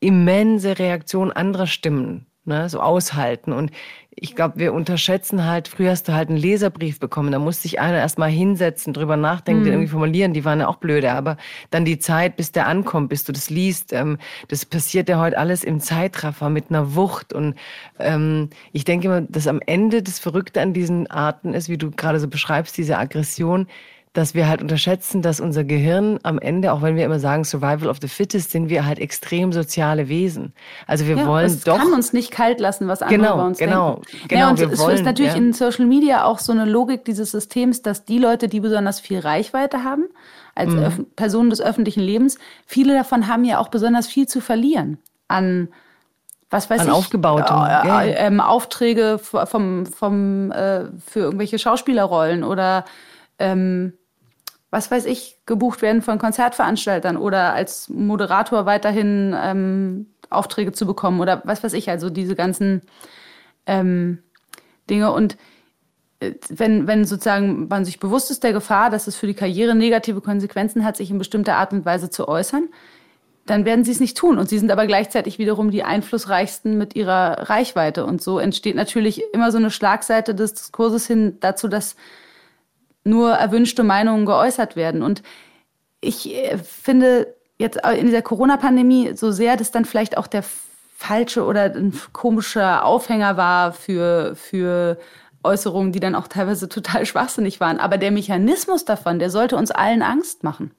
immense 0.00 0.78
Reaktion 0.78 1.32
anderer 1.32 1.66
Stimmen 1.66 2.26
ne, 2.44 2.68
so 2.68 2.80
aushalten. 2.80 3.52
Und 3.52 3.70
ich 4.16 4.36
glaube, 4.36 4.58
wir 4.58 4.72
unterschätzen 4.72 5.44
halt, 5.44 5.68
früher 5.68 5.90
hast 5.90 6.08
du 6.08 6.12
halt 6.12 6.28
einen 6.28 6.38
Leserbrief 6.38 7.00
bekommen, 7.00 7.32
da 7.32 7.38
musste 7.38 7.62
sich 7.62 7.80
einer 7.80 7.98
erstmal 7.98 8.30
hinsetzen, 8.30 8.92
drüber 8.92 9.16
nachdenken, 9.16 9.60
mhm. 9.60 9.64
den 9.64 9.72
irgendwie 9.74 9.90
formulieren, 9.90 10.32
die 10.32 10.44
waren 10.44 10.60
ja 10.60 10.68
auch 10.68 10.76
blöde, 10.76 11.12
aber 11.12 11.36
dann 11.70 11.84
die 11.84 11.98
Zeit, 11.98 12.36
bis 12.36 12.52
der 12.52 12.66
ankommt, 12.66 13.08
bis 13.08 13.24
du 13.24 13.32
das 13.32 13.50
liest, 13.50 13.92
ähm, 13.92 14.18
das 14.48 14.64
passiert 14.64 15.08
ja 15.08 15.18
heute 15.18 15.38
alles 15.38 15.64
im 15.64 15.80
Zeitraffer 15.80 16.50
mit 16.50 16.70
einer 16.70 16.94
Wucht 16.94 17.32
und 17.32 17.56
ähm, 17.98 18.50
ich 18.72 18.84
denke 18.84 19.06
immer, 19.06 19.20
dass 19.22 19.46
am 19.46 19.60
Ende 19.66 20.02
das 20.02 20.18
Verrückte 20.18 20.60
an 20.60 20.72
diesen 20.72 21.06
Arten 21.08 21.54
ist, 21.54 21.68
wie 21.68 21.78
du 21.78 21.90
gerade 21.90 22.20
so 22.20 22.28
beschreibst, 22.28 22.76
diese 22.76 22.98
Aggression, 22.98 23.66
dass 24.14 24.32
wir 24.32 24.48
halt 24.48 24.62
unterschätzen, 24.62 25.22
dass 25.22 25.40
unser 25.40 25.64
Gehirn 25.64 26.20
am 26.22 26.38
Ende, 26.38 26.72
auch 26.72 26.82
wenn 26.82 26.94
wir 26.94 27.04
immer 27.04 27.18
sagen 27.18 27.42
Survival 27.42 27.88
of 27.88 27.98
the 28.00 28.06
Fittest, 28.06 28.52
sind 28.52 28.68
wir 28.68 28.86
halt 28.86 29.00
extrem 29.00 29.52
soziale 29.52 30.08
Wesen. 30.08 30.54
Also 30.86 31.06
wir 31.06 31.16
ja, 31.16 31.26
wollen 31.26 31.46
es 31.46 31.64
doch. 31.64 31.76
kann 31.76 31.92
uns 31.92 32.12
nicht 32.12 32.30
kalt 32.30 32.60
lassen, 32.60 32.86
was 32.86 33.02
andere 33.02 33.18
genau, 33.18 33.36
bei 33.36 33.42
uns 33.44 33.58
genau, 33.58 33.94
denken. 33.96 34.28
Genau, 34.28 34.40
ja, 34.40 34.50
und 34.50 34.60
es 34.60 34.78
wollen, 34.78 34.94
ist 34.94 35.04
natürlich 35.04 35.32
ja. 35.32 35.38
in 35.38 35.52
Social 35.52 35.86
Media 35.86 36.24
auch 36.24 36.38
so 36.38 36.52
eine 36.52 36.64
Logik 36.64 37.04
dieses 37.04 37.32
Systems, 37.32 37.82
dass 37.82 38.04
die 38.04 38.18
Leute, 38.18 38.46
die 38.46 38.60
besonders 38.60 39.00
viel 39.00 39.18
Reichweite 39.18 39.82
haben, 39.82 40.04
als 40.54 40.70
mhm. 40.70 41.06
Personen 41.16 41.50
des 41.50 41.60
öffentlichen 41.60 42.00
Lebens, 42.00 42.38
viele 42.66 42.94
davon 42.94 43.26
haben 43.26 43.44
ja 43.44 43.58
auch 43.58 43.68
besonders 43.68 44.06
viel 44.06 44.28
zu 44.28 44.40
verlieren 44.40 44.98
an 45.26 45.68
was 46.50 46.70
weiß 46.70 46.82
An 46.82 46.86
ich, 46.86 46.92
aufgebautem, 46.92 47.56
äh, 47.66 48.10
äh, 48.10 48.26
ähm, 48.26 48.38
Aufträge 48.38 49.18
vom, 49.18 49.86
vom, 49.86 50.52
äh, 50.52 50.84
für 51.04 51.20
irgendwelche 51.20 51.58
Schauspielerrollen 51.58 52.44
oder 52.44 52.84
ähm, 53.40 53.94
was 54.74 54.90
weiß 54.90 55.04
ich, 55.04 55.38
gebucht 55.46 55.82
werden 55.82 56.02
von 56.02 56.18
Konzertveranstaltern 56.18 57.16
oder 57.16 57.54
als 57.54 57.88
Moderator 57.88 58.66
weiterhin 58.66 59.32
ähm, 59.40 60.06
Aufträge 60.30 60.72
zu 60.72 60.84
bekommen 60.84 61.20
oder 61.20 61.42
was 61.44 61.62
weiß 61.62 61.74
ich, 61.74 61.88
also 61.88 62.10
diese 62.10 62.34
ganzen 62.34 62.82
ähm, 63.66 64.18
Dinge. 64.90 65.12
Und 65.12 65.36
äh, 66.18 66.32
wenn, 66.48 66.88
wenn 66.88 67.04
sozusagen 67.04 67.68
man 67.68 67.84
sich 67.84 68.00
bewusst 68.00 68.32
ist 68.32 68.42
der 68.42 68.52
Gefahr, 68.52 68.90
dass 68.90 69.06
es 69.06 69.14
für 69.14 69.28
die 69.28 69.34
Karriere 69.34 69.76
negative 69.76 70.20
Konsequenzen 70.20 70.84
hat, 70.84 70.96
sich 70.96 71.08
in 71.08 71.18
bestimmter 71.18 71.56
Art 71.56 71.72
und 71.72 71.84
Weise 71.84 72.10
zu 72.10 72.26
äußern, 72.26 72.68
dann 73.46 73.64
werden 73.64 73.84
sie 73.84 73.92
es 73.92 74.00
nicht 74.00 74.16
tun. 74.16 74.38
Und 74.38 74.48
sie 74.48 74.58
sind 74.58 74.72
aber 74.72 74.88
gleichzeitig 74.88 75.38
wiederum 75.38 75.70
die 75.70 75.84
einflussreichsten 75.84 76.76
mit 76.76 76.96
ihrer 76.96 77.48
Reichweite. 77.48 78.06
Und 78.06 78.22
so 78.22 78.40
entsteht 78.40 78.74
natürlich 78.74 79.22
immer 79.32 79.52
so 79.52 79.58
eine 79.58 79.70
Schlagseite 79.70 80.34
des 80.34 80.54
Diskurses 80.54 81.06
hin 81.06 81.36
dazu, 81.38 81.68
dass 81.68 81.94
nur 83.04 83.32
erwünschte 83.32 83.84
Meinungen 83.84 84.26
geäußert 84.26 84.76
werden. 84.76 85.02
Und 85.02 85.22
ich 86.00 86.34
äh, 86.34 86.58
finde 86.58 87.34
jetzt 87.58 87.78
in 87.96 88.06
dieser 88.06 88.22
Corona-Pandemie 88.22 89.12
so 89.14 89.30
sehr, 89.30 89.56
dass 89.56 89.70
dann 89.70 89.84
vielleicht 89.84 90.16
auch 90.18 90.26
der 90.26 90.44
falsche 90.96 91.44
oder 91.44 91.64
ein 91.64 91.92
komischer 92.12 92.84
Aufhänger 92.84 93.36
war 93.36 93.72
für, 93.72 94.34
für 94.34 94.98
Äußerungen, 95.42 95.92
die 95.92 96.00
dann 96.00 96.14
auch 96.14 96.28
teilweise 96.28 96.68
total 96.68 97.06
schwachsinnig 97.06 97.60
waren. 97.60 97.78
Aber 97.78 97.98
der 97.98 98.10
Mechanismus 98.10 98.84
davon, 98.84 99.18
der 99.18 99.30
sollte 99.30 99.56
uns 99.56 99.70
allen 99.70 100.02
Angst 100.02 100.42
machen 100.42 100.72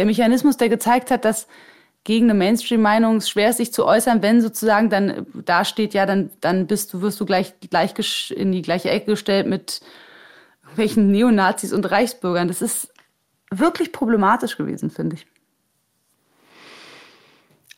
der 0.00 0.06
Mechanismus, 0.06 0.56
der 0.56 0.70
gezeigt 0.70 1.10
hat, 1.10 1.26
dass 1.26 1.46
gegen 2.04 2.30
eine 2.30 2.38
Mainstream-Meinung 2.38 3.16
es 3.16 3.28
schwer 3.28 3.50
ist, 3.50 3.58
sich 3.58 3.70
zu 3.70 3.84
äußern, 3.84 4.22
wenn 4.22 4.40
sozusagen 4.40 4.88
dann 4.88 5.26
da 5.44 5.66
steht, 5.66 5.92
ja, 5.92 6.06
dann, 6.06 6.30
dann 6.40 6.66
bist 6.66 6.94
du, 6.94 7.02
wirst 7.02 7.20
du 7.20 7.26
gleich, 7.26 7.52
gleich 7.68 7.92
in 8.30 8.50
die 8.50 8.62
gleiche 8.62 8.88
Ecke 8.88 9.10
gestellt 9.10 9.46
mit 9.46 9.82
welchen 10.76 11.10
Neonazis 11.10 11.72
und 11.72 11.90
Reichsbürgern. 11.90 12.48
Das 12.48 12.62
ist 12.62 12.92
wirklich 13.50 13.92
problematisch 13.92 14.56
gewesen, 14.56 14.90
finde 14.90 15.16
ich. 15.16 15.26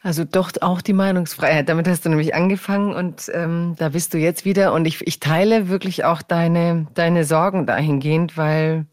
Also 0.02 0.24
doch 0.24 0.50
auch 0.60 0.82
die 0.82 0.92
Meinungsfreiheit. 0.92 1.68
Damit 1.68 1.86
hast 1.86 2.04
du 2.04 2.08
nämlich 2.08 2.34
angefangen 2.34 2.92
und 2.92 3.30
ähm, 3.32 3.76
da 3.78 3.90
bist 3.90 4.12
du 4.12 4.18
jetzt 4.18 4.44
wieder. 4.44 4.72
Und 4.72 4.86
ich, 4.86 5.06
ich 5.06 5.20
teile 5.20 5.68
wirklich 5.68 6.04
auch 6.04 6.22
deine, 6.22 6.88
deine 6.94 7.24
Sorgen 7.24 7.66
dahingehend, 7.66 8.36
weil 8.36 8.86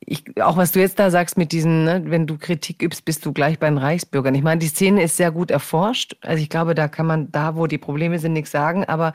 ich, 0.00 0.24
auch 0.42 0.56
was 0.56 0.72
du 0.72 0.80
jetzt 0.80 0.98
da 0.98 1.10
sagst 1.10 1.36
mit 1.36 1.52
diesen, 1.52 1.84
ne, 1.84 2.02
wenn 2.06 2.26
du 2.26 2.38
Kritik 2.38 2.82
übst, 2.82 3.04
bist 3.04 3.24
du 3.24 3.32
gleich 3.32 3.58
bei 3.58 3.68
den 3.68 3.78
Reichsbürgern. 3.78 4.34
Ich 4.34 4.42
meine, 4.42 4.60
die 4.60 4.68
Szene 4.68 5.02
ist 5.02 5.16
sehr 5.16 5.30
gut 5.30 5.50
erforscht. 5.50 6.16
Also 6.22 6.42
ich 6.42 6.48
glaube, 6.48 6.74
da 6.74 6.88
kann 6.88 7.06
man 7.06 7.30
da, 7.30 7.56
wo 7.56 7.66
die 7.66 7.78
Probleme 7.78 8.18
sind, 8.18 8.32
nichts 8.32 8.50
sagen. 8.50 8.84
Aber 8.84 9.12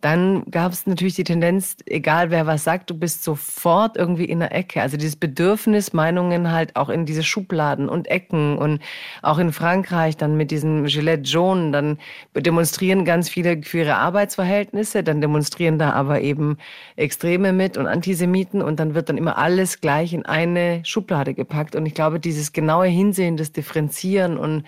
dann 0.00 0.44
gab 0.52 0.72
es 0.72 0.86
natürlich 0.86 1.16
die 1.16 1.24
Tendenz, 1.24 1.76
egal 1.86 2.30
wer 2.30 2.46
was 2.46 2.62
sagt, 2.62 2.88
du 2.88 2.94
bist 2.94 3.24
sofort 3.24 3.96
irgendwie 3.96 4.26
in 4.26 4.38
der 4.38 4.54
Ecke. 4.54 4.80
Also 4.80 4.96
dieses 4.96 5.16
Bedürfnis, 5.16 5.92
Meinungen 5.92 6.52
halt 6.52 6.76
auch 6.76 6.88
in 6.88 7.04
diese 7.04 7.24
Schubladen 7.24 7.88
und 7.88 8.06
Ecken 8.06 8.56
und 8.58 8.80
auch 9.22 9.38
in 9.38 9.52
Frankreich 9.52 10.16
dann 10.16 10.36
mit 10.36 10.52
diesem 10.52 10.86
Gillette 10.86 11.28
Jaune, 11.28 11.72
dann 11.72 11.98
demonstrieren 12.36 13.04
ganz 13.04 13.28
viele 13.28 13.62
für 13.64 13.78
ihre 13.78 13.96
Arbeitsverhältnisse, 13.96 15.02
dann 15.02 15.20
demonstrieren 15.20 15.80
da 15.80 15.90
aber 15.94 16.20
eben 16.20 16.58
Extreme 16.94 17.52
mit 17.52 17.76
und 17.76 17.88
Antisemiten 17.88 18.62
und 18.62 18.78
dann 18.78 18.94
wird 18.94 19.08
dann 19.08 19.18
immer 19.18 19.36
alles 19.36 19.80
gleich 19.80 20.12
in 20.12 20.24
eine 20.24 20.80
Schublade 20.84 21.34
gepackt. 21.34 21.74
Und 21.74 21.86
ich 21.86 21.94
glaube, 21.94 22.20
dieses 22.20 22.52
genaue 22.52 22.86
Hinsehen, 22.86 23.36
das 23.36 23.50
Differenzieren 23.50 24.38
und 24.38 24.62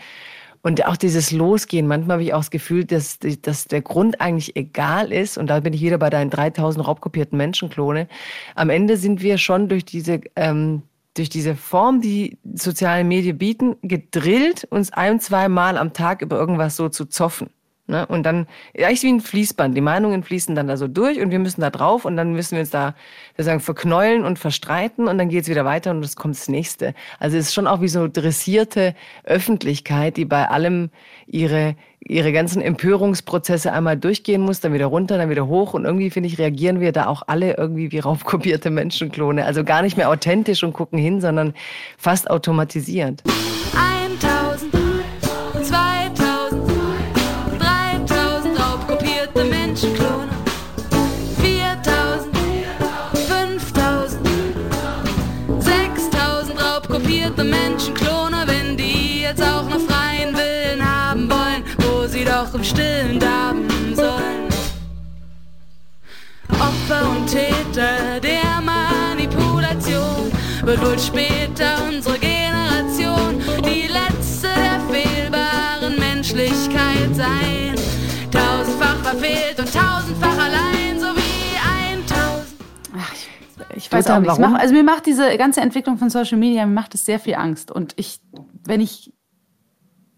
und 0.63 0.87
auch 0.87 0.97
dieses 0.97 1.31
Losgehen, 1.31 1.87
manchmal 1.87 2.15
habe 2.15 2.23
ich 2.23 2.35
auch 2.35 2.41
das 2.41 2.51
Gefühl, 2.51 2.85
dass, 2.85 3.19
dass 3.19 3.65
der 3.65 3.81
Grund 3.81 4.21
eigentlich 4.21 4.57
egal 4.57 5.11
ist. 5.11 5.39
Und 5.39 5.47
da 5.47 5.61
bin 5.61 5.73
ich 5.73 5.81
wieder 5.81 5.97
bei 5.97 6.11
deinen 6.11 6.29
3000 6.29 6.87
raubkopierten 6.87 7.37
Menschenklone. 7.39 8.09
Am 8.55 8.69
Ende 8.69 8.97
sind 8.99 9.23
wir 9.23 9.39
schon 9.39 9.69
durch 9.69 9.87
diese, 9.87 10.21
ähm, 10.37 10.83
durch 11.15 11.31
diese 11.31 11.57
Form, 11.57 12.03
die 12.03 12.37
soziale 12.55 13.05
Medien 13.05 13.39
bieten, 13.39 13.77
gedrillt, 13.83 14.67
uns 14.71 14.93
ein, 14.93 15.19
zwei 15.19 15.49
Mal 15.49 15.79
am 15.79 15.95
Tag 15.95 16.21
über 16.21 16.37
irgendwas 16.37 16.77
so 16.77 16.89
zu 16.91 17.07
zoffen. 17.07 17.49
Ne? 17.91 18.07
Und 18.07 18.23
dann, 18.23 18.47
eigentlich 18.79 19.03
wie 19.03 19.13
ein 19.13 19.21
Fließband. 19.21 19.77
Die 19.77 19.81
Meinungen 19.81 20.23
fließen 20.23 20.55
dann 20.55 20.69
da 20.69 20.77
so 20.77 20.87
durch 20.87 21.21
und 21.21 21.31
wir 21.33 21.41
müssen 21.41 21.61
da 21.61 21.71
drauf 21.71 22.05
und 22.05 22.17
dann 22.17 22.33
müssen 22.33 22.53
wir 22.53 22.61
uns 22.61 22.71
da 22.71 22.95
sozusagen 23.33 23.61
verknäulen 23.61 24.25
und 24.25 24.39
verstreiten 24.39 25.09
und 25.09 25.19
dann 25.19 25.29
geht 25.29 25.43
es 25.43 25.49
wieder 25.49 25.65
weiter 25.65 25.91
und 25.91 26.05
es 26.05 26.15
kommt 26.15 26.37
das 26.37 26.49
nächste. 26.49 26.95
Also 27.19 27.37
es 27.37 27.49
ist 27.49 27.55
schon 27.55 27.67
auch 27.67 27.81
wie 27.81 27.89
so 27.89 28.07
dressierte 28.07 28.95
Öffentlichkeit, 29.25 30.17
die 30.17 30.25
bei 30.25 30.49
allem 30.49 30.91
ihre, 31.27 31.75
ihre 31.99 32.33
ganzen 32.33 32.63
Empörungsprozesse 32.63 33.73
einmal 33.73 33.97
durchgehen 33.97 34.41
muss, 34.41 34.61
dann 34.61 34.73
wieder 34.73 34.87
runter, 34.87 35.19
dann 35.19 35.29
wieder 35.29 35.49
hoch 35.49 35.75
und 35.75 35.85
irgendwie, 35.85 36.11
finde 36.11 36.29
ich, 36.29 36.39
reagieren 36.39 36.81
wir 36.81 36.93
da 36.93 37.07
auch 37.07 37.23
alle 37.27 37.57
irgendwie 37.57 37.91
wie 37.91 37.99
raubkopierte 37.99 38.71
Menschenklone. 38.71 39.45
Also 39.45 39.65
gar 39.65 39.83
nicht 39.83 39.97
mehr 39.97 40.11
authentisch 40.11 40.63
und 40.63 40.75
gucken 40.75 40.99
hin, 40.99 41.21
sondern 41.21 41.55
fast 41.99 42.31
automatisiert. 42.31 43.25
1000, 43.75 44.21
2000, 44.21 44.40
raubkopierte 57.31 57.45
Menschenklone. 57.45 58.45
Wenn 58.47 58.77
die 58.77 59.23
jetzt 59.23 59.43
auch 59.43 59.69
noch 59.69 59.81
freien 59.81 60.35
Willen 60.37 60.85
haben 60.85 61.31
wollen, 61.31 61.65
wo 61.79 62.07
sie 62.07 62.25
doch 62.25 62.53
im 62.55 62.65
Stillen 62.65 63.19
darben 63.19 63.69
sollen. 63.95 64.49
Opfer 66.51 67.09
und 67.11 67.27
Täter 67.27 68.21
der 68.21 68.61
Manipulation 68.61 70.31
wird 70.65 70.85
wohl 70.85 70.99
später 70.99 71.77
unsere 71.89 72.19
Generation 72.19 73.41
die 73.65 73.89
letzte 73.89 74.49
der 74.49 74.81
fehlbaren 74.91 75.99
Menschlichkeit 75.99 77.15
sein. 77.15 77.75
Tausendfach 78.31 79.03
verfehlt 79.03 79.59
und 79.59 79.70
ich 83.91 83.97
weiß 83.97 84.11
auch 84.11 84.21
nicht. 84.21 84.29
Warum? 84.29 84.53
Macht, 84.53 84.63
also 84.63 84.75
mir 84.75 84.85
macht 84.85 85.07
diese 85.07 85.37
ganze 85.37 85.61
Entwicklung 85.61 85.99
von 85.99 86.11
Social 86.11 86.39
Media, 86.39 86.65
mir 86.65 86.73
macht 86.73 86.95
es 86.95 87.05
sehr 87.05 87.19
viel 87.19 87.35
Angst. 87.35 87.71
Und 87.71 87.95
ich, 87.97 88.21
wenn 88.65 88.81
ich 88.81 89.13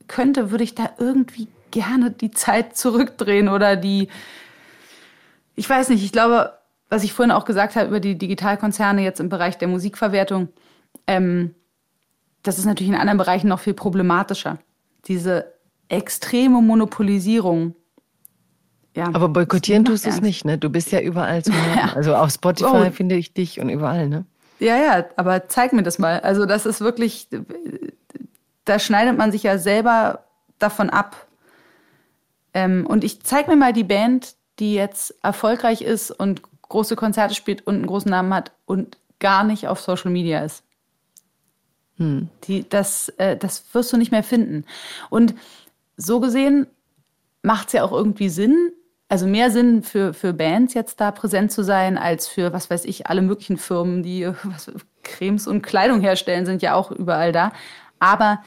könnte, 0.08 0.50
würde 0.50 0.64
ich 0.64 0.74
da 0.74 0.90
irgendwie 0.98 1.48
gerne 1.70 2.10
die 2.10 2.30
Zeit 2.30 2.76
zurückdrehen 2.76 3.48
oder 3.48 3.76
die, 3.76 4.08
ich 5.54 5.68
weiß 5.68 5.88
nicht, 5.88 6.04
ich 6.04 6.12
glaube, 6.12 6.52
was 6.90 7.02
ich 7.02 7.14
vorhin 7.14 7.32
auch 7.32 7.46
gesagt 7.46 7.74
habe 7.74 7.88
über 7.88 8.00
die 8.00 8.18
Digitalkonzerne 8.18 9.02
jetzt 9.02 9.20
im 9.20 9.30
Bereich 9.30 9.56
der 9.56 9.68
Musikverwertung, 9.68 10.48
ähm, 11.06 11.54
das 12.42 12.58
ist 12.58 12.66
natürlich 12.66 12.92
in 12.92 12.98
anderen 12.98 13.18
Bereichen 13.18 13.48
noch 13.48 13.60
viel 13.60 13.72
problematischer. 13.72 14.58
Diese 15.06 15.54
extreme 15.88 16.60
Monopolisierung. 16.60 17.74
Ja, 18.94 19.10
Aber 19.14 19.28
boykottieren 19.28 19.84
tust 19.84 20.04
du 20.04 20.10
es 20.10 20.20
nicht, 20.20 20.44
ne? 20.44 20.58
Du 20.58 20.68
bist 20.68 20.92
ja 20.92 21.00
überall 21.00 21.42
zu 21.42 21.52
haben. 21.52 21.72
Ja. 21.78 21.92
Also 21.94 22.14
auf 22.14 22.30
Spotify 22.30 22.88
Oh. 22.88 22.90
finde 22.90 23.14
ich 23.16 23.32
dich 23.32 23.58
und 23.60 23.68
überall, 23.70 24.08
ne? 24.08 24.24
Ja, 24.58 24.76
ja, 24.76 25.04
aber 25.16 25.48
zeig 25.48 25.72
mir 25.72 25.82
das 25.82 25.98
mal. 25.98 26.20
Also 26.20 26.46
das 26.46 26.66
ist 26.66 26.80
wirklich, 26.80 27.28
da 28.64 28.78
schneidet 28.78 29.16
man 29.18 29.32
sich 29.32 29.42
ja 29.42 29.58
selber 29.58 30.24
davon 30.58 30.90
ab. 30.90 31.26
Ähm, 32.54 32.86
und 32.86 33.02
ich 33.02 33.22
zeig 33.22 33.48
mir 33.48 33.56
mal 33.56 33.72
die 33.72 33.82
Band, 33.84 34.34
die 34.58 34.74
jetzt 34.74 35.14
erfolgreich 35.22 35.80
ist 35.82 36.10
und 36.10 36.42
große 36.62 36.94
Konzerte 36.96 37.34
spielt 37.34 37.66
und 37.66 37.76
einen 37.76 37.86
großen 37.86 38.10
Namen 38.10 38.32
hat 38.34 38.52
und 38.66 38.98
gar 39.18 39.42
nicht 39.42 39.68
auf 39.68 39.80
Social 39.80 40.10
Media 40.10 40.40
ist. 40.44 40.62
Die, 41.98 42.68
das, 42.68 43.10
äh, 43.18 43.36
das 43.36 43.64
wirst 43.74 43.92
du 43.92 43.96
nicht 43.96 44.10
mehr 44.10 44.24
finden. 44.24 44.64
Und 45.08 45.34
so 45.96 46.18
gesehen 46.20 46.66
macht 47.42 47.68
es 47.68 47.74
ja 47.74 47.84
auch 47.84 47.92
irgendwie 47.92 48.28
Sinn, 48.28 48.72
also 49.12 49.26
mehr 49.26 49.50
Sinn 49.50 49.82
für, 49.82 50.14
für 50.14 50.32
Bands 50.32 50.72
jetzt 50.72 50.98
da 50.98 51.10
präsent 51.10 51.52
zu 51.52 51.62
sein, 51.62 51.98
als 51.98 52.28
für, 52.28 52.54
was 52.54 52.70
weiß 52.70 52.86
ich, 52.86 53.08
alle 53.08 53.20
möglichen 53.20 53.58
Firmen, 53.58 54.02
die 54.02 54.26
was, 54.44 54.72
Cremes 55.02 55.46
und 55.46 55.60
Kleidung 55.60 56.00
herstellen, 56.00 56.46
sind 56.46 56.62
ja 56.62 56.72
auch 56.72 56.90
überall 56.90 57.30
da. 57.30 57.52
Aber 57.98 58.42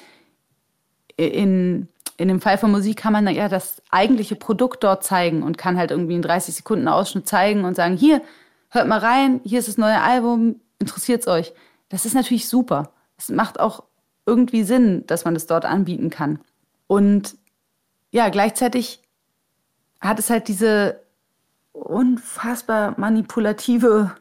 in, 1.17 1.87
in 2.17 2.27
dem 2.29 2.41
Fall 2.41 2.57
von 2.57 2.71
Musik 2.71 2.97
kann 2.97 3.13
man 3.13 3.27
ja 3.27 3.47
das 3.47 3.83
eigentliche 3.91 4.35
Produkt 4.35 4.83
dort 4.83 5.03
zeigen 5.03 5.43
und 5.43 5.59
kann 5.59 5.77
halt 5.77 5.91
irgendwie 5.91 6.15
einen 6.15 6.23
30 6.23 6.55
Sekunden 6.55 6.87
Ausschnitt 6.87 7.27
zeigen 7.27 7.63
und 7.63 7.75
sagen, 7.75 7.95
hier, 7.95 8.23
hört 8.71 8.87
mal 8.87 8.97
rein, 8.97 9.41
hier 9.43 9.59
ist 9.59 9.67
das 9.67 9.77
neue 9.77 10.01
Album, 10.01 10.61
interessiert's 10.79 11.27
euch. 11.27 11.53
Das 11.89 12.07
ist 12.07 12.15
natürlich 12.15 12.49
super. 12.49 12.91
Es 13.19 13.29
macht 13.29 13.59
auch 13.59 13.83
irgendwie 14.25 14.63
Sinn, 14.63 15.03
dass 15.05 15.25
man 15.25 15.35
das 15.35 15.45
dort 15.45 15.63
anbieten 15.63 16.09
kann. 16.09 16.39
Und 16.87 17.37
ja, 18.09 18.29
gleichzeitig 18.29 19.04
hat 20.01 20.19
es 20.19 20.29
halt 20.29 20.47
diese 20.47 21.01
unfassbar 21.73 22.95
manipulative 22.99 24.15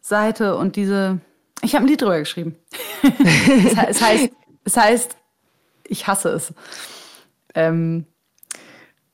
Seite 0.00 0.56
und 0.56 0.76
diese. 0.76 1.20
Ich 1.62 1.74
habe 1.74 1.84
ein 1.84 1.88
Lied 1.88 2.02
drüber 2.02 2.18
geschrieben. 2.18 2.56
es, 3.02 3.78
he- 3.78 3.86
es, 3.88 4.00
heißt, 4.02 4.30
es 4.64 4.76
heißt, 4.76 5.16
ich 5.84 6.06
hasse 6.06 6.30
es. 6.30 6.54
Ähm, 7.54 8.06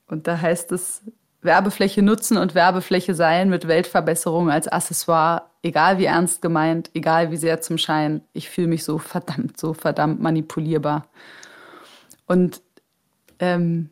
Und 0.06 0.26
da 0.26 0.40
heißt 0.40 0.72
es, 0.72 1.02
Werbefläche 1.40 2.02
nutzen 2.02 2.36
und 2.36 2.54
Werbefläche 2.54 3.14
sein 3.14 3.48
mit 3.48 3.66
Weltverbesserung 3.66 4.50
als 4.50 4.68
Accessoire, 4.68 5.50
egal 5.62 5.98
wie 5.98 6.04
ernst 6.04 6.42
gemeint, 6.42 6.90
egal 6.94 7.30
wie 7.30 7.36
sehr 7.36 7.60
zum 7.60 7.78
Schein. 7.78 8.22
Ich 8.32 8.48
fühle 8.50 8.68
mich 8.68 8.84
so 8.84 8.98
verdammt, 8.98 9.58
so 9.58 9.74
verdammt 9.74 10.20
manipulierbar. 10.20 11.06
Und 12.26 12.60
ähm, 13.38 13.90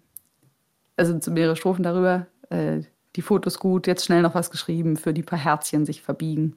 also 1.00 1.18
zu 1.18 1.30
mehrere 1.30 1.56
Strophen 1.56 1.82
darüber, 1.82 2.26
äh, 2.50 2.82
die 3.16 3.22
Fotos 3.22 3.58
gut, 3.58 3.86
jetzt 3.86 4.04
schnell 4.04 4.22
noch 4.22 4.34
was 4.34 4.50
geschrieben, 4.50 4.96
für 4.96 5.12
die 5.12 5.22
paar 5.22 5.38
Herzchen 5.38 5.86
sich 5.86 6.02
verbiegen. 6.02 6.56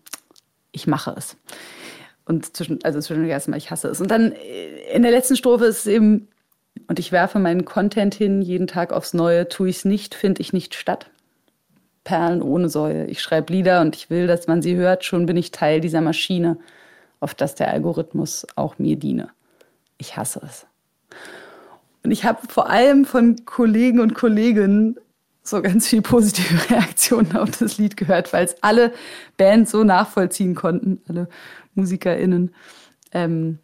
Ich 0.72 0.86
mache 0.86 1.16
es. 1.18 1.38
Und 2.26 2.56
zwischen, 2.56 2.84
also 2.84 3.00
zwischen 3.00 3.26
erstmal, 3.26 3.58
ich 3.58 3.72
hasse 3.72 3.88
es. 3.88 4.02
Und 4.02 4.12
dann 4.12 4.34
äh, 4.34 4.94
in 4.94 5.02
der 5.02 5.12
letzten 5.12 5.36
Strophe 5.36 5.66
ist 5.66 5.80
es 5.80 5.88
eben, 5.88 6.28
und 6.88 7.00
ich 7.00 7.12
werfe 7.12 7.40
meinen 7.40 7.66
Content 7.66 8.14
hin, 8.14 8.42
jeden 8.42 8.68
Tag 8.68 8.92
aufs 8.92 9.14
Neue, 9.14 9.48
tue 9.48 9.70
ich 9.70 9.78
es 9.78 9.86
nicht, 9.86 10.14
finde 10.14 10.42
ich 10.42 10.54
nicht 10.54 10.76
statt. 10.76 11.10
Perlen 12.04 12.42
ohne 12.42 12.68
Säue. 12.68 13.06
Ich 13.06 13.22
schreibe 13.22 13.54
Lieder 13.54 13.80
und 13.80 13.96
ich 13.96 14.10
will, 14.10 14.28
dass 14.28 14.48
man 14.48 14.62
sie 14.62 14.76
hört. 14.76 15.06
Schon 15.06 15.26
bin 15.26 15.38
ich 15.38 15.52
Teil 15.52 15.80
dieser 15.80 16.02
Maschine, 16.02 16.58
auf 17.22 17.34
das 17.34 17.56
der 17.56 17.70
Algorithmus 17.70 18.46
auch 18.56 18.78
mir 18.78 18.98
diene. 18.98 19.30
Ich 19.98 20.18
hasse 20.18 20.42
es. 20.44 20.68
Und 22.04 22.12
ich 22.12 22.26
habe 22.26 22.46
vor 22.48 22.70
allem 22.70 23.06
von 23.06 23.46
Kollegen 23.46 24.00
und 24.00 24.14
Kolleginnen 24.14 24.98
so 25.42 25.62
ganz 25.62 25.88
viel 25.88 26.02
positive 26.02 26.70
Reaktionen 26.70 27.36
auf 27.36 27.52
das 27.52 27.78
Lied 27.78 27.98
gehört, 27.98 28.34
weil 28.34 28.46
es 28.46 28.56
alle 28.62 28.94
Bands 29.38 29.72
so 29.72 29.84
nachvollziehen 29.84 30.56
konnten, 30.56 31.02
alle 31.08 31.28
MusikerInnen, 31.76 32.54
ähm, 33.12 33.60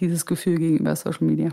dieses 0.00 0.26
Gefühl 0.26 0.58
gegenüber 0.58 0.96
Social 0.96 1.26
Media. 1.26 1.50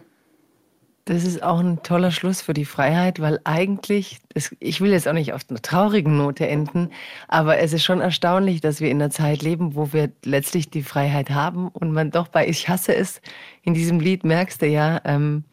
Das 1.06 1.24
ist 1.24 1.42
auch 1.42 1.60
ein 1.60 1.82
toller 1.82 2.12
Schluss 2.12 2.42
für 2.42 2.54
die 2.54 2.66
Freiheit, 2.66 3.20
weil 3.20 3.40
eigentlich, 3.44 4.20
ich 4.60 4.80
will 4.80 4.92
jetzt 4.92 5.08
auch 5.08 5.14
nicht 5.14 5.34
auf 5.34 5.42
einer 5.50 5.62
traurigen 5.62 6.18
Note 6.18 6.48
enden, 6.48 6.92
aber 7.28 7.58
es 7.58 7.74
ist 7.74 7.84
schon 7.84 8.00
erstaunlich, 8.00 8.62
dass 8.62 8.80
wir 8.80 8.92
in 8.92 9.02
einer 9.02 9.10
Zeit 9.10 9.42
leben, 9.42 9.76
wo 9.76 9.92
wir 9.92 10.12
letztlich 10.24 10.70
die 10.70 10.84
Freiheit 10.84 11.32
haben 11.32 11.70
und 11.70 11.94
man 11.94 12.12
doch 12.12 12.28
bei 12.28 12.48
Ich 12.48 12.70
hasse 12.70 12.96
es, 12.96 13.22
in 13.64 13.74
diesem 13.74 14.00
Lied 14.00 14.24
merkst 14.24 14.62
du 14.62 14.68
ja, 14.68 15.02
ähm, 15.04 15.46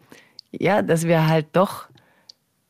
ja, 0.51 0.83
dass 0.83 1.07
wir 1.07 1.27
halt 1.27 1.47
doch 1.53 1.89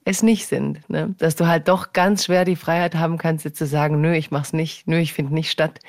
es 0.07 0.23
nicht 0.23 0.47
sind. 0.47 0.89
Ne? 0.89 1.15
Dass 1.19 1.35
du 1.35 1.47
halt 1.47 1.67
doch 1.69 1.93
ganz 1.93 2.25
schwer 2.25 2.45
die 2.45 2.57
Freiheit 2.57 2.95
haben 2.95 3.19
kannst, 3.19 3.45
jetzt 3.45 3.59
zu 3.59 3.67
sagen, 3.67 4.01
nö, 4.01 4.15
ich 4.15 4.31
mach's 4.31 4.53
nicht, 4.53 4.87
nö, 4.87 4.99
ich 4.99 5.13
finde 5.13 5.35
nicht 5.35 5.51
statt. 5.51 5.81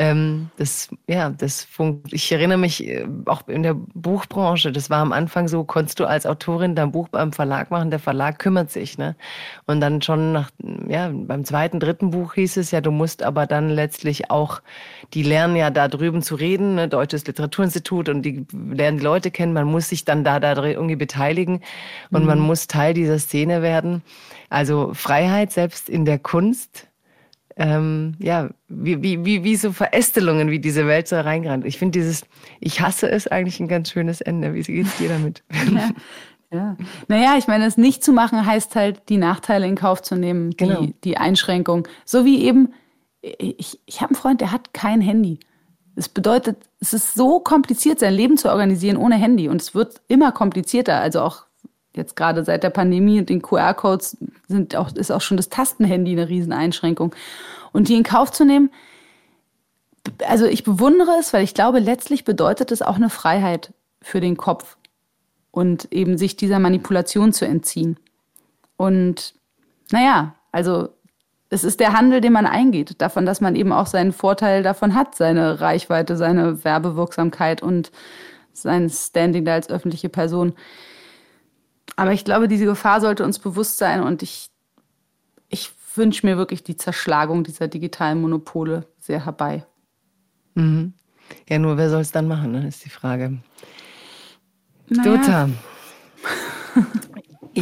Ähm, 0.00 0.48
das, 0.56 0.88
ja, 1.06 1.28
das 1.28 1.62
funkt. 1.62 2.14
Ich 2.14 2.32
erinnere 2.32 2.56
mich 2.56 2.88
äh, 2.88 3.06
auch 3.26 3.46
in 3.48 3.62
der 3.62 3.74
Buchbranche, 3.74 4.72
das 4.72 4.88
war 4.88 5.00
am 5.00 5.12
Anfang 5.12 5.46
so, 5.46 5.62
konntest 5.62 6.00
du 6.00 6.06
als 6.06 6.24
Autorin 6.24 6.74
dein 6.74 6.90
Buch 6.90 7.08
beim 7.08 7.34
Verlag 7.34 7.70
machen, 7.70 7.90
der 7.90 7.98
Verlag 7.98 8.38
kümmert 8.38 8.70
sich, 8.70 8.96
ne? 8.96 9.14
Und 9.66 9.82
dann 9.82 10.00
schon 10.00 10.32
nach, 10.32 10.48
ja, 10.88 11.10
beim 11.12 11.44
zweiten, 11.44 11.80
dritten 11.80 12.12
Buch 12.12 12.32
hieß 12.32 12.56
es 12.56 12.70
ja, 12.70 12.80
du 12.80 12.90
musst 12.90 13.22
aber 13.22 13.46
dann 13.46 13.68
letztlich 13.68 14.30
auch, 14.30 14.62
die 15.12 15.22
lernen 15.22 15.54
ja 15.54 15.68
da 15.68 15.86
drüben 15.86 16.22
zu 16.22 16.34
reden, 16.34 16.76
ne? 16.76 16.88
Deutsches 16.88 17.26
Literaturinstitut 17.26 18.08
und 18.08 18.22
die 18.22 18.46
lernen 18.54 18.96
die 18.96 19.04
Leute 19.04 19.30
kennen, 19.30 19.52
man 19.52 19.66
muss 19.66 19.90
sich 19.90 20.06
dann 20.06 20.24
da, 20.24 20.40
da 20.40 20.54
irgendwie 20.64 20.96
beteiligen 20.96 21.60
und 22.10 22.22
mhm. 22.22 22.26
man 22.26 22.38
muss 22.38 22.68
Teil 22.68 22.94
dieser 22.94 23.18
Szene 23.18 23.60
werden. 23.60 24.00
Also 24.48 24.94
Freiheit 24.94 25.52
selbst 25.52 25.90
in 25.90 26.06
der 26.06 26.18
Kunst, 26.18 26.89
ähm, 27.60 28.14
ja, 28.18 28.48
wie, 28.68 29.02
wie, 29.02 29.22
wie, 29.22 29.44
wie 29.44 29.54
so 29.54 29.70
Verästelungen, 29.70 30.50
wie 30.50 30.60
diese 30.60 30.86
Welt 30.86 31.06
so 31.06 31.20
reingerannt. 31.20 31.66
Ich 31.66 31.78
finde 31.78 31.98
dieses, 31.98 32.24
ich 32.58 32.80
hasse 32.80 33.10
es 33.10 33.28
eigentlich 33.28 33.60
ein 33.60 33.68
ganz 33.68 33.90
schönes 33.90 34.22
Ende. 34.22 34.54
Wie 34.54 34.62
geht 34.62 34.86
es 34.86 34.96
dir 34.96 35.10
damit? 35.10 35.44
Ja. 35.70 35.90
Ja. 36.52 36.76
Naja, 37.06 37.36
ich 37.38 37.46
meine, 37.46 37.64
es 37.64 37.76
nicht 37.76 38.02
zu 38.02 38.12
machen 38.12 38.44
heißt 38.44 38.74
halt, 38.74 39.08
die 39.08 39.18
Nachteile 39.18 39.68
in 39.68 39.76
Kauf 39.76 40.02
zu 40.02 40.16
nehmen, 40.16 40.50
die, 40.50 40.56
genau. 40.56 40.88
die 41.04 41.16
Einschränkung. 41.16 41.86
So 42.04 42.24
wie 42.24 42.42
eben, 42.42 42.74
ich, 43.20 43.78
ich 43.86 44.00
habe 44.00 44.08
einen 44.08 44.20
Freund, 44.20 44.40
der 44.40 44.50
hat 44.50 44.74
kein 44.74 45.00
Handy. 45.00 45.38
Es 45.94 46.08
bedeutet, 46.08 46.56
es 46.80 46.92
ist 46.92 47.14
so 47.14 47.38
kompliziert, 47.38 48.00
sein 48.00 48.14
Leben 48.14 48.36
zu 48.36 48.50
organisieren 48.50 48.96
ohne 48.96 49.14
Handy. 49.14 49.48
Und 49.48 49.62
es 49.62 49.76
wird 49.76 50.00
immer 50.08 50.32
komplizierter. 50.32 51.00
Also 51.00 51.20
auch 51.20 51.46
jetzt 51.94 52.16
gerade 52.16 52.44
seit 52.44 52.62
der 52.62 52.70
Pandemie 52.70 53.18
und 53.18 53.28
den 53.28 53.42
QR-Codes 53.42 54.16
sind 54.48 54.76
auch, 54.76 54.92
ist 54.94 55.10
auch 55.10 55.20
schon 55.20 55.36
das 55.36 55.48
Tastenhandy 55.48 56.12
eine 56.12 56.28
Rieseneinschränkung. 56.28 57.14
Und 57.72 57.88
die 57.88 57.94
in 57.96 58.02
Kauf 58.02 58.30
zu 58.32 58.44
nehmen, 58.44 58.70
also 60.26 60.46
ich 60.46 60.64
bewundere 60.64 61.16
es, 61.18 61.32
weil 61.32 61.44
ich 61.44 61.54
glaube, 61.54 61.78
letztlich 61.78 62.24
bedeutet 62.24 62.72
es 62.72 62.82
auch 62.82 62.96
eine 62.96 63.10
Freiheit 63.10 63.72
für 64.02 64.20
den 64.20 64.36
Kopf 64.36 64.76
und 65.50 65.92
eben 65.92 66.16
sich 66.16 66.36
dieser 66.36 66.58
Manipulation 66.58 67.32
zu 67.32 67.44
entziehen. 67.44 67.98
Und 68.76 69.34
naja, 69.90 70.34
also 70.52 70.88
es 71.50 71.64
ist 71.64 71.80
der 71.80 71.92
Handel, 71.92 72.20
den 72.20 72.32
man 72.32 72.46
eingeht, 72.46 73.00
davon, 73.00 73.26
dass 73.26 73.40
man 73.40 73.56
eben 73.56 73.72
auch 73.72 73.86
seinen 73.86 74.12
Vorteil 74.12 74.62
davon 74.62 74.94
hat, 74.94 75.16
seine 75.16 75.60
Reichweite, 75.60 76.16
seine 76.16 76.64
Werbewirksamkeit 76.64 77.62
und 77.62 77.90
sein 78.52 78.88
Standing 78.88 79.44
da 79.44 79.54
als 79.54 79.68
öffentliche 79.68 80.08
Person. 80.08 80.54
Aber 82.00 82.14
ich 82.14 82.24
glaube, 82.24 82.48
diese 82.48 82.64
Gefahr 82.64 83.02
sollte 83.02 83.26
uns 83.26 83.38
bewusst 83.38 83.76
sein 83.76 84.02
und 84.02 84.22
ich, 84.22 84.48
ich 85.50 85.70
wünsche 85.96 86.24
mir 86.24 86.38
wirklich 86.38 86.64
die 86.64 86.74
Zerschlagung 86.74 87.44
dieser 87.44 87.68
digitalen 87.68 88.22
Monopole 88.22 88.86
sehr 88.98 89.26
herbei. 89.26 89.66
Mhm. 90.54 90.94
Ja, 91.46 91.58
nur 91.58 91.76
wer 91.76 91.90
soll 91.90 92.00
es 92.00 92.10
dann 92.10 92.26
machen, 92.26 92.52
ne, 92.52 92.66
ist 92.66 92.86
die 92.86 92.88
Frage. 92.88 93.36
Naja. 94.88 95.16
Dota. 95.16 95.50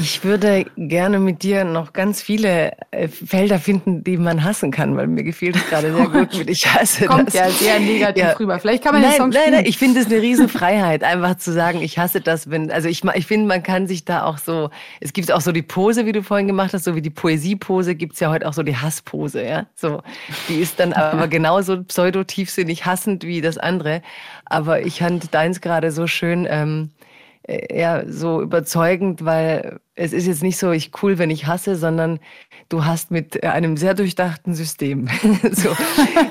Ich 0.01 0.25
würde 0.25 0.65
gerne 0.77 1.19
mit 1.19 1.43
dir 1.43 1.65
noch 1.65 1.93
ganz 1.93 2.23
viele 2.23 2.73
äh, 2.91 3.09
Felder 3.09 3.59
finden, 3.59 4.05
die 4.05 4.17
man 4.17 4.45
hassen 4.45 4.71
kann, 4.71 4.97
weil 4.97 5.07
mir 5.07 5.25
gefiel 5.25 5.53
das 5.53 5.67
gerade 5.69 5.93
sehr 5.93 6.07
gut 6.07 6.35
mit 6.39 6.51
Ich 6.51 6.67
hasse 6.67 7.07
Kommt 7.07 7.29
das. 7.29 7.35
ja 7.35 7.51
sehr 7.51 7.81
negativ 7.81 8.23
ja. 8.23 8.33
rüber. 8.33 8.59
Vielleicht 8.61 8.85
kann 8.85 8.93
man 8.93 9.03
nein, 9.03 9.13
den 9.13 9.19
Song 9.19 9.31
Nein, 9.31 9.53
nein, 9.53 9.67
ich 9.67 9.79
finde 9.79 10.01
es 10.01 10.07
eine 10.07 10.23
Riesenfreiheit, 10.23 11.03
einfach 11.03 11.37
zu 11.37 11.53
sagen, 11.53 11.83
ich 11.83 11.99
hasse 11.99 12.21
das, 12.21 12.51
wenn, 12.51 12.71
also 12.71 12.89
ich, 12.89 13.03
ich 13.05 13.27
finde, 13.27 13.47
man 13.47 13.63
kann 13.63 13.87
sich 13.87 14.05
da 14.05 14.25
auch 14.25 14.39
so, 14.39 14.71
es 15.01 15.13
gibt 15.13 15.33
auch 15.33 15.41
so 15.41 15.53
die 15.53 15.63
Pose, 15.63 16.07
wie 16.07 16.13
du 16.13 16.23
vorhin 16.23 16.47
gemacht 16.47 16.73
hast, 16.73 16.85
so 16.85 16.95
wie 16.95 17.03
die 17.03 17.11
Poesiepose, 17.11 17.95
gibt 17.95 18.15
es 18.15 18.21
ja 18.21 18.31
heute 18.31 18.47
auch 18.49 18.55
so 18.55 18.63
die 18.63 18.77
Hasspose, 18.77 19.45
ja. 19.45 19.67
So, 19.75 20.03
die 20.49 20.61
ist 20.61 20.79
dann 20.81 20.93
aber 20.95 21.29
genauso 21.29 21.83
pseudo-tiefsinnig 21.83 22.87
hassend 22.87 23.25
wie 23.25 23.41
das 23.41 23.59
andere. 23.59 24.03
Aber 24.45 24.83
ich 24.83 24.99
fand 24.99 25.35
deins 25.35 25.61
gerade 25.61 25.91
so 25.91 26.07
schön, 26.07 26.47
ähm, 26.49 26.91
äh, 27.01 27.08
ja, 27.49 28.05
so 28.07 28.43
überzeugend, 28.43 29.25
weil 29.25 29.81
es 29.95 30.13
ist 30.13 30.27
jetzt 30.27 30.43
nicht 30.43 30.59
so, 30.59 30.71
ich 30.71 30.91
cool, 31.03 31.19
wenn 31.19 31.31
ich 31.31 31.47
hasse, 31.47 31.77
sondern 31.77 32.21
du 32.69 32.85
hast 32.85 33.11
mit 33.11 33.43
einem 33.43 33.79
sehr 33.79 33.95
durchdachten 33.95 34.55
System. 34.55 35.09
so, 35.53 35.75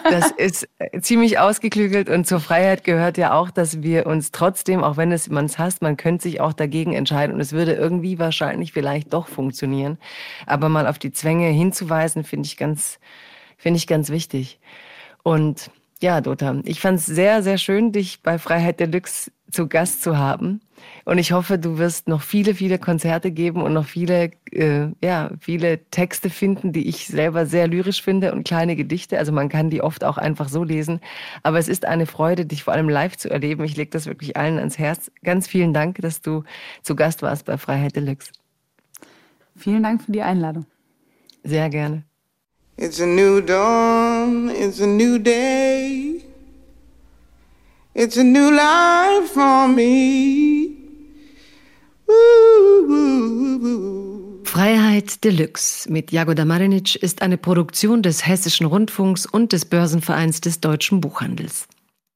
das 0.10 0.32
ist 0.38 0.70
ziemlich 1.02 1.40
ausgeklügelt 1.40 2.10
und 2.10 2.28
zur 2.28 2.40
Freiheit 2.40 2.84
gehört 2.84 3.18
ja 3.18 3.34
auch, 3.34 3.50
dass 3.50 3.82
wir 3.82 4.06
uns 4.06 4.32
trotzdem, 4.32 4.84
auch 4.84 4.96
wenn 4.96 5.12
es 5.12 5.28
man 5.30 5.46
es 5.46 5.58
hasst, 5.58 5.82
man 5.82 5.98
könnte 5.98 6.24
sich 6.24 6.40
auch 6.40 6.54
dagegen 6.54 6.94
entscheiden 6.94 7.34
und 7.34 7.42
es 7.42 7.52
würde 7.52 7.74
irgendwie 7.74 8.20
wahrscheinlich 8.20 8.72
vielleicht 8.72 9.12
doch 9.12 9.28
funktionieren. 9.28 9.98
Aber 10.46 10.70
mal 10.70 10.86
auf 10.86 11.00
die 11.00 11.12
Zwänge 11.12 11.48
hinzuweisen, 11.48 12.24
finde 12.24 12.46
ich 12.46 12.58
ganz, 12.58 13.00
finde 13.58 13.78
ich 13.78 13.88
ganz 13.88 14.12
wichtig. 14.12 14.60
Und 15.24 15.72
ja, 16.00 16.22
Dota, 16.22 16.62
ich 16.64 16.80
fand 16.80 17.00
es 17.00 17.08
sehr, 17.08 17.42
sehr 17.42 17.58
schön, 17.58 17.92
dich 17.92 18.22
bei 18.22 18.38
Freiheit 18.38 18.80
Deluxe 18.80 19.32
zu 19.52 19.68
Gast 19.68 20.04
zu 20.04 20.18
haben. 20.18 20.62
Und 21.08 21.20
ich 21.20 21.32
hoffe, 21.32 21.58
du 21.58 21.78
wirst 21.78 22.10
noch 22.10 22.22
viele, 22.22 22.54
viele 22.54 22.80
Konzerte 22.80 23.32
geben 23.32 23.62
und 23.62 23.72
noch 23.72 23.86
viele, 23.86 24.32
äh, 24.52 24.88
ja, 25.02 25.32
viele 25.40 25.80
Texte 25.90 26.30
finden, 26.30 26.74
die 26.74 26.90
ich 26.90 27.08
selber 27.08 27.46
sehr 27.46 27.66
lyrisch 27.70 28.02
finde 28.02 28.34
und 28.34 28.46
kleine 28.46 28.76
Gedichte. 28.76 29.18
Also 29.18 29.32
man 29.32 29.48
kann 29.48 29.70
die 29.70 29.82
oft 29.82 30.04
auch 30.04 30.18
einfach 30.18 30.50
so 30.50 30.66
lesen. 30.66 31.00
Aber 31.44 31.60
es 31.60 31.70
ist 31.70 31.86
eine 31.86 32.08
Freude, 32.08 32.46
dich 32.46 32.66
vor 32.66 32.74
allem 32.74 32.90
live 32.90 33.16
zu 33.16 33.30
erleben. 33.30 33.64
Ich 33.64 33.78
lege 33.78 33.90
das 33.90 34.06
wirklich 34.06 34.36
allen 34.36 34.58
ans 34.58 34.78
Herz. 34.78 35.10
Ganz 35.24 35.48
vielen 35.48 35.74
Dank, 35.74 36.02
dass 36.02 36.20
du 36.20 36.44
zu 36.84 36.94
Gast 36.94 37.22
warst 37.22 37.46
bei 37.46 37.58
Freiheit 37.58 37.96
Deluxe. 37.96 38.34
Vielen 39.56 39.84
Dank 39.84 40.04
für 40.04 40.12
die 40.12 40.24
Einladung. 40.24 40.66
Sehr 41.42 41.70
gerne. 41.70 42.04
It's 42.76 43.00
a 43.00 43.06
new 43.06 43.40
dawn, 43.40 44.50
it's 44.50 44.82
a 44.82 44.86
new 44.86 45.18
day. 45.18 46.22
It's 47.96 48.18
a 48.18 48.24
new 48.24 48.52
life 48.52 49.30
for 49.34 49.70
me. 49.70 50.57
Freiheit 54.44 55.24
Deluxe 55.24 55.92
mit 55.92 56.12
Jagoda 56.12 56.46
Marinic 56.46 56.96
ist 56.96 57.22
eine 57.22 57.38
Produktion 57.38 58.02
des 58.02 58.26
Hessischen 58.26 58.66
Rundfunks 58.66 59.26
und 59.26 59.54
des 59.54 59.66
Börsenvereins 59.66 60.42
des 60.42 60.62
deutschen 60.62 61.02
Buchhandels. 61.02 61.68